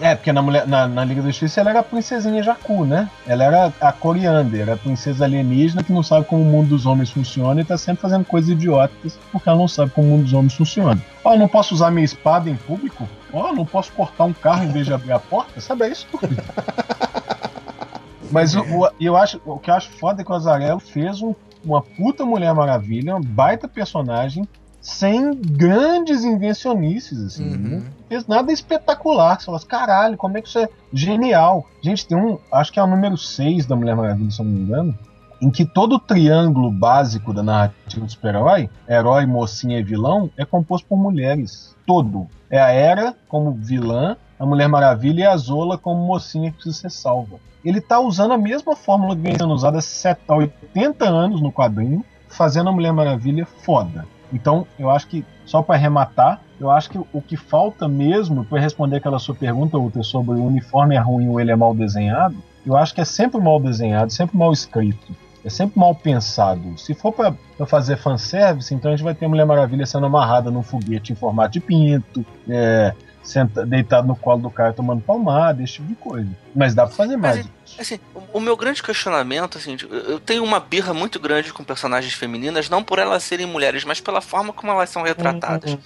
É, 0.00 0.14
porque 0.14 0.32
na, 0.32 0.40
mulher, 0.40 0.66
na, 0.66 0.88
na 0.88 1.04
Liga 1.04 1.20
da 1.20 1.28
Justiça 1.28 1.60
ela 1.60 1.70
era 1.70 1.80
a 1.80 1.82
princesinha 1.82 2.42
Jakku, 2.42 2.86
né? 2.86 3.08
Ela 3.26 3.44
era 3.44 3.72
a 3.80 3.92
Coriander, 3.92 4.62
era 4.62 4.72
a 4.72 4.76
princesa 4.76 5.24
alienígena 5.24 5.82
que 5.82 5.92
não 5.92 6.02
sabe 6.02 6.24
como 6.24 6.40
o 6.42 6.44
mundo 6.46 6.68
dos 6.70 6.86
homens 6.86 7.10
funciona 7.10 7.60
e 7.60 7.64
tá 7.64 7.76
sempre 7.76 8.00
fazendo 8.00 8.24
coisas 8.24 8.48
idiotas 8.50 9.18
porque 9.30 9.48
ela 9.48 9.58
não 9.58 9.68
sabe 9.68 9.90
como 9.90 10.06
o 10.06 10.10
mundo 10.12 10.22
dos 10.24 10.32
homens 10.32 10.54
funciona. 10.54 11.00
Ó, 11.22 11.34
eu 11.34 11.38
não 11.38 11.48
posso 11.48 11.74
usar 11.74 11.90
minha 11.90 12.04
espada 12.04 12.48
em 12.48 12.56
público? 12.56 13.06
Ó, 13.32 13.48
eu 13.48 13.54
não 13.54 13.66
posso 13.66 13.92
cortar 13.92 14.24
um 14.24 14.32
carro 14.32 14.64
em 14.64 14.68
vez 14.72 14.86
de 14.86 14.94
abrir 14.94 15.12
a 15.12 15.18
porta? 15.18 15.60
Sabe, 15.60 15.84
é 15.84 15.88
estúpido. 15.90 16.42
Mas 18.32 18.54
o, 18.54 18.60
o- 18.62 18.90
eu 19.00 19.16
acho, 19.16 19.40
o 19.44 19.58
que 19.58 19.70
eu 19.70 19.74
acho 19.74 19.90
foda 19.90 20.22
é 20.22 20.24
que 20.24 20.30
o 20.30 20.34
Azarello 20.34 20.78
fez 20.80 21.20
um- 21.20 21.34
uma 21.64 21.82
puta 21.82 22.24
Mulher 22.24 22.54
Maravilha, 22.54 23.16
uma 23.16 23.20
baita 23.22 23.68
personagem, 23.68 24.48
sem 24.80 25.34
grandes 25.34 26.24
invencionices, 26.24 27.20
assim. 27.20 27.48
Uhum. 27.48 27.78
né? 27.80 27.82
fez 28.08 28.26
nada 28.26 28.52
espetacular. 28.52 29.38
Você 29.38 29.46
fala 29.46 29.58
assim, 29.58 29.66
caralho, 29.66 30.16
como 30.16 30.36
é 30.36 30.42
que 30.42 30.48
isso 30.48 30.58
é 30.58 30.68
genial? 30.92 31.66
Gente, 31.82 32.06
tem 32.06 32.18
um. 32.18 32.38
Acho 32.52 32.72
que 32.72 32.80
é 32.80 32.82
o 32.82 32.86
número 32.86 33.16
6 33.16 33.66
da 33.66 33.76
Mulher 33.76 33.94
Maravilha, 33.94 34.30
se 34.30 34.40
eu 34.40 34.44
não 34.44 34.52
me 34.52 34.60
engano. 34.60 34.98
Em 35.40 35.50
que 35.50 35.64
todo 35.64 35.94
o 35.94 35.98
triângulo 35.98 36.70
básico 36.70 37.32
da 37.32 37.42
narrativa 37.42 38.04
do 38.04 38.12
super-herói, 38.12 38.68
herói, 38.86 39.24
mocinha 39.24 39.78
e 39.78 39.82
vilão, 39.82 40.30
é 40.36 40.44
composto 40.44 40.86
por 40.86 40.98
mulheres. 40.98 41.74
Todo. 41.86 42.26
É 42.50 42.60
a 42.60 42.70
Era 42.70 43.14
como 43.26 43.52
vilã, 43.52 44.16
a 44.38 44.44
Mulher 44.44 44.68
Maravilha 44.68 45.22
e 45.22 45.26
a 45.26 45.36
Zola 45.36 45.78
como 45.78 46.04
mocinha 46.04 46.50
que 46.50 46.56
precisa 46.56 46.76
ser 46.76 46.90
salva. 46.90 47.38
Ele 47.64 47.80
tá 47.80 48.00
usando 48.00 48.32
a 48.32 48.38
mesma 48.38 48.74
fórmula 48.74 49.14
que 49.14 49.22
vem 49.22 49.36
sendo 49.36 49.52
usada 49.52 49.78
há 49.78 49.82
70, 49.82 50.34
80 50.34 51.04
anos 51.08 51.40
no 51.40 51.52
quadrinho, 51.52 52.04
fazendo 52.28 52.68
a 52.70 52.72
Mulher 52.72 52.92
Maravilha 52.92 53.46
foda. 53.46 54.06
Então, 54.32 54.66
eu 54.78 54.90
acho 54.90 55.06
que, 55.06 55.24
só 55.44 55.62
para 55.62 55.74
arrematar, 55.74 56.40
eu 56.60 56.70
acho 56.70 56.90
que 56.90 56.98
o 56.98 57.22
que 57.22 57.36
falta 57.36 57.88
mesmo, 57.88 58.44
para 58.44 58.60
responder 58.60 58.96
aquela 58.96 59.18
sua 59.18 59.34
pergunta, 59.34 59.78
Uter, 59.78 60.04
sobre 60.04 60.34
o 60.34 60.44
uniforme 60.44 60.94
é 60.94 60.98
ruim 60.98 61.28
ou 61.28 61.40
ele 61.40 61.50
é 61.50 61.56
mal 61.56 61.74
desenhado, 61.74 62.36
eu 62.64 62.76
acho 62.76 62.94
que 62.94 63.00
é 63.00 63.04
sempre 63.04 63.40
mal 63.40 63.58
desenhado, 63.58 64.12
sempre 64.12 64.36
mal 64.36 64.52
escrito, 64.52 65.14
é 65.44 65.48
sempre 65.48 65.78
mal 65.78 65.94
pensado. 65.94 66.78
Se 66.78 66.94
for 66.94 67.12
para 67.12 67.34
fazer 67.66 67.96
fanservice, 67.96 68.74
então 68.74 68.90
a 68.90 68.96
gente 68.96 69.04
vai 69.04 69.14
ter 69.14 69.26
Mulher 69.26 69.46
Maravilha 69.46 69.86
sendo 69.86 70.06
amarrada 70.06 70.50
num 70.50 70.62
foguete 70.62 71.12
em 71.12 71.16
formato 71.16 71.52
de 71.52 71.60
pinto, 71.60 72.24
é, 72.48 72.94
senta, 73.22 73.64
deitado 73.64 74.06
no 74.06 74.16
colo 74.16 74.42
do 74.42 74.50
cara 74.50 74.72
tomando 74.72 75.00
palmada, 75.00 75.62
esse 75.62 75.74
tipo 75.74 75.88
de 75.88 75.94
coisa. 75.94 76.28
Mas 76.54 76.74
dá 76.74 76.86
pra 76.86 76.94
fazer 76.94 77.16
Mas, 77.16 77.36
mais. 77.36 77.50
Assim, 77.78 77.98
o, 78.14 78.38
o 78.38 78.40
meu 78.40 78.56
grande 78.56 78.82
questionamento, 78.82 79.56
assim, 79.56 79.76
eu 79.90 80.20
tenho 80.20 80.44
uma 80.44 80.60
birra 80.60 80.92
muito 80.92 81.18
grande 81.18 81.52
com 81.52 81.64
personagens 81.64 82.12
femininas, 82.12 82.68
não 82.68 82.82
por 82.82 82.98
elas 82.98 83.22
serem 83.22 83.46
mulheres, 83.46 83.84
mas 83.84 84.00
pela 84.00 84.20
forma 84.20 84.52
como 84.52 84.70
elas 84.70 84.90
são 84.90 85.02
retratadas. 85.02 85.78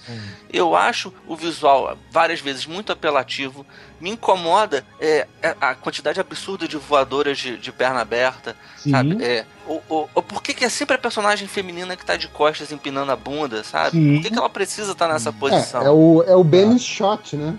Eu 0.51 0.75
acho 0.75 1.13
o 1.27 1.35
visual 1.35 1.97
várias 2.11 2.39
vezes 2.41 2.65
muito 2.65 2.91
apelativo. 2.91 3.65
Me 3.99 4.09
incomoda 4.09 4.85
é, 4.99 5.25
é, 5.41 5.55
a 5.61 5.73
quantidade 5.73 6.19
absurda 6.19 6.67
de 6.67 6.75
voadoras 6.77 7.37
de, 7.37 7.57
de 7.57 7.71
perna 7.71 8.01
aberta, 8.01 8.55
Sim. 8.77 8.91
sabe? 8.91 9.23
É, 9.23 9.45
o, 9.65 9.81
o, 9.89 10.09
o- 10.15 10.21
por 10.21 10.43
que, 10.43 10.53
que 10.53 10.65
é 10.65 10.69
sempre 10.69 10.95
a 10.95 10.99
personagem 10.99 11.47
feminina 11.47 11.95
que 11.95 12.05
tá 12.05 12.17
de 12.17 12.27
costas 12.27 12.71
empinando 12.71 13.11
a 13.11 13.15
bunda, 13.15 13.63
sabe? 13.63 13.91
Sim. 13.91 14.15
Por 14.15 14.23
que, 14.23 14.29
que 14.31 14.37
ela 14.39 14.49
precisa 14.49 14.91
estar 14.91 15.07
nessa 15.07 15.31
posição? 15.31 15.81
É, 15.81 15.85
é 15.85 15.89
o, 15.91 16.23
é 16.27 16.35
o 16.35 16.43
Benis 16.43 16.83
Shot, 16.83 17.37
né? 17.37 17.55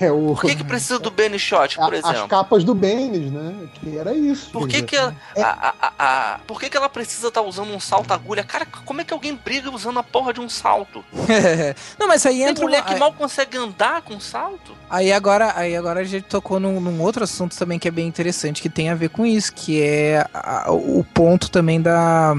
É 0.00 0.10
o, 0.10 0.34
Por 0.34 0.40
que, 0.46 0.56
que 0.56 0.64
precisa 0.64 0.98
do 0.98 1.10
Benny 1.10 1.38
Shot, 1.38 1.78
a- 1.78 1.84
por 1.84 1.94
as 1.94 2.04
exemplo? 2.04 2.28
capas 2.28 2.64
do 2.64 2.74
Benis, 2.74 3.30
né? 3.30 3.54
Que 3.74 3.98
era 3.98 4.14
isso. 4.14 4.50
Por 4.50 4.66
que, 4.66 4.82
que, 4.82 4.96
ela, 4.96 5.14
a, 5.36 5.42
a- 5.42 5.74
a- 5.80 5.92
a- 5.98 6.38
por 6.46 6.58
que, 6.58 6.70
que 6.70 6.76
ela 6.76 6.88
precisa 6.88 7.28
estar 7.28 7.42
usando 7.42 7.70
um 7.74 7.78
salto 7.78 8.10
agulha? 8.12 8.42
Cara, 8.44 8.64
como 8.86 9.00
é 9.00 9.04
que 9.04 9.12
alguém 9.12 9.34
briga 9.44 9.70
usando 9.70 9.98
a 9.98 10.02
porra 10.02 10.32
de 10.32 10.40
um 10.40 10.48
salto? 10.48 11.04
não, 11.98 12.08
mas 12.08 12.24
aí 12.24 12.38
Tem 12.38 12.48
entra. 12.48 12.64
mulher 12.64 12.80
uma- 12.82 12.88
que 12.94 12.98
mal 12.98 13.12
consegue 13.12 13.58
andar 13.58 14.00
com 14.02 14.18
salto? 14.18 14.72
Aí 14.88 15.12
agora, 15.12 15.52
aí 15.56 15.76
agora 15.76 16.00
a 16.00 16.04
gente 16.04 16.24
tocou 16.24 16.58
num, 16.58 16.80
num 16.80 17.02
outro 17.02 17.24
assunto 17.24 17.56
também 17.56 17.78
que 17.78 17.86
é 17.88 17.90
bem 17.90 18.06
interessante, 18.08 18.62
que 18.62 18.70
tem 18.70 18.88
a 18.88 18.94
ver 18.94 19.10
com 19.10 19.26
isso, 19.26 19.52
que 19.52 19.82
é 19.82 20.26
a- 20.32 20.70
o 20.72 21.04
ponto 21.12 21.50
também 21.50 21.80
da. 21.80 22.34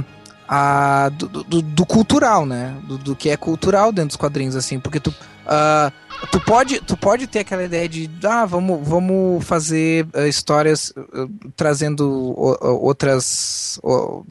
a- 0.47 1.09
do, 1.13 1.43
do- 1.43 1.61
do 1.61 1.85
cultural, 1.85 2.45
né? 2.45 2.75
Do, 2.83 2.97
do 2.97 3.15
que 3.15 3.29
é 3.29 3.37
cultural 3.37 3.91
dentro 3.91 4.09
dos 4.09 4.17
quadrinhos, 4.17 4.55
assim, 4.55 4.79
porque 4.79 4.99
tu. 4.99 5.13
Ah, 5.45 5.91
Tu 6.31 6.39
pode, 6.39 6.79
tu 6.81 6.97
pode 6.97 7.27
ter 7.27 7.39
aquela 7.39 7.63
ideia 7.63 7.87
de, 7.89 8.09
ah, 8.23 8.45
vamos, 8.45 8.87
vamos 8.87 9.43
fazer 9.45 10.07
ah, 10.13 10.27
histórias 10.27 10.93
ah, 10.97 11.27
trazendo 11.55 12.33
outras, 12.63 13.79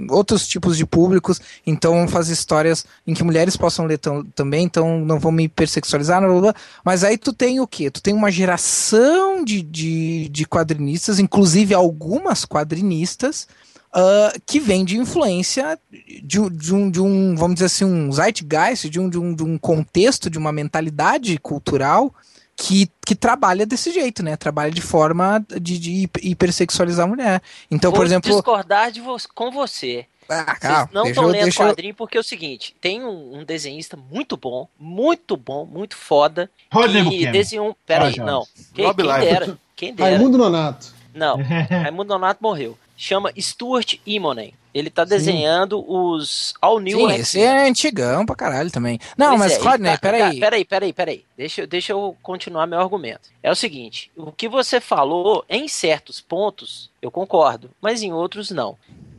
outros 0.09 0.49
tipos 0.49 0.77
de 0.77 0.87
públicos, 0.87 1.41
então 1.67 1.93
vamos 1.95 2.11
fazer 2.11 2.33
histórias 2.33 2.87
em 3.07 3.15
que 3.15 3.23
mulheres 3.23 3.57
possam 3.57 3.85
ler 3.85 3.99
tam- 3.99 4.25
também, 4.35 4.65
então 4.65 4.99
não 5.01 5.19
vamos 5.21 5.45
hipersexualizar, 5.45 6.21
blá, 6.21 6.31
blá, 6.31 6.41
blá. 6.41 6.55
mas 6.85 7.05
aí 7.05 7.19
tu 7.19 7.33
tem 7.33 7.61
o 7.61 7.67
quê? 7.67 7.91
Tu 7.91 8.03
tem 8.03 8.15
uma 8.15 8.31
geração 8.31 9.45
de, 9.45 9.63
de, 9.63 10.29
de 10.31 10.47
quadrinistas, 10.47 11.19
inclusive 11.19 11.75
algumas 11.75 12.45
quadrinistas, 12.45 13.47
ah, 13.95 14.33
que 14.45 14.59
vem 14.59 14.85
de 14.85 14.99
influência 14.99 15.79
de, 16.23 16.41
um- 16.41 16.49
de 16.51 16.75
um, 16.75 16.91
de 16.91 17.01
um, 17.01 17.35
vamos 17.37 17.55
dizer 17.55 17.67
assim, 17.67 17.85
um 17.85 18.11
zeitgeist, 18.13 18.89
de 18.91 18.99
um, 19.01 19.09
de, 19.09 19.19
um, 19.19 19.35
de 19.35 19.43
um 19.45 19.57
contexto, 19.57 20.29
de 20.29 20.37
uma 20.39 20.53
mentalidade 20.53 21.39
cultural 21.39 22.13
que, 22.57 22.89
que 23.07 23.15
trabalha 23.15 23.65
desse 23.67 23.91
jeito, 23.93 24.23
né? 24.23 24.37
Trabalha 24.37 24.71
de 24.71 24.81
forma 24.81 25.45
de, 25.61 25.79
de 25.79 25.91
hiper- 26.03 26.25
hipersexualizar 26.25 27.05
a 27.05 27.09
mulher. 27.09 27.43
Então, 27.71 27.91
Vou 27.91 27.99
por 28.01 28.07
exemplo. 28.07 28.31
discordar 28.31 28.91
de 28.93 29.01
vo 29.01 29.17
com 29.35 29.51
você. 29.51 30.07
Ah, 30.29 30.45
Vocês 30.45 30.59
calma, 30.59 30.91
não 30.95 31.03
deixa 31.03 31.21
estão 31.21 31.31
lendo 31.31 31.43
deixa 31.43 31.65
quadrinho 31.65 31.95
porque 31.95 32.17
é 32.17 32.21
o 32.21 32.25
seguinte: 32.25 32.75
tem 32.81 33.05
um, 33.05 33.41
um 33.41 33.45
desenhista 33.45 33.95
muito 34.11 34.37
bom, 34.39 34.67
muito 34.81 35.37
bom, 35.37 35.67
muito 35.67 35.97
foda. 35.97 36.49
Rodrigo 36.73 37.11
que 37.11 37.27
desenhou. 37.27 37.77
Pera 37.87 38.07
Ah, 38.09 38.25
não. 38.25 38.47
Quem, 38.73 38.95
quem 38.95 39.05
dera. 39.07 39.59
Quem 39.77 39.95
dera. 39.95 40.11
Raimundo 40.17 40.39
Nonato. 40.39 40.95
Não, 41.13 41.37
Raimundo 41.69 42.09
Donato 42.09 42.43
morreu. 42.43 42.79
Chama 43.07 43.31
Stuart 43.39 43.97
Immonen. 44.07 44.55
Ele 44.73 44.89
tá 44.89 45.05
desenhando 45.05 45.85
os 45.87 46.55
All 46.59 46.81
New 46.81 46.99
Sim, 46.99 47.13
esse 47.13 47.39
é 47.43 47.69
antigão 47.69 48.25
pra 48.25 48.35
caralho 48.35 48.71
também. 48.71 48.99
Não, 49.17 49.37
Pois 49.37 49.41
mas 49.41 49.53
é, 49.53 49.59
Rodney, 49.59 49.93
tá- 49.93 49.99
peraí. 49.99 50.35
tá- 50.41 50.41
Peraí, 50.47 50.65
peraí, 50.65 50.93
peraí. 50.95 51.25
Deixa, 51.37 51.61
eu- 51.61 51.67
deixa 51.67 51.93
eu 51.93 52.17
continuar 52.23 52.67
meu 52.67 52.81
argumento. 52.81 53.29
É 53.43 53.51
o 53.53 53.55
seguinte: 53.55 54.11
o 54.17 54.33
que 54.33 54.49
você 54.49 54.81
falou, 54.81 55.45
em 55.51 55.69
certos 55.69 56.19
pontos, 56.19 56.91
eu 57.03 57.11
concordo, 57.11 57.71
mas 57.79 58.03
em 58.03 58.11
outros 58.15 58.51
não. 58.51 58.79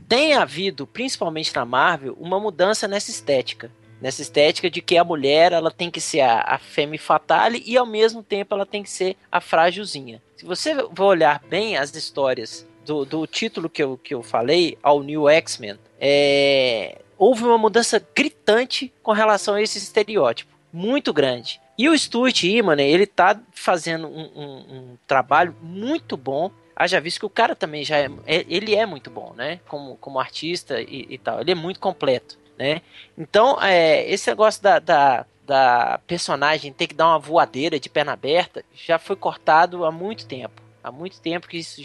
Tem 0.10 0.34
havido, 0.34 0.88
principalmente 0.88 1.56
na 1.56 1.64
Marvel, 1.64 2.18
uma 2.20 2.40
mudança 2.40 2.88
nessa 2.88 3.12
estética. 3.12 3.70
Nessa 4.02 4.24
estética 4.24 4.68
de 4.70 4.82
que 4.82 4.98
a 4.98 5.04
mulher 5.04 5.52
ela 5.54 5.70
tem 5.70 5.92
que 5.92 6.02
ser 6.02 6.22
a, 6.22 6.42
a 6.42 6.58
femme 6.58 6.98
fatale 6.98 7.62
e 7.68 7.78
ao 7.78 7.86
mesmo 7.86 8.24
tempo 8.24 8.56
ela 8.56 8.66
tem 8.66 8.82
que 8.82 8.90
ser 8.90 9.16
a 9.32 9.40
frágilzinha. 9.40 10.22
Se 10.36 10.44
você 10.46 10.76
for 10.76 11.06
olhar 11.06 11.42
bem 11.48 11.78
as 11.78 11.96
histórias 11.96 12.66
do, 12.86 13.04
do 13.06 13.26
título 13.28 13.70
que 13.70 13.82
eu, 13.84 13.98
que 13.98 14.14
eu 14.14 14.22
falei, 14.24 14.78
ao 14.84 15.02
New 15.04 15.28
X-Men, 15.30 15.78
é, 16.00 17.00
houve 17.18 17.44
uma 17.44 17.58
mudança 17.58 18.06
gritante 18.16 18.94
com 19.02 19.12
relação 19.12 19.56
a 19.56 19.62
esse 19.62 19.78
estereótipo. 19.78 20.54
Muito 20.72 21.12
grande. 21.14 21.60
E 21.78 21.90
o 21.90 21.98
Stuart 21.98 22.44
Immonen, 22.44 22.88
ele 22.90 23.06
tá 23.06 23.40
fazendo 23.54 24.08
um, 24.08 24.32
um- 24.36 24.76
um 24.78 24.98
trabalho 25.08 25.56
muito 25.62 26.16
bom. 26.16 26.50
Haja 26.76 27.00
visto 27.02 27.20
que 27.20 27.26
o 27.26 27.30
cara 27.30 27.56
também 27.56 27.84
já 27.84 27.98
é, 27.98 28.10
é- 28.26 28.46
ele 28.48 28.76
é 28.76 28.86
muito 28.86 29.10
bom, 29.10 29.34
né? 29.36 29.60
Como, 29.68 29.96
como 29.98 30.20
artista 30.20 30.80
e, 30.82 31.06
e 31.10 31.18
tal. 31.18 31.42
Ele 31.42 31.52
é 31.52 31.56
muito 31.56 31.80
completo, 31.80 32.38
né? 32.58 32.82
Então, 33.18 33.62
é, 33.62 34.10
esse 34.10 34.30
negócio 34.30 34.62
da, 34.62 34.80
da, 34.80 35.26
da 35.46 36.00
personagem 36.08 36.72
ter 36.74 36.88
que 36.88 36.94
dar 36.94 37.08
uma 37.08 37.20
voadeira 37.20 37.80
de 37.80 37.90
perna 37.90 38.14
aberta 38.14 38.64
já 38.74 38.98
foi 39.00 39.16
cortado 39.16 39.86
há 39.86 39.92
muito 39.92 40.26
tempo. 40.26 40.62
Há 40.86 40.92
muito 40.92 41.20
tempo 41.20 41.48
que 41.48 41.58
isso 41.58 41.82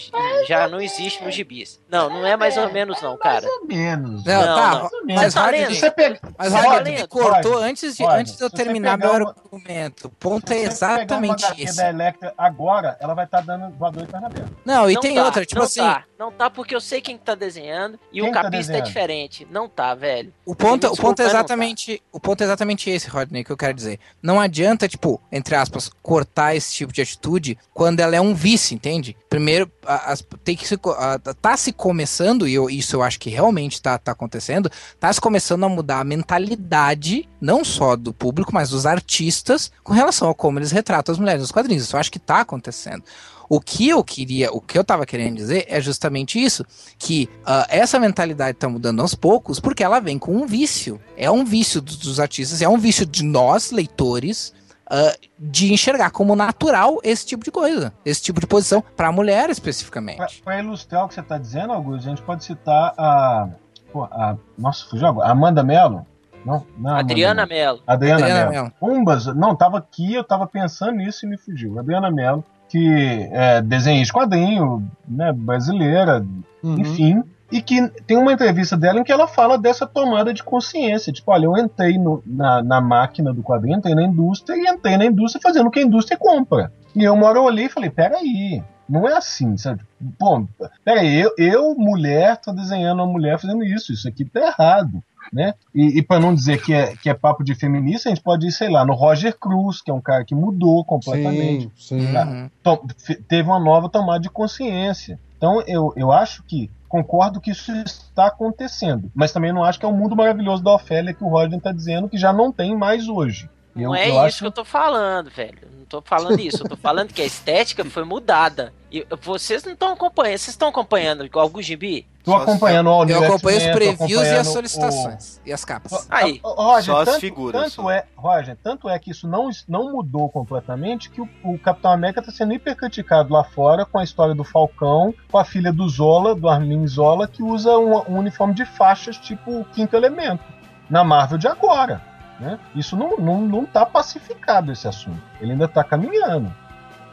já 0.47 0.69
não 0.69 0.79
existe 0.79 1.25
nos 1.25 1.35
gibis. 1.35 1.81
Não, 1.89 2.11
não 2.11 2.27
é 2.27 2.37
mais 2.37 2.55
ou 2.59 2.71
menos 2.71 3.01
não, 3.01 3.17
cara. 3.17 3.41
Mais 3.41 3.61
ou 3.61 3.67
menos. 3.67 4.23
Não, 4.27 4.41
Não, 4.47 4.55
tá, 4.55 4.71
não. 4.75 4.81
Mais 4.83 4.93
ou 4.93 5.01
mas 5.01 5.17
menos. 5.17 5.35
tá 5.35 5.51
lendo? 5.51 5.75
Você 5.75 5.91
pega, 5.91 6.21
Mas 6.37 6.53
Tá 6.53 6.79
tu 6.83 6.85
me 6.91 7.07
cortou 7.07 7.53
Pode, 7.53 7.65
antes 7.65 7.97
de, 7.97 8.03
pode. 8.05 8.21
antes 8.21 8.37
de 8.37 8.43
eu 8.45 8.51
Se 8.51 8.57
terminar 8.57 8.99
meu 8.99 9.09
uma- 9.11 9.35
argumento. 9.53 10.07
O 10.09 10.11
ponto 10.11 10.53
é 10.53 10.69
se 10.71 10.77
você 10.77 10.87
pegar 10.99 11.17
uma 11.17 11.27
exatamente 11.29 11.63
esse. 11.65 11.77
da 11.79 11.89
Electra 11.89 12.35
agora, 12.37 12.99
ela 13.01 13.15
vai 13.15 13.25
estar 13.25 13.41
dando 13.41 13.71
voador 13.79 14.05
de 14.05 14.13
perna 14.13 14.27
aberta. 14.27 14.51
Não, 14.67 14.91
e 14.91 14.95
Não 14.95 15.01
tem 15.01 15.15
tá, 15.15 15.25
outra, 15.25 15.47
tipo 15.47 15.63
assim, 15.63 15.81
Tá, 15.81 16.05
não 16.21 16.31
tá 16.31 16.51
porque 16.51 16.75
eu 16.77 16.81
sei 16.83 17.01
quem 17.01 17.17
que 17.17 17.25
tá 17.25 17.35
desenhando 17.35 17.99
e 18.13 18.21
Quem 18.21 18.29
o 18.29 18.33
tá 18.33 18.43
capista 18.43 18.73
é 18.73 18.77
desenhando? 18.83 18.87
diferente. 18.87 19.49
Não 19.51 19.67
tá, 19.71 19.95
velho. 19.95 20.35
O 20.45 20.55
ponto, 20.55 20.87
Me 20.87 20.93
o 20.93 20.97
ponto 20.97 21.17
desculpa, 21.17 21.23
é 21.23 21.25
tá. 21.25 21.31
exatamente, 21.31 22.03
o 22.13 22.21
ponto 22.21 22.43
é 22.43 22.45
exatamente 22.45 22.91
esse, 22.91 23.09
Rodney, 23.09 23.43
que 23.43 23.51
eu 23.51 23.57
quero 23.57 23.73
dizer. 23.73 23.99
Não 24.23 24.39
adianta, 24.39 24.87
tipo, 24.87 25.19
entre 25.33 25.55
aspas, 25.55 25.91
cortar 26.03 26.55
esse 26.55 26.75
tipo 26.75 26.93
de 26.93 27.01
atitude 27.01 27.57
quando 27.73 28.01
ela 28.01 28.15
é 28.15 28.21
um 28.21 28.35
vice, 28.35 28.75
entende? 28.75 29.17
Primeiro, 29.31 29.73
a- 29.87 30.13
as- 30.13 30.23
tem 30.45 30.55
que 30.55 30.69
se, 30.69 30.75
a- 30.99 31.19
tá 31.41 31.57
se 31.57 31.73
começando 31.73 32.47
e 32.47 32.53
eu- 32.53 32.69
isso 32.69 32.97
eu 32.97 33.03
acho 33.03 33.19
que 33.19 33.31
realmente 33.31 33.81
tá, 33.81 33.97
tá 33.97 34.13
acontecendo. 34.13 34.71
Tá 35.01 35.11
se 35.11 35.21
começando 35.23 35.65
a 35.65 35.69
mudar 35.71 36.01
a 36.01 36.05
mentalidade 36.05 37.27
não 37.41 37.65
só 37.65 37.97
do 37.97 38.13
público, 38.13 38.53
mas 38.53 38.69
dos 38.69 38.85
artistas 38.85 39.73
com 39.83 39.95
relação 39.95 40.29
a 40.29 40.35
como 40.35 40.59
eles 40.59 40.71
retratam 40.71 41.13
as 41.15 41.19
mulheres 41.19 41.41
nos 41.41 41.51
quadrinhos. 41.53 41.85
Isso 41.85 41.97
eu 41.97 42.01
acho 42.01 42.13
que 42.13 42.19
tá 42.19 42.41
acontecendo. 42.41 43.03
O 43.53 43.61
que 43.61 43.89
eu 43.89 44.05
queria, 44.05 44.53
o 44.53 44.61
que 44.61 44.79
eu 44.79 44.85
tava 44.85 45.05
querendo 45.05 45.35
dizer 45.35 45.67
é 45.69 45.81
justamente 45.81 46.41
isso, 46.41 46.65
que 46.97 47.29
ah, 47.45 47.67
essa 47.69 47.99
mentalidade 47.99 48.57
tá 48.57 48.69
mudando 48.69 49.01
aos 49.03 49.13
poucos 49.13 49.59
porque 49.59 49.83
ela 49.83 49.99
vem 49.99 50.21
com 50.21 50.37
um 50.37 50.47
vício. 50.47 51.01
É 51.17 51.29
um 51.29 51.45
vício 51.45 51.81
dos, 51.81 51.97
dos 51.97 52.21
artistas, 52.21 52.63
é 52.63 52.69
um 52.69 52.79
vício 52.79 53.05
de 53.05 53.25
nós, 53.25 53.73
leitores, 53.73 54.55
ah, 54.89 55.17
de 55.37 55.73
enxergar 55.73 56.11
como 56.13 56.37
natural 56.37 57.01
esse 57.03 57.27
tipo 57.27 57.43
de 57.45 57.51
coisa, 57.51 57.93
esse 58.05 58.23
tipo 58.23 58.39
de 58.41 58.47
posição 58.47 58.85
pra 58.97 59.11
mulher 59.11 59.43
Pra, 59.47 59.53
especificamente. 59.53 60.43
pra 60.45 60.61
ilustrar 60.61 61.05
o 61.05 61.09
que 61.09 61.15
você 61.15 61.23
tá 61.23 61.37
dizendo, 61.37 61.73
Augusto, 61.73 62.07
a 62.07 62.11
gente 62.11 62.23
pode 62.23 62.45
citar 62.45 62.95
a. 62.97 63.49
pô, 63.93 64.05
a 64.05 64.37
nossa, 64.57 64.87
fugiu 64.89 65.09
agora. 65.09 65.27
A 65.27 65.33
Amanda 65.33 65.65
Mello. 65.65 66.07
Não, 66.47 66.65
não 66.79 66.97
é 66.97 67.01
Adriana 67.01 67.45
Mello. 67.47 67.83
Adriana, 67.85 68.25
Adriana 68.25 68.51
Mello. 68.51 68.73
Mello. 68.81 68.97
Umbas, 68.97 69.27
não, 69.27 69.57
tava 69.57 69.77
aqui, 69.79 70.15
eu 70.15 70.23
tava 70.23 70.47
pensando 70.47 70.93
nisso 70.93 71.27
e 71.27 71.29
me 71.29 71.37
fugiu. 71.37 71.79
Adriana 71.81 72.11
Mello, 72.13 72.45
que 72.71 73.29
é 73.33 73.61
desenhista 73.61 74.15
quadrinho, 74.19 74.89
né, 75.07 75.33
brasileira, 75.33 76.25
Uhum. 76.63 76.79
enfim. 76.79 77.23
E 77.53 77.61
que 77.61 77.89
tem 78.07 78.17
uma 78.17 78.33
entrevista 78.33 78.77
dela 78.77 79.01
em 79.01 79.03
que 79.05 79.11
ela 79.11 79.27
fala 79.27 79.59
dessa 79.59 79.85
tomada 79.85 80.33
de 80.33 80.41
consciência. 80.41 81.13
Tipo, 81.13 81.33
olha, 81.33 81.47
eu 81.47 81.57
entrei 81.59 81.99
no- 81.99 82.23
na, 82.25 82.63
na 82.63 82.81
máquina 82.81 83.33
do 83.35 83.43
quadrinho, 83.43 83.77
entrei 83.79 83.93
na 83.95 84.05
indústria 84.05 84.55
e 84.57 84.69
entrei 84.73 84.97
na 84.97 85.05
indústria 85.07 85.43
fazendo 85.43 85.67
o 85.67 85.71
que 85.71 85.81
a 85.81 85.83
indústria 85.83 86.17
compra. 86.17 86.73
E 86.95 87.03
eu 87.03 87.13
uma 87.13 87.27
hora 87.27 87.39
eu 87.39 87.43
olhei 87.45 87.65
e 87.67 87.69
falei, 87.69 87.91
peraí, 87.91 88.63
não 88.89 89.09
é 89.09 89.17
assim, 89.17 89.57
sabe? 89.57 89.81
Pô, 90.17 90.47
peraí, 90.85 91.21
eu, 91.21 91.33
eu, 91.37 91.75
mulher, 91.77 92.37
tô 92.37 92.53
desenhando 92.53 93.03
uma 93.03 93.13
mulher 93.13 93.37
fazendo 93.41 93.65
isso, 93.65 93.93
isso 93.93 94.07
aqui 94.07 94.25
tá 94.25 94.41
errado. 94.47 95.03
Né? 95.33 95.55
E, 95.75 95.99
e 95.99 96.03
para 96.03 96.19
não 96.21 96.35
dizer 96.35 96.61
que 96.63 96.73
é, 96.73 96.97
que 96.97 97.09
é 97.09 97.15
papo 97.15 97.45
de 97.45 97.55
feminista, 97.55 98.09
a 98.09 98.15
gente 98.15 98.23
pode 98.23 98.47
ir, 98.47 98.53
sei 98.53 98.69
lá, 98.69 98.85
no 98.85 98.95
Roger 98.95 99.37
Cruz, 99.39 99.81
que 99.81 99.91
é 99.91 99.95
um 99.95 100.01
cara 100.01 100.25
que 100.25 100.35
mudou 100.35 100.85
completamente 100.85 101.71
Sim, 101.77 102.01
sim. 102.07 102.13
Tá. 102.13 102.51
Fe- 102.99 103.23
teve 103.29 103.49
uma 103.49 103.61
nova 103.61 103.89
tomada 103.89 104.21
de 104.21 104.31
consciência. 104.31 105.19
Então 105.37 105.63
eu, 105.67 105.93
eu 105.97 106.11
acho 106.13 106.43
que 106.45 106.71
concordo 106.89 107.41
que 107.41 107.53
isso 107.53 107.71
está 107.73 108.27
acontecendo, 108.27 109.11
mas 109.15 109.31
também 109.33 109.53
não 109.53 109.63
acho 109.63 109.79
que 109.79 109.85
é 109.87 109.89
o 109.89 109.93
mundo 109.97 110.17
maravilhoso 110.17 110.63
da 110.63 110.75
Ofélia 110.75 111.15
que 111.15 111.23
o 111.23 111.29
Roger 111.29 111.57
está 111.57 111.71
dizendo 111.73 112.09
que 112.09 112.19
já 112.19 112.33
não 112.33 112.51
tem 112.51 112.77
mais 112.77 113.09
hoje. 113.09 113.49
Eu- 113.77 113.83
Não 113.89 113.95
é 113.95 114.09
eu 114.09 114.13
isso 114.13 114.19
acho- 114.21 114.39
que 114.41 114.47
eu 114.47 114.51
tô 114.51 114.65
falando, 114.65 115.31
velho. 115.31 115.59
Não 115.79 115.85
tô 115.87 116.03
falando 116.03 116.39
isso. 116.41 116.63
Eu 116.65 116.69
tô 116.69 116.77
falando 116.77 117.13
que 117.13 117.23
a 117.23 117.25
estética 117.25 117.85
foi 117.85 118.05
mudada. 118.05 118.73
E 118.93 119.07
vocês 119.23 119.63
não 119.65 119.73
estão 119.73 119.93
acompanhando. 119.93 120.39
Vocês 120.39 120.49
estão 120.49 120.69
acompanhando 120.69 121.25
igual 121.25 121.49
o 121.53 121.63
Gimbi? 121.63 122.07
Tô 122.25 122.35
acompanhando 122.35 122.91
o 122.91 123.05
Eu 123.09 123.25
acompanho 123.25 123.59
os 123.59 123.67
previews 123.69 124.27
e 124.27 124.31
as 124.35 124.49
o- 124.49 124.53
solicitações. 124.53 125.41
E 125.47 125.53
as 125.53 125.65
capas. 125.65 126.07
Aí. 126.11 126.41
Roger, 126.45 126.95
Só 126.95 127.01
as 127.01 127.09
tanto, 127.09 127.21
figuras, 127.21 127.63
Tanto 127.63 127.83
só. 127.83 127.91
é, 127.91 128.05
Roger, 128.17 128.57
tanto 128.63 128.89
é 128.89 128.99
que 128.99 129.11
isso 129.13 129.27
não, 129.29 129.49
não 129.69 129.93
mudou 129.93 130.29
completamente 130.29 131.09
que 131.09 131.21
o, 131.21 131.29
o 131.45 131.59
Capitão 131.59 131.93
América 131.93 132.21
está 132.21 132.33
sendo 132.33 132.53
hipercriticado 132.53 133.33
lá 133.33 133.43
fora 133.45 133.87
com 133.87 133.99
a 133.99 134.05
história 134.05 134.35
do 134.35 134.45
Falcão, 134.45 135.15
com 135.31 135.39
a 135.39 135.45
filha 135.45 135.73
do 135.73 135.89
Zola, 135.89 136.35
do 136.35 136.49
Armin 136.49 136.87
Zola, 136.87 137.27
que 137.29 137.43
usa 137.43 137.79
um, 137.79 137.97
um 138.13 138.19
uniforme 138.19 138.53
de 138.55 138.65
faixas 138.67 139.17
tipo 139.17 139.61
o 139.61 139.65
quinto 139.65 139.97
elemento. 139.97 140.45
Na 140.91 141.05
Marvel 141.05 141.39
de 141.39 141.47
agora. 141.49 142.03
Né? 142.41 142.59
Isso 142.75 142.97
não, 142.97 143.19
não, 143.19 143.43
não 143.43 143.67
tá 143.67 143.85
pacificado 143.85 144.73
esse 144.73 144.89
assunto. 144.89 145.21
Ele 145.41 145.53
ainda 145.53 145.69
tá 145.69 145.85
caminhando. 145.85 146.53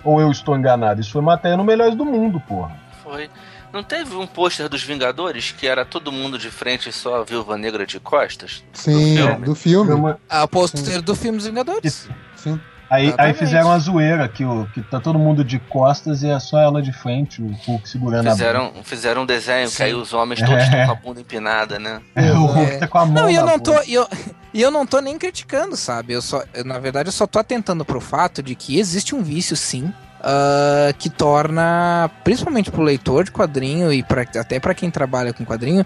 Ou 0.04 0.22
eu 0.22 0.32
estou 0.32 0.56
enganado? 0.56 1.02
Isso 1.02 1.12
foi 1.12 1.22
matéria 1.22 1.58
no 1.58 1.66
Melhores 1.66 1.96
do 1.96 2.06
Mundo, 2.06 2.40
porra. 2.40 2.78
Foi. 3.04 3.30
Não 3.74 3.84
teve 3.84 4.16
um 4.16 4.26
pôster 4.26 4.70
dos 4.70 4.82
Vingadores 4.82 5.52
que 5.52 5.68
era 5.68 5.84
todo 5.84 6.12
mundo 6.12 6.38
de 6.38 6.50
frente 6.50 6.88
e 6.88 6.94
só 6.94 7.22
a 7.22 7.24
Viúva 7.26 7.58
Negra 7.58 7.86
de 7.86 8.00
costas? 8.00 8.64
Sim, 8.72 9.18
filme. 9.18 9.46
do 9.46 9.56
filme. 9.56 10.16
Ah, 10.30 10.46
o 10.46 10.48
pôster 10.48 11.02
do 11.02 11.14
filme 11.14 11.38
dos 11.38 11.48
Vingadores. 11.48 12.10
Sim. 12.38 12.60
Aí, 12.90 13.14
aí 13.18 13.34
fizeram 13.34 13.68
uma 13.68 13.80
zoeira 13.80 14.28
que, 14.30 14.46
o, 14.46 14.66
que 14.74 14.82
tá 14.82 15.00
todo 15.00 15.20
mundo 15.20 15.44
de 15.44 15.60
costas 15.60 16.24
e 16.24 16.30
é 16.30 16.40
só 16.40 16.58
ela 16.60 16.82
de 16.82 16.94
frente, 16.94 17.42
o 17.42 17.48
Hulk 17.66 17.88
segurando 17.90 18.28
a 18.28 18.32
Fizeram, 18.32 18.72
fizeram 18.84 19.22
um 19.24 19.26
desenho 19.26 19.68
que 19.70 19.76
Sim. 19.76 19.84
aí 19.84 19.94
os 19.94 20.14
homens 20.14 20.40
todos 20.40 20.56
É. 20.64 20.68
estão 20.68 20.86
com 20.86 20.92
a 20.92 20.96
bunda 20.96 21.20
empinada, 21.22 21.78
né? 21.80 22.00
É, 22.16 22.32
o 22.32 22.46
Hulk 22.46 22.72
É. 22.72 22.78
tá 22.78 22.88
com 22.88 22.98
a 22.98 23.06
mão 23.06 23.14
Não, 23.24 23.30
e 23.30 23.36
eu 23.36 23.46
na 23.46 23.52
não 23.52 23.60
tô. 23.60 23.72
bunda. 23.74 23.84
E 23.88 23.94
eu, 23.94 24.08
e 24.54 24.62
eu 24.62 24.72
não 24.72 24.86
tô 24.86 25.00
nem 25.02 25.18
criticando, 25.18 25.76
sabe? 25.76 26.14
Eu 26.14 26.22
só, 26.22 26.42
eu, 26.54 26.64
na 26.64 26.80
verdade, 26.80 27.10
eu 27.10 27.14
só 27.14 27.28
tô 27.28 27.40
atentando 27.40 27.84
pro 27.84 28.00
fato 28.00 28.42
de 28.42 28.56
que 28.56 28.80
existe 28.80 29.14
um 29.14 29.22
vício, 29.22 29.56
sim. 29.58 29.92
ah, 30.22 30.94
que 30.98 31.10
torna, 31.10 32.10
principalmente 32.24 32.72
pro 32.72 32.82
leitor 32.82 33.24
de 33.26 33.32
quadrinho 33.32 33.92
e 33.94 34.02
pra, 34.02 34.22
até 34.22 34.60
pra 34.60 34.74
quem 34.74 34.90
trabalha 34.90 35.34
com 35.34 35.46
quadrinho, 35.46 35.86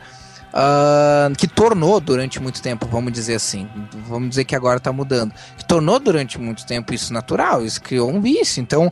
ah, 0.53 1.31
que 1.37 1.47
tornou 1.47 1.99
durante 1.99 2.41
muito 2.41 2.61
tempo, 2.61 2.85
vamos 2.87 3.13
dizer 3.13 3.35
assim, 3.35 3.67
vamos 4.07 4.29
dizer 4.29 4.45
que 4.45 4.55
agora 4.55 4.79
tá 4.79 4.91
mudando, 4.91 5.33
que 5.57 5.65
tornou 5.65 5.99
durante 5.99 6.39
muito 6.39 6.65
tempo 6.65 6.93
isso 6.93 7.13
natural, 7.13 7.65
isso 7.65 7.81
criou 7.81 8.09
um 8.09 8.21
vício. 8.21 8.61
Então, 8.61 8.91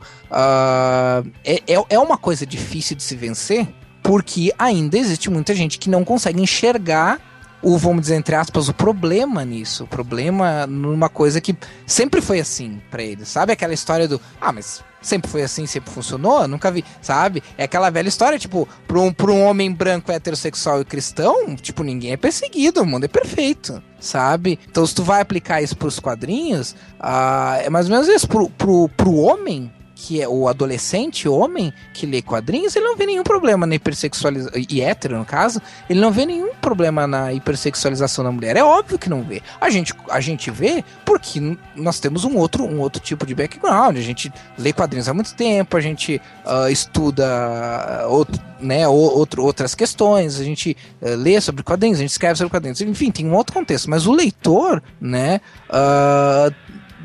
é, 1.44 1.62
é, 1.68 1.86
é 1.90 2.00
uma 2.00 2.18
coisa 2.18 2.46
difícil 2.46 2.96
de 2.96 3.04
se 3.04 3.16
vencer, 3.16 3.68
porque 4.02 4.54
ainda 4.58 4.98
existe 4.98 5.30
muita 5.30 5.54
gente 5.54 5.78
que 5.78 5.90
não 5.90 6.06
consegue 6.06 6.42
enxergar 6.42 7.20
o, 7.62 7.78
vamos 7.78 8.02
dizer, 8.02 8.16
entre 8.16 8.36
aspas, 8.36 8.70
o 8.70 8.74
problema 8.74 9.44
nisso. 9.44 9.84
O 9.84 9.88
problema 9.88 10.66
numa 10.66 11.10
coisa 11.10 11.42
que 11.42 11.56
sempre 11.86 12.22
foi 12.22 12.40
assim 12.40 12.82
pra 12.90 13.04
eles. 13.04 13.28
Sabe 13.28 13.52
aquela 13.52 13.74
história 13.74 14.08
do. 14.08 14.20
Ah, 14.40 14.52
mas 14.52 14.84
sempre 15.02 15.30
foi 15.30 15.44
assim, 15.44 15.66
sempre 15.66 15.92
funcionou? 15.92 16.48
Nunca 16.48 16.72
vi. 16.72 16.86
Sabe? 17.02 17.44
É 17.58 17.64
aquela 17.64 17.90
velha 17.90 18.08
história, 18.08 18.40
tipo, 18.40 18.68
pra 18.88 19.00
um, 19.00 19.12
pra 19.12 19.32
um 19.32 19.44
homem 19.44 19.72
branco 19.72 20.12
heterossexual 20.12 20.82
e 20.82 20.86
cristão, 20.86 21.56
tipo, 21.56 21.84
ninguém 21.84 22.14
é 22.14 22.18
perseguido, 22.18 22.82
o 22.82 22.86
mundo 22.86 23.06
é 23.06 23.10
perfeito. 23.10 23.82
Sabe? 24.00 24.58
Então, 24.70 24.86
se 24.86 24.96
tu 24.96 25.04
vai 25.04 25.20
aplicar 25.20 25.62
isso 25.62 25.76
pros 25.76 26.00
quadrinhos, 26.00 26.76
ah, 27.00 27.58
é 27.62 27.70
mais 27.70 27.88
ou 27.88 27.92
menos 27.92 28.08
isso. 28.08 28.28
Pro, 28.28 28.50
pro, 28.50 28.88
pro 28.96 29.16
homem, 29.16 29.72
que 30.02 30.22
é 30.22 30.28
o 30.30 30.48
adolescente 30.48 31.28
homem 31.28 31.74
que 31.94 32.06
lê 32.06 32.22
quadrinhos, 32.22 32.74
ele 32.74 32.86
não 32.86 32.96
vê 32.96 33.06
nenhum 33.06 33.22
problema 33.22 33.66
na 33.66 33.76
hipersexualização, 33.76 34.54
e 34.70 34.82
hétero 34.82 35.18
no 35.18 35.26
caso, 35.26 35.62
ele 35.90 36.00
não 36.00 36.10
vê 36.10 36.26
nenhum 36.26 36.56
problema 36.56 37.06
na 37.06 37.34
hipersexualização 37.34 38.24
da 38.24 38.32
mulher. 38.32 38.56
É 38.56 38.64
óbvio 38.64 38.98
que 38.98 39.10
não 39.10 39.22
vê. 39.22 39.42
A 39.60 39.70
gente, 39.70 39.94
a 40.10 40.22
gente 40.22 40.50
vê 40.50 40.86
porque 41.04 41.58
nós 41.76 42.00
temos 42.00 42.24
um 42.24 42.38
outro, 42.38 42.64
um 42.64 42.80
outro 42.80 43.02
tipo 43.02 43.26
de 43.26 43.36
background. 43.36 43.98
A 43.98 44.02
gente 44.02 44.32
lê 44.58 44.72
quadrinhos 44.72 45.10
há 45.10 45.14
muito 45.14 45.36
tempo, 45.36 45.76
a 45.76 45.82
gente 45.82 46.22
ah, 46.46 46.72
estuda 46.72 47.28
ah, 47.28 48.08
outro, 48.08 48.42
né, 48.62 48.88
outro, 48.88 49.44
outras 49.44 49.76
questões, 49.76 50.40
a 50.40 50.44
gente 50.46 50.78
eh, 51.02 51.16
lê 51.16 51.40
sobre 51.42 51.62
quadrinhos, 51.62 51.98
a 52.00 52.02
gente 52.02 52.12
escreve 52.12 52.38
sobre 52.38 52.52
quadrinhos. 52.52 52.80
Enfim, 52.80 53.12
tem 53.12 53.28
um 53.28 53.36
outro 53.36 53.54
contexto. 53.54 53.90
Mas 53.90 54.08
o 54.08 54.14
leitor, 54.14 54.82
né, 55.02 55.42
ah, 55.70 56.50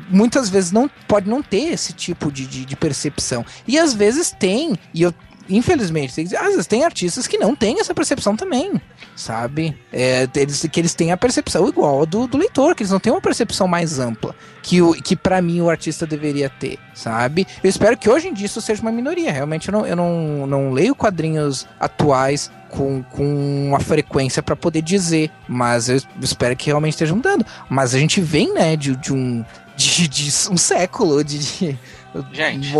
muitas 0.09 0.49
vezes 0.49 0.71
não 0.71 0.89
pode 1.07 1.29
não 1.29 1.41
ter 1.41 1.73
esse 1.73 1.93
tipo 1.93 2.31
de, 2.31 2.45
de, 2.45 2.65
de 2.65 2.75
percepção. 2.75 3.45
E 3.67 3.77
às 3.77 3.93
vezes 3.93 4.31
tem, 4.31 4.75
e 4.93 5.01
eu, 5.01 5.13
infelizmente, 5.49 6.21
às 6.35 6.47
vezes 6.51 6.67
tem 6.67 6.83
artistas 6.83 7.27
que 7.27 7.37
não 7.37 7.55
têm 7.55 7.79
essa 7.79 7.93
percepção 7.93 8.35
também, 8.35 8.81
sabe? 9.15 9.77
É, 9.91 10.27
eles, 10.35 10.65
que 10.71 10.79
eles 10.79 10.93
têm 10.93 11.11
a 11.11 11.17
percepção 11.17 11.67
igual 11.67 12.05
do, 12.05 12.27
do 12.27 12.37
leitor, 12.37 12.75
que 12.75 12.83
eles 12.83 12.91
não 12.91 12.99
têm 12.99 13.13
uma 13.13 13.21
percepção 13.21 13.67
mais 13.67 13.99
ampla 13.99 14.35
que, 14.65 14.81
o, 14.81 14.93
que 14.93 15.15
para 15.15 15.41
mim 15.43 15.61
o 15.61 15.69
artista 15.69 16.07
deveria 16.07 16.49
ter, 16.49 16.79
sabe? 16.93 17.45
Eu 17.63 17.69
espero 17.69 17.95
que 17.95 18.09
hoje 18.09 18.27
em 18.27 18.33
dia 18.33 18.47
isso 18.47 18.59
seja 18.59 18.81
uma 18.81 18.91
minoria. 18.91 19.31
Realmente 19.31 19.69
eu 19.69 19.71
não, 19.71 19.85
eu 19.85 19.95
não, 19.95 20.47
não 20.47 20.71
leio 20.71 20.95
quadrinhos 20.95 21.67
atuais 21.79 22.51
com, 22.69 23.03
com 23.03 23.67
uma 23.67 23.79
frequência 23.79 24.41
para 24.41 24.55
poder 24.55 24.81
dizer, 24.81 25.29
mas 25.47 25.87
eu 25.87 26.01
espero 26.19 26.55
que 26.55 26.65
realmente 26.65 26.93
esteja 26.93 27.13
mudando. 27.13 27.45
Mas 27.69 27.93
a 27.93 27.99
gente 27.99 28.19
vem, 28.19 28.53
né, 28.53 28.75
de, 28.75 28.95
de 28.95 29.13
um 29.13 29.45
de, 29.75 30.07
de 30.07 30.31
um 30.49 30.57
século 30.57 31.23
de, 31.23 31.39
de, 31.39 31.79
Gente. 32.31 32.73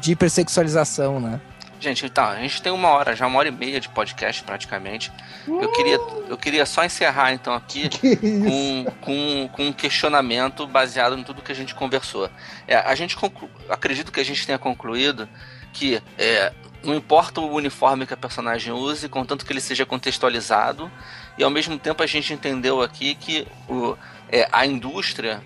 de 0.00 0.12
hipersexualização, 0.12 1.20
né? 1.20 1.40
Gente, 1.82 2.06
então, 2.06 2.24
a 2.24 2.36
gente 2.36 2.62
tem 2.62 2.70
uma 2.70 2.90
hora, 2.90 3.16
já 3.16 3.26
uma 3.26 3.40
hora 3.40 3.48
e 3.48 3.50
meia 3.50 3.80
de 3.80 3.88
podcast 3.88 4.44
praticamente. 4.44 5.10
Eu 5.48 5.72
queria, 5.72 5.98
eu 6.28 6.38
queria 6.38 6.64
só 6.64 6.84
encerrar 6.84 7.32
então 7.32 7.52
aqui 7.52 7.90
com, 7.98 8.84
com, 9.00 9.48
com 9.52 9.66
um 9.66 9.72
questionamento 9.72 10.64
baseado 10.64 11.18
em 11.18 11.24
tudo 11.24 11.42
que 11.42 11.50
a 11.50 11.54
gente 11.54 11.74
conversou. 11.74 12.30
É, 12.68 12.76
a 12.76 12.94
gente 12.94 13.16
conclu... 13.16 13.50
acredito 13.68 14.12
que 14.12 14.20
a 14.20 14.24
gente 14.24 14.46
tenha 14.46 14.60
concluído 14.60 15.28
que 15.72 16.00
é, 16.16 16.52
não 16.84 16.94
importa 16.94 17.40
o 17.40 17.52
uniforme 17.52 18.06
que 18.06 18.14
a 18.14 18.16
personagem 18.16 18.72
use, 18.72 19.08
contanto 19.08 19.44
que 19.44 19.52
ele 19.52 19.60
seja 19.60 19.84
contextualizado, 19.84 20.88
e 21.36 21.42
ao 21.42 21.50
mesmo 21.50 21.76
tempo 21.78 22.00
a 22.00 22.06
gente 22.06 22.32
entendeu 22.32 22.80
aqui 22.80 23.16
que 23.16 23.46
o, 23.68 23.96
é, 24.30 24.48
a 24.52 24.64
indústria, 24.64 25.42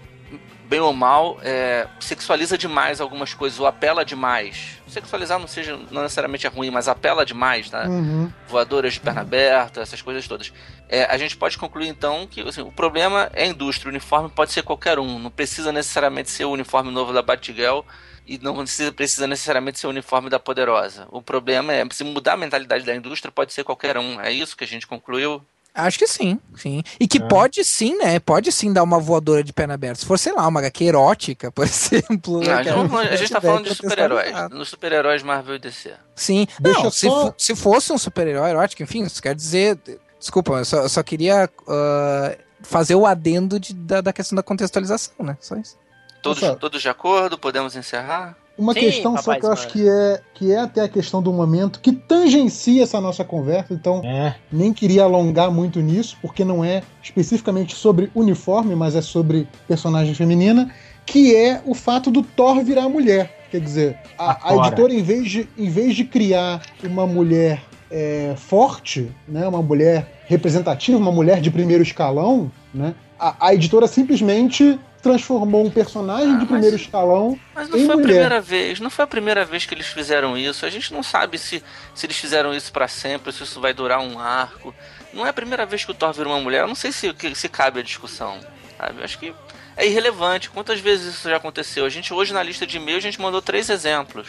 bem 0.68 0.80
ou 0.80 0.92
mal, 0.92 1.38
é, 1.42 1.86
sexualiza 2.00 2.58
demais 2.58 3.00
algumas 3.00 3.32
coisas, 3.32 3.58
ou 3.58 3.66
apela 3.66 4.04
demais. 4.04 4.80
Sexualizar 4.88 5.38
não 5.38 5.46
seja 5.46 5.78
não 5.90 6.02
necessariamente 6.02 6.46
é 6.46 6.50
ruim, 6.50 6.70
mas 6.70 6.88
apela 6.88 7.24
demais, 7.24 7.70
tá? 7.70 7.86
Uhum. 7.88 8.30
voadoras 8.48 8.94
de 8.94 9.00
perna 9.00 9.20
aberta, 9.20 9.80
essas 9.80 10.02
coisas 10.02 10.26
todas. 10.26 10.52
É, 10.88 11.04
a 11.04 11.16
gente 11.16 11.36
pode 11.36 11.56
concluir 11.58 11.88
então 11.88 12.26
que 12.26 12.40
assim, 12.40 12.60
o 12.60 12.72
problema 12.72 13.30
é 13.32 13.44
a 13.44 13.46
indústria, 13.46 13.88
o 13.88 13.90
uniforme 13.90 14.28
pode 14.28 14.52
ser 14.52 14.62
qualquer 14.62 14.98
um, 14.98 15.18
não 15.18 15.30
precisa 15.30 15.72
necessariamente 15.72 16.30
ser 16.30 16.44
o 16.44 16.50
uniforme 16.50 16.90
novo 16.90 17.12
da 17.12 17.22
Batgirl 17.22 17.80
e 18.26 18.38
não 18.38 18.56
precisa, 18.56 18.92
precisa 18.92 19.26
necessariamente 19.26 19.78
ser 19.78 19.86
o 19.86 19.90
uniforme 19.90 20.28
da 20.28 20.38
Poderosa. 20.38 21.06
O 21.10 21.22
problema 21.22 21.72
é, 21.72 21.86
se 21.92 22.02
mudar 22.02 22.32
a 22.32 22.36
mentalidade 22.36 22.84
da 22.84 22.94
indústria, 22.94 23.30
pode 23.30 23.52
ser 23.52 23.62
qualquer 23.62 23.96
um. 23.96 24.20
É 24.20 24.32
isso 24.32 24.56
que 24.56 24.64
a 24.64 24.66
gente 24.66 24.86
concluiu? 24.86 25.40
Acho 25.76 25.98
que 25.98 26.06
sim, 26.06 26.40
sim. 26.56 26.82
E 26.98 27.06
que 27.06 27.18
É. 27.18 27.20
pode 27.28 27.62
sim, 27.64 27.96
né? 27.98 28.18
Pode 28.18 28.50
sim 28.50 28.72
dar 28.72 28.82
uma 28.82 28.98
voadora 28.98 29.44
de 29.44 29.52
perna 29.52 29.74
aberta. 29.74 30.00
Se 30.00 30.06
for, 30.06 30.18
sei 30.18 30.32
lá, 30.32 30.46
uma 30.48 30.60
HQ 30.60 30.84
erótica, 30.84 31.50
por 31.52 31.64
exemplo. 31.66 32.40
Não, 32.42 32.52
a, 32.52 32.62
gente, 32.62 32.64
cara? 32.74 32.84
não- 32.88 32.98
a 32.98 33.16
gente 33.16 33.30
tá 33.32 33.40
falando 33.40 33.68
de 33.68 33.74
super-heróis, 33.74 34.50
nos 34.50 34.68
super-heróis 34.68 35.22
Marvel 35.22 35.56
e 35.56 35.58
DC. 35.58 35.94
Sim. 36.14 36.46
Deixa 36.58 36.82
não, 36.82 36.90
se, 36.90 37.06
só- 37.06 37.34
se 37.36 37.54
fosse 37.54 37.92
um 37.92 37.98
super-herói 37.98 38.50
erótico, 38.50 38.82
enfim, 38.82 39.02
isso 39.04 39.22
quer 39.22 39.34
dizer. 39.34 39.78
Desculpa, 40.18 40.52
eu 40.54 40.64
só, 40.64 40.76
eu 40.78 40.88
só 40.88 41.02
queria 41.02 41.48
ah, 41.68 42.36
fazer 42.62 42.94
o 42.94 43.04
adendo 43.06 43.60
de- 43.60 43.74
da, 43.74 44.00
da 44.00 44.12
questão 44.12 44.34
da 44.34 44.42
contextualização, 44.42 45.14
né? 45.24 45.36
Só 45.40 45.56
isso. 45.56 45.76
Todos, 46.22 46.40
todos 46.58 46.82
de 46.82 46.88
acordo? 46.88 47.38
Podemos 47.38 47.76
encerrar? 47.76 48.36
Uma 48.58 48.72
Sim, 48.72 48.80
questão 48.80 49.16
só 49.18 49.38
que 49.38 49.44
eu 49.44 49.52
acho 49.52 49.68
Smurf. 49.68 49.72
que 49.84 49.88
é, 49.88 50.20
que 50.34 50.52
é 50.52 50.58
até 50.58 50.80
a 50.80 50.88
questão 50.88 51.20
do 51.22 51.32
momento, 51.32 51.78
que 51.80 51.92
tangencia 51.92 52.82
essa 52.82 53.00
nossa 53.00 53.22
conversa, 53.24 53.74
então 53.74 54.00
É. 54.02 54.34
nem 54.50 54.72
queria 54.72 55.04
alongar 55.04 55.50
muito 55.50 55.80
nisso, 55.80 56.16
porque 56.22 56.44
não 56.44 56.64
é 56.64 56.82
especificamente 57.02 57.74
sobre 57.74 58.10
uniforme, 58.14 58.74
mas 58.74 58.94
é 58.96 59.02
sobre 59.02 59.46
personagem 59.68 60.14
feminina, 60.14 60.70
que 61.04 61.34
é 61.36 61.60
o 61.66 61.74
fato 61.74 62.10
do 62.10 62.22
Thor 62.22 62.64
virar 62.64 62.88
mulher. 62.88 63.46
Quer 63.50 63.60
dizer, 63.60 63.96
a, 64.18 64.50
a 64.52 64.56
editora, 64.56 64.92
em 64.92 65.02
vez, 65.02 65.30
de, 65.30 65.48
em 65.56 65.68
vez 65.70 65.94
de 65.94 66.04
criar 66.04 66.62
uma 66.82 67.06
mulher 67.06 67.62
é, 67.90 68.34
forte, 68.36 69.08
né, 69.28 69.46
uma 69.46 69.62
mulher 69.62 70.22
representativa, 70.26 70.98
uma 70.98 71.12
mulher 71.12 71.40
de 71.40 71.50
primeiro 71.50 71.82
escalão, 71.82 72.50
né, 72.74 72.94
a, 73.18 73.48
a 73.48 73.54
editora 73.54 73.86
simplesmente 73.86 74.78
transformou 75.02 75.64
um 75.64 75.70
personagem 75.70 76.30
Ah, 76.30 76.32
de 76.32 76.38
mas- 76.40 76.48
primeiro 76.48 76.76
escalão 76.76 77.38
Mas 77.54 77.68
não 77.68 77.78
foi 77.78 77.84
a 77.84 77.92
mulher. 77.96 78.02
primeira 78.02 78.40
vez, 78.40 78.80
não 78.80 78.90
foi 78.90 79.04
a 79.04 79.08
primeira 79.08 79.44
vez 79.44 79.64
que 79.66 79.74
eles 79.74 79.86
fizeram 79.86 80.36
isso. 80.36 80.66
A 80.66 80.70
gente 80.70 80.92
não 80.92 81.02
sabe 81.02 81.38
se, 81.38 81.62
se 81.94 82.06
eles 82.06 82.16
fizeram 82.16 82.52
isso 82.54 82.72
pra 82.72 82.88
sempre, 82.88 83.32
se 83.32 83.42
isso 83.42 83.60
vai 83.60 83.72
durar 83.72 84.00
um 84.00 84.18
arco. 84.18 84.74
Não 85.12 85.24
é 85.24 85.30
a 85.30 85.32
primeira 85.32 85.64
vez 85.64 85.84
que 85.84 85.90
o 85.90 85.94
Thor 85.94 86.12
vira 86.12 86.28
uma 86.28 86.40
mulher. 86.40 86.62
Eu 86.62 86.68
não 86.68 86.74
sei 86.74 86.92
se, 86.92 87.12
que- 87.14 87.34
se 87.34 87.48
cabe 87.48 87.80
a 87.80 87.82
discussão. 87.82 88.38
Sabe? 88.78 88.98
Eu 88.98 89.04
acho 89.04 89.18
que 89.18 89.32
é 89.76 89.86
irrelevante. 89.86 90.50
Quantas 90.50 90.80
vezes 90.80 91.14
isso 91.14 91.28
já 91.30 91.36
aconteceu? 91.36 91.84
A 91.86 91.88
gente 91.88 92.12
hoje 92.12 92.32
na 92.34 92.42
lista 92.42 92.66
de 92.66 92.76
e-mail 92.76 92.98
a 92.98 93.00
gente 93.00 93.20
mandou 93.20 93.40
três 93.40 93.70
exemplos. 93.70 94.28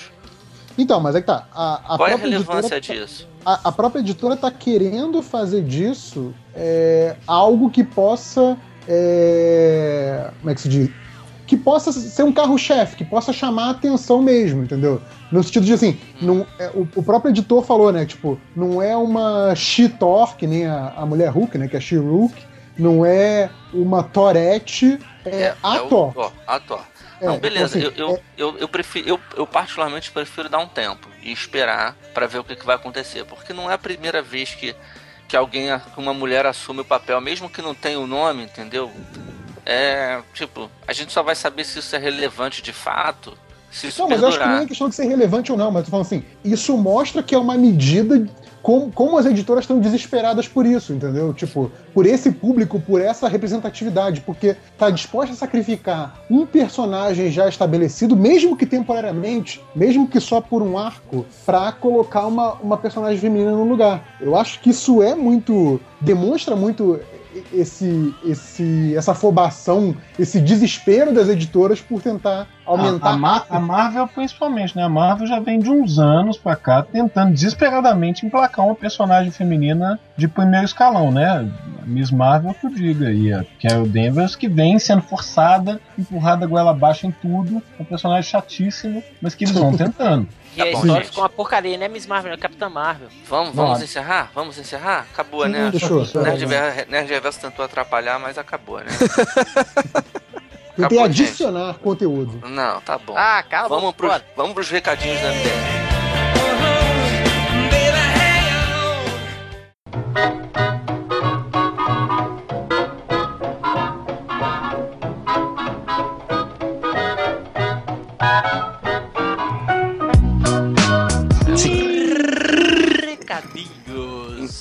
Então, 0.78 1.00
mas 1.00 1.16
é 1.16 1.22
que 1.22 1.28
tá. 1.28 1.48
A, 1.54 1.96
a 1.96 1.98
Qual 1.98 2.08
é 2.08 2.14
a 2.14 2.18
própria 2.18 2.30
relevância 2.30 2.76
editora, 2.76 3.00
disso? 3.06 3.28
a, 3.44 3.70
a 3.70 3.72
própria 3.72 4.00
editora 4.00 4.38
tá 4.38 4.52
querendo 4.52 5.24
fazer 5.24 5.64
disso 5.64 6.34
é, 6.54 7.16
algo 7.26 7.70
que 7.72 7.84
possa. 7.84 8.56
É, 8.88 10.30
como 10.40 10.50
é 10.52 10.56
que 10.56 10.62
se 10.62 10.70
diz? 10.70 10.90
que 11.46 11.56
possa 11.56 11.94
ser 11.94 12.24
um 12.24 12.34
carro-chefe, 12.34 12.98
que 12.98 13.06
possa 13.06 13.32
chamar 13.32 13.68
a 13.68 13.70
atenção 13.70 14.22
mesmo, 14.22 14.64
entendeu? 14.64 15.02
No 15.32 15.42
sentido 15.42 15.66
de 15.66 15.72
assim, 15.72 15.98
não, 16.22 16.46
é, 16.60 16.68
o, 16.74 16.86
o 16.94 17.02
próprio 17.02 17.30
editor 17.32 17.64
falou, 17.64 17.90
né? 17.90 18.06
Tipo, 18.06 18.38
não 18.54 18.82
é 18.82 18.98
uma 18.98 19.56
She-Thor, 19.56 20.36
que 20.36 20.46
nem 20.46 20.66
a, 20.66 20.90
a 20.98 21.06
mulher 21.06 21.30
Hulk, 21.30 21.58
né? 21.58 21.70
Que 21.70 21.78
é 21.78 21.80
She-Hulk, 21.80 22.36
não 22.78 23.06
é 23.06 23.50
uma 23.74 24.04
Torette, 24.04 25.00
é, 25.26 25.54
a 25.64 25.84
o- 25.84 25.88
Thor. 25.88 26.12
ó, 26.18 26.32
a 26.46 26.60
Thor. 26.60 26.82
É, 27.22 27.26
Não, 27.28 27.40
beleza. 27.40 27.80
então, 27.80 27.92
assim, 27.92 28.00
eu, 28.02 28.10
eu, 28.10 28.20
eu, 28.38 28.58
eu, 28.60 28.68
prefiro, 28.68 29.08
eu, 29.08 29.20
eu 29.38 29.48
particularmente 29.48 30.12
prefiro 30.12 30.50
dar 30.50 30.60
um 30.60 30.68
tempo 30.68 31.08
e 31.24 31.32
esperar 31.32 31.96
pra 32.14 32.28
ver 32.28 32.40
o 32.40 32.44
que, 32.44 32.58
que 32.58 32.66
vai 32.66 32.76
acontecer. 32.76 33.24
Porque 33.24 33.54
não 33.54 33.72
é 33.72 33.74
a 33.74 33.78
primeira 33.78 34.22
vez 34.22 34.54
que, 34.54 34.76
que 35.28 35.36
alguém, 35.36 35.70
uma 35.98 36.14
mulher 36.14 36.46
assume 36.46 36.82
o 36.82 36.86
papel, 36.86 37.20
mesmo 37.20 37.50
que 37.50 37.62
não 37.62 37.76
tenha 37.76 38.00
o 38.00 38.08
nome, 38.08 38.44
entendeu? 38.44 38.92
É, 39.66 40.22
tipo, 40.34 40.72
a 40.88 40.94
gente 40.94 41.12
só 41.12 41.22
vai 41.22 41.36
saber 41.36 41.66
se 41.66 41.80
isso 41.80 41.96
é 41.96 42.00
relevante 42.00 42.62
de 42.62 42.72
fato, 42.72 43.38
se 43.78 43.88
isso 43.88 44.02
Não, 44.02 44.10
mas 44.10 44.22
eu 44.22 44.28
acho 44.28 44.38
que 44.38 44.44
perdurar. 44.44 44.64
é 44.64 44.68
questão 44.68 44.90
de 44.90 44.96
ser 44.96 45.06
relevante 45.06 45.52
ou 45.52 45.58
não, 45.58 45.72
mas 45.72 45.82
eu 45.82 45.86
tô 45.86 45.92
falando 45.92 46.06
assim, 46.06 46.24
isso 46.44 46.76
mostra 46.78 47.22
que 47.22 47.36
é 47.36 47.38
uma 47.38 47.58
medida 47.58 48.28
como, 48.62 48.92
como 48.92 49.18
as 49.18 49.26
editoras 49.26 49.64
estão 49.64 49.80
desesperadas 49.80 50.46
por 50.46 50.66
isso, 50.66 50.92
entendeu? 50.92 51.34
Tipo, 51.34 51.72
por 51.94 52.06
esse 52.06 52.32
público, 52.32 52.80
por 52.82 53.00
essa 53.00 53.28
representatividade, 53.28 54.20
porque 54.22 54.58
tá 54.78 54.90
disposta 54.90 55.34
a 55.34 55.38
sacrificar 55.38 56.20
um 56.30 56.46
personagem 56.46 57.32
já 57.32 57.48
estabelecido, 57.48 58.14
mesmo 58.14 58.58
que 58.58 58.66
temporariamente, 58.66 59.64
mesmo 59.74 60.08
que 60.08 60.20
só 60.20 60.42
por 60.42 60.62
um 60.62 60.78
arco, 60.78 61.26
pra 61.46 61.72
colocar 61.72 62.26
uma, 62.26 62.54
uma 62.56 62.78
personagem 62.78 63.20
feminina 63.20 63.52
no 63.52 63.64
lugar. 63.64 64.18
Eu 64.20 64.36
acho 64.36 64.60
que 64.60 64.72
isso 64.72 65.02
é 65.02 65.16
muito. 65.16 65.80
demonstra 66.02 66.54
muito 66.54 67.00
esse, 67.54 68.14
esse, 68.26 68.94
essa 68.96 69.12
afobação, 69.14 69.96
esse 70.18 70.40
desespero 70.40 71.14
das 71.14 71.30
editoras 71.30 71.80
por 71.82 72.02
tentar 72.02 72.48
aumentar 72.66 73.10
A, 73.10 73.14
a 73.14 73.18
Ma- 73.18 73.44
a 73.50 73.60
Marvel, 73.60 74.08
principalmente, 74.08 74.76
né? 74.76 74.84
A 74.84 74.90
Marvel 74.90 75.28
já 75.28 75.40
vem 75.40 75.60
de 75.60 75.70
uns 75.70 76.00
anos 76.00 76.38
pra 76.38 76.56
cá 76.56 76.84
tentando 76.84 77.34
desesperadamente 77.34 78.26
emplacar 78.26 78.66
uma 78.66 78.76
personagem 78.76 79.32
feminina 79.32 80.00
de 80.18 80.28
primeiro 80.28 80.66
escalão, 80.66 81.12
né? 81.12 81.50
A 81.82 81.86
Miss 81.86 82.12
Marvel 82.12 82.54
que 82.54 82.66
eu 82.68 82.72
diga 82.74 83.08
aí, 83.08 83.32
a 83.32 83.46
Carol 83.62 83.88
Danvers, 83.88 84.36
que 84.36 84.48
vem 84.50 84.78
sendo 84.80 85.02
forçada, 85.02 85.80
empurrada 85.98 86.46
goela 86.46 86.72
abaixo 86.72 87.08
em 87.08 87.12
tudo, 87.12 87.62
um 87.80 87.86
personagem 87.86 88.30
chatíssimo, 88.30 89.02
mas 89.22 89.34
que 89.36 89.46
eles 89.46 89.56
vão 89.58 89.72
tentando. 89.78 90.28
E 90.58 90.62
a 90.62 90.66
Tá 90.66 90.72
bom, 90.72 90.78
história 90.80 90.96
gente. 90.96 91.06
ficou 91.10 91.24
uma 91.24 91.30
porcaria, 91.30 91.78
né, 91.78 91.88
Miss 91.88 92.08
Marvel? 92.08 92.34
É 92.34 92.38
Capitã 92.38 92.68
Marvel. 92.68 93.10
Vamos, 93.30 93.54
vamos 93.54 93.56
Vamos. 93.56 93.82
encerrar? 93.84 94.32
Vamos 94.34 94.58
encerrar? 94.58 95.06
Acabou, 95.14 95.48
né? 95.48 95.70
deixa 95.70 95.86
eu- 95.86 96.04
Nerd, 96.90 97.08
Reverso 97.10 97.40
tentou 97.40 97.64
atrapalhar, 97.64 98.18
mas 98.20 98.38
acabou, 98.38 98.80
né? 98.80 98.86
Tentei 100.78 100.86
Acabou, 100.86 101.04
adicionar 101.06 101.74
conteúdo. 101.76 102.48
Não, 102.50 102.82
tá 102.82 102.98
bom. 102.98 103.14
Ah, 103.18 103.44
cala 103.48 103.66
a 103.66 103.68
vamos, 103.70 103.94
bora. 103.96 104.24
vamos 104.36 104.54
pros 104.54 104.70
recadinhos 104.70 105.20
da 105.22 105.28
MDM. 105.30 105.78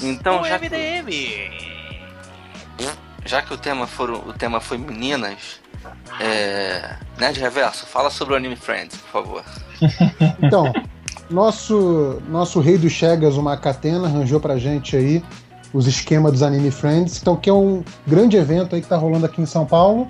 Então, 0.09 0.43
do 0.43 0.49
já- 0.49 0.59
MDM. 0.59 1.51
Já 3.24 3.43
que 3.43 3.53
o 3.53 3.57
tema, 3.59 3.87
for, 3.89 4.09
o 4.11 4.33
tema 4.33 4.61
foi 4.61 4.78
meninas, 4.78 5.59
é... 6.20 6.95
Nerd 7.19 7.41
Reverso, 7.41 7.85
fala 7.85 8.09
sobre 8.09 8.35
o 8.35 8.37
Anime 8.37 8.55
Friends, 8.55 8.97
por 8.99 9.09
favor. 9.11 9.45
Então, 10.41 10.73
nosso, 11.28 12.23
nosso 12.28 12.61
rei 12.61 12.78
dos 12.78 12.93
Chegas, 12.93 13.37
o 13.37 13.43
Macatena, 13.43 14.07
arranjou 14.07 14.39
pra 14.39 14.57
gente 14.59 14.97
aí 14.97 15.24
os 15.73 15.89
esquemas 15.89 16.31
dos 16.33 16.43
Anime 16.45 16.70
Friends, 16.70 17.19
então 17.20 17.35
que 17.37 17.51
é 17.51 17.53
um 17.53 17.83
grande 18.07 18.37
evento 18.37 18.77
aí 18.77 18.81
que 18.81 18.87
tá 18.89 18.97
rolando 18.97 19.27
aqui 19.27 19.43
em 19.43 19.47
São 19.47 19.66
Paulo. 19.66 20.07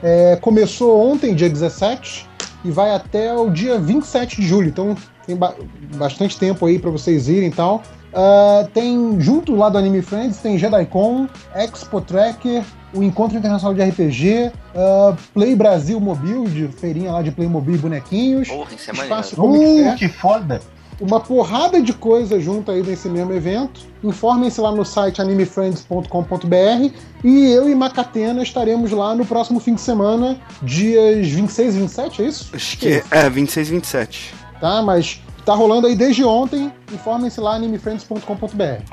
É, 0.00 0.36
começou 0.36 1.10
ontem, 1.10 1.34
dia 1.34 1.50
17, 1.50 2.24
e 2.64 2.70
vai 2.70 2.94
até 2.94 3.34
o 3.34 3.50
dia 3.50 3.80
27 3.80 4.40
de 4.40 4.46
julho, 4.46 4.68
então 4.68 4.96
tem 5.26 5.34
ba- 5.34 5.54
bastante 5.96 6.38
tempo 6.38 6.64
aí 6.66 6.78
pra 6.78 6.90
vocês 6.90 7.28
irem 7.28 7.48
e 7.48 7.52
tal. 7.52 7.82
Ah, 8.12 8.66
tem, 8.72 9.20
junto 9.20 9.54
lá 9.54 9.68
do 9.68 9.78
Anime 9.78 10.02
Friends, 10.02 10.38
tem 10.38 10.58
JediCon, 10.58 11.28
Expo 11.54 12.00
Tracker, 12.00 12.62
o 12.92 13.02
Encontro 13.02 13.38
Internacional 13.38 13.74
de 13.74 13.82
RPG, 13.82 14.52
ah, 14.74 15.16
Play 15.32 15.54
Brasil 15.54 16.00
Mobile, 16.00 16.46
de 16.48 16.68
feirinha 16.68 17.12
lá 17.12 17.22
de 17.22 17.30
Playmobil 17.30 17.76
e 17.76 17.78
bonequinhos. 17.78 18.48
Porra, 18.48 18.74
isso 18.74 18.90
é. 18.90 18.94
Espaço 18.94 19.40
Uh, 19.40 19.96
que 19.96 20.08
foda! 20.08 20.60
uma 21.00 21.18
porrada 21.18 21.80
de 21.80 21.92
coisa 21.92 22.38
junto 22.38 22.70
aí 22.70 22.82
nesse 22.82 23.08
mesmo 23.08 23.32
evento. 23.32 23.80
Informem-se 24.04 24.60
lá 24.60 24.70
no 24.70 24.84
site 24.84 25.20
animefriends.com.br 25.20 26.94
e 27.24 27.50
eu 27.50 27.68
e 27.68 27.74
Macatena 27.74 28.42
estaremos 28.42 28.90
lá 28.90 29.14
no 29.14 29.24
próximo 29.24 29.58
fim 29.58 29.74
de 29.74 29.80
semana, 29.80 30.38
dias 30.62 31.26
26 31.26 31.74
e 31.74 31.78
27, 31.78 32.22
é 32.22 32.26
isso? 32.26 32.50
Acho 32.52 32.78
que 32.78 32.88
é, 32.88 33.04
é 33.10 33.30
26 33.30 33.68
e 33.68 33.70
27. 33.72 34.34
Tá, 34.60 34.82
mas 34.82 35.22
tá 35.50 35.56
rolando 35.56 35.88
aí 35.88 35.96
desde 35.96 36.24
ontem. 36.24 36.72
Informem-se 36.92 37.40
lá 37.40 37.56
animefriends.com.br. 37.56 38.84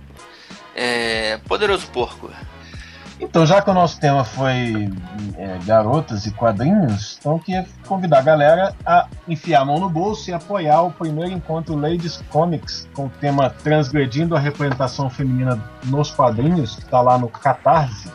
É... 0.76 1.38
Poderoso 1.48 1.86
Porco. 1.88 2.32
Então, 3.20 3.46
já 3.46 3.62
que 3.62 3.70
o 3.70 3.74
nosso 3.74 4.00
tema 4.00 4.24
foi 4.24 4.90
é, 5.38 5.60
garotas 5.66 6.26
e 6.28 6.32
quadrinhos, 6.32 7.18
então 7.20 7.34
eu 7.34 7.40
queria 7.40 7.68
convidar 7.88 8.20
a 8.20 8.22
galera 8.22 8.74
a 8.86 9.08
enfiar 9.28 9.62
a 9.62 9.66
mão 9.66 9.80
no 9.80 9.90
bolso 9.90 10.30
e 10.30 10.34
apoiar 10.34 10.84
o 10.84 10.92
primeiro 10.92 11.32
encontro 11.32 11.76
Ladies 11.76 12.24
Comics 12.30 12.88
com 12.94 13.08
o 13.08 13.10
tema 13.10 13.50
Transgredindo 13.50 14.36
a 14.36 14.40
Representação 14.40 15.10
Feminina 15.10 15.60
nos 15.86 16.12
Quadrinhos, 16.12 16.76
que 16.76 16.84
está 16.84 17.02
lá 17.02 17.18
no 17.18 17.28
Catarse, 17.28 18.12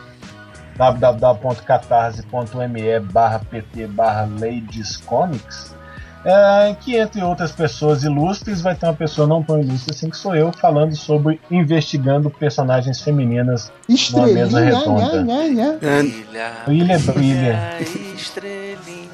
www.catarse.me 0.77 3.01
barra 3.01 3.41
pt 3.41 3.89
barra 3.89 4.29
Ladies 4.41 4.99
Comics, 4.99 5.75
é, 6.25 6.75
que 6.81 6.97
entre 6.97 7.23
outras 7.23 7.53
pessoas 7.53 8.03
ilustres 8.05 8.61
vai 8.61 8.75
ter 8.75 8.87
uma 8.87 8.95
pessoa 8.95 9.27
não 9.27 9.43
tão 9.43 9.61
ilustre 9.61 9.95
assim 9.95 10.09
que 10.11 10.17
sou 10.17 10.35
eu, 10.35 10.53
falando 10.53 10.95
sobre 10.97 11.41
investigando 11.51 12.31
personagens 12.31 13.01
femininas 13.01 13.73
Estrelinha, 13.89 14.35
mesa 14.35 14.61
redonda. 14.61 15.23
nha, 15.23 15.49
nha, 15.49 15.49
nha. 15.49 15.79
É, 15.83 16.03
Brilha, 16.03 16.53
Brilha, 16.67 16.99
brilha. 16.99 17.79
estrelinha. 18.15 19.11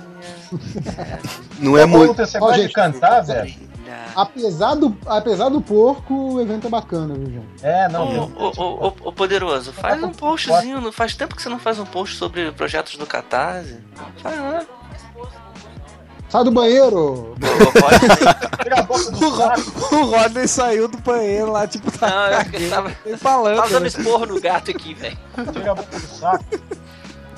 não 1.59 1.77
é 1.77 1.85
muito. 1.87 2.15
Você 2.17 2.39
Ó, 2.39 2.41
gosta 2.41 2.57
de 2.57 2.63
gente, 2.63 2.73
cantar, 2.73 3.21
velho? 3.23 3.43
Brilha. 3.43 3.69
Apesar 4.15 4.75
do, 4.75 4.97
apesar 5.07 5.49
do 5.49 5.61
porco, 5.61 6.35
o 6.35 6.41
evento 6.41 6.67
é 6.67 6.71
bacana, 6.71 7.15
viu, 7.15 7.27
gente? 7.27 7.47
É, 7.63 7.89
não. 7.89 8.31
Ô, 8.37 8.53
ô, 8.57 8.93
ô, 9.05 9.13
Poderoso, 9.13 9.73
faz 9.73 10.03
um 10.03 10.11
postzinho. 10.11 10.81
Não 10.81 10.91
faz 10.93 11.15
tempo 11.15 11.37
que 11.37 11.43
você 11.43 11.49
não 11.49 11.59
faz 11.59 11.79
um 11.79 11.85
post 11.85 12.17
sobre 12.17 12.51
projetos 12.53 12.97
do 12.97 13.07
Catarse. 13.07 13.79
Faz 14.23 14.39
lá. 14.39 14.63
Sai 16.29 16.45
do 16.45 16.51
banheiro! 16.51 17.35
Saco. 19.37 19.97
O 19.97 20.05
Rodney 20.05 20.47
saiu 20.47 20.87
do 20.89 20.99
banheiro 20.99 21.51
lá, 21.53 21.67
tipo, 21.67 21.91
tá 21.91 22.45
Não, 22.61 22.69
tava, 22.71 22.91
falando. 23.17 23.57
tava 23.57 23.69
dando 23.71 23.83
né? 23.83 23.89
esporro 23.89 24.27
no 24.27 24.41
gato 24.41 24.71
aqui, 24.71 24.95
velho. 24.95 25.17
Tira 25.53 25.73
a 25.73 25.75
boca 25.75 25.99
do 25.99 26.07
saco. 26.07 26.45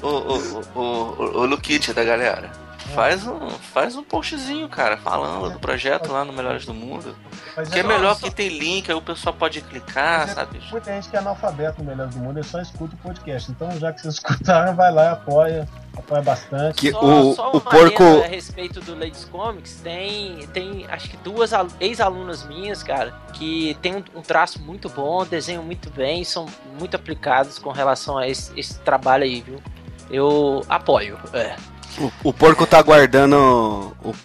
Ô, 0.03 0.09
ô, 0.09 0.62
ô, 0.75 0.81
ô, 0.81 1.41
ô, 1.41 1.45
Luquite 1.47 1.93
da 1.93 2.03
galera. 2.03 2.51
Faz 2.95 3.27
um, 3.27 3.49
faz 3.51 3.97
um 3.97 4.03
postzinho, 4.03 4.69
cara, 4.69 4.97
falando 4.97 5.51
do 5.53 5.59
projeto 5.59 6.11
lá 6.12 6.25
no 6.25 6.33
Melhores 6.33 6.65
do 6.67 6.75
Mundo. 6.75 7.15
Mas 7.57 7.69
Que 7.69 7.79
é 7.81 7.83
só- 7.83 7.89
melhor 7.89 8.15
só- 8.17 8.27
que 8.29 8.35
tem 8.35 8.49
link, 8.49 8.89
aí 8.91 8.97
o 8.97 9.03
pessoal 9.03 9.35
pode 9.35 9.61
clicar, 9.62 10.21
Mas 10.21 10.31
é- 10.31 10.35
sabe? 10.35 10.61
Muita 10.71 10.93
gente 10.93 11.09
que 11.09 11.17
é 11.17 11.19
analfabeto 11.19 11.83
no 11.83 11.89
Melhor 11.91 12.07
do 12.09 12.19
Mundo, 12.19 12.39
ele 12.39 12.47
só 12.47 12.61
escuta 12.61 12.95
o 12.95 12.99
podcast. 12.99 13.51
Então, 13.51 13.71
já 13.79 13.93
que 13.93 14.01
vocês 14.01 14.15
escutaram, 14.23 14.75
vai 14.75 14.93
lá 14.93 15.05
e 15.05 15.09
apoia. 15.09 15.69
Apoia 15.97 16.23
bastante. 16.23 16.77
Que 16.81 16.93
Só, 16.93 17.01
o, 17.03 17.35
só 17.35 17.49
o 17.49 17.53
uma 17.55 17.61
porco. 17.62 18.03
a 18.23 18.27
respeito 18.27 18.81
do 18.81 18.95
Ladies 18.95 19.25
Comics, 19.25 19.81
tem, 19.83 20.47
tem 20.53 20.87
acho 20.89 21.11
que 21.11 21.17
duas 21.19 21.53
al- 21.53 21.67
ex-alunas 21.81 22.45
minhas, 22.47 22.83
cara, 22.83 23.12
que 23.35 23.77
tem 23.83 23.97
um, 23.97 24.05
um 24.17 24.23
traço 24.23 24.61
muito 24.62 24.89
bom, 24.89 25.25
desenham 25.27 25.62
muito 25.65 25.91
bem, 25.91 26.23
são 26.25 26.47
muito 26.79 26.95
aplicados 26.95 27.59
com 27.59 27.71
relação 27.73 28.17
a 28.17 28.27
esse, 28.29 28.53
esse 28.59 28.79
trabalho 28.81 29.25
aí, 29.25 29.41
viu? 29.43 29.61
Eu 30.09 30.65
apoio. 30.69 31.19
É. 31.33 31.57
O, 31.99 32.29
o 32.29 32.33
porco 32.33 32.67
tá 32.67 32.79
aguardando 32.79 33.37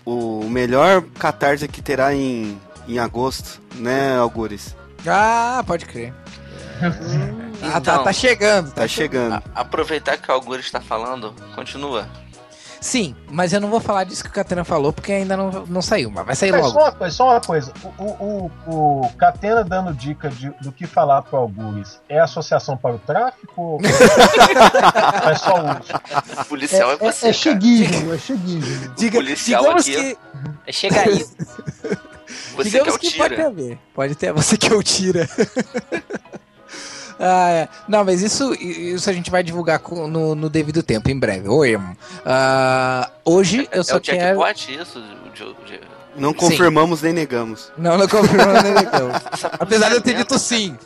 o, 0.06 0.42
o 0.44 0.50
melhor 0.50 1.02
catarse 1.20 1.68
que 1.68 1.82
terá 1.82 2.14
em, 2.14 2.60
em 2.88 3.00
agosto, 3.00 3.60
né, 3.76 4.18
Algures? 4.18 4.76
Ah, 5.06 5.64
pode 5.66 5.86
crer. 5.86 6.14
Ah, 7.64 7.72
tá, 7.80 7.94
Então. 7.94 8.04
tá 8.04 8.14
chegando. 8.14 8.72
Tá 8.74 8.86
chegando. 8.88 9.34
A- 9.36 9.62
aproveitar 9.62 10.18
que 10.18 10.30
o 10.30 10.34
Augur 10.34 10.60
está 10.60 10.82
falando, 10.82 11.34
continua. 11.56 12.06
Sim, 12.86 13.16
mas 13.32 13.52
eu 13.52 13.60
não 13.60 13.68
vou 13.72 13.80
falar 13.80 14.04
disso 14.04 14.24
que 14.24 14.30
o 14.30 14.32
Catena 14.32 14.64
falou, 14.64 14.94
porque 14.94 15.12
ainda 15.12 15.36
não, 15.36 15.50
não 15.66 15.82
saiu, 15.82 16.12
mas 16.12 16.24
vai 16.24 16.36
sair 16.36 16.52
Mas 16.52 16.62
logo. 16.62 16.74
só 16.74 16.80
uma 16.84 16.92
coisa, 16.92 17.16
só 17.16 17.30
uma 17.32 17.42
coisa. 17.42 17.74
O, 17.98 18.04
o, 18.04 18.52
o, 18.68 19.02
o 19.08 19.10
Catena 19.18 19.64
dando 19.64 19.92
dica 19.92 20.30
de- 20.30 20.54
do 20.62 20.72
que 20.72 20.86
falar 20.86 21.24
pro 21.24 21.36
Algures 21.38 22.00
é 22.08 22.20
associação 22.20 22.78
para 22.78 22.94
o 22.94 23.00
tráfico 23.00 23.60
ou 23.82 23.82
é 23.84 25.36
só 25.36 25.56
uso? 25.62 26.42
O 26.42 26.46
policial 26.46 26.92
é, 26.92 26.94
É, 26.94 26.98
você, 26.98 27.08
é 27.08 27.32
cara. 27.32 27.34
cheguismo, 27.34 28.14
é 28.14 28.18
cheguismo. 28.20 28.94
Diga, 28.96 29.18
policial 29.18 29.62
digamos 29.64 29.82
aqui- 29.90 29.96
que, 29.96 30.18
É 30.68 30.72
chega 30.72 31.02
aí. 31.02 31.26
Você 32.56 32.70
que 32.70 32.78
é 32.78 32.80
digamos 32.80 32.96
o 32.96 33.00
que 33.00 33.18
pode 33.18 33.36
tira. 33.36 33.48
haver. 33.48 33.78
Pode 33.94 34.16
ter, 34.16 34.34
você 34.34 34.58
que 34.58 34.68
é 34.72 34.76
o 34.76 34.82
tira. 34.82 35.30
Ah, 37.20 37.50
é. 37.50 37.70
Não, 37.88 38.04
mas 38.04 38.22
isso, 38.22 38.54
isso 38.56 39.10
a 39.10 39.14
gente 39.14 39.32
vai 39.32 39.42
divulgar 39.44 39.80
com- 39.80 40.08
no, 40.08 40.36
no 40.36 40.50
devido 40.50 40.84
tempo, 40.84 41.10
em 41.10 41.18
breve. 41.18 41.48
Oi, 41.48 41.70
irmão. 41.72 41.96
Ah, 42.26 43.10
hoje 43.24 43.68
eu 43.72 43.82
É 43.82 43.84
só 43.84 43.98
o 43.98 44.02
quero. 44.02 44.40
jackpot 44.40 44.76
isso? 44.82 45.02
Jo- 45.34 45.56
jo- 45.66 45.95
Não 46.16 46.34
confirmamos 46.34 47.02
nem 47.02 47.14
negamos. 47.14 47.72
Não, 47.78 47.98
não 47.98 48.06
não, 48.06 49.10
não. 49.10 49.16
essa 49.32 49.48
Apesar 49.60 49.90
de 49.90 49.96
eu 49.96 50.02
ter 50.02 50.12
lenda, 50.12 50.24
dito 50.24 50.40
sim. 50.40 50.78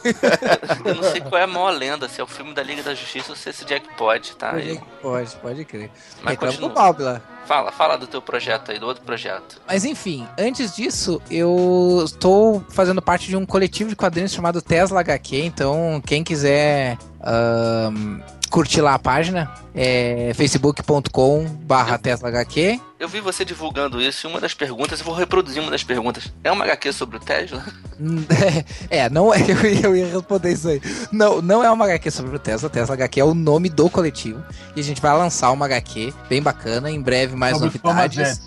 Eu 0.86 0.96
não 0.96 1.04
sei 1.04 1.22
qual 1.22 1.40
é 1.40 1.44
a 1.44 1.48
maior 1.48 1.72
lenda, 1.72 2.10
se 2.10 2.20
é 2.20 2.24
o 2.24 2.28
filme 2.28 2.54
da 2.54 2.64
Liga 2.64 2.84
da 2.84 2.94
Justiça 2.96 3.32
ou 3.32 3.36
se 3.36 3.50
é 3.50 3.52
esse 3.52 3.66
jackpot, 3.66 4.36
tá? 4.36 4.52
Pode, 4.52 4.82
pode, 5.02 5.36
pode 5.38 5.66
crer. 5.66 5.92
Mas 6.24 6.32
Reclama 6.32 6.54
continua. 6.54 6.74
Balbila. 6.74 7.22
Fala, 7.46 7.72
fala 7.72 7.98
do 7.98 8.06
teu 8.06 8.22
projeto 8.22 8.72
aí, 8.72 8.80
do 8.80 8.86
outro 8.86 9.04
projeto. 9.04 9.60
Mas 9.68 9.84
enfim, 9.84 10.28
antes 10.38 10.76
disso, 10.76 11.22
eu 11.32 12.04
estou 12.06 12.64
fazendo 12.70 13.02
parte 13.02 13.28
de 13.28 13.36
um 13.36 13.46
coletivo 13.46 13.90
de 13.90 13.96
quadrinhos 13.96 14.32
chamado 14.32 14.62
Tesla 14.62 15.00
HQ, 15.00 15.46
então 15.46 16.02
quem 16.06 16.24
quiser 16.24 16.98
ahn, 17.22 18.22
curtir 18.52 18.82
lá 18.82 18.94
a 18.94 19.00
página 19.00 19.52
é 19.74 20.32
facebook.com 20.36 21.46
barra 21.64 21.98
Tesla 21.98 22.30
HQ. 22.30 22.80
Eu 23.00 23.08
vi 23.08 23.22
você 23.22 23.46
divulgando 23.46 24.02
isso 24.02 24.28
e 24.28 24.30
uma 24.30 24.42
das 24.42 24.54
perguntas, 24.54 25.00
eu 25.00 25.06
vou 25.06 25.16
reproduzir 25.16 25.62
uma 25.62 25.72
das 25.72 25.86
perguntas. 25.86 26.34
É 26.44 26.52
uma 26.52 26.66
HQ 26.66 26.92
sobre 26.92 27.16
o 27.16 27.20
Tesla? 27.20 27.64
É, 28.90 29.10
não 29.10 29.34
é, 29.34 29.42
eu 29.44 29.66
ia, 29.66 29.82
eu 29.82 29.96
ia 29.96 30.08
responder 30.08 30.54
isso 30.54 30.70
aí. 30.70 30.82
Não, 31.12 31.42
não 31.42 31.62
é 31.62 31.70
uma 31.70 31.84
HQ 31.84 32.10
sobre 32.12 32.34
o 32.34 32.40
Tesla, 32.40 32.70
Tesla 32.70 32.96
HQ 32.96 33.20
é 33.20 33.26
o 33.26 33.34
nome 33.34 33.68
do 33.68 33.90
coletivo. 33.90 34.42
E 34.74 34.80
a 34.80 34.84
gente 34.84 35.02
vai 35.02 35.12
lançar 35.18 35.52
uma 35.52 35.66
HQ 35.66 36.14
bem 36.30 36.42
bacana, 36.42 36.90
em 36.90 37.02
breve 37.02 37.36
mais 37.36 37.58
Sobre 37.58 37.78
novidades. 37.84 38.40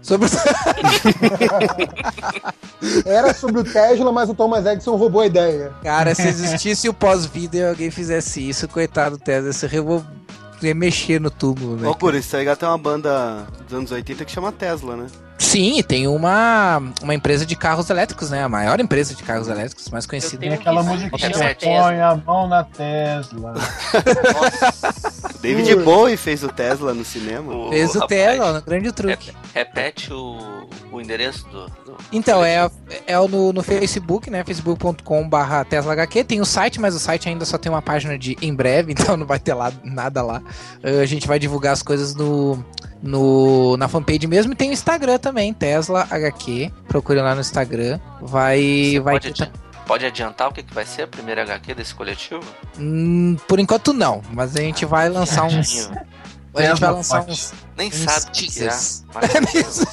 Sobre 0.00 0.28
o 0.28 0.30
Era 3.04 3.34
sobre 3.34 3.60
o 3.60 3.64
Tesla, 3.64 4.12
mas 4.12 4.30
o 4.30 4.34
Thomas 4.34 4.64
Edison 4.64 4.94
roubou 4.94 5.22
a 5.22 5.26
ideia. 5.26 5.72
Cara, 5.82 6.14
se 6.14 6.28
existisse 6.28 6.88
o 6.88 6.94
pós-vida 6.94 7.56
e 7.56 7.68
alguém 7.68 7.90
fizesse 7.90 8.48
isso, 8.48 8.68
coitado 8.68 9.18
do 9.18 9.22
Tesla, 9.22 9.52
você 9.52 9.66
revol... 9.66 10.04
ia 10.66 10.74
mexer 10.74 11.20
no 11.20 11.30
túmulo, 11.30 11.76
né? 11.76 11.88
Ô, 11.88 12.10
isso 12.10 12.36
aí 12.36 12.44
tem 12.56 12.68
uma 12.68 12.78
banda 12.78 13.46
dos 13.66 13.76
anos 13.76 13.90
80 13.90 14.24
que 14.24 14.30
chama 14.30 14.52
Tesla, 14.52 14.96
né? 14.96 15.06
Sim, 15.40 15.78
e 15.78 15.82
tem 15.82 16.06
uma, 16.06 16.82
uma 17.02 17.14
empresa 17.14 17.46
de 17.46 17.56
carros 17.56 17.88
elétricos, 17.88 18.28
né? 18.30 18.44
A 18.44 18.48
maior 18.48 18.78
empresa 18.78 19.14
de 19.14 19.22
carros 19.22 19.48
elétricos, 19.48 19.88
mais 19.88 20.04
conhecida. 20.04 20.44
né? 20.46 20.54
Aquela 20.54 20.82
musiquinha, 20.82 21.56
põe 21.58 22.00
a 22.00 22.14
mão 22.14 22.46
na 22.46 22.62
Tesla. 22.62 23.54
David 25.40 25.76
Bowie 25.76 26.18
fez 26.18 26.44
o 26.44 26.48
Tesla 26.48 26.92
no 26.92 27.04
cinema. 27.04 27.70
Fez 27.70 27.94
o 27.94 28.00
rapaz, 28.00 28.08
Tesla, 28.08 28.52
no 28.52 28.62
grande 28.62 28.92
truque. 28.92 29.32
Repete 29.54 30.12
o, 30.12 30.68
o 30.92 31.00
endereço 31.00 31.48
do. 31.48 31.66
do- 31.86 31.96
Então, 32.12 32.44
é, 32.44 32.70
é 33.06 33.18
o 33.18 33.26
no, 33.26 33.50
no 33.52 33.62
Facebook, 33.62 34.28
né? 34.30 34.44
facebook.com.br 34.44 35.64
TeslaHQ. 35.70 36.24
Tem 36.24 36.40
o 36.42 36.44
site, 36.44 36.78
mas 36.78 36.94
o 36.94 36.98
site 36.98 37.30
ainda 37.30 37.46
só 37.46 37.56
tem 37.56 37.72
uma 37.72 37.80
página 37.80 38.18
de 38.18 38.36
em 38.42 38.54
breve, 38.54 38.92
então 38.98 39.16
não 39.16 39.26
vai 39.26 39.38
ter 39.38 39.54
lá, 39.54 39.72
nada 39.82 40.22
lá. 40.22 40.42
Uh, 40.84 41.00
a 41.00 41.06
gente 41.06 41.26
vai 41.26 41.38
divulgar 41.38 41.72
as 41.72 41.82
coisas 41.82 42.14
no, 42.14 42.62
no, 43.02 43.76
na 43.76 43.88
fanpage 43.88 44.26
mesmo. 44.26 44.52
E 44.52 44.56
tem 44.56 44.70
o 44.70 44.72
Instagram 44.72 45.18
também, 45.18 45.52
Tesla 45.52 46.06
HQ. 46.10 46.70
Procure 46.88 47.20
lá 47.20 47.34
no 47.34 47.40
Instagram. 47.40 47.98
Vai. 48.20 48.60
Você 48.92 49.00
vai 49.00 49.14
pode, 49.14 49.32
ter- 49.32 49.42
adi- 49.44 49.52
pode 49.86 50.06
adiantar 50.06 50.48
o 50.48 50.52
que, 50.52 50.62
que 50.62 50.74
vai 50.74 50.84
ser 50.86 51.02
a 51.02 51.06
primeira 51.06 51.42
HQ 51.42 51.74
desse 51.74 51.94
coletivo? 51.94 52.42
Hum, 52.78 53.36
por 53.48 53.58
enquanto 53.58 53.92
não, 53.92 54.22
mas 54.32 54.56
a 54.56 54.60
gente 54.60 54.84
vai 54.84 55.08
lançar 55.08 55.44
uns. 55.44 55.90
A 56.54 56.62
gente 56.62 56.80
vai 56.80 56.90
lançar 56.90 57.22
uns. 57.28 57.52
Nem 57.76 57.88
uns 57.88 57.94
sabe 57.96 58.26
o 58.26 58.30
que 58.32 58.62
é. 58.64 58.66
Mas- 59.14 59.84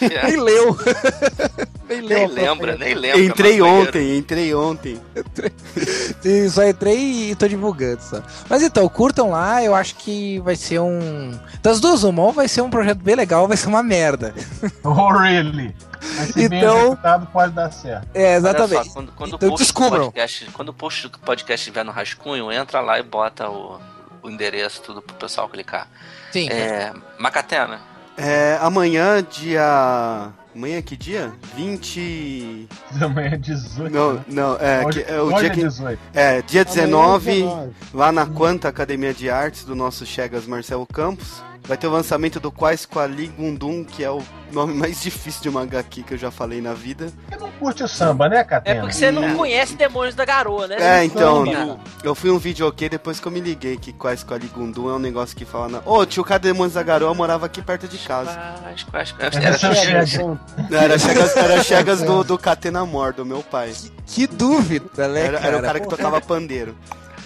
É, 0.00 0.26
Nem 0.26 0.36
leu. 0.36 0.76
nem 1.88 2.00
leu. 2.00 2.18
nem 2.18 2.28
lembra, 2.28 2.76
nem 2.76 2.94
lembra. 2.94 3.20
Entrei 3.20 3.62
ontem, 3.62 4.18
entrei 4.18 4.54
ontem. 4.54 5.00
Só 6.50 6.64
entrei 6.64 7.30
e 7.30 7.34
tô 7.34 7.46
divulgando 7.46 8.02
só. 8.02 8.22
Mas 8.48 8.62
então, 8.62 8.88
curtam 8.88 9.30
lá, 9.30 9.62
eu 9.62 9.74
acho 9.74 9.94
que 9.96 10.40
vai 10.40 10.56
ser 10.56 10.80
um. 10.80 11.38
Das 11.62 11.80
duas, 11.80 12.02
uma, 12.02 12.22
ou 12.22 12.32
vai 12.32 12.48
ser 12.48 12.60
um 12.62 12.70
projeto 12.70 12.98
bem 12.98 13.14
legal, 13.14 13.42
ou 13.42 13.48
vai 13.48 13.56
ser 13.56 13.68
uma 13.68 13.82
merda. 13.82 14.34
Oh, 14.84 15.08
really? 15.12 15.74
Mas 16.16 16.28
se 16.28 16.48
bem 16.48 16.58
Então- 16.58 16.78
executado, 16.88 17.26
pode 17.32 17.52
dar 17.52 17.72
certo. 17.72 18.06
É, 18.14 18.34
exatamente. 18.36 18.84
só, 18.88 18.92
quando, 18.92 19.12
quando 19.12 19.34
Então 19.36 19.48
o 19.48 19.90
podcast, 19.90 20.44
quando 20.52 20.68
o 20.68 20.74
post 20.74 21.08
do 21.08 21.18
podcast 21.18 21.62
estiver 21.68 21.84
no 21.84 21.90
rascunho, 21.92 22.52
entra 22.52 22.80
lá 22.80 22.98
e 22.98 23.02
bota 23.02 23.48
o, 23.48 23.78
o 24.24 24.30
endereço, 24.30 24.80
tudo 24.82 25.02
pro 25.02 25.14
pessoal 25.16 25.48
clicar. 25.48 25.86
Sim. 26.32 26.48
É, 26.48 26.92
Macatena, 27.18 27.80
É, 28.16 28.58
amanhã, 28.60 29.22
dia. 29.22 30.32
Amanhã 30.54 30.80
que 30.82 30.96
dia? 30.96 31.32
20. 31.56 32.68
Amanhã 33.02 33.30
é 33.32 33.36
18. 33.36 33.92
Não, 33.92 34.12
né? 34.14 34.24
não, 34.28 34.56
é, 34.56 34.84
hoje, 34.86 35.02
que- 35.04 35.12
é 35.12 35.20
o 35.20 35.24
hoje 35.24 35.36
dia 35.38 35.46
é 35.46 35.50
que. 35.50 35.60
18. 35.64 36.00
É, 36.14 36.42
dia 36.42 36.60
Amanhã 36.62 36.62
é 36.62 36.64
19, 36.64 37.32
19. 37.32 37.72
lá 37.92 38.12
na 38.12 38.26
Quanta 38.26 38.68
Academia 38.68 39.12
de 39.12 39.28
Artes 39.28 39.64
do 39.64 39.74
nosso 39.74 40.06
Chegas 40.06 40.46
Marcelo 40.46 40.86
Campos. 40.86 41.42
Vai 41.66 41.78
ter 41.78 41.86
o 41.86 41.90
lançamento 41.90 42.38
do 42.38 42.52
Quais 42.52 42.84
Quali 42.84 43.26
Gundum, 43.26 43.84
que 43.84 44.04
é 44.04 44.10
o 44.10 44.22
nome 44.52 44.74
mais 44.74 45.00
difícil 45.02 45.42
de 45.42 45.48
uma 45.48 45.62
HQ 45.62 46.02
que 46.02 46.12
eu 46.14 46.18
já 46.18 46.30
falei 46.30 46.60
na 46.60 46.74
vida. 46.74 47.10
Você 47.30 47.36
não 47.36 47.50
curte 47.52 47.82
o 47.82 47.88
samba, 47.88 48.28
né, 48.28 48.38
É 48.38 48.44
Catena? 48.44 48.80
porque 48.80 48.94
você 48.94 49.10
não 49.10 49.34
conhece 49.34 49.74
Demônios 49.74 50.14
da 50.14 50.26
Garoa, 50.26 50.66
né? 50.66 50.76
É, 50.78 51.04
então, 51.04 51.46
Samba. 51.46 51.80
eu 52.02 52.14
fui 52.14 52.30
um 52.30 52.38
vídeo 52.38 52.66
ok 52.66 52.88
depois 52.90 53.18
que 53.18 53.26
eu 53.26 53.32
me 53.32 53.40
liguei 53.40 53.78
que 53.78 53.94
Quais 53.94 54.22
Quali 54.22 54.46
Gundum 54.48 54.90
é 54.90 54.94
um 54.94 54.98
negócio 54.98 55.34
que 55.34 55.46
fala 55.46 55.68
na. 55.68 55.82
Ô, 55.86 56.04
tio 56.04 56.22
Cadê 56.22 56.48
Demônios 56.48 56.74
da 56.74 56.82
Garoa 56.82 57.14
morava 57.14 57.46
aqui 57.46 57.62
perto 57.62 57.88
de 57.88 57.96
casa. 57.96 58.30
Quais, 58.62 58.82
quais, 58.82 59.14
Essa 59.18 59.38
era 59.38 59.54
é 59.54 59.58
Chegas. 59.58 60.10
Chega. 60.10 60.40
Era 60.70 60.98
Chegas, 60.98 61.36
era 61.36 61.62
Chegas 61.64 62.02
do, 62.02 62.22
do 62.22 62.38
Catena 62.38 62.84
Mor, 62.84 63.14
do 63.14 63.24
meu 63.24 63.42
pai. 63.42 63.72
Que 64.06 64.26
dúvida, 64.26 65.08
né, 65.08 65.26
Era, 65.26 65.38
era 65.38 65.58
o 65.58 65.62
cara 65.62 65.80
que 65.80 65.88
tocava 65.88 66.20
pandeiro. 66.20 66.76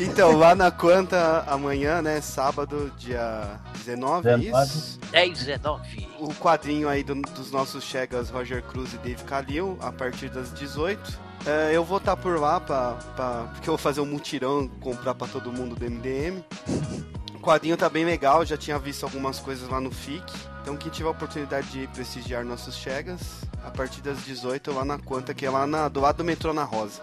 Então, 0.00 0.36
lá 0.36 0.54
na 0.54 0.70
Quanta, 0.70 1.42
amanhã, 1.48 2.00
né, 2.00 2.20
sábado, 2.20 2.92
dia 2.96 3.58
19, 3.84 4.28
é 4.28 4.36
19. 4.38 4.64
isso? 4.68 4.98
10, 5.10 5.38
19. 5.44 6.08
O 6.20 6.32
quadrinho 6.34 6.88
aí 6.88 7.02
do- 7.02 7.16
dos 7.16 7.50
nossos 7.50 7.82
Chegas 7.82 8.30
Roger 8.30 8.62
Cruz 8.62 8.92
e 8.94 8.98
Dave 8.98 9.24
Calil, 9.24 9.76
a 9.80 9.90
partir 9.90 10.28
das 10.28 10.52
18. 10.54 11.18
É, 11.44 11.70
eu 11.74 11.84
vou 11.84 11.98
estar 11.98 12.16
por 12.16 12.38
lá, 12.38 12.60
pra, 12.60 12.92
pra- 13.16 13.48
porque 13.54 13.68
eu 13.68 13.72
vou 13.72 13.78
fazer 13.78 14.00
um 14.00 14.06
mutirão, 14.06 14.68
comprar 14.80 15.14
pra 15.14 15.26
todo 15.26 15.52
mundo 15.52 15.74
do 15.74 15.84
MDM. 15.84 16.44
O 17.34 17.40
quadrinho 17.40 17.76
tá 17.76 17.88
bem 17.88 18.04
legal, 18.04 18.44
já 18.44 18.56
tinha 18.56 18.78
visto 18.78 19.02
algumas 19.04 19.40
coisas 19.40 19.68
lá 19.68 19.80
no 19.80 19.90
FIC. 19.90 20.22
Então 20.62 20.76
quem 20.76 20.90
tiver 20.92 21.08
a 21.08 21.12
oportunidade 21.12 21.68
de 21.68 21.86
prestigiar 21.88 22.44
nossos 22.44 22.76
Chegas, 22.76 23.20
a 23.64 23.70
partir 23.70 24.00
das 24.02 24.18
18 24.24 24.72
lá 24.72 24.84
na 24.84 24.98
Quanta, 24.98 25.32
que 25.34 25.46
é 25.46 25.50
lá 25.50 25.66
na- 25.66 25.88
do 25.88 26.00
lado 26.00 26.18
do 26.18 26.24
metrô 26.24 26.52
na 26.52 26.64
Rosa. 26.64 27.00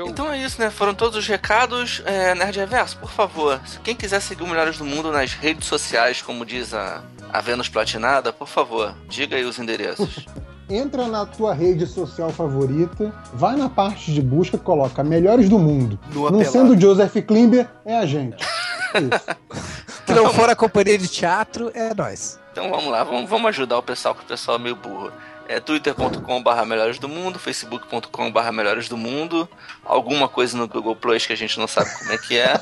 Show. 0.00 0.08
Então 0.08 0.32
é 0.32 0.38
isso, 0.38 0.60
né? 0.60 0.70
Foram 0.70 0.94
todos 0.94 1.18
os 1.18 1.26
recados. 1.26 2.02
É, 2.06 2.34
Nerd 2.34 2.58
Reverso, 2.58 2.96
por 2.96 3.10
favor, 3.10 3.60
se 3.66 3.78
quem 3.80 3.94
quiser 3.94 4.20
seguir 4.20 4.42
o 4.42 4.46
Melhores 4.46 4.78
do 4.78 4.84
Mundo 4.84 5.12
nas 5.12 5.34
redes 5.34 5.66
sociais, 5.66 6.22
como 6.22 6.46
diz 6.46 6.72
a, 6.72 7.02
a 7.30 7.40
Vênus 7.42 7.68
Platinada, 7.68 8.32
por 8.32 8.48
favor, 8.48 8.94
diga 9.08 9.36
aí 9.36 9.44
os 9.44 9.58
endereços. 9.58 10.26
Entra 10.70 11.06
na 11.08 11.26
tua 11.26 11.52
rede 11.52 11.84
social 11.84 12.30
favorita, 12.30 13.12
vai 13.34 13.56
na 13.56 13.68
parte 13.68 14.12
de 14.12 14.22
busca 14.22 14.56
e 14.56 14.58
coloca 14.58 15.02
Melhores 15.02 15.48
do 15.48 15.58
Mundo. 15.58 15.98
Nua 16.14 16.30
Não 16.30 16.38
pelada. 16.38 16.58
sendo 16.58 16.80
Joseph 16.80 17.16
Klimber, 17.26 17.68
é 17.84 17.98
a 17.98 18.06
gente. 18.06 18.42
Isso. 18.94 19.70
Se 20.06 20.14
não 20.14 20.32
for 20.32 20.48
a 20.48 20.56
companhia 20.56 20.96
de 20.96 21.08
teatro, 21.08 21.70
é 21.74 21.92
nós. 21.92 22.38
Então 22.52 22.70
vamos 22.70 22.86
lá, 22.86 23.04
vamos, 23.04 23.28
vamos 23.28 23.48
ajudar 23.48 23.78
o 23.78 23.82
pessoal, 23.82 24.14
que 24.14 24.22
o 24.22 24.26
pessoal 24.26 24.56
é 24.56 24.60
meio 24.60 24.76
burro. 24.76 25.12
É 25.52 25.58
twitter.com.br 25.58 26.64
melhores 26.64 27.00
do 27.00 27.08
mundo, 27.08 27.36
facebook.com.br 27.36 28.52
melhores 28.52 28.88
do 28.88 28.96
mundo, 28.96 29.48
alguma 29.84 30.28
coisa 30.28 30.56
no 30.56 30.68
Google 30.68 30.94
Plus 30.94 31.26
que 31.26 31.32
a 31.32 31.36
gente 31.36 31.58
não 31.58 31.66
sabe 31.66 31.90
como 31.98 32.12
é 32.12 32.18
que 32.18 32.38
é. 32.38 32.54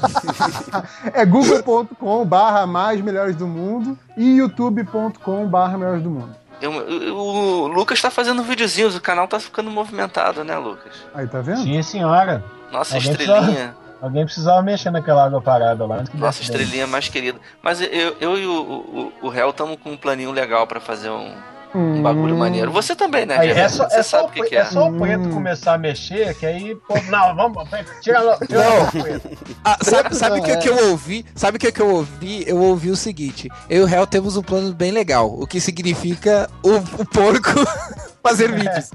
É 1.13 1.27
google.com 1.27 2.25
barra 2.25 2.67
mais 2.67 2.99
melhores 3.03 3.37
do 3.37 3.47
mundo 3.47 3.99
e 4.17 4.37
youtube.com 4.39 5.47
barra 5.47 5.77
melhores 5.77 6.03
do 6.03 6.09
mundo. 6.09 6.35
Eu- 6.63 6.73
eu- 6.73 7.15
o 7.17 7.67
Lucas 7.69 8.01
tá 8.01 8.11
fazendo 8.11 8.43
videozinhos, 8.43 8.97
o 8.97 9.01
canal 9.03 9.29
tá 9.29 9.39
ficando 9.39 9.71
movimentado, 9.71 10.43
né, 10.43 10.57
Lucas? 10.57 10.93
Aí, 11.15 11.27
tá 11.27 11.43
vendo? 11.43 11.63
Sim, 11.63 11.83
senhora. 11.83 12.43
Nossa 12.73 12.95
Alguém 12.97 13.11
estrelinha, 13.13 13.77
Alguém 14.01 14.25
precisava 14.25 14.63
mexer 14.63 14.91
naquela 14.91 15.27
água 15.27 15.43
parada 15.43 15.85
lá. 15.85 16.05
nossa 16.15 16.41
estrelinha 16.41 16.87
mais 16.87 17.09
querida. 17.09 17.39
Mas 17.63 17.83
eu, 17.83 18.17
eu 18.19 18.39
e 18.39 18.47
o, 18.47 19.13
o, 19.23 19.27
o 19.29 19.35
Hel 19.35 19.51
estamos 19.51 19.77
com 19.83 19.91
um 19.93 19.97
planinho 19.97 20.31
legal 20.33 20.67
pra 20.67 20.81
fazer 20.81 21.11
um, 21.11 21.33
Um 21.75 22.03
bagulho 22.03 22.35
Hum. 22.35 22.39
maneiro. 22.39 22.73
Você 22.73 22.95
também, 22.97 23.27
né, 23.27 23.37
Aí, 23.39 23.51
é 23.51 23.69
só, 23.69 23.89
Você 23.89 23.97
é 23.97 24.03
só, 24.03 24.25
o 24.27 24.31
que, 24.31 24.43
que 24.45 24.57
é. 24.57 24.61
é 24.61 24.65
só 24.65 24.89
o 24.89 24.93
preto 24.99 25.29
Hum. 25.29 25.33
começar 25.33 25.75
a 25.75 25.79
mexer, 25.79 26.35
que 26.35 26.47
aí, 26.47 26.75
pô, 26.75 26.95
não, 27.11 27.35
vamos, 27.37 27.69
tira, 28.01 28.21
lo- 28.21 28.39
tira 28.47 28.65
Não. 28.65 28.77
logo. 28.79 29.21
Ah, 29.65 29.77
sabe 29.83 30.15
sabe 30.17 30.41
o 30.41 30.43
que, 30.43 30.51
é. 30.51 30.57
que 30.57 30.69
eu 30.69 30.91
ouvi? 30.91 31.25
Sabe 31.35 31.57
o 31.57 31.61
que, 31.61 31.71
que 31.73 31.81
eu 31.83 31.91
ouvi? 31.95 32.45
Eu 32.47 32.59
ouvi 32.59 32.91
o 32.91 32.97
seguinte: 32.97 33.49
eu 33.69 33.81
e 33.81 33.83
o 33.83 33.87
réu 33.87 34.07
temos 34.07 34.37
um 34.37 34.43
plano 34.43 34.73
bem 34.75 34.91
legal, 34.91 35.29
o 35.39 35.47
que 35.47 35.61
significa 35.61 36.49
o, 36.63 36.77
o 36.77 37.07
porco 37.07 37.51
fazer 38.23 38.51
vídeos. 38.53 38.91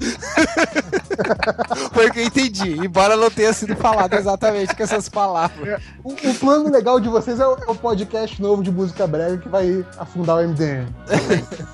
Foi 1.93 2.07
o 2.07 2.11
que 2.11 2.19
eu 2.19 2.25
entendi, 2.25 2.71
embora 2.77 3.15
não 3.15 3.29
tenha 3.29 3.53
sido 3.53 3.75
falado 3.75 4.13
exatamente 4.15 4.75
com 4.75 4.83
essas 4.83 5.07
palavras. 5.09 5.81
O, 6.03 6.11
o 6.13 6.35
plano 6.35 6.69
legal 6.71 6.99
de 6.99 7.09
vocês 7.09 7.39
é 7.39 7.45
o, 7.47 7.55
é 7.55 7.71
o 7.71 7.75
podcast 7.75 8.41
novo 8.41 8.63
de 8.63 8.71
música 8.71 9.05
brega 9.07 9.37
que 9.37 9.49
vai 9.49 9.85
afundar 9.97 10.37
o 10.37 10.47
MDM. 10.47 10.87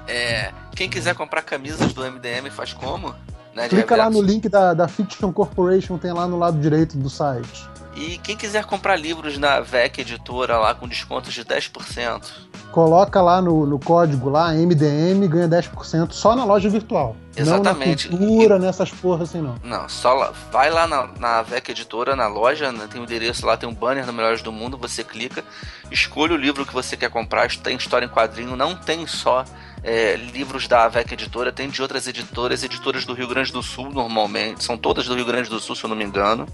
É, 0.07 0.51
quem 0.79 0.89
quiser 0.89 1.13
comprar 1.13 1.41
camisas 1.41 1.91
do 1.91 2.09
MDM 2.09 2.49
faz 2.49 2.71
como? 2.71 3.13
Né, 3.53 3.67
Clica 3.67 3.97
lá 3.97 4.09
no 4.09 4.21
link 4.21 4.47
da, 4.47 4.73
da 4.73 4.87
Fiction 4.87 5.29
Corporation, 5.29 5.97
tem 5.97 6.13
lá 6.13 6.25
no 6.25 6.39
lado 6.39 6.57
direito 6.57 6.97
do 6.97 7.09
site. 7.09 7.69
E 7.99 8.17
quem 8.17 8.37
quiser 8.37 8.63
comprar 8.63 8.95
livros 8.95 9.37
na 9.37 9.59
VEC 9.59 9.99
Editora 9.99 10.57
lá 10.57 10.73
com 10.73 10.87
descontos 10.87 11.33
de 11.33 11.43
10%. 11.43 12.23
Coloca 12.71 13.21
lá 13.21 13.41
no, 13.41 13.65
no 13.65 13.77
código 13.77 14.29
lá, 14.29 14.53
MDM, 14.53 15.27
ganha 15.27 15.49
10% 15.49 16.13
só 16.13 16.33
na 16.33 16.45
loja 16.45 16.69
virtual. 16.69 17.17
Exatamente. 17.35 18.09
Não 18.09 18.17
na 18.17 18.25
cultura, 18.25 18.57
nessas 18.57 18.89
porras 18.89 19.27
assim, 19.27 19.41
não. 19.41 19.55
Não, 19.61 19.89
só 19.89 20.13
lá, 20.13 20.33
vai 20.49 20.69
lá 20.69 20.87
na, 20.87 21.09
na 21.19 21.41
VEC 21.41 21.71
Editora, 21.71 22.15
na 22.15 22.27
loja, 22.27 22.71
né, 22.71 22.87
tem 22.89 23.01
o 23.01 23.03
endereço 23.03 23.45
lá, 23.45 23.57
tem 23.57 23.67
um 23.67 23.73
banner 23.73 24.05
no 24.05 24.13
Melhores 24.13 24.41
do 24.41 24.51
Mundo, 24.51 24.77
você 24.77 25.03
clica, 25.03 25.43
escolhe 25.91 26.31
o 26.31 26.37
livro 26.37 26.65
que 26.65 26.73
você 26.73 26.95
quer 26.95 27.09
comprar, 27.09 27.49
tem 27.57 27.75
história 27.75 28.05
em 28.05 28.09
quadrinho, 28.09 28.55
não 28.55 28.77
tem 28.77 29.05
só 29.07 29.43
é, 29.83 30.15
livros 30.15 30.69
da 30.69 30.87
VEC 30.87 31.15
Editora, 31.15 31.51
tem 31.51 31.69
de 31.69 31.81
outras 31.81 32.07
editoras, 32.07 32.63
editoras 32.63 33.03
do 33.03 33.13
Rio 33.13 33.27
Grande 33.27 33.51
do 33.51 33.61
Sul 33.61 33.91
normalmente, 33.91 34.63
são 34.63 34.77
todas 34.77 35.05
do 35.05 35.15
Rio 35.15 35.25
Grande 35.25 35.49
do 35.49 35.59
Sul, 35.59 35.75
se 35.75 35.83
eu 35.83 35.89
não 35.89 35.97
me 35.97 36.05
engano. 36.05 36.47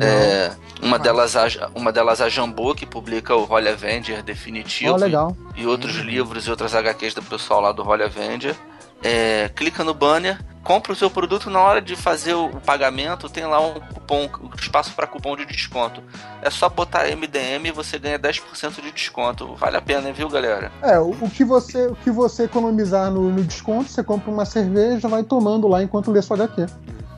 É, 0.00 0.52
uma, 0.82 0.98
delas, 0.98 1.36
a, 1.36 1.46
uma 1.74 1.92
delas 1.92 2.20
a 2.20 2.28
Jambô, 2.28 2.74
que 2.74 2.86
publica 2.86 3.34
o 3.34 3.44
Holly 3.44 3.68
Avenger 3.68 4.22
definitivo. 4.22 4.92
Ó, 4.92 4.96
legal. 4.96 5.36
e 5.56 5.66
outros 5.66 5.96
livros 5.96 6.46
e 6.46 6.50
outras 6.50 6.74
HQs 6.74 7.14
do 7.14 7.22
pessoal 7.22 7.60
lá 7.60 7.72
do 7.72 7.82
Holly 7.82 8.04
Avenger. 8.04 8.56
É, 9.02 9.50
clica 9.54 9.84
no 9.84 9.92
banner, 9.92 10.38
compra 10.62 10.92
o 10.92 10.96
seu 10.96 11.10
produto 11.10 11.50
na 11.50 11.60
hora 11.60 11.82
de 11.82 11.94
fazer 11.94 12.32
o 12.32 12.48
pagamento, 12.60 13.28
tem 13.28 13.44
lá 13.44 13.60
um 13.60 13.74
cupom, 13.74 14.30
um 14.42 14.50
espaço 14.58 14.94
para 14.94 15.06
cupom 15.06 15.36
de 15.36 15.44
desconto. 15.44 16.02
É 16.40 16.48
só 16.48 16.70
botar 16.70 17.04
MDM 17.14 17.68
e 17.68 17.70
você 17.70 17.98
ganha 17.98 18.18
10% 18.18 18.80
de 18.80 18.90
desconto. 18.90 19.54
Vale 19.56 19.76
a 19.76 19.82
pena, 19.82 20.08
hein, 20.08 20.14
viu, 20.14 20.28
galera? 20.28 20.72
É, 20.80 20.98
o, 20.98 21.10
o 21.10 21.30
que 21.30 21.44
você, 21.44 21.86
o 21.88 21.96
que 21.96 22.10
você 22.10 22.44
economizar 22.44 23.10
no, 23.10 23.30
no 23.30 23.44
desconto, 23.44 23.90
você 23.90 24.02
compra 24.02 24.30
uma 24.30 24.46
cerveja, 24.46 25.06
vai 25.06 25.22
tomando 25.22 25.68
lá 25.68 25.82
enquanto 25.82 26.10
lê 26.10 26.22
sua 26.22 26.36
HQ. 26.36 26.66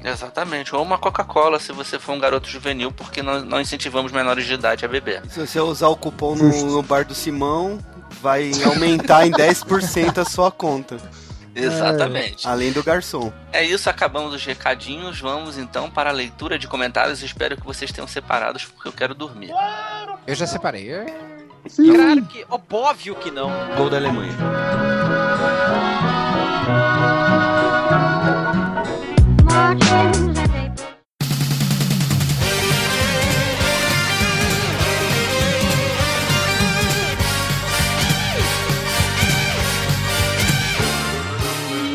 Exatamente. 0.05 0.75
Ou 0.75 0.83
uma 0.83 0.99
Coca-Cola 0.99 1.59
se 1.59 1.73
você 1.73 1.99
for 1.99 2.13
um 2.13 2.19
garoto 2.19 2.49
juvenil, 2.49 2.93
porque 2.93 3.23
nós 3.23 3.43
não 3.45 3.61
incentivamos 3.61 4.13
menores 4.13 4.47
de 4.47 4.55
idade 4.55 4.85
a 4.85 4.89
beber. 4.89 5.23
Se 5.29 5.45
você 5.45 5.61
usar 5.61 5.89
o 5.89 5.97
cupom 5.97 6.37
no, 6.37 6.67
no 6.67 6.83
bar 6.83 7.05
do 7.05 7.15
Simão, 7.15 7.79
vai 8.21 8.51
aumentar 8.65 9.27
em 9.27 9.31
10% 9.31 10.19
a 10.19 10.25
sua 10.25 10.51
conta. 10.51 10.97
Exatamente. 11.57 12.47
Além 12.47 12.71
do 12.71 12.83
garçom. 12.85 13.33
É 13.51 13.65
isso, 13.65 13.89
acabamos 13.89 14.35
os 14.35 14.45
recadinhos. 14.45 15.19
Vamos 15.19 15.57
então 15.57 15.91
para 15.91 16.11
a 16.11 16.13
leitura 16.13 16.59
de 16.59 16.69
comentários. 16.69 17.23
Espero 17.23 17.57
que 17.57 17.65
vocês 17.65 17.91
tenham 17.91 18.07
separados, 18.07 18.65
porque 18.65 18.89
eu 18.89 18.93
quero 18.93 19.15
dormir. 19.15 19.51
Eu 20.27 20.35
já 20.35 20.47
separei. 20.47 20.91
Sim. 21.67 21.95
Claro 21.95 22.23
que. 22.27 22.45
Óbvio 22.71 23.15
que 23.15 23.31
não. 23.31 23.51
Gol 23.77 23.89
da 23.89 23.97
Alemanha. 23.97 24.35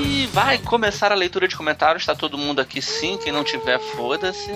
E 0.04 0.28
vai 0.34 0.58
começar 0.58 1.12
a 1.12 1.16
leitura 1.16 1.48
de 1.48 1.56
comentários. 1.56 2.06
Tá 2.06 2.16
todo 2.16 2.38
mundo 2.38 2.60
aqui 2.60 2.82
sim. 2.82 3.18
Quem 3.18 3.32
não 3.32 3.44
tiver, 3.44 3.80
foda-se. 3.80 4.52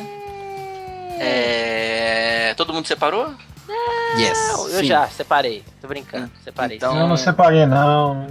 É. 1.19 2.53
Todo 2.57 2.73
mundo 2.73 2.87
separou? 2.87 3.33
Yes. 4.17 4.37
Não, 4.49 4.67
eu 4.69 4.79
Sim. 4.81 4.85
já 4.85 5.07
separei. 5.07 5.63
Tô 5.81 5.87
brincando, 5.87 6.31
separei. 6.43 6.77
Então- 6.77 6.97
Eu 6.97 7.07
não 7.07 7.17
separei, 7.17 7.65
não. 7.65 8.27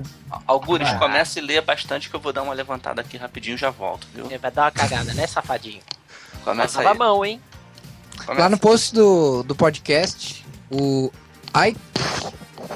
Algures, 0.46 0.88
Ah. 0.88 0.98
comece 0.98 1.38
e 1.38 1.42
lê 1.42 1.60
bastante 1.60 2.08
que 2.08 2.14
eu 2.16 2.20
vou 2.20 2.32
dar 2.32 2.42
uma 2.42 2.54
levantada 2.54 3.00
aqui 3.00 3.16
rapidinho 3.16 3.54
e 3.54 3.58
já 3.58 3.70
volto, 3.70 4.06
viu? 4.14 4.26
Vai 4.40 4.50
dar 4.50 4.62
uma 4.64 4.70
cagada, 4.70 5.12
né, 5.14 5.26
safadinho? 5.26 5.80
Começa 6.44 6.80
a 6.82 6.90
aí. 6.92 6.98
mão, 6.98 7.24
hein? 7.24 7.40
Começa. 8.24 8.42
Lá 8.42 8.48
no 8.48 8.58
post 8.58 8.94
do, 8.94 9.42
do 9.42 9.54
podcast, 9.54 10.44
o 10.70 11.10
Ai 11.52 11.76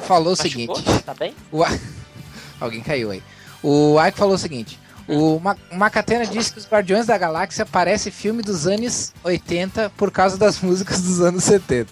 falou 0.02 0.34
o 0.34 0.36
Machucou? 0.36 0.76
seguinte. 0.76 1.02
Tá 1.04 1.14
bem? 1.14 1.34
O 1.52 1.62
Alguém 2.60 2.80
caiu 2.82 3.10
aí. 3.12 3.22
O 3.62 3.96
Ike 4.04 4.18
falou 4.18 4.34
o 4.34 4.38
seguinte. 4.38 4.78
O 5.08 5.40
Ma- 5.40 5.56
Macatena 5.72 6.26
disse 6.26 6.52
que 6.52 6.58
os 6.58 6.66
Guardiões 6.68 7.06
da 7.06 7.16
Galáxia 7.16 7.64
parece 7.64 8.10
filme 8.10 8.42
dos 8.42 8.66
anos 8.66 9.12
80 9.24 9.90
por 9.96 10.10
causa 10.10 10.36
das 10.36 10.60
músicas 10.62 11.00
dos 11.00 11.20
anos 11.22 11.44
70. 11.44 11.90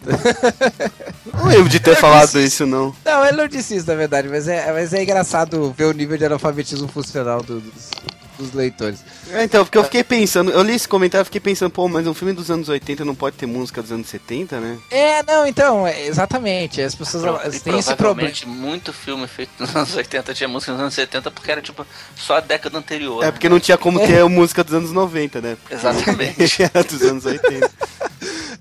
Não 1.35 1.47
lembro 1.47 1.69
de 1.69 1.81
ter 1.81 1.97
falado 1.97 2.39
isso, 2.41 2.67
não. 2.67 2.95
Não, 3.05 3.25
ele 3.25 3.37
não 3.37 3.49
disse 3.49 3.75
isso, 3.77 3.87
na 3.87 3.95
verdade, 3.95 4.29
mas 4.29 4.47
é, 4.49 4.71
mas 4.73 4.93
é 4.93 5.03
engraçado 5.03 5.75
ver 5.77 5.85
o 5.85 5.93
nível 5.93 6.19
de 6.19 6.25
analfabetismo 6.27 6.89
funcional 6.89 7.43
do- 7.43 7.61
dos, 7.61 7.91
dos 8.39 8.53
leitores. 8.53 9.01
É, 9.31 9.45
então, 9.45 9.65
porque 9.65 9.79
eu 9.79 9.85
fiquei 9.85 10.05
pensando, 10.05 10.51
eu 10.51 10.63
li 10.63 10.75
esse 10.75 10.89
comentário 10.89 11.23
e 11.23 11.27
fiquei 11.27 11.41
pensando, 11.41 11.71
pô, 11.71 11.89
mas 11.89 12.07
um 12.07 12.15
filme 12.15 12.33
dos 12.33 12.51
anos 12.51 12.69
80 12.69 13.05
não 13.05 13.15
pode 13.15 13.37
ter 13.37 13.47
música 13.47 13.83
dos 13.83 13.93
anos 13.93 14.09
70, 14.09 14.61
né? 14.61 14.79
É, 14.91 15.23
não, 15.23 15.47
então, 15.47 15.87
é, 15.87 16.07
exatamente. 16.07 16.81
As 16.81 16.95
pessoas 16.95 17.23
Pro- 17.23 17.41
elas 17.41 17.61
têm 17.61 17.79
esse 17.79 17.95
problema. 17.95 18.33
muito 18.47 18.93
filme 18.93 19.27
feito 19.27 19.51
nos 19.59 19.75
anos 19.75 19.95
80 19.95 20.35
tinha 20.35 20.49
música 20.49 20.73
nos 20.73 20.81
anos 20.81 20.95
70 20.95 21.31
porque 21.31 21.51
era 21.51 21.63
tipo 21.63 21.87
só 22.15 22.37
a 22.37 22.41
década 22.41 22.79
anterior. 22.79 23.23
É 23.23 23.27
né? 23.27 23.33
porque 23.33 23.49
não 23.49 23.61
tinha 23.61 23.79
como 23.79 23.99
ter 23.99 24.21
a 24.21 24.29
música 24.29 24.63
dos 24.63 24.75
anos 24.75 24.93
90, 24.93 25.41
né? 25.41 25.57
Exatamente. 25.71 26.63
Era 26.63 26.83
dos 26.85 27.03
anos 27.03 27.25
80. 27.25 27.71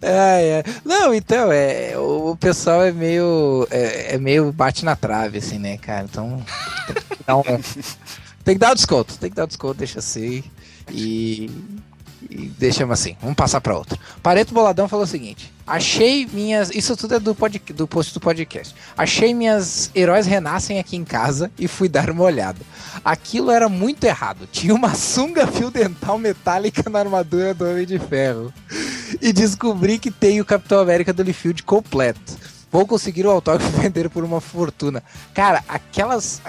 É, 0.02 0.60
é. 0.60 0.64
Não, 0.84 1.14
então, 1.14 1.52
é, 1.52 1.98
o, 1.98 2.32
o 2.32 2.38
pessoal 2.38 2.84
é 2.84 2.92
meio. 2.92 3.68
É, 3.72 4.16
é 4.16 4.18
meio 4.18 4.52
bate 4.52 4.84
na 4.86 4.96
trave, 4.96 5.40
assim, 5.40 5.58
né, 5.58 5.78
cara? 5.78 6.04
Então. 6.04 6.44
Tem 6.88 7.18
que 7.18 7.24
dar 7.26 7.38
um, 7.38 7.44
tem 8.46 8.56
que 8.56 8.60
dar 8.60 8.72
um 8.72 8.76
desconto, 8.76 9.18
tem 9.18 9.30
que 9.30 9.36
dar 9.36 9.44
um 9.44 9.48
desconto, 9.48 9.74
deixa 9.74 10.00
assim. 10.00 10.44
E. 10.92 11.50
E 12.28 12.48
deixamos 12.58 13.00
assim, 13.00 13.16
vamos 13.22 13.36
passar 13.36 13.62
pra 13.62 13.78
outra. 13.78 14.00
Pareto 14.24 14.52
Boladão 14.54 14.88
falou 14.88 15.06
o 15.06 15.08
seguinte: 15.08 15.54
Achei 15.68 16.28
minhas. 16.32 16.70
Isso 16.70 16.96
tudo 16.96 17.16
é 17.16 17.20
do, 17.20 17.34
pod, 17.36 17.60
do 17.74 17.88
post 17.88 18.14
do 18.14 18.20
podcast. 18.20 18.76
Achei 18.98 19.34
minhas 19.34 19.92
heróis 19.96 20.28
renascem 20.28 20.80
aqui 20.80 20.96
em 20.96 21.04
casa 21.04 21.52
e 21.58 21.68
fui 21.68 21.90
dar 21.90 22.10
uma 22.10 22.24
olhada. 22.24 22.60
Aquilo 23.04 23.52
era 23.52 23.68
muito 23.68 24.04
errado. 24.04 24.48
Tinha 24.52 24.74
uma 24.74 24.94
sunga 24.94 25.48
fio 25.48 25.72
dental 25.72 26.18
metálica 26.18 26.90
na 26.90 27.00
armadura 27.00 27.54
do 27.54 27.68
Homem 27.68 27.86
de 27.86 28.00
Ferro 28.00 28.54
e 29.22 29.34
descobri 29.34 29.98
que 29.98 30.12
tem 30.12 30.40
o 30.40 30.46
Capitão 30.46 30.80
América 30.80 31.12
do 31.12 31.24
Liefeld 31.24 31.64
completo. 31.64 32.38
Vou 32.72 32.86
conseguir 32.86 33.26
o 33.26 33.32
autógrafo 33.32 33.72
e 33.80 33.82
vender 33.82 34.10
por 34.10 34.24
uma 34.24 34.42
fortuna. 34.42 35.02
Cara, 35.34 35.64
aquelas. 35.68 36.42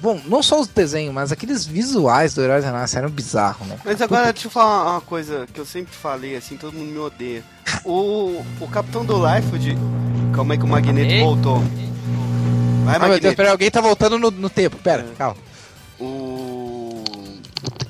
Bom, 0.00 0.20
não 0.26 0.42
só 0.42 0.60
os 0.60 0.68
desenhos, 0.68 1.12
mas 1.12 1.32
aqueles 1.32 1.66
visuais 1.66 2.32
do 2.34 2.40
Heróis 2.42 2.64
Renasce 2.64 2.96
eram 2.96 3.10
bizarros, 3.10 3.66
né? 3.66 3.78
Mas 3.84 4.00
agora, 4.00 4.32
deixa 4.32 4.46
eu 4.46 4.50
falar 4.52 4.92
uma 4.92 5.00
coisa 5.00 5.46
que 5.52 5.60
eu 5.60 5.66
sempre 5.66 5.92
falei, 5.92 6.36
assim, 6.36 6.56
todo 6.56 6.72
mundo 6.72 6.90
me 6.92 6.98
odeia. 6.98 7.42
O, 7.84 8.44
o 8.60 8.68
Capitão 8.68 9.04
do 9.04 9.14
Life, 9.16 9.50
calma 10.32 10.54
aí 10.54 10.58
que 10.58 10.64
o 10.64 10.68
Magneto 10.68 11.10
Ei. 11.10 11.20
voltou. 11.22 11.58
Vai, 12.84 12.96
Ah, 12.96 12.98
meu 13.00 13.08
Deus, 13.08 13.10
Magneto. 13.10 13.36
peraí, 13.36 13.50
alguém 13.50 13.70
tá 13.70 13.80
voltando 13.80 14.18
no, 14.18 14.30
no 14.30 14.48
tempo. 14.48 14.76
Pera, 14.78 15.04
calma. 15.18 15.36
O... 15.98 17.02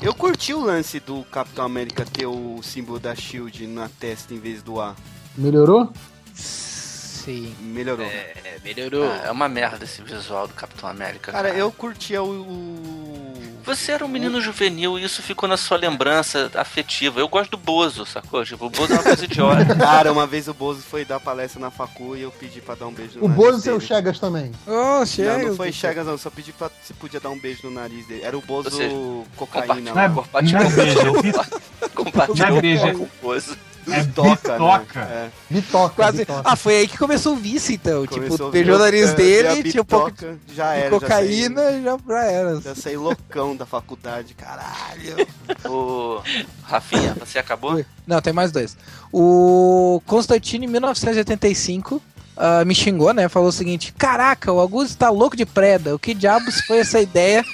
Eu 0.00 0.14
curti 0.14 0.54
o 0.54 0.60
lance 0.64 0.98
do 1.00 1.22
Capitão 1.24 1.64
América 1.66 2.04
ter 2.10 2.26
o 2.26 2.60
símbolo 2.62 2.98
da 2.98 3.14
SHIELD 3.14 3.66
na 3.66 3.88
testa 4.00 4.32
em 4.32 4.38
vez 4.38 4.62
do 4.62 4.80
A. 4.80 4.94
Melhorou? 5.36 5.92
Sim. 7.28 7.54
Melhorou. 7.60 8.06
É, 8.06 8.32
melhorou. 8.64 9.04
Ah, 9.10 9.26
é 9.26 9.30
uma 9.30 9.48
merda 9.48 9.84
esse 9.84 10.00
visual 10.02 10.48
do 10.48 10.54
Capitão 10.54 10.88
América. 10.88 11.30
Cara, 11.32 11.50
eu 11.50 11.70
curtia 11.70 12.22
o... 12.22 12.26
o- 12.42 13.58
Você 13.64 13.92
era 13.92 14.02
um 14.02 14.08
menino 14.08 14.40
juvenil 14.40 14.98
e 14.98 15.04
isso 15.04 15.22
ficou 15.22 15.46
na 15.46 15.58
sua 15.58 15.76
lembrança 15.76 16.50
afetiva. 16.54 17.20
Eu 17.20 17.28
gosto 17.28 17.50
do 17.50 17.58
Bozo, 17.58 18.06
sacou? 18.06 18.42
Tipo, 18.46 18.64
o 18.66 18.70
Bozo 18.70 18.92
é 18.92 18.96
uma 18.96 19.02
coisa 19.02 19.24
idiota. 19.26 19.76
Cara, 19.76 20.10
uma 20.10 20.26
vez 20.26 20.48
o 20.48 20.54
Bozo 20.54 20.80
foi 20.80 21.04
dar 21.04 21.20
palestra 21.20 21.60
na 21.60 21.70
facu 21.70 22.16
e 22.16 22.22
eu 22.22 22.30
pedi 22.30 22.62
pra 22.62 22.74
dar 22.74 22.86
um 22.86 22.92
beijo 22.94 23.18
no 23.18 23.26
O 23.26 23.28
nariz 23.28 23.44
Bozo 23.44 23.58
e 23.58 23.62
seu 23.62 23.74
dele. 23.76 23.86
Chagas 23.86 24.18
também. 24.18 24.52
Oh, 24.66 24.70
Não, 24.70 25.48
não 25.48 25.56
foi 25.56 25.70
Chagas 25.70 26.06
não, 26.06 26.16
só 26.16 26.30
pedi 26.30 26.50
pra 26.54 26.70
se 26.82 26.94
podia 26.94 27.20
dar 27.20 27.28
um 27.28 27.38
beijo 27.38 27.60
no 27.64 27.70
nariz 27.70 28.06
dele. 28.06 28.22
Era 28.24 28.38
o 28.38 28.40
Bozo 28.40 28.70
seja, 28.70 28.94
cocaína. 29.36 29.90
É- 29.90 30.04
é 31.84 31.88
compartilhou 31.90 32.48
Não 32.50 32.58
é 32.58 32.60
beijo. 32.62 32.92
com 32.98 33.04
o 33.04 33.10
Bozo. 33.20 33.54
É 33.92 34.02
Bitoca, 34.02 34.52
bitoca. 34.52 35.00
né? 35.04 35.30
Bitoca. 35.50 35.94
Quase. 35.94 36.18
bitoca. 36.18 36.42
Ah, 36.44 36.56
foi 36.56 36.76
aí 36.76 36.88
que 36.88 36.98
começou 36.98 37.34
o 37.34 37.36
vício, 37.36 37.74
então. 37.74 38.06
Começou 38.06 38.36
tipo, 38.36 38.50
beijou 38.50 38.76
o 38.76 38.78
nariz 38.78 39.10
é, 39.10 39.14
dele, 39.14 39.70
tinha 39.70 39.82
um 39.82 39.86
pouco 39.86 40.10
de 40.10 40.26
já 40.54 40.74
era, 40.74 40.84
já 40.84 40.90
cocaína 40.90 41.62
saí- 41.62 41.80
e 41.80 41.84
já, 41.84 41.98
já 42.08 42.24
era. 42.24 42.60
Já 42.60 42.74
saí 42.74 42.96
loucão 42.96 43.56
da 43.56 43.66
faculdade, 43.66 44.34
caralho. 44.34 45.26
O 45.68 46.20
Rafinha, 46.62 47.14
você 47.18 47.38
acabou? 47.38 47.84
Não, 48.06 48.20
tem 48.20 48.32
mais 48.32 48.52
dois. 48.52 48.76
O 49.12 50.00
Constantino, 50.06 50.64
em 50.64 50.68
1985, 50.68 52.00
ah, 52.36 52.64
me 52.64 52.74
xingou, 52.74 53.12
né? 53.12 53.28
Falou 53.28 53.48
o 53.48 53.52
seguinte: 53.52 53.92
Caraca, 53.96 54.52
o 54.52 54.60
Augusto 54.60 54.96
tá 54.96 55.10
louco 55.10 55.36
de 55.36 55.44
preda. 55.44 55.94
O 55.94 55.98
que 55.98 56.14
diabos 56.14 56.60
foi 56.66 56.78
essa 56.78 57.00
ideia 57.00 57.44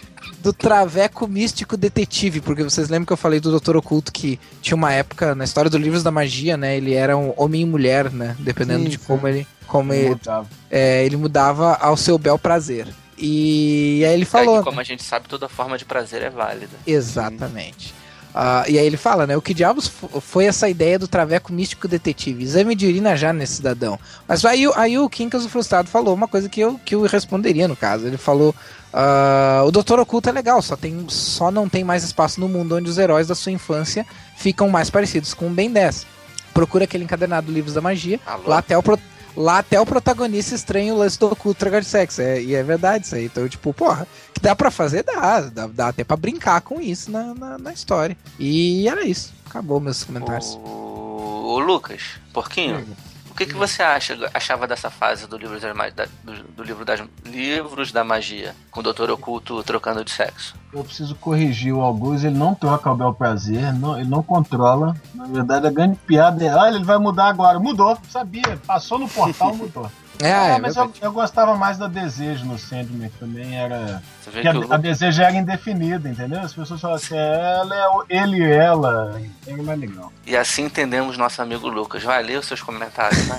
do 0.45 0.53
traveco 0.53 1.27
místico 1.27 1.77
detetive? 1.77 2.41
Porque 2.41 2.62
vocês 2.62 2.89
lembram 2.89 3.07
que 3.07 3.12
eu 3.12 3.16
falei 3.16 3.41
do 3.41 3.51
Doutor 3.51 3.77
Oculto 3.77 4.12
que 4.12 4.39
tinha 4.62 4.77
uma 4.77 4.93
época 4.93 5.35
na 5.35 5.43
história 5.43 5.69
dos 5.71 5.81
livros 5.81 6.03
da 6.03 6.11
magia, 6.12 6.57
né? 6.57 6.77
Ele 6.77 6.95
era 6.95 7.16
um 7.16 7.33
homem 7.37 7.62
e 7.62 7.65
mulher, 7.65 8.12
né? 8.12 8.37
Dependendo 8.39 8.85
Sim, 8.85 8.91
de 8.91 8.99
como 8.99 9.27
ele. 9.27 9.47
Como 9.66 9.93
ele, 9.95 10.11
Mudava. 10.11 10.47
é, 10.71 11.05
ele 11.07 11.16
mudava 11.16 11.75
ao 11.81 11.97
seu 11.97 12.19
bel 12.19 12.39
prazer. 12.39 12.87
E 13.19 14.05
aí 14.07 14.12
ele 14.12 14.27
falou. 14.27 14.57
É 14.57 14.59
que, 14.59 14.65
como 14.65 14.81
a 14.81 14.85
gente 14.85 15.03
sabe, 15.03 15.27
toda 15.29 15.49
forma 15.49 15.79
de 15.79 15.85
prazer 15.87 16.21
é 16.23 16.29
válida. 16.31 16.77
Exatamente. 16.87 17.95
Ah, 18.37 18.65
e 18.69 18.79
aí 18.79 18.85
ele 18.85 18.97
fala, 18.97 19.29
né? 19.29 19.37
O 19.37 19.41
que 19.43 19.55
diabos 19.55 19.87
fo- 19.87 20.21
foi 20.21 20.47
essa 20.47 20.69
ideia 20.69 20.99
do 20.99 21.07
traveco 21.07 21.53
místico 21.53 21.87
detetive? 21.87 22.43
Exame 22.43 22.75
de 22.75 22.85
urina 22.85 23.16
já 23.16 23.33
nesse 23.33 23.55
cidadão. 23.57 23.97
Mas 24.27 24.45
aí, 24.45 24.66
o- 24.66 24.73
aí 24.75 24.99
o 24.99 25.09
Quincas, 25.09 25.45
o 25.45 25.49
frustrado, 25.49 25.89
falou 25.89 26.12
uma 26.12 26.27
coisa 26.27 26.49
que 26.49 26.61
eu, 26.61 26.79
que 26.85 26.97
eu 26.97 27.03
responderia 27.03 27.69
no 27.69 27.77
caso. 27.77 28.07
Ele 28.09 28.16
falou: 28.16 28.53
ah, 28.97 29.62
o 29.66 29.73
Doutor 29.73 29.99
Oculto 29.99 30.29
é 30.29 30.33
legal, 30.33 30.62
só, 30.62 30.77
tem, 30.77 31.05
só 31.09 31.51
não 31.51 31.69
tem 31.69 31.83
mais 31.83 32.05
espaço 32.05 32.39
no 32.41 32.49
mundo 32.49 32.77
onde 32.77 32.89
os 32.89 32.97
heróis 32.97 33.27
da 33.27 33.35
sua 33.35 33.51
infância 33.51 34.07
ficam 34.37 34.69
mais 34.69 34.89
parecidos 34.89 35.35
com 35.35 35.49
o 35.49 35.51
Ben 35.51 35.69
10. 35.71 36.07
Procura 36.55 36.85
aquele 36.85 37.03
encadernado 37.03 37.51
Livros 37.51 37.75
da 37.75 37.81
Magia. 37.81 38.21
Alô? 38.25 38.45
Lá 38.49 38.59
até 38.59 38.79
o, 38.79 38.83
pro- 38.85 38.99
lá 39.37 39.59
até 39.59 39.81
o 39.81 39.85
protagonista 39.85 40.55
estranha 40.55 40.95
o 40.95 40.99
lance 40.99 41.19
do 41.19 41.27
oculto 41.27 41.59
tragar 41.59 41.81
de 41.81 41.87
sexo. 41.87 42.23
É, 42.23 42.41
e 42.41 42.55
é 42.55 42.62
verdade 42.62 43.07
isso 43.07 43.16
aí. 43.16 43.25
Então, 43.25 43.49
tipo, 43.49 43.75
porra, 43.75 44.07
que 44.33 44.41
dá 44.41 44.55
pra 44.55 44.71
fazer, 44.71 45.03
dá. 45.03 45.41
Dá, 45.41 45.66
dá 45.66 45.89
até 45.89 46.05
pra 46.05 46.16
brincar 46.16 46.61
com 46.61 46.81
isso 46.81 47.11
na, 47.11 47.35
na, 47.35 47.59
na 47.59 47.73
história. 47.73 48.16
E 48.39 48.87
era 48.89 49.05
isso. 49.05 49.33
Acabou 49.45 49.81
meus 49.81 50.05
comentários. 50.05 50.57
O, 50.62 51.55
o 51.57 51.59
Lucas, 51.59 52.03
porquinho, 52.33 52.87
o 53.35 53.36
que, 53.36 53.47
que 53.47 53.55
você 53.55 53.82
acha, 53.82 54.16
achava 54.32 54.65
dessa 54.65 54.89
fase 54.89 55.27
do 55.27 55.36
livro, 55.36 55.59
da- 55.61 56.06
do, 56.23 56.43
do 56.55 56.62
livro 56.62 56.85
das 56.85 57.02
livros 57.24 57.90
da 57.90 58.05
magia, 58.05 58.55
com 58.70 58.78
o 58.78 58.82
Doutor 58.82 59.11
Oculto 59.11 59.61
trocando 59.65 60.05
de 60.05 60.12
sexo? 60.12 60.55
Eu 60.73 60.85
preciso 60.85 61.16
corrigir 61.16 61.74
o 61.74 61.81
Augusto, 61.81 62.27
ele 62.28 62.39
não 62.39 62.55
troca 62.55 62.93
o 62.93 62.97
bel 62.97 63.12
prazer, 63.12 63.73
não, 63.73 63.98
ele 63.98 64.09
não 64.09 64.23
controla. 64.23 64.97
Na 65.12 65.24
verdade, 65.27 65.66
a 65.66 65.70
grande 65.70 65.97
piada 66.06 66.44
é, 66.44 66.55
olha, 66.55 66.77
ele 66.77 66.85
vai 66.85 66.97
mudar 66.98 67.27
agora. 67.27 67.59
Mudou, 67.59 67.98
sabia. 68.09 68.56
Passou 68.66 69.01
no 69.01 69.09
portal, 69.09 69.52
mudou. 69.56 69.90
É, 70.27 70.33
Ah, 70.33 70.47
é 70.57 70.59
mas 70.59 70.75
eu, 70.77 70.91
eu 71.03 71.13
gostava 71.13 71.55
mais 71.57 71.77
da 71.77 71.87
Desejo 71.87 72.45
no 72.47 72.59
Sandman, 72.59 73.09
que 73.11 73.19
também 73.19 73.57
era... 73.59 74.03
Que 74.41 74.49
a, 74.49 74.53
o 74.55 74.73
a 74.73 74.77
Desejo 74.77 75.23
era 75.23 75.35
indefinida, 75.37 76.09
entendeu? 76.09 76.41
As 76.41 76.53
pessoas 76.55 76.81
falam 76.81 76.97
assim, 76.97 77.15
ela 77.17 77.75
é 77.77 77.89
o- 77.89 78.05
ele 78.09 78.39
e 78.39 78.51
ela, 78.53 79.21
era 79.47 79.63
mais 79.63 79.79
legal. 79.79 80.13
E 80.27 80.37
assim 80.37 80.65
entendemos 80.65 81.19
nosso 81.19 81.43
amigo 81.43 81.69
Lucas. 81.69 82.03
Vai 82.03 82.23
ler 82.23 82.39
os 82.39 82.47
seus 82.47 82.63
comentários, 82.63 83.27
né? 83.27 83.39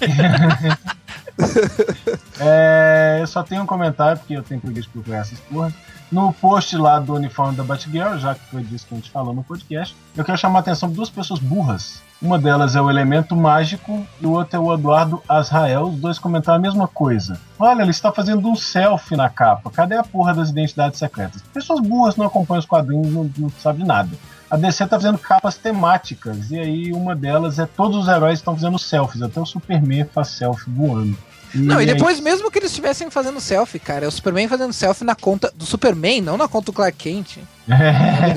É, 2.40 3.18
eu 3.20 3.26
só 3.26 3.42
tenho 3.42 3.62
um 3.62 3.66
comentário, 3.66 4.18
porque 4.18 4.34
eu 4.34 4.42
tenho 4.42 4.60
preguiça 4.60 4.86
de 4.86 4.92
procurar 4.92 5.18
essas 5.18 5.38
porra. 5.40 5.72
No 6.10 6.32
post 6.32 6.74
lá 6.76 6.98
do 6.98 7.14
uniforme 7.14 7.56
da 7.56 7.62
Batgirl, 7.62 8.16
já 8.16 8.34
que 8.34 8.44
foi 8.46 8.62
disso 8.62 8.86
que 8.86 8.94
a 8.94 8.96
gente 8.96 9.10
falou 9.10 9.34
no 9.34 9.44
podcast, 9.44 9.94
eu 10.16 10.24
quero 10.24 10.38
chamar 10.38 10.58
a 10.58 10.60
atenção 10.60 10.88
de 10.88 10.94
duas 10.94 11.10
pessoas 11.10 11.38
burras. 11.38 12.02
Uma 12.20 12.38
delas 12.38 12.74
é 12.74 12.80
o 12.80 12.90
Elemento 12.90 13.36
Mágico 13.36 14.04
e 14.20 14.26
o 14.26 14.32
outro 14.32 14.56
é 14.56 14.58
o 14.58 14.74
Eduardo 14.74 15.22
Azrael. 15.28 15.82
Os 15.82 16.00
dois 16.00 16.18
comentaram 16.18 16.58
a 16.58 16.62
mesma 16.62 16.88
coisa. 16.88 17.38
Olha, 17.58 17.82
ele 17.82 17.90
está 17.90 18.10
fazendo 18.10 18.48
um 18.48 18.56
selfie 18.56 19.16
na 19.16 19.28
capa. 19.28 19.70
Cadê 19.70 19.96
a 19.96 20.02
porra 20.02 20.34
das 20.34 20.48
identidades 20.48 20.98
secretas? 20.98 21.42
Pessoas 21.54 21.80
burras 21.80 22.16
não 22.16 22.26
acompanham 22.26 22.58
os 22.60 22.66
quadrinhos, 22.66 23.12
não, 23.12 23.30
não 23.36 23.50
sabem 23.50 23.86
nada. 23.86 24.10
A 24.50 24.56
DC 24.56 24.86
tá 24.86 24.98
fazendo 24.98 25.18
capas 25.18 25.58
temáticas, 25.58 26.50
e 26.50 26.58
aí 26.58 26.92
uma 26.92 27.14
delas 27.14 27.58
é 27.58 27.66
todos 27.66 27.98
os 27.98 28.08
heróis 28.08 28.38
estão 28.38 28.54
fazendo 28.54 28.78
selfies, 28.78 29.20
até 29.20 29.38
o 29.38 29.44
Superman 29.44 30.06
faz 30.06 30.28
selfie 30.28 30.70
voando. 30.70 31.18
Não, 31.54 31.76
e 31.76 31.80
aí- 31.80 31.86
depois, 31.86 32.20
mesmo 32.20 32.50
que 32.50 32.58
eles 32.58 32.70
estivessem 32.70 33.10
fazendo 33.10 33.40
selfie, 33.40 33.78
cara, 33.78 34.04
é 34.04 34.08
o 34.08 34.10
Superman 34.10 34.48
fazendo 34.48 34.72
selfie 34.72 35.04
na 35.04 35.14
conta 35.14 35.52
do 35.54 35.64
Superman, 35.64 36.20
não 36.20 36.36
na 36.36 36.48
conta 36.48 36.66
do 36.66 36.72
Clark 36.72 36.96
Kent. 36.98 37.38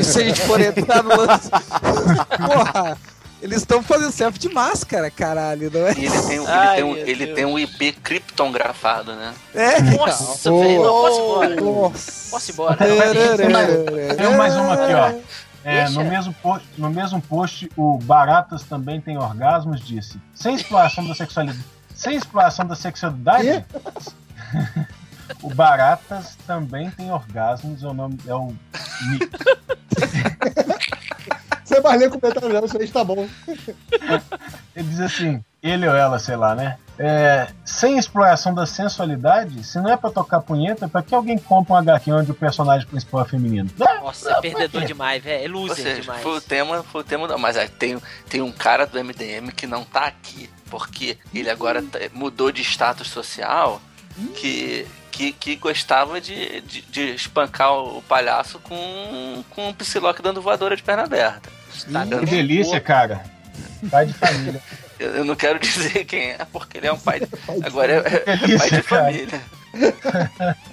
Se 0.03 0.21
a 0.21 0.23
gente 0.23 0.41
for 0.41 0.59
entrar 0.61 1.03
no 1.03 1.09
lance. 1.15 1.49
Porra, 2.37 2.97
eles 3.41 3.57
estão 3.57 3.81
fazendo 3.81 4.11
selfie 4.11 4.39
de 4.39 4.49
máscara, 4.49 5.09
caralho, 5.09 5.71
não 5.73 5.87
é? 5.87 5.93
E 5.93 6.05
ele 6.05 6.21
tem, 6.21 6.39
um- 6.39 6.43
ele 6.43 6.51
Ai, 6.51 6.75
tem, 6.75 6.83
um, 6.83 6.95
ele 6.97 7.25
Deus. 7.25 7.35
tem 7.35 7.45
um 7.45 7.57
IP 7.59 7.91
criptografado, 7.93 9.13
né? 9.15 9.33
É, 9.55 9.81
Nossa, 9.81 10.51
velho. 10.51 10.83
Não, 10.83 10.89
posso 10.91 11.19
ir 11.19 11.23
embora. 11.23 11.61
Nossa. 11.61 12.31
Posso 12.31 12.51
ir 12.51 12.53
embora. 12.53 12.77
Tem 14.17 14.37
mais 14.37 14.55
uma 14.55 14.73
aqui, 14.73 14.93
ó. 14.93 15.41
É, 15.63 15.87
no, 15.89 16.03
mesmo 16.03 16.33
post, 16.41 16.67
no 16.77 16.89
mesmo 16.89 17.21
post, 17.21 17.69
o 17.77 17.99
Baratas 17.99 18.63
também 18.63 18.99
tem 18.99 19.15
orgasmos, 19.17 19.79
disse. 19.79 20.19
Sem 20.33 20.55
exploração 20.55 21.07
da 21.07 21.13
sexualidade. 21.13 21.63
Sem 22.01 22.15
exploração 22.15 22.65
da 22.65 22.75
sexualidade? 22.75 23.63
o 25.43 25.53
Baratas 25.53 26.35
também 26.47 26.89
tem 26.89 27.11
orgasmos, 27.11 27.83
é 27.83 27.87
o 27.87 27.93
nome. 27.93 28.17
É 28.25 28.33
o 28.33 28.55
Nick. 29.11 29.29
Você 31.63 31.79
vai 31.79 31.99
ler 31.99 32.09
comentário 32.09 32.49
não, 32.49 32.65
isso 32.65 32.75
aí 32.75 32.87
tá 32.87 33.03
bom. 33.03 33.29
Ele 34.75 34.87
diz 34.89 34.99
assim, 34.99 35.45
ele 35.61 35.87
ou 35.87 35.95
ela, 35.95 36.17
sei 36.17 36.35
lá, 36.35 36.55
né? 36.55 36.79
É, 36.97 37.49
sem 37.63 37.99
exploração 37.99 38.51
da 38.53 38.65
sensualidade, 38.65 39.63
se 39.63 39.79
não 39.79 39.91
é 39.91 39.95
pra 39.95 40.09
tocar 40.09 40.41
punheta, 40.41 40.89
pra 40.89 41.03
que 41.03 41.13
alguém 41.13 41.37
compra 41.37 41.75
um 41.75 41.77
HQ 41.77 42.11
onde 42.13 42.31
o 42.31 42.35
personagem 42.35 42.87
principal 42.87 43.21
é 43.21 43.25
feminino? 43.25 43.69
Nossa, 43.77 44.31
é 44.31 44.41
perdedor 44.41 44.85
demais, 44.85 45.23
velho. 45.23 45.45
É 45.45 45.47
loser 45.47 45.85
seja, 45.85 46.01
demais. 46.01 46.23
foi 46.23 46.37
o 46.37 46.41
tema, 46.41 46.83
foi 46.83 47.01
o 47.01 47.03
tema 47.03 47.27
da. 47.27 47.37
Mas 47.37 47.55
aí 47.55 47.69
tem, 47.69 48.01
tem 48.27 48.41
um 48.41 48.51
cara 48.51 48.87
do 48.87 49.01
MDM 49.01 49.51
que 49.55 49.67
não 49.67 49.83
tá 49.83 50.07
aqui, 50.07 50.49
porque 50.71 51.17
ele 51.33 51.49
agora 51.49 51.83
tá- 51.83 51.99
mudou 52.13 52.51
de 52.51 52.61
status 52.63 53.09
social 53.09 53.81
que, 54.35 54.87
que, 55.11 55.33
que 55.33 55.55
gostava 55.57 56.19
de, 56.21 56.61
de, 56.61 56.81
de 56.83 57.01
espancar 57.13 57.73
o 57.73 58.01
palhaço 58.03 58.57
com, 58.59 59.43
com 59.49 59.69
um 59.69 59.73
psiloque 59.73 60.21
dando 60.21 60.41
voadora 60.41 60.75
de 60.75 60.81
perna 60.81 61.03
aberta. 61.03 61.49
Tá 61.91 62.05
Que 62.05 62.25
delícia, 62.25 62.79
cara. 62.79 63.23
Pai 63.91 64.05
de 64.07 64.13
família. 64.13 64.61
Eu, 65.01 65.15
eu 65.15 65.25
não 65.25 65.35
quero 65.35 65.57
dizer 65.57 66.05
quem 66.05 66.29
é, 66.29 66.37
porque 66.53 66.77
ele 66.77 66.85
é 66.85 66.93
um 66.93 66.99
pai. 66.99 67.23
Agora 67.63 68.03
é, 68.07 68.23
é 68.33 68.37
delícia, 68.37 68.59
pai 68.59 68.69
de 68.69 68.83
cara. 68.83 69.03
família. 69.03 69.41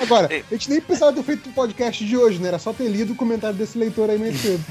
Agora, 0.00 0.28
a 0.28 0.54
gente 0.54 0.70
nem 0.70 0.80
precisava 0.80 1.12
ter 1.12 1.22
feito 1.22 1.48
o 1.48 1.52
podcast 1.52 2.04
de 2.04 2.16
hoje, 2.16 2.38
né? 2.38 2.48
Era 2.48 2.58
só 2.58 2.72
ter 2.72 2.88
lido 2.88 3.12
o 3.12 3.16
comentário 3.16 3.56
desse 3.56 3.76
leitor 3.78 4.10
aí 4.10 4.18
mais 4.18 4.38
cedo. 4.40 4.64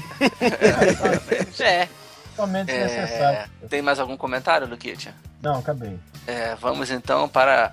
É. 1.60 1.88
Totalmente 2.36 2.72
necessário. 2.72 3.50
É, 3.62 3.66
tem 3.68 3.82
mais 3.82 3.98
algum 3.98 4.16
comentário, 4.16 4.66
Luquitia? 4.66 5.14
Não, 5.42 5.58
acabei. 5.60 5.98
É, 6.26 6.54
vamos 6.60 6.90
então 6.90 7.28
para 7.28 7.72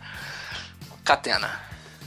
Catena. 1.03 1.49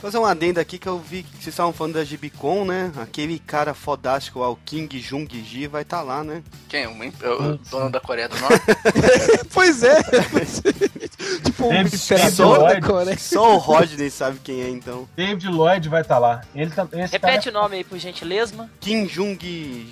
Fazer 0.01 0.19
um 0.19 0.27
adendo 0.27 0.61
aqui 0.61 0.77
que 0.79 0.87
eu 0.87 0.99
vi 0.99 1.23
que 1.23 1.31
vocês 1.37 1.47
estavam 1.49 1.73
falando 1.73 1.95
da 1.95 2.05
Gibicon, 2.05 2.67
né? 2.67 2.93
Aquele 3.01 3.39
cara 3.39 3.73
fodástico 3.73 4.39
lá, 4.41 4.51
o 4.51 4.57
King 4.57 5.01
Jung 5.01 5.27
Ji, 5.43 5.67
vai 5.67 5.81
estar 5.81 6.03
lá, 6.03 6.23
né? 6.23 6.43
Quem? 6.69 6.87
O, 6.87 7.03
imp- 7.03 7.23
o 7.25 7.57
dono 7.71 7.89
da 7.91 8.01
Coreia 8.01 8.29
do 8.29 8.39
Norte? 8.39 8.61
Pois 9.51 9.83
é. 9.83 10.03
tipo, 11.43 11.67
um 11.67 11.69
David- 11.71 11.95
imperador 11.95 12.59
David 12.59 12.81
da 12.83 12.87
Coreia. 12.87 13.19
Só 13.19 13.55
o 13.55 13.57
Rodney 13.57 14.11
sabe 14.11 14.39
quem 14.45 14.61
é, 14.61 14.69
então. 14.69 15.09
David 15.17 15.49
Lloyd 15.49 15.89
vai 15.89 16.03
estar 16.03 16.19
lá. 16.19 16.43
Ele 16.55 16.71
tá, 16.71 16.87
Repete 16.93 17.49
o 17.49 17.53
cara 17.53 17.63
nome 17.63 17.77
aí, 17.77 17.85
por 17.85 17.99
gentileza. 17.99 18.69
Kim 18.81 19.09
Jung 19.09 19.39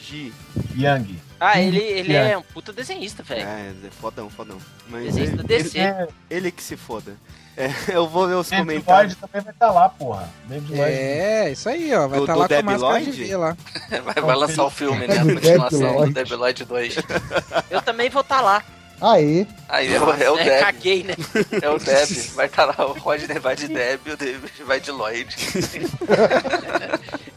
Ji. 0.03 0.31
Young. 0.77 1.17
Ah, 1.45 1.55
Hum, 1.57 1.61
ele, 1.63 1.79
ele 1.81 2.15
é. 2.15 2.31
é 2.33 2.39
um 2.39 2.43
puta 2.43 2.73
desenhista, 2.73 3.23
velho. 3.25 3.43
É, 3.43 3.73
é 3.87 3.91
fodão, 3.91 4.31
fodão. 4.31 4.59
Mas 4.89 5.07
Desenhista 5.07 5.37
ele, 5.41 5.43
DC. 5.43 5.79
É, 5.81 6.07
ele 6.31 6.53
que 6.53 6.63
se 6.63 6.77
foda. 6.77 7.17
É, 7.57 7.69
eu 7.93 8.07
vou 8.09 8.29
ver 8.29 8.35
os 8.35 8.49
David 8.49 8.65
comentários. 8.67 9.15
Lloyd 9.15 9.17
também 9.17 9.43
vai 9.43 9.53
estar 9.53 9.71
lá, 9.73 9.89
porra. 9.89 10.31
David 10.45 10.73
Lloyd. 10.73 10.93
É, 10.95 11.51
isso 11.51 11.69
aí, 11.69 11.93
ó. 11.95 12.07
Vai 12.07 12.21
estar 12.21 12.33
do 12.35 12.39
lá 12.39 12.49
com 12.49 12.55
a 12.55 12.61
de 12.63 12.77
Lloyd? 12.79 13.11
V 13.11 13.37
lá. 13.37 13.57
Vai, 14.05 14.15
vai 14.23 14.37
lançar 14.37 14.65
o 14.65 14.71
filme, 14.71 15.07
né? 15.07 15.17
A 15.19 15.25
continuação 15.25 16.07
do. 16.07 16.13
Debi 16.13 16.35
Lloyd 16.37 16.65
2. 16.65 16.97
Eu 17.71 17.83
também 17.83 18.09
vou 18.09 18.23
estar 18.23 18.41
lá. 18.41 18.63
Aí, 19.01 19.49
Aí 19.69 19.93
é 19.93 20.01
o, 20.01 20.13
é 20.13 20.31
o 20.31 20.39
É, 20.39 20.45
Deb. 20.45 20.61
caguei, 20.61 21.03
né? 21.03 21.15
É 21.61 21.69
o 21.69 21.77
Deb. 21.77 22.09
Vai 22.37 22.47
estar 22.47 22.67
lá, 22.67 22.87
o 22.87 22.93
Rodney 22.93 23.37
vai 23.41 23.57
de 23.57 23.67
Deb 23.67 24.01
e 24.07 24.11
o 24.13 24.17
David 24.17 24.63
vai 24.65 24.79
de 24.81 24.93
Lloyd. 24.93 25.37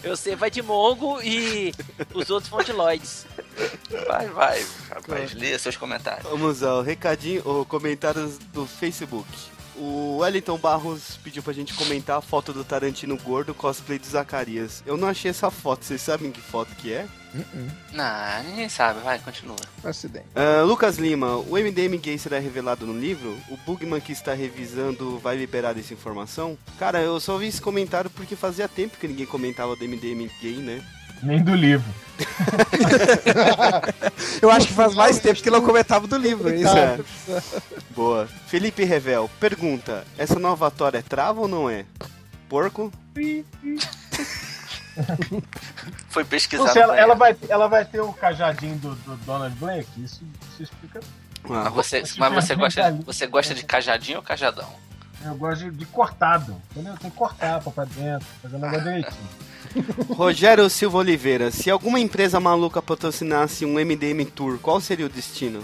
Eu 0.05 0.15
sei, 0.15 0.35
vai 0.35 0.51
de 0.51 0.61
Mongo 0.61 1.19
e 1.21 1.73
os 2.13 2.29
outros 2.29 2.47
vão 2.47 2.61
de 2.61 2.71
Lloyds. 2.71 3.25
Vai, 4.07 4.27
vai, 4.27 4.65
rapaz, 4.87 5.33
lê 5.33 5.57
seus 5.57 5.75
comentários. 5.75 6.29
Vamos 6.29 6.61
ao 6.61 6.83
recadinho, 6.83 7.41
ou 7.43 7.65
comentários 7.65 8.37
do 8.37 8.67
Facebook. 8.67 9.27
O 9.75 10.17
Wellington 10.17 10.57
Barros 10.57 11.19
pediu 11.23 11.41
pra 11.41 11.51
gente 11.53 11.73
comentar 11.73 12.17
a 12.17 12.21
foto 12.21 12.53
do 12.53 12.63
Tarantino 12.63 13.17
gordo 13.17 13.53
cosplay 13.53 13.97
do 13.97 14.05
Zacarias. 14.05 14.83
Eu 14.85 14.95
não 14.95 15.07
achei 15.07 15.31
essa 15.31 15.49
foto, 15.49 15.83
vocês 15.83 16.01
sabem 16.01 16.31
que 16.31 16.39
foto 16.39 16.73
que 16.75 16.93
é? 16.93 17.07
Uh-uh. 17.35 17.67
Não, 17.91 18.43
ninguém 18.43 18.69
sabe. 18.69 19.01
Vai, 19.01 19.19
continua. 19.19 19.57
Ideia. 20.03 20.25
Ah, 20.35 20.61
Lucas 20.63 20.97
Lima, 20.97 21.37
o 21.37 21.57
MDM 21.57 21.97
gay 21.97 22.17
será 22.17 22.39
revelado 22.39 22.85
no 22.85 22.97
livro? 22.97 23.37
O 23.49 23.57
Bugman 23.57 23.99
que 23.99 24.11
está 24.11 24.33
revisando 24.33 25.19
vai 25.19 25.35
liberar 25.35 25.73
dessa 25.73 25.93
informação? 25.93 26.57
Cara, 26.79 27.01
eu 27.01 27.19
só 27.19 27.37
vi 27.37 27.47
esse 27.47 27.61
comentário 27.61 28.09
porque 28.09 28.35
fazia 28.35 28.67
tempo 28.67 28.97
que 28.97 29.07
ninguém 29.07 29.25
comentava 29.25 29.75
do 29.75 29.85
MDM 29.85 30.29
gay, 30.41 30.57
né? 30.57 30.81
Nem 31.21 31.43
do 31.43 31.55
livro. 31.55 31.85
Eu 34.41 34.51
acho 34.51 34.67
que 34.67 34.73
faz 34.73 34.93
mais 34.93 35.19
tempo 35.19 35.41
que 35.41 35.49
não 35.49 35.61
comentava 35.61 36.07
do 36.07 36.17
livro, 36.17 36.49
é 36.49 36.55
isso. 36.55 36.77
É. 36.77 36.99
Boa. 37.95 38.27
Felipe 38.47 38.83
Revel, 38.83 39.29
pergunta: 39.39 40.05
essa 40.17 40.39
nova 40.39 40.69
Thor 40.69 40.93
é 40.93 41.01
trava 41.01 41.41
ou 41.41 41.47
não 41.47 41.69
é? 41.69 41.85
Porco? 42.49 42.91
Foi 46.09 46.23
pesquisado. 46.23 46.71
sei, 46.71 46.81
ela, 46.81 46.97
ela 46.97 47.15
vai, 47.15 47.35
ela 47.49 47.67
vai 47.67 47.85
ter 47.85 48.01
o 48.01 48.13
cajadinho 48.13 48.77
do, 48.77 48.95
do 48.95 49.15
Donald 49.17 49.55
Blake? 49.57 49.89
Isso, 50.03 50.23
isso 50.53 50.63
explica. 50.63 50.99
Ah, 51.45 51.65
Mas 51.65 51.73
você, 51.73 52.03
mas 52.17 52.33
você, 52.33 52.55
gosta, 52.55 52.91
você 53.05 53.27
gosta 53.27 53.53
de 53.53 53.63
cajadinho 53.63 54.17
ou 54.17 54.23
cajadão? 54.23 54.69
Eu 55.23 55.35
gosto 55.35 55.65
de, 55.65 55.71
de 55.71 55.85
cortado. 55.85 56.55
Entendeu? 56.71 56.95
Tem 56.97 57.09
que 57.09 57.17
cortar 57.17 57.61
pra, 57.61 57.71
pra 57.71 57.85
dentro, 57.85 58.27
fazer 58.41 58.57
negócio 58.57 58.83
direitinho. 58.83 60.15
Rogério 60.15 60.69
Silva 60.69 60.99
Oliveira, 60.99 61.51
se 61.51 61.69
alguma 61.69 61.99
empresa 61.99 62.39
maluca 62.39 62.81
patrocinasse 62.81 63.65
um 63.65 63.73
MDM 63.73 64.23
Tour, 64.25 64.57
qual 64.59 64.79
seria 64.79 65.05
o 65.05 65.09
destino? 65.09 65.63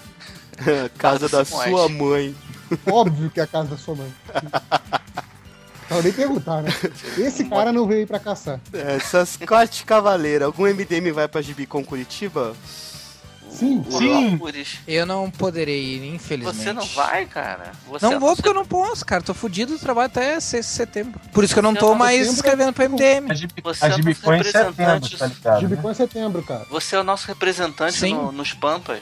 Casa 0.97 1.29
da 1.29 1.45
sua 1.45 1.87
mãe. 1.87 2.35
Óbvio 2.89 3.29
que 3.29 3.39
é 3.39 3.43
a 3.43 3.47
casa 3.47 3.69
da 3.69 3.77
sua 3.77 3.95
mãe. 3.95 4.13
Tava 5.91 6.03
nem 6.03 6.13
perguntar, 6.13 6.61
né? 6.61 6.69
Esse 7.17 7.43
cara 7.43 7.73
não 7.73 7.85
veio 7.85 7.99
aí 7.99 8.05
pra 8.05 8.17
caçar. 8.17 8.61
Essa 8.71 9.25
Scott 9.25 9.83
Cavaleira, 9.83 10.45
algum 10.45 10.63
MDM 10.65 11.11
vai 11.11 11.27
pra 11.27 11.41
Gibicon 11.41 11.83
Curitiba? 11.83 12.55
Sim. 13.49 13.83
Sim. 13.89 14.39
Eu 14.87 15.05
não 15.05 15.29
poderei 15.29 15.83
ir, 15.97 16.15
infelizmente. 16.15 16.55
Você 16.63 16.71
não 16.71 16.85
vai, 16.85 17.25
cara? 17.25 17.73
Você 17.89 18.05
Não 18.05 18.13
é 18.13 18.19
vou 18.19 18.33
porque 18.37 18.47
eu 18.47 18.53
não 18.53 18.65
posso, 18.65 19.05
cara. 19.05 19.21
Tô 19.21 19.33
fudido 19.33 19.73
do 19.73 19.79
trabalho 19.79 20.05
até 20.05 20.39
6 20.39 20.65
de 20.65 20.71
setembro. 20.71 21.19
Por 21.33 21.43
isso 21.43 21.53
que 21.53 21.59
eu 21.59 21.63
não 21.63 21.75
tô 21.75 21.87
não- 21.89 21.95
mais 21.95 22.31
escrevendo 22.31 22.71
pra 22.71 22.85
MDM. 22.85 23.29
A 23.29 23.33
Gibi- 23.33 23.53
Você 23.61 23.83
a 23.83 23.89
é 23.89 23.91
em 23.91 23.95
setembro, 23.97 24.31
representante. 24.31 25.17
tá 25.17 25.27
ligado? 25.27 25.53
né? 25.55 25.59
Gibicon 25.59 25.89
é 25.91 25.93
setembro, 25.93 26.41
cara. 26.43 26.65
Você 26.69 26.95
é 26.95 26.99
o 27.01 27.03
nosso 27.03 27.27
representante 27.27 27.97
Sim. 27.99 28.13
no- 28.13 28.31
nos 28.31 28.53
Pampas. 28.53 29.01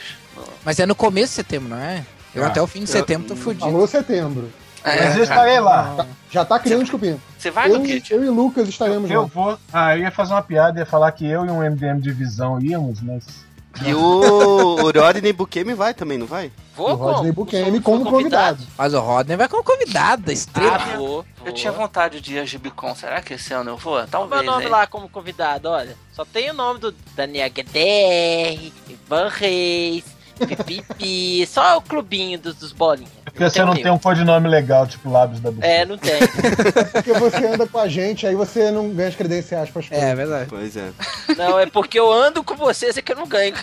Mas 0.66 0.80
é 0.80 0.88
no 0.88 0.96
começo 0.96 1.28
de 1.28 1.36
setembro, 1.36 1.70
não 1.70 1.78
é? 1.78 2.04
Eu 2.34 2.44
Ah, 2.44 2.48
até 2.48 2.60
o 2.60 2.66
fim 2.66 2.84
de 2.84 2.90
setembro 2.90 3.28
tô 3.28 3.36
fudido. 3.36 3.66
Alô, 3.66 3.86
setembro. 3.86 4.52
Mas 4.96 5.02
É, 5.02 5.08
eu 5.08 5.12
cara. 5.12 5.24
estarei 5.24 5.60
lá. 5.60 6.06
Já 6.32 6.46
tá 6.46 6.60
criando 6.60 6.82
desculpinha. 6.82 7.18
Você 7.38 7.50
vai 7.52 7.70
Eu, 7.70 7.80
no 7.80 7.86
e- 7.86 7.88
kit? 8.02 8.14
eu 8.14 8.24
e 8.24 8.30
Lucas 8.30 8.68
estaremos 8.68 9.10
Eu 9.10 9.22
lá. 9.24 9.28
vou. 9.34 9.58
Ah, 9.74 9.96
eu 9.98 10.04
ia 10.04 10.12
fazer 10.12 10.34
uma 10.34 10.42
piada, 10.42 10.80
ia 10.80 10.86
falar 10.86 11.12
que 11.12 11.26
eu 11.26 11.46
e 11.46 11.50
um 11.50 11.62
MDM 11.64 12.00
de 12.00 12.12
visão 12.12 12.60
íamos, 12.62 13.02
mas. 13.02 13.48
E 13.86 13.94
o, 13.94 14.00
o 14.00 14.92
Rodney 14.92 15.32
Bukemi 15.32 15.74
vai 15.74 15.94
também, 15.94 16.18
não 16.18 16.26
vai? 16.26 16.52
Vou 16.76 16.90
O 16.92 16.96
Rodney 16.96 17.34
Sou- 17.34 17.82
como 17.84 18.04
sou 18.04 18.12
convidado. 18.12 18.64
Mas 18.78 18.94
o 18.94 19.00
Rodney 19.00 19.38
vai 19.38 19.48
como 19.48 19.64
convidado, 19.64 20.32
estrela. 20.32 20.76
Ah, 20.76 20.98
vou. 20.98 21.26
Eu 21.38 21.46
vou. 21.46 21.54
tinha 21.54 21.72
vontade 21.72 22.20
de 22.20 22.34
ir 22.36 22.40
a 22.40 22.46
Gibicon. 22.46 22.94
Será 22.96 23.22
que 23.22 23.36
esse 23.36 23.54
ano 23.54 23.72
eu 23.72 23.78
vou? 23.78 23.94
Qual 23.94 24.04
é 24.04 24.08
Talvez. 24.08 24.42
o 24.42 24.46
nome 24.46 24.64
hein? 24.66 24.70
lá 24.70 24.88
como 24.88 25.08
convidado? 25.08 25.70
Olha, 25.70 25.96
só 26.12 26.26
tem 26.26 26.50
o 26.50 26.54
nome 26.54 26.80
do 26.80 26.92
Daniel 27.16 27.50
Guedes, 27.50 28.74
Ivan 28.90 29.30
Reis, 29.30 30.04
Pipipi, 30.40 31.46
só 31.48 31.78
o 31.78 31.82
clubinho 31.82 32.40
dos, 32.40 32.56
dos 32.56 32.72
bolinhas. 32.72 33.12
Porque 33.32 33.50
você 33.50 33.64
não 33.64 33.74
tem 33.74 33.92
um 33.92 33.98
codinome 34.00 34.48
legal, 34.48 34.86
tipo 34.88 35.10
Lábios 35.10 35.40
da 35.40 35.52
Buceta. 35.52 35.68
É, 35.68 35.86
não 35.86 35.98
tem. 35.98 36.20
Porque 36.92 37.14
você 37.14 37.46
anda 37.48 37.68
com 37.68 37.80
a 37.80 37.88
gente, 37.88 38.26
aí 38.28 38.36
você 38.36 38.72
não 38.72 38.90
ganha 38.90 39.10
as 39.10 39.16
credenciais 39.16 39.70
pras 39.70 39.88
coisas. 39.88 40.06
É, 40.06 40.16
verdade. 40.16 40.48
Pois 40.50 40.76
é. 40.76 40.90
Não, 41.38 41.60
é 41.60 41.66
porque 41.66 42.00
eu 42.00 42.12
ando 42.12 42.44
com 42.44 42.56
vocês 42.56 42.98
é 42.98 43.02
que 43.02 43.12
eu 43.12 43.16
não 43.16 43.28
ganho. 43.28 43.56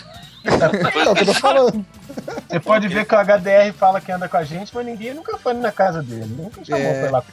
É 0.45 0.67
o 1.09 1.15
que 1.15 1.21
eu 1.21 1.25
tô 1.25 1.33
falando. 1.33 1.85
Você 2.47 2.59
pode 2.59 2.87
ver 2.87 3.05
que 3.05 3.13
o 3.13 3.17
HDR 3.17 3.73
fala 3.77 3.99
que 3.99 4.11
anda 4.11 4.29
com 4.29 4.37
a 4.37 4.43
gente, 4.43 4.73
mas 4.73 4.85
ninguém 4.85 5.13
nunca 5.13 5.37
foi 5.37 5.53
na 5.53 5.71
casa 5.71 6.01
dele. 6.01 6.33
Nunca 6.37 6.63
chamou 6.63 6.81
É. 6.81 6.99
pra 6.99 7.07
ir 7.07 7.11
lá. 7.11 7.23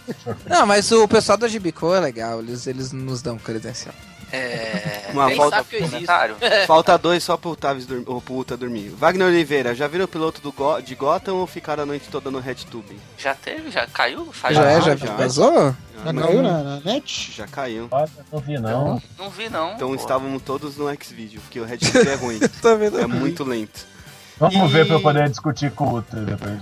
Não, 0.48 0.66
mas 0.66 0.90
o 0.90 1.06
pessoal 1.06 1.38
da 1.38 1.46
Gibico 1.46 1.94
é 1.94 2.00
legal, 2.00 2.40
eles, 2.40 2.66
eles 2.66 2.92
nos 2.92 3.22
dão 3.22 3.38
credencial. 3.38 3.94
É. 4.34 5.10
Uma 5.12 5.28
volta 5.34 5.56
sabe 5.56 5.68
que 5.68 5.76
eu 5.76 5.78
existo. 5.80 5.94
comentário? 5.96 6.36
Falta 6.66 6.98
dois 6.98 7.22
só 7.22 7.36
pro 7.36 7.54
Tavis 7.54 7.86
dormir, 7.86 8.04
ou 8.08 8.20
pro 8.20 8.34
Uta 8.34 8.56
dormir. 8.56 8.88
Wagner 8.98 9.28
Oliveira, 9.28 9.74
já 9.74 9.86
viram 9.86 10.04
o 10.06 10.08
piloto 10.08 10.40
do 10.40 10.50
Go- 10.50 10.80
de 10.80 10.94
Gotham 10.94 11.34
ou 11.34 11.46
ficaram 11.46 11.84
a 11.84 11.86
noite 11.86 12.08
toda 12.10 12.30
no 12.30 12.40
RedTube? 12.40 12.98
Já 13.16 13.34
teve? 13.34 13.70
Já 13.70 13.86
caiu? 13.86 14.28
Saiu? 14.40 14.54
já 14.56 14.64
é, 14.70 14.76
Ah, 14.76 14.80
já, 14.80 14.96
já. 14.96 15.12
vazou? 15.14 15.74
Já 16.04 16.12
mas 16.12 16.24
caiu 16.26 16.42
na, 16.42 16.62
na 16.62 16.80
net? 16.80 17.32
Já 17.32 17.46
caiu. 17.46 17.88
Olha, 17.90 18.08
não 18.32 18.40
vi 18.40 18.58
não. 18.58 19.02
Não 19.18 19.30
vi, 19.30 19.48
não. 19.48 19.72
Então 19.74 19.88
pô. 19.88 19.94
estávamos 19.94 20.42
todos 20.42 20.76
no 20.76 20.88
X-Video, 20.90 21.40
porque 21.40 21.60
o 21.60 21.64
RedTube 21.64 22.08
é 22.08 22.14
ruim. 22.14 22.40
Tô 22.60 22.76
vendo. 22.76 22.98
É 23.00 23.06
muito 23.06 23.44
lento. 23.44 23.86
Vamos 24.38 24.56
E- 24.70 24.72
ver 24.72 24.86
pra 24.86 24.96
eu 24.96 25.00
poder 25.00 25.28
discutir 25.30 25.70
com 25.70 25.84
o 25.86 25.92
Ultra 25.94 26.20
depois. 26.20 26.58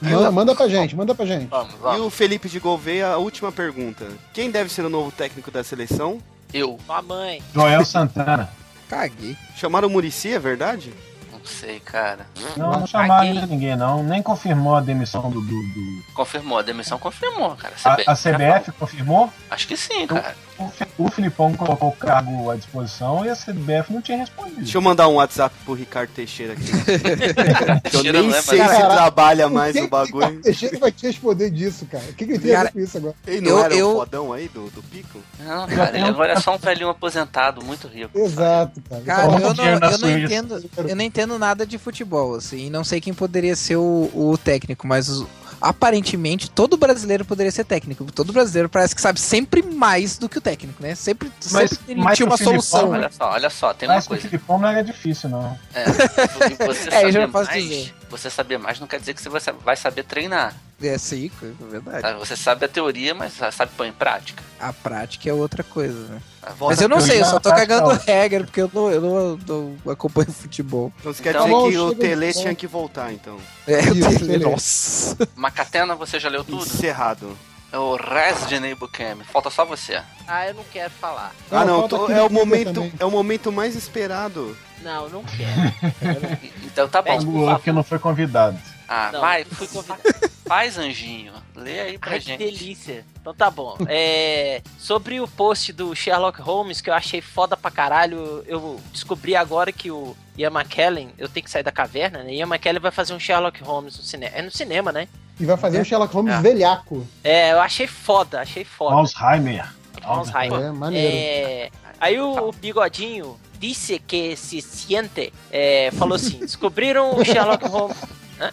Manda, 0.00 0.30
manda 0.30 0.54
pra 0.54 0.68
gente, 0.68 0.94
manda 0.94 1.12
pra 1.12 1.26
gente. 1.26 1.46
Vamos, 1.46 1.74
E 1.74 1.76
vamos. 1.78 2.06
o 2.06 2.10
Felipe 2.10 2.48
de 2.48 2.60
Gouveia, 2.60 3.08
a 3.08 3.16
última 3.16 3.50
pergunta. 3.50 4.06
Quem 4.32 4.48
deve 4.48 4.70
ser 4.70 4.84
o 4.84 4.88
novo 4.88 5.10
técnico 5.10 5.50
da 5.50 5.64
seleção? 5.64 6.18
Eu 6.52 6.78
Sua 6.86 7.02
mãe. 7.02 7.42
Joel 7.54 7.84
Santana. 7.84 8.48
Caguei. 8.88 9.36
Chamaram 9.56 9.88
o 9.88 9.90
Murici, 9.90 10.32
é 10.32 10.38
verdade? 10.38 10.94
não 11.30 11.44
sei, 11.44 11.78
cara. 11.80 12.26
Não, 12.56 12.72
não 12.80 12.86
chamaram 12.86 13.08
Caguei. 13.26 13.30
ainda 13.32 13.46
ninguém, 13.46 13.76
não. 13.76 14.02
Nem 14.02 14.22
confirmou 14.22 14.74
a 14.74 14.80
demissão 14.80 15.30
do. 15.30 15.40
do- 15.40 15.46
do- 15.62 16.02
Confirmou, 16.14 16.58
a 16.58 16.62
demissão 16.62 16.98
confirmou, 16.98 17.54
cara. 17.56 17.74
A, 17.84 17.94
CBF, 17.96 18.10
a 18.10 18.14
CBF 18.16 18.72
confirmou? 18.72 19.32
Acho 19.50 19.68
que 19.68 19.76
sim, 19.76 20.06
cara. 20.06 20.34
O, 20.58 20.68
Fi- 20.70 20.86
o 20.98 21.08
Filipão 21.10 21.54
colocou 21.54 21.90
o 21.90 21.92
cargo 21.92 22.50
à 22.50 22.56
disposição 22.56 23.24
e 23.24 23.28
a 23.30 23.36
CBF 23.36 23.92
não 23.92 24.02
tinha 24.02 24.18
respondido. 24.18 24.56
Deixa 24.56 24.76
eu 24.76 24.82
mandar 24.82 25.06
um 25.08 25.14
WhatsApp 25.14 25.54
pro 25.64 25.72
Ricardo 25.74 26.10
Teixeira 26.10 26.54
aqui. 26.54 26.64
eu 27.84 27.90
Teixeira 27.90 28.20
nem 28.20 28.30
não 28.30 28.42
sei 28.42 28.58
se 28.60 28.66
Caraca, 28.66 28.94
trabalha 28.94 29.48
mais 29.48 29.76
o 29.76 29.86
bagulho. 29.88 30.40
Teixeira 30.42 30.78
vai 30.78 30.90
te 30.90 31.06
responder 31.06 31.50
disso, 31.50 31.86
cara? 31.86 32.04
O 32.10 32.14
que, 32.14 32.26
que 32.26 32.32
ele 32.32 32.38
tem 32.40 32.50
a 32.54 32.58
ver 32.58 32.62
Cara, 32.64 32.72
com 32.72 32.80
isso 32.80 32.96
agora? 32.98 33.14
Ele 33.26 33.40
não 33.40 33.50
Eu- 33.50 33.64
era 33.64 33.74
eu- 33.74 33.90
o 33.90 33.96
fodão 33.98 34.32
aí 34.32 34.48
do, 34.48 34.68
do 34.70 34.82
pico? 34.82 35.20
Não, 35.38 35.66
cara, 35.68 35.96
ele 35.96 36.06
agora 36.08 36.32
é 36.32 36.40
só 36.40 36.54
um 36.54 36.58
velhinho 36.58 36.88
aposentado, 36.88 37.64
muito 37.64 37.86
rico. 37.86 38.18
Exato, 38.18 38.80
cara. 38.88 39.02
Cara, 39.02 39.22
Coloca 39.26 39.44
eu 39.46 39.54
não, 39.80 39.90
eu 39.90 39.98
não 39.98 40.18
entendo. 40.18 40.70
Eu 40.88 40.96
não 40.96 41.04
entendo 41.04 41.38
nada 41.38 41.64
de 41.64 41.78
futebol, 41.78 42.34
assim, 42.34 42.66
e 42.66 42.70
não 42.70 42.82
sei 42.82 43.00
quem 43.00 43.14
poderia 43.14 43.54
ser 43.54 43.76
o, 43.76 44.10
o 44.12 44.36
técnico, 44.36 44.86
mas 44.86 45.08
os- 45.08 45.26
aparentemente 45.60 46.48
todo 46.50 46.76
brasileiro 46.76 47.24
poderia 47.24 47.50
ser 47.50 47.64
técnico. 47.64 48.04
Todo 48.12 48.32
brasileiro 48.32 48.68
parece 48.68 48.94
que 48.94 49.00
sabe 49.00 49.20
sempre 49.20 49.60
mais 49.60 50.16
do 50.16 50.28
que 50.28 50.38
o 50.38 50.40
técnico, 50.40 50.47
né? 50.80 50.94
Sempre, 50.94 51.30
Mas- 51.50 51.70
sempre 51.70 51.92
ele 51.92 52.00
mas 52.02 52.16
tinha 52.16 52.26
o 52.26 52.30
uma 52.30 52.36
solução. 52.36 52.90
Olha 52.90 53.10
só, 53.10 53.30
olha 53.32 53.50
só, 53.50 53.74
tem 53.74 53.88
uma 53.88 53.96
Mas 53.96 54.04
que 54.06 54.12
o 54.12 54.16
coisa. 54.16 54.28
Filipão 54.28 54.58
não 54.58 54.68
era 54.68 54.82
difícil, 54.82 55.28
não. 55.28 55.58
É, 55.74 55.84
você 56.66 56.88
É, 56.90 57.04
eu 57.04 57.12
já 57.12 57.20
saber 57.20 57.32
posso 57.32 57.50
mais, 57.50 57.62
dizer. 57.64 57.94
você 58.10 58.30
saber 58.30 58.58
mais 58.58 58.80
não 58.80 58.86
quer 58.86 59.00
dizer 59.00 59.14
que 59.14 59.22
você 59.22 59.28
vai 59.28 59.40
sa- 59.40 59.52
vai 59.52 59.76
saber 59.76 60.04
treinar. 60.04 60.54
É, 60.80 60.96
sim, 60.96 61.28
é 61.42 61.70
verdade. 61.70 62.02
tá? 62.02 62.12
Você 62.18 62.36
sabe 62.36 62.64
a 62.64 62.68
teoria, 62.68 63.12
mas 63.12 63.32
sabe 63.52 63.72
pôr 63.76 63.84
em 63.86 63.92
prática. 63.92 64.40
A 64.60 64.72
prática 64.72 65.28
é 65.28 65.32
outra 65.32 65.64
coisa, 65.64 65.98
né? 66.06 66.20
Mas 66.60 66.80
eu 66.80 66.88
não 66.88 67.00
sei, 67.00 67.16
eu 67.16 67.24
já 67.24 67.30
só 67.32 67.40
tô 67.40 67.50
cagando 67.50 67.88
regra, 68.06 68.44
porque 68.44 68.62
eu 68.62 68.70
não, 68.72 68.90
eu 68.90 69.00
não, 69.00 69.38
não 69.84 69.92
acompanho 69.92 70.30
futebol. 70.32 70.92
Então 71.00 71.12
você 71.12 71.20
quer 71.22 71.30
Então- 71.30 71.46
dizer 71.64 71.70
que 71.72 71.78
o 71.78 71.94
Tele 71.96 72.32
tinha 72.32 72.54
que 72.54 72.66
voltar, 72.68 73.12
então. 73.12 73.38
É, 73.66 73.78
tenho- 73.82 73.94
beleza. 74.20 74.38
Nossa. 74.48 75.28
Macatena, 75.34 75.96
você 75.96 76.20
já 76.20 76.28
leu 76.28 76.44
tudo? 76.44 76.64
Encerrado. 76.64 77.36
É 77.70 77.76
o 77.78 77.96
Resident 77.96 78.78
Bukemi. 78.78 79.24
Falta 79.24 79.50
só 79.50 79.64
você. 79.64 80.00
Ah, 80.26 80.46
eu 80.48 80.54
não 80.54 80.64
quero 80.72 80.90
falar. 80.90 81.32
ah, 81.50 81.64
não, 81.64 81.80
falta 81.80 81.96
tô- 81.96 82.10
é 82.10 82.22
o 82.22 82.30
momento, 82.30 82.90
é 82.98 83.04
o 83.04 83.10
momento 83.10 83.52
mais 83.52 83.74
esperado. 83.76 84.56
Não, 84.82 85.04
eu 85.04 85.10
não 85.10 85.24
quero. 85.24 86.38
Então 86.64 86.88
tá 86.88 87.02
bom. 87.02 87.10
Pede. 87.10 87.26
O 87.26 87.30
Luan 87.30 87.58
que 87.58 87.72
não 87.72 87.82
foi 87.82 87.98
convidado. 87.98 88.56
Ah, 88.88 89.10
Não, 89.12 89.20
vai, 89.20 89.44
fui 89.44 89.66
convidado. 89.66 90.00
faz 90.46 90.78
anjinho. 90.78 91.32
Lê 91.56 91.80
aí 91.80 91.98
pra 91.98 92.12
Ai, 92.12 92.20
que 92.20 92.26
gente. 92.26 92.38
delícia. 92.38 93.04
Então 93.20 93.34
tá 93.34 93.50
bom. 93.50 93.76
É, 93.88 94.62
sobre 94.78 95.20
o 95.20 95.26
post 95.26 95.72
do 95.72 95.94
Sherlock 95.94 96.40
Holmes, 96.40 96.80
que 96.80 96.88
eu 96.88 96.94
achei 96.94 97.20
foda 97.20 97.56
pra 97.56 97.70
caralho, 97.70 98.44
eu 98.46 98.80
descobri 98.92 99.34
agora 99.34 99.72
que 99.72 99.90
o 99.90 100.16
Ian 100.36 100.50
McKellen, 100.52 101.10
eu 101.18 101.28
tenho 101.28 101.42
que 101.44 101.50
sair 101.50 101.64
da 101.64 101.72
caverna, 101.72 102.22
né? 102.22 102.32
Ian 102.32 102.46
McKellen 102.46 102.80
vai 102.80 102.92
fazer 102.92 103.12
um 103.12 103.18
Sherlock 103.20 103.60
Holmes 103.62 103.96
no 103.98 104.02
cinema. 104.04 104.36
É 104.36 104.40
no 104.42 104.50
cinema, 104.52 104.92
né? 104.92 105.08
E 105.40 105.44
vai 105.44 105.56
fazer 105.56 105.80
um 105.80 105.84
Sherlock 105.84 106.12
Holmes 106.14 106.34
É. 106.34 106.40
velhaco. 106.40 107.06
É, 107.22 107.52
eu 107.52 107.60
achei 107.60 107.86
foda, 107.86 108.40
achei 108.40 108.64
foda. 108.64 108.96
Alzheimer. 108.96 109.66
Alzheimer. 110.02 110.60
É, 110.60 110.72
maneiro. 110.72 111.16
É, 111.16 111.70
aí 112.00 112.18
o, 112.20 112.48
o 112.48 112.52
Bigodinho 112.52 113.38
disse 113.58 113.98
que 113.98 114.36
se 114.36 114.60
siente, 114.60 115.32
é, 115.50 115.90
falou 115.92 116.16
assim, 116.16 116.38
descobriram 116.40 117.16
o 117.16 117.24
Sherlock 117.24 117.64
Holmes... 117.66 117.96
Hã? 118.40 118.50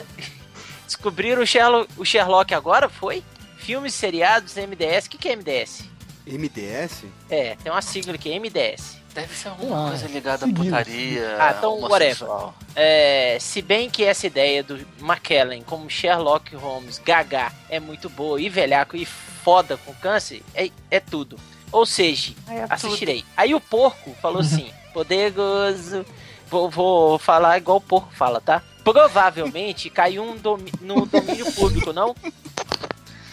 Descobriram 0.85 1.41
o 1.41 1.45
Sherlock, 1.47 1.89
o 1.97 2.05
Sherlock 2.05 2.53
agora, 2.53 2.87
foi? 2.89 3.23
Filmes, 3.57 3.93
seriados, 3.93 4.55
MDS. 4.55 5.07
O 5.07 5.09
que, 5.09 5.17
que 5.17 5.29
é 5.29 5.35
MDS? 5.35 5.83
MDS? 6.27 7.03
É, 7.29 7.55
tem 7.63 7.71
uma 7.71 7.81
sigla 7.81 8.13
aqui, 8.13 8.29
MDS. 8.39 8.97
Deve 9.15 9.33
ser 9.33 9.47
alguma 9.47 9.85
Ah, 9.85 9.89
coisa 9.89 10.07
ligada 10.07 10.45
à 10.45 10.47
seguido. 10.47 10.63
putaria. 10.65 11.37
Ah, 11.39 11.55
então, 11.57 11.77
homossexual. 11.77 12.53
É, 12.75 13.37
se 13.39 13.61
bem 13.61 13.89
que 13.89 14.03
essa 14.03 14.27
ideia 14.27 14.61
do 14.61 14.75
McKellen 14.99 15.63
como 15.63 15.89
Sherlock 15.89 16.53
Holmes, 16.55 16.99
gaga, 16.99 17.51
é 17.69 17.79
muito 17.79 18.09
boa, 18.09 18.39
e 18.41 18.49
velhaco, 18.49 18.97
e 18.97 19.05
foda 19.05 19.77
com 19.77 19.93
câncer, 19.95 20.43
é, 20.53 20.69
é 20.91 20.99
tudo. 20.99 21.39
Ou 21.71 21.85
seja, 21.85 22.33
É 22.49 22.65
assistirei. 22.69 23.23
Aí 23.37 23.55
o 23.55 23.61
porco 23.61 24.13
falou 24.21 24.39
assim: 24.41 24.69
Poderoso. 24.93 26.05
Vou, 26.47 26.69
vou 26.69 27.17
falar 27.17 27.57
igual 27.57 27.77
o 27.77 27.81
porco 27.81 28.13
fala, 28.13 28.39
tá? 28.39 28.61
Provavelmente 28.83 29.89
caiu 29.89 30.23
um 30.23 30.35
domi- 30.37 30.71
no 30.81 31.05
domínio 31.05 31.51
público, 31.53 31.91
não? 31.91 32.15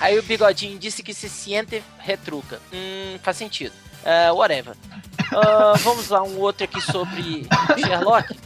Aí 0.01 0.19
o 0.19 0.23
bigodinho 0.23 0.79
disse 0.79 1.03
que 1.03 1.13
se 1.13 1.29
ciente 1.29 1.83
retruca. 1.99 2.59
Hum, 2.73 3.19
faz 3.23 3.37
sentido. 3.37 3.75
Ah, 4.05 4.33
whatever. 4.33 4.75
Ah, 5.35 5.75
vamos 5.79 6.09
lá, 6.09 6.23
um 6.23 6.39
outro 6.39 6.65
aqui 6.65 6.81
sobre 6.81 7.47
Sherlock. 7.79 8.37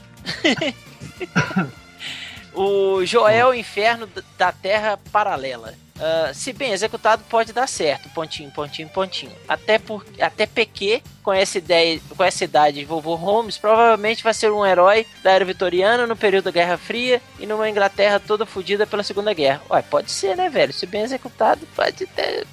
o 2.55 3.05
Joel 3.05 3.55
Inferno 3.55 4.09
da 4.39 4.53
Terra 4.53 4.99
Paralela. 5.11 5.74
Ah, 5.99 6.31
se 6.35 6.53
bem 6.53 6.73
executado, 6.73 7.24
pode 7.28 7.53
dar 7.53 7.66
certo. 7.66 8.09
Pontinho, 8.11 8.51
pontinho, 8.51 8.89
pontinho. 8.89 9.33
Até, 9.49 9.78
por, 9.78 10.05
até 10.20 10.47
PQ, 10.47 11.03
com 11.23 11.33
essa, 11.33 11.59
ideia, 11.59 12.01
com 12.15 12.23
essa 12.23 12.45
idade 12.45 12.81
de 12.81 12.85
vovô 12.85 13.15
Holmes, 13.15 13.57
provavelmente 13.57 14.23
vai 14.23 14.35
ser 14.35 14.53
um 14.53 14.65
herói 14.65 15.07
da 15.23 15.33
era 15.33 15.45
vitoriana 15.45 16.07
no 16.07 16.16
período 16.16 16.45
da 16.45 16.51
Guerra 16.51 16.77
Fria 16.77 17.20
e 17.39 17.47
numa 17.47 17.69
Inglaterra 17.69 18.20
toda 18.20 18.47
fodida 18.47 18.87
pela 18.87 19.03
Segunda 19.03 19.33
Guerra. 19.33 19.62
Ué, 19.70 19.83
pode 19.83 20.11
ser, 20.11 20.37
né, 20.37 20.49
velho? 20.49 20.73
Se 20.73 20.87
bem 20.87 21.03
executado, 21.03 21.66
pode 21.74 22.07
ter. 22.07 22.47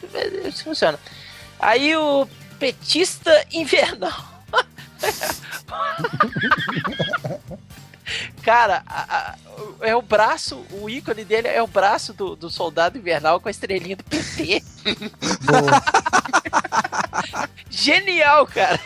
Isso 0.46 0.64
funciona. 0.64 0.98
Aí 1.60 1.96
o 1.96 2.28
petista 2.64 3.46
invernal. 3.52 4.24
Cara, 8.42 8.84
a- 8.88 9.18
a- 9.18 9.36
é 9.82 9.94
o 9.94 10.02
braço, 10.02 10.66
o 10.72 10.90
ícone 10.90 11.26
dele 11.26 11.50
é 11.50 11.62
o 11.62 11.68
braço 11.68 12.14
do, 12.14 12.38
do 12.38 12.50
soldado 12.50 12.98
invernal 12.98 13.42
com 13.42 13.50
a 13.50 13.52
estrelinha 13.52 13.98
do 13.98 14.04
PT. 14.06 14.64
Genial, 17.70 18.48
cara! 18.48 18.80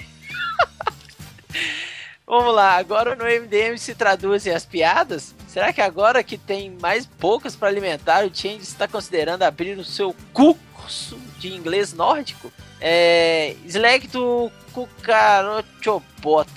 Vamos 2.25 2.55
lá, 2.55 2.77
agora 2.77 3.15
no 3.15 3.25
MDM 3.25 3.77
se 3.77 3.93
traduzem 3.93 4.55
as 4.55 4.65
piadas? 4.65 5.35
Será 5.47 5.71
que 5.71 5.81
agora 5.81 6.23
que 6.23 6.35
tem 6.37 6.71
mais 6.81 7.05
bocas 7.05 7.55
para 7.55 7.67
alimentar, 7.67 8.25
o 8.25 8.35
Change 8.35 8.63
está 8.63 8.87
considerando 8.87 9.43
abrir 9.43 9.77
o 9.77 9.85
seu 9.85 10.15
curso 10.33 11.15
de 11.37 11.53
inglês 11.53 11.93
nórdico? 11.93 12.51
É. 12.79 13.55
Slag 13.67 14.07
do 14.07 14.51
Cucarochobot. 14.73 16.49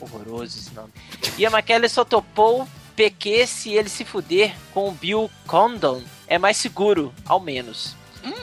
Horroroso 0.00 0.58
esse 0.58 0.74
nome. 0.74 0.92
Ian 1.38 1.50
McKellen 1.50 1.88
só 1.88 2.04
topou 2.04 2.68
PQ 2.94 3.46
se 3.46 3.72
ele 3.72 3.88
se 3.88 4.04
fuder 4.04 4.54
com 4.72 4.88
o 4.88 4.92
Bill 4.92 5.30
Condon. 5.46 6.02
É 6.26 6.38
mais 6.38 6.56
seguro, 6.56 7.12
ao 7.24 7.40
menos. 7.40 7.94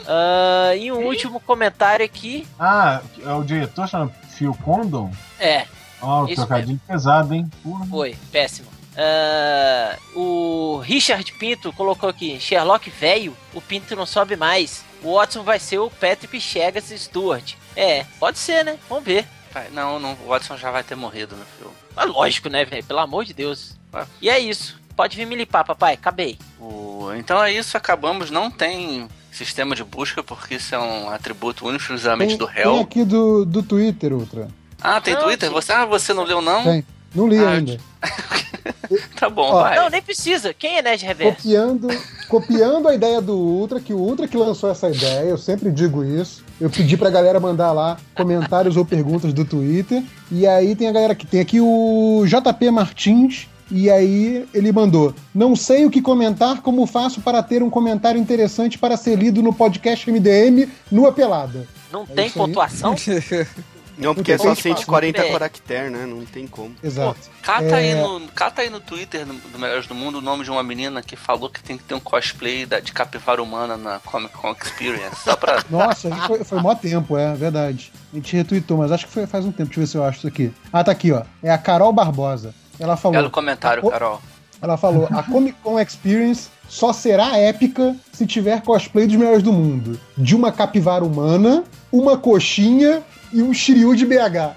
Ah, 0.06 0.74
e 0.76 0.90
um 0.90 1.04
último 1.06 1.40
comentário 1.40 2.04
aqui. 2.04 2.46
Ah, 2.58 3.02
é 3.22 3.32
o 3.32 3.44
diretor 3.44 3.86
chama 3.88 4.10
Phil 4.30 4.54
Condon? 4.64 5.12
É, 5.38 5.66
Ó, 6.00 6.22
o 6.22 6.26
Isso 6.26 6.36
trocadilho 6.36 6.80
pesado, 6.86 7.34
hein? 7.34 7.50
Porra. 7.62 7.86
Foi, 7.86 8.16
péssimo. 8.30 8.68
Ah, 8.96 9.96
o 10.14 10.78
Richard 10.84 11.32
Pinto 11.32 11.72
colocou 11.72 12.08
aqui: 12.08 12.38
Sherlock 12.38 12.88
velho, 12.90 13.36
o 13.54 13.60
Pinto 13.60 13.96
não 13.96 14.06
sobe 14.06 14.36
mais. 14.36 14.84
O 15.04 15.14
Watson 15.14 15.42
vai 15.44 15.58
ser 15.60 15.78
o 15.78 15.90
Patrick 15.90 16.40
Chegas 16.40 16.86
Stewart. 16.96 17.54
É, 17.76 18.04
pode 18.18 18.38
ser, 18.38 18.64
né? 18.64 18.78
Vamos 18.88 19.04
ver. 19.04 19.26
Não, 19.72 20.00
não, 20.00 20.14
o 20.24 20.28
Watson 20.30 20.56
já 20.56 20.70
vai 20.72 20.82
ter 20.82 20.96
morrido 20.96 21.36
no 21.36 21.44
filme. 21.44 21.72
Mas 21.94 22.10
lógico, 22.10 22.48
né, 22.48 22.64
velho? 22.64 22.82
Pelo 22.84 22.98
amor 22.98 23.24
de 23.24 23.32
Deus. 23.32 23.76
E 24.20 24.28
é 24.28 24.38
isso. 24.38 24.80
Pode 24.96 25.16
vir 25.16 25.26
me 25.26 25.36
limpar, 25.36 25.62
papai. 25.64 25.94
Acabei. 25.94 26.36
O- 26.58 27.12
Então 27.16 27.40
é 27.42 27.52
isso, 27.52 27.76
acabamos. 27.76 28.30
Não 28.30 28.50
tem 28.50 29.08
sistema 29.30 29.76
de 29.76 29.84
busca, 29.84 30.22
porque 30.22 30.54
isso 30.56 30.74
é 30.74 30.78
um 30.78 31.08
atributo 31.10 31.66
único 31.66 31.82
exclusivamente 31.82 32.30
Tem, 32.30 32.38
do 32.38 32.46
tem 32.46 32.54
réu. 32.56 32.80
aqui 32.80 33.04
do, 33.04 33.44
do 33.44 33.62
Twitter, 33.62 34.12
Ultra. 34.12 34.48
Ah, 34.80 35.00
tem 35.00 35.14
Não, 35.14 35.22
Twitter? 35.22 35.50
Você, 35.50 35.72
ah, 35.72 35.84
você 35.84 36.12
não 36.12 36.24
leu, 36.24 36.40
não? 36.40 36.62
Tem. 36.64 36.84
Não 37.14 37.28
li 37.28 37.38
Ah, 37.38 37.50
ainda. 37.50 37.78
Tá 39.18 39.28
bom, 39.28 39.42
Ó, 39.42 39.62
vai. 39.62 39.76
Não, 39.76 39.88
nem 39.88 40.02
precisa. 40.02 40.54
Quem 40.54 40.78
é 40.78 40.82
Nerd 40.82 41.04
Reverso? 41.04 41.36
Copiando, 41.36 41.88
copiando 42.28 42.88
a 42.88 42.94
ideia 42.94 43.20
do 43.20 43.34
Ultra, 43.36 43.80
que 43.80 43.92
o 43.92 43.98
Ultra 43.98 44.28
que 44.28 44.36
lançou 44.36 44.70
essa 44.70 44.88
ideia, 44.90 45.28
eu 45.28 45.38
sempre 45.38 45.70
digo 45.70 46.04
isso. 46.04 46.44
Eu 46.60 46.70
pedi 46.70 46.96
pra 46.96 47.10
galera 47.10 47.40
mandar 47.40 47.72
lá 47.72 47.96
comentários 48.14 48.76
ou 48.76 48.84
perguntas 48.84 49.32
do 49.32 49.44
Twitter. 49.44 50.02
E 50.30 50.46
aí 50.46 50.74
tem 50.74 50.88
a 50.88 50.92
galera 50.92 51.14
que 51.14 51.26
tem 51.26 51.40
aqui 51.40 51.60
o 51.60 52.24
JP 52.26 52.70
Martins. 52.70 53.48
E 53.70 53.90
aí 53.90 54.46
ele 54.52 54.70
mandou: 54.72 55.14
Não 55.34 55.56
sei 55.56 55.86
o 55.86 55.90
que 55.90 56.02
comentar, 56.02 56.60
como 56.60 56.86
faço 56.86 57.20
para 57.20 57.42
ter 57.42 57.62
um 57.62 57.70
comentário 57.70 58.20
interessante 58.20 58.78
para 58.78 58.96
ser 58.96 59.16
lido 59.16 59.42
no 59.42 59.52
podcast 59.52 60.10
MDM 60.10 60.68
Nua 60.92 61.12
Pelada. 61.12 61.66
Não 61.90 62.02
É 62.02 62.14
tem 62.14 62.30
pontuação? 62.30 62.94
Não, 63.96 64.14
porque 64.14 64.32
é 64.32 64.36
só 64.38 64.44
Tem 64.44 64.52
espaço. 64.54 64.78
140 64.80 65.20
É. 65.22 65.32
caracteres, 65.32 65.92
né? 65.92 66.04
Não 66.06 66.24
tem 66.24 66.46
como. 66.46 66.74
Exato. 66.82 67.16
Cata, 67.42 67.76
aí 67.76 67.88
É. 67.90 67.94
no, 68.02 68.20
cata 68.34 68.62
aí 68.62 68.70
no 68.70 68.80
Twitter 68.80 69.24
do 69.24 69.34
do 69.34 69.58
Melhores 69.58 69.86
do 69.86 69.94
Mundo 69.94 70.18
o 70.18 70.20
nome 70.20 70.42
de 70.44 70.50
uma 70.50 70.62
menina 70.62 71.00
que 71.02 71.14
falou 71.16 71.48
que 71.48 71.62
tem 71.62 71.76
que 71.78 71.84
ter 71.84 71.94
um 71.94 72.00
cosplay 72.00 72.66
da- 72.66 72.80
de 72.80 72.92
capivara 72.92 73.42
humana 73.42 73.76
na 73.76 73.98
Comic 74.00 74.32
Con 74.34 74.54
Experience. 74.60 75.16
Só 75.24 75.36
pra. 75.36 75.62
Nossa, 75.70 76.10
foi, 76.26 76.42
foi 76.44 76.60
mó 76.60 76.74
tempo, 76.74 77.16
é 77.16 77.34
verdade. 77.34 77.92
A 78.12 78.16
gente 78.16 78.34
retweetou, 78.36 78.78
mas 78.78 78.90
acho 78.92 79.06
que 79.06 79.12
foi 79.12 79.26
faz 79.26 79.44
um 79.44 79.52
tempo. 79.52 79.66
Deixa 79.68 79.80
eu 79.80 79.84
ver 79.84 79.86
se 79.90 79.96
eu 79.96 80.04
acho 80.04 80.18
isso 80.18 80.26
aqui. 80.28 80.52
Ah, 80.72 80.82
tá 80.82 80.90
aqui, 80.92 81.12
ó. 81.12 81.22
É 81.42 81.50
a 81.50 81.58
Carol 81.58 81.92
Barbosa. 81.92 82.54
Ela 82.80 82.96
falou. 82.96 83.16
Belo 83.16 83.30
comentário, 83.30 83.86
a- 83.88 83.90
Carol. 83.92 84.20
Ela 84.60 84.76
falou: 84.76 85.06
a 85.12 85.22
Comic 85.22 85.56
Con 85.62 85.78
Experience 85.78 86.48
só 86.68 86.92
será 86.92 87.36
épica 87.38 87.94
se 88.12 88.26
tiver 88.26 88.62
cosplay 88.62 89.06
dos 89.06 89.14
melhores 89.16 89.42
do 89.42 89.52
mundo. 89.52 90.00
De 90.16 90.34
uma 90.34 90.50
capivara 90.50 91.04
humana, 91.04 91.62
uma 91.92 92.16
coxinha 92.16 93.02
e 93.32 93.42
um 93.42 93.52
Shiryu 93.52 93.94
de 93.96 94.06
BH. 94.06 94.54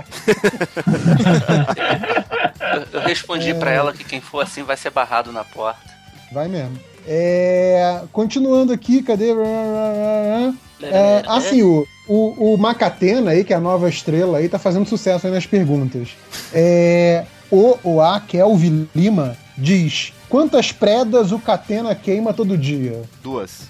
Eu, 2.93 2.99
eu 2.99 3.01
respondi 3.01 3.51
É. 3.51 3.53
pra 3.53 3.71
ela 3.71 3.93
que 3.93 4.03
quem 4.03 4.21
for 4.21 4.41
assim 4.41 4.63
vai 4.63 4.77
ser 4.77 4.89
barrado 4.91 5.31
na 5.31 5.43
porta. 5.43 5.79
Vai 6.31 6.47
mesmo. 6.47 6.77
É, 7.07 8.01
continuando 8.11 8.73
aqui, 8.73 9.01
cadê? 9.01 9.31
É, 10.81 11.23
assim, 11.27 11.63
o, 11.63 11.87
o, 12.07 12.53
o 12.53 12.57
Macatena 12.57 13.31
aí, 13.31 13.43
que 13.45 13.53
é 13.53 13.55
a 13.55 13.61
nova 13.61 13.87
estrela 13.87 14.39
aí, 14.39 14.49
tá 14.49 14.59
fazendo 14.59 14.87
sucesso 14.87 15.25
aí 15.25 15.33
nas 15.33 15.45
perguntas. 15.45 16.09
É, 16.53 17.25
o, 17.49 17.77
o 17.81 18.01
A. 18.01 18.19
Kelvin 18.19 18.89
Lima 18.93 19.37
diz: 19.57 20.11
Quantas 20.27 20.73
predas 20.73 21.31
o 21.31 21.39
Catena 21.39 21.95
queima 21.95 22.33
todo 22.33 22.57
dia? 22.57 23.03
Duas. 23.23 23.69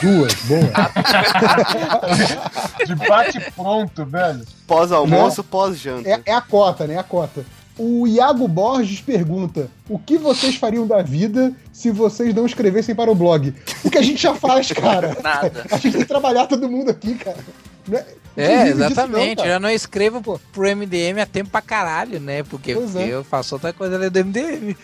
Duas, 0.00 0.34
boa. 0.44 0.70
De 2.84 2.94
bate 2.94 3.40
pronto, 3.52 4.04
velho. 4.04 4.44
Pós-almoço, 4.66 5.44
pós-janta. 5.44 6.08
É, 6.08 6.20
é 6.26 6.34
a 6.34 6.40
cota, 6.40 6.86
né? 6.86 6.94
É 6.94 6.98
a 6.98 7.04
cota. 7.04 7.44
O 7.76 8.06
Iago 8.06 8.46
Borges 8.46 9.00
pergunta: 9.00 9.68
O 9.88 9.98
que 9.98 10.16
vocês 10.16 10.56
fariam 10.56 10.86
da 10.86 11.02
vida 11.02 11.52
se 11.72 11.90
vocês 11.90 12.34
não 12.34 12.46
escrevessem 12.46 12.94
para 12.94 13.10
o 13.10 13.14
blog? 13.14 13.52
O 13.84 13.90
que 13.90 13.98
a 13.98 14.02
gente 14.02 14.22
já 14.22 14.34
faz, 14.34 14.70
cara. 14.72 15.16
Nada. 15.22 15.66
A 15.70 15.76
gente 15.76 15.92
tem 15.92 16.02
que 16.02 16.08
trabalhar 16.08 16.46
todo 16.46 16.68
mundo 16.68 16.90
aqui, 16.90 17.14
cara. 17.14 17.38
Não 17.86 18.04
não 18.36 18.44
É, 18.44 18.74
não, 18.74 18.86
exatamente. 18.86 19.36
cara. 19.36 19.48
eu 19.50 19.60
não 19.60 19.70
escrevo 19.70 20.20
pro, 20.20 20.40
pro 20.52 20.76
MDM 20.76 21.20
há 21.20 21.26
tempo 21.26 21.50
pra 21.50 21.62
caralho, 21.62 22.18
né? 22.18 22.42
Porque, 22.42 22.74
porque 22.74 22.98
é. 22.98 23.08
eu 23.08 23.22
faço 23.22 23.54
outra 23.54 23.72
coisa 23.72 23.94
além 23.96 24.10
do 24.10 24.24
MDM. 24.24 24.76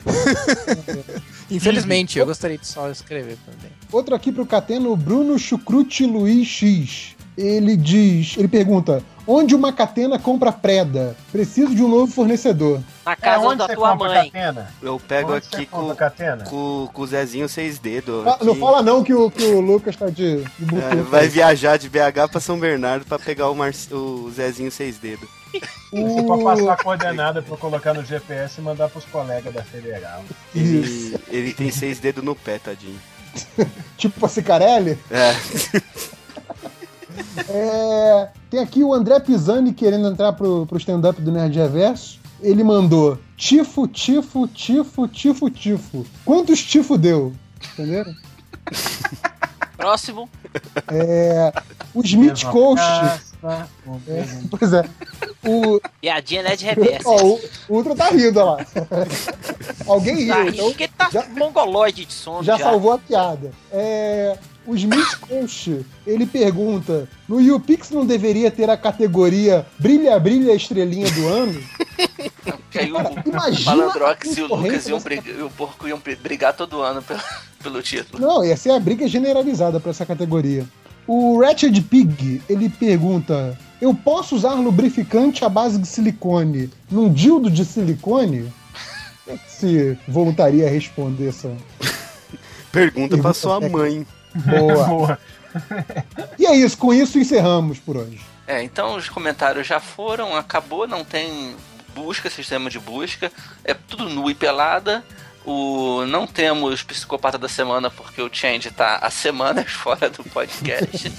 Infelizmente, 1.50 2.18
eu 2.18 2.26
gostaria 2.26 2.56
de 2.56 2.66
só 2.66 2.88
escrever 2.90 3.36
também. 3.44 3.72
Outro 3.90 4.14
aqui 4.14 4.30
pro 4.30 4.46
Cateno, 4.46 4.94
Bruno 4.96 5.36
Chucrute 5.36 6.06
Luiz 6.06 6.46
X. 6.46 7.16
Ele 7.36 7.76
diz, 7.76 8.34
ele 8.36 8.48
pergunta: 8.48 9.02
onde 9.26 9.54
uma 9.54 9.72
catena 9.72 10.18
compra 10.18 10.52
preda? 10.52 11.16
Preciso 11.32 11.74
de 11.74 11.82
um 11.82 11.88
novo 11.88 12.12
fornecedor. 12.12 12.80
Na 13.06 13.12
É, 13.12 13.16
casa 13.16 13.46
onde 13.46 13.58
da 13.58 13.66
você 13.66 13.74
tua 13.74 13.92
compra 13.92 14.08
mãe. 14.08 14.30
catena? 14.30 14.70
Eu 14.82 15.00
pego 15.00 15.32
Onde 15.34 15.46
aqui 15.46 15.66
com, 15.66 15.94
catena? 15.94 16.44
com, 16.44 16.88
com 16.92 17.02
o 17.02 17.06
Zezinho 17.06 17.48
seis 17.48 17.78
dedos. 17.78 18.24
Não 18.42 18.54
fala 18.54 18.82
não 18.82 19.02
que 19.02 19.14
o, 19.14 19.30
que 19.30 19.44
o 19.44 19.60
Lucas 19.60 19.96
tá 19.96 20.06
de, 20.06 20.42
de 20.42 20.74
É, 20.92 20.96
vai 21.02 21.28
viajar 21.28 21.76
de 21.78 21.88
BH 21.88 22.28
pra 22.30 22.40
São 22.40 22.58
Bernardo 22.58 23.06
pra 23.06 23.18
pegar 23.18 23.48
o, 23.48 23.54
Marci- 23.54 23.92
o 23.94 24.30
Zezinho 24.34 24.70
seis 24.70 24.98
dedos. 24.98 25.28
Você 25.92 26.22
pode 26.22 26.44
passar 26.44 26.72
a 26.72 26.76
coordenada 26.76 27.42
pra 27.42 27.54
eu 27.54 27.58
colocar 27.58 27.92
no 27.94 28.04
GPS 28.04 28.60
e 28.60 28.62
mandar 28.62 28.88
pros 28.88 29.04
colegas 29.06 29.52
da 29.52 29.62
Federal. 29.64 30.22
Ele, 30.54 31.16
ele 31.28 31.52
tem 31.52 31.70
seis 31.72 31.98
dedos 31.98 32.22
no 32.22 32.36
pé, 32.36 32.58
tadinho. 32.58 33.00
Tipo 33.96 34.26
a 34.26 34.28
Cicarelli. 34.28 34.98
É. 35.10 35.34
É, 37.48 38.28
tem 38.50 38.60
aqui 38.60 38.82
o 38.84 38.92
André 38.94 39.18
Pisani 39.20 39.72
querendo 39.72 40.08
entrar 40.08 40.32
pro, 40.32 40.66
pro 40.66 40.78
stand-up 40.78 41.20
do 41.20 41.30
Nerd 41.32 41.56
Reverso. 41.58 42.18
Ele 42.42 42.64
mandou 42.64 43.18
tifo, 43.36 43.86
tifo, 43.86 44.48
tifo, 44.48 45.06
tifo, 45.08 45.50
tifo. 45.50 46.06
Quantos 46.24 46.62
tifo 46.64 46.96
deu? 46.96 47.32
Entenderam? 47.74 48.14
Próximo. 49.76 50.28
É, 50.88 51.52
o 51.94 52.02
Smith 52.04 52.44
Coast. 52.44 52.82
É, 54.06 54.26
pois 54.50 54.72
é. 54.74 54.84
O, 55.46 55.80
Piadinha 56.02 56.42
Nerd 56.42 56.62
Reverso. 56.64 57.08
ó, 57.08 57.22
o, 57.24 57.40
Ultra 57.70 57.96
tá 57.96 58.10
rindo, 58.10 58.38
olha 58.40 58.50
lá. 58.58 58.66
Alguém 59.86 60.16
riu, 60.24 60.34
Tá, 60.34 60.44
então 60.46 60.66
porque 60.68 60.88
tá 60.88 61.08
já- 61.10 61.26
mongoloide 61.30 62.04
de 62.04 62.12
som 62.12 62.42
já 62.42 62.58
já. 62.58 62.64
salvou 62.64 62.92
a 62.92 62.98
piada. 62.98 63.50
É, 63.72 64.36
o 64.70 64.76
Smith 64.76 65.18
Coach, 65.20 65.84
ele 66.06 66.24
pergunta: 66.26 67.08
no 67.28 67.40
YouPix 67.40 67.90
não 67.90 68.06
deveria 68.06 68.50
ter 68.50 68.70
a 68.70 68.76
categoria 68.76 69.66
Brilha, 69.78 70.18
Brilha 70.20 70.54
Estrelinha 70.54 71.10
do 71.10 71.26
Ano? 71.28 71.60
Aí 72.74 72.92
o, 72.92 73.28
Imagina 73.28 73.76
Malandrox 73.76 74.28
a 74.28 74.40
e 74.40 74.42
o 74.42 74.54
Lucas 74.54 74.86
iam 74.86 75.00
brigar, 75.00 75.34
e 75.38 75.42
o 75.42 75.50
Porco 75.50 75.88
iam 75.88 75.98
bri- 75.98 76.14
brigar 76.16 76.54
todo 76.54 76.80
ano 76.82 77.02
pelo, 77.02 77.20
pelo 77.62 77.82
título. 77.82 78.22
Não, 78.24 78.44
ia 78.44 78.56
ser 78.56 78.70
a 78.70 78.78
briga 78.78 79.08
generalizada 79.08 79.80
pra 79.80 79.90
essa 79.90 80.06
categoria. 80.06 80.64
O 81.06 81.40
Ratchet 81.40 81.80
Pig, 81.82 82.40
ele 82.48 82.68
pergunta: 82.68 83.58
Eu 83.82 83.92
posso 83.92 84.36
usar 84.36 84.54
lubrificante 84.54 85.44
à 85.44 85.48
base 85.48 85.78
de 85.78 85.88
silicone 85.88 86.70
num 86.88 87.12
dildo 87.12 87.50
de 87.50 87.64
silicone? 87.64 88.52
Quem 89.24 89.34
é 89.34 89.36
que 89.36 89.50
se 89.50 89.98
voluntaria 90.06 90.66
a 90.66 90.70
responder 90.70 91.28
essa 91.28 91.52
Pergunta 92.70 93.18
pra 93.18 93.34
sua 93.34 93.60
mãe. 93.60 94.06
Boa? 94.34 94.84
Boa. 94.86 95.18
e 96.38 96.46
é 96.46 96.54
isso, 96.54 96.78
com 96.78 96.94
isso 96.94 97.18
encerramos 97.18 97.78
por 97.78 97.96
hoje. 97.96 98.20
É, 98.46 98.62
então 98.62 98.96
os 98.96 99.08
comentários 99.08 99.66
já 99.66 99.80
foram, 99.80 100.36
acabou, 100.36 100.86
não 100.86 101.04
tem 101.04 101.56
busca, 101.94 102.30
sistema 102.30 102.70
de 102.70 102.78
busca, 102.78 103.32
é 103.64 103.74
tudo 103.74 104.08
nu 104.08 104.30
e 104.30 104.34
pelada. 104.34 105.04
O, 105.44 106.04
não 106.06 106.26
temos 106.26 106.82
psicopata 106.82 107.38
da 107.38 107.48
semana 107.48 107.90
porque 107.90 108.20
o 108.20 108.28
Change 108.30 108.70
tá 108.70 108.98
há 109.00 109.10
semanas 109.10 109.70
fora 109.72 110.08
do 110.10 110.24
podcast. 110.24 111.12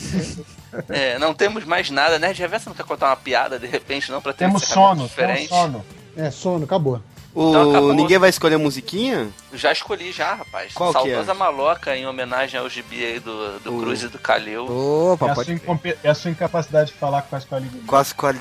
É, 0.87 1.19
não 1.19 1.33
temos 1.33 1.65
mais 1.65 1.89
nada, 1.89 2.17
né? 2.17 2.31
De 2.31 2.41
reversa 2.41 2.69
não 2.69 2.77
quer 2.77 2.85
contar 2.85 3.07
uma 3.07 3.17
piada 3.17 3.59
de 3.59 3.67
repente, 3.67 4.09
não, 4.09 4.21
pra 4.21 4.31
ter 4.31 4.45
Temos 4.45 4.63
um 4.63 4.65
sono, 4.65 5.03
diferente. 5.03 5.49
temos 5.49 5.49
sono. 5.49 5.85
É, 6.15 6.31
sono, 6.31 6.63
acabou. 6.63 7.01
O... 7.33 7.49
Então. 7.49 7.93
Ninguém 7.93 8.17
vai 8.17 8.29
escolher 8.29 8.55
a 8.55 8.59
musiquinha? 8.59 9.29
Já 9.53 9.71
escolhi 9.71 10.11
já, 10.11 10.33
rapaz. 10.35 10.73
Qual 10.73 10.91
que 10.91 11.09
é? 11.09 11.13
Saudosa 11.15 11.33
Maloca, 11.33 11.95
em 11.95 12.05
homenagem 12.05 12.59
ao 12.59 12.69
gibi 12.69 13.03
aí 13.05 13.19
do, 13.19 13.59
do 13.59 13.77
O- 13.77 13.79
Cruz 13.81 14.03
e 14.03 14.07
do 14.09 14.19
Calil. 14.19 14.65
Opa, 15.13 15.27
É 15.27 15.31
a, 15.31 15.35
sua 15.35 15.53
incompe- 15.53 15.97
é 16.03 16.09
a 16.09 16.15
sua 16.15 16.31
incapacidade 16.31 16.91
de 16.91 16.97
falar 16.97 17.21
com 17.23 17.35
as 17.35 17.45
qualidades. 17.45 17.85
Quase 17.87 18.13
com 18.13 18.27
a 18.27 18.33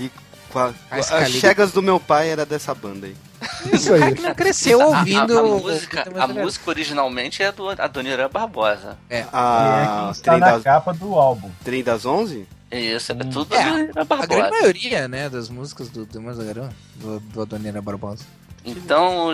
com 0.50 0.58
a- 0.58 0.72
As 0.90 1.12
As 1.12 1.30
chegas 1.30 1.70
do 1.70 1.80
meu 1.80 2.00
pai 2.00 2.30
era 2.30 2.44
dessa 2.44 2.74
banda 2.74 3.06
aí. 3.06 3.16
Isso 3.72 3.94
aí. 3.94 4.14
Não 4.20 4.34
cresceu 4.34 4.80
ouvindo. 4.80 5.38
a, 5.38 5.40
a 5.40 5.44
o- 5.44 5.60
música, 5.60 6.04
a 6.18 6.26
música 6.26 6.70
originalmente 6.70 7.42
é 7.42 7.52
do 7.52 7.68
Adoniran 7.70 8.28
Barbosa. 8.28 8.98
É 9.08 9.24
A 9.32 10.00
quem 10.02 10.10
está 10.10 10.30
trem, 10.32 10.40
na 10.40 10.50
das... 10.52 10.62
capa 10.64 10.92
do 10.92 11.14
álbum. 11.14 11.48
trem 11.64 11.82
das 11.84 12.04
11? 12.04 12.46
Isso, 12.72 13.12
é 13.12 13.14
tudo 13.16 13.54
É, 13.54 13.62
Adoniran 13.62 13.82
A 13.94 14.04
grande 14.04 14.08
Barbosa. 14.26 14.50
maioria, 14.50 15.08
né, 15.08 15.28
das 15.28 15.48
músicas 15.48 15.88
do 15.88 16.04
Demônios 16.04 16.38
da 16.38 16.44
Garoa, 16.44 16.70
do, 16.96 17.20
do 17.20 17.42
Adoniran 17.42 17.82
Barbosa. 17.82 18.24
Então, 18.64 19.30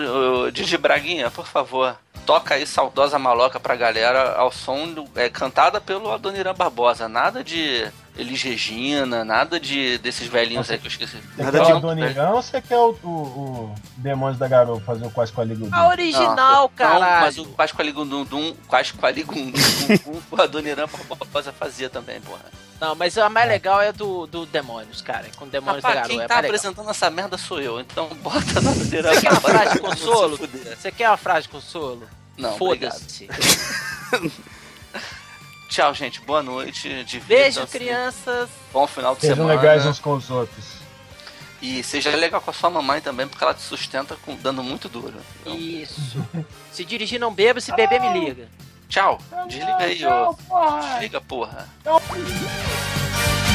Didi 0.53 0.77
Braguinha, 0.77 1.31
por 1.31 1.47
favor, 1.47 1.97
toca 2.25 2.55
aí 2.55 2.67
Saudosa 2.67 3.19
Maloca 3.19 3.59
pra 3.59 3.77
galera 3.77 4.35
ao 4.35 4.53
som 4.53 5.07
é, 5.15 5.29
cantada 5.29 5.81
pelo 5.81 6.13
Adoniran 6.13 6.55
Barbosa. 6.55 7.09
Nada 7.09 7.43
de 7.43 7.87
Elis 8.17 8.43
Regina, 8.43 9.25
nada 9.25 9.61
de 9.61 9.99
desses 9.99 10.27
velhinhos 10.27 10.71
aí 10.71 10.79
que 10.79 10.87
eu 10.87 10.91
esqueci. 10.91 11.17
Você 11.37 11.43
Nada 11.43 11.59
quer 11.59 11.67
de- 11.67 11.73
o 11.73 11.77
Adoniran 11.77 12.31
ou 12.31 12.43
você 12.43 12.63
quer 12.63 12.79
o, 12.79 12.97
o, 13.03 13.09
o 13.11 13.75
Demônios 13.99 14.39
da 14.39 14.49
Garoa 14.49 14.81
fazer 14.81 15.07
o 15.07 15.11
quase 15.11 15.33
com 15.33 15.43
a 15.43 15.89
original, 15.89 16.63
Não, 16.63 16.69
caralho. 16.71 17.21
mas 17.27 17.39
o 17.39 17.45
Quasqualigundum, 17.47 18.55
Quasqualigundum, 18.69 19.53
o 20.33 20.41
Adoniran 20.41 20.87
Barbosa 21.09 21.53
fazia 21.53 21.91
também, 21.91 22.21
porra. 22.23 22.41
Não, 22.81 22.95
mas 22.95 23.17
a 23.17 23.29
mais 23.29 23.49
legal 23.49 23.81
é 23.81 23.91
do, 23.93 24.27
do 24.27 24.45
Demônios, 24.47 25.01
cara. 25.01 25.27
Com 25.37 25.49
Demônios 25.49 25.83
da 25.83 25.89
Rapaz, 25.89 26.09
Garoa. 26.09 26.17
quem 26.19 26.25
É 26.25 26.29
tá 26.29 26.39
apresentando 26.39 26.91
essa 26.91 27.09
merda 27.11 27.39
sou 27.39 27.61
eu, 27.61 27.81
então 27.81 28.09
bota 28.23 28.61
no 28.61 28.71
Adoniran 28.71 29.13
Você 29.15 29.21
quer 29.21 29.31
uma 29.33 29.41
frase 29.41 29.73
de 29.73 29.79
consolo? 29.81 30.37
Você 30.39 30.93
quer 30.93 31.09
uma 31.11 31.17
frase 31.17 31.43
de 31.43 31.49
consolo? 31.51 32.03
Não, 32.39 32.57
Foda-se. 32.59 33.29
Tchau, 35.69 35.93
gente. 35.95 36.21
Boa 36.21 36.43
noite. 36.43 36.89
Beijo, 37.27 37.67
crianças. 37.67 38.49
Bom 38.73 38.87
final 38.87 39.15
de 39.15 39.23
Sejam 39.23 39.37
semana. 39.37 39.55
legais 39.55 39.85
uns 39.87 39.99
com 39.99 40.15
os 40.15 40.31
outros. 40.31 40.77
E 41.61 41.83
seja 41.83 42.15
legal 42.15 42.41
com 42.41 42.51
a 42.51 42.55
sua 42.55 42.71
mamãe 42.71 43.01
também, 43.01 43.27
porque 43.27 43.43
ela 43.43 43.55
te 43.55 43.63
sustenta 43.63 44.15
com, 44.25 44.37
dando 44.37 44.63
muito 44.63 44.89
duro. 44.89 45.15
Então, 45.41 45.57
Isso. 45.57 46.01
Se 46.71 46.85
dirigir, 46.85 47.19
não 47.19 47.33
beba. 47.33 47.61
Se 47.61 47.75
beber, 47.75 48.01
me 48.01 48.21
liga. 48.21 48.49
tchau. 48.89 49.19
Desliga 49.49 49.77
aí, 49.79 50.05
ô. 50.07 50.37
Desliga, 50.93 51.21
porra. 51.21 51.69
Se 51.83 53.46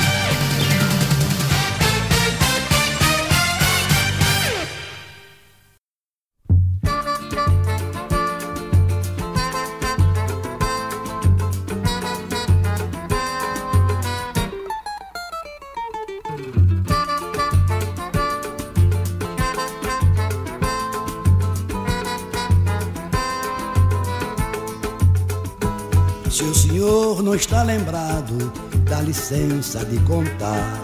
senhor 26.82 27.22
não 27.22 27.36
está 27.36 27.62
lembrado, 27.62 28.52
dá 28.90 29.02
licença 29.02 29.86
de 29.86 30.00
contar 30.00 30.84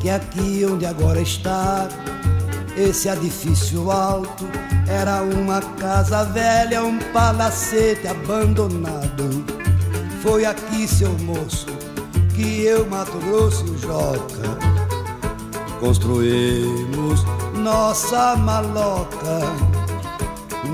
que 0.00 0.10
aqui 0.10 0.66
onde 0.68 0.84
agora 0.84 1.20
está, 1.20 1.88
esse 2.76 3.08
edifício 3.08 3.88
alto 3.88 4.44
era 4.88 5.22
uma 5.22 5.60
casa 5.60 6.24
velha, 6.24 6.82
um 6.82 6.98
palacete 7.12 8.08
abandonado. 8.08 9.44
Foi 10.22 10.44
aqui, 10.44 10.88
seu 10.88 11.12
moço, 11.20 11.66
que 12.34 12.64
eu, 12.64 12.84
Mato 12.88 13.16
Grosso 13.18 13.78
Joca, 13.78 14.58
construímos 15.78 17.22
nossa 17.54 18.34
maloca. 18.34 19.38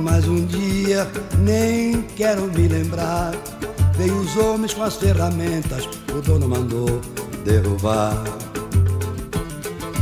Mas 0.02 0.26
um 0.26 0.46
dia, 0.46 1.06
nem 1.38 2.00
quero 2.16 2.44
me 2.44 2.66
lembrar, 2.66 3.32
veio 3.96 4.16
os 4.18 4.36
homens 4.36 4.74
com 4.74 4.82
as 4.82 4.96
ferramentas, 4.96 5.88
o 6.12 6.20
dono 6.20 6.48
mandou 6.48 7.00
derrubar. 7.44 8.22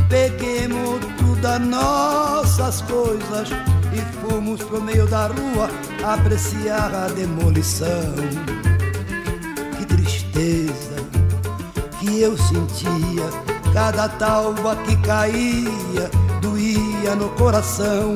Peguemos 0.09 0.99
todas 1.19 1.59
nossas 1.59 2.81
coisas 2.83 3.49
e 3.91 4.27
fomos 4.27 4.61
pro 4.63 4.81
meio 4.81 5.05
da 5.07 5.27
rua 5.27 5.69
apreciar 6.03 6.93
a 6.93 7.07
demolição. 7.09 8.13
Que 9.77 9.85
tristeza 9.85 10.95
que 11.99 12.21
eu 12.21 12.37
sentia, 12.37 13.29
cada 13.73 14.09
talba 14.09 14.75
que 14.77 14.95
caía 14.97 16.09
doía 16.41 17.15
no 17.15 17.29
coração. 17.29 18.15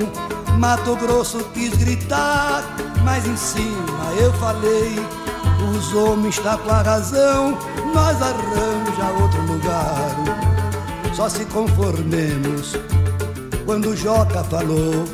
Mato 0.58 0.96
Grosso 0.96 1.44
quis 1.54 1.76
gritar, 1.76 2.64
mas 3.04 3.26
em 3.28 3.38
cima 3.38 4.14
eu 4.20 4.34
falei: 4.34 4.96
os 5.64 5.94
homens 5.94 6.38
tá 6.40 6.58
com 6.58 6.72
a 6.72 6.82
razão, 6.82 7.58
nós 7.94 8.22
arranja 8.22 9.22
outro 9.22 9.42
lugar. 9.42 10.16
Só 11.14 11.28
se 11.30 11.46
conformemos 11.46 12.76
quando 13.66 13.96
Joca 13.96 14.44
falou: 14.44 15.06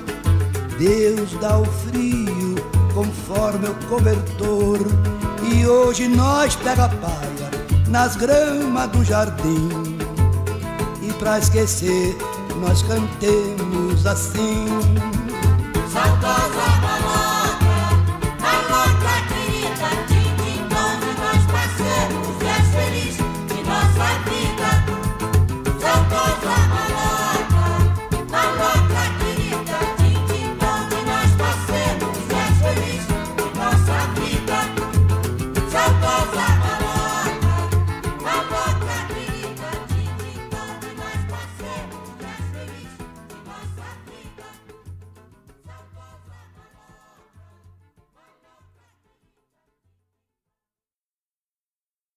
Deus 0.77 1.31
dá 1.39 1.57
o 1.57 1.65
frio 1.65 2.55
conforme 2.93 3.67
o 3.67 3.75
cobertor. 3.87 4.79
E 5.41 5.65
hoje 5.67 6.07
nós 6.07 6.55
pega 6.55 6.87
palha 6.89 7.51
nas 7.87 8.15
gramas 8.15 8.89
do 8.91 9.03
jardim. 9.03 9.97
E 11.01 11.11
pra 11.13 11.39
esquecer, 11.39 12.15
nós 12.61 12.81
cantemos 12.83 14.05
assim. 14.05 14.65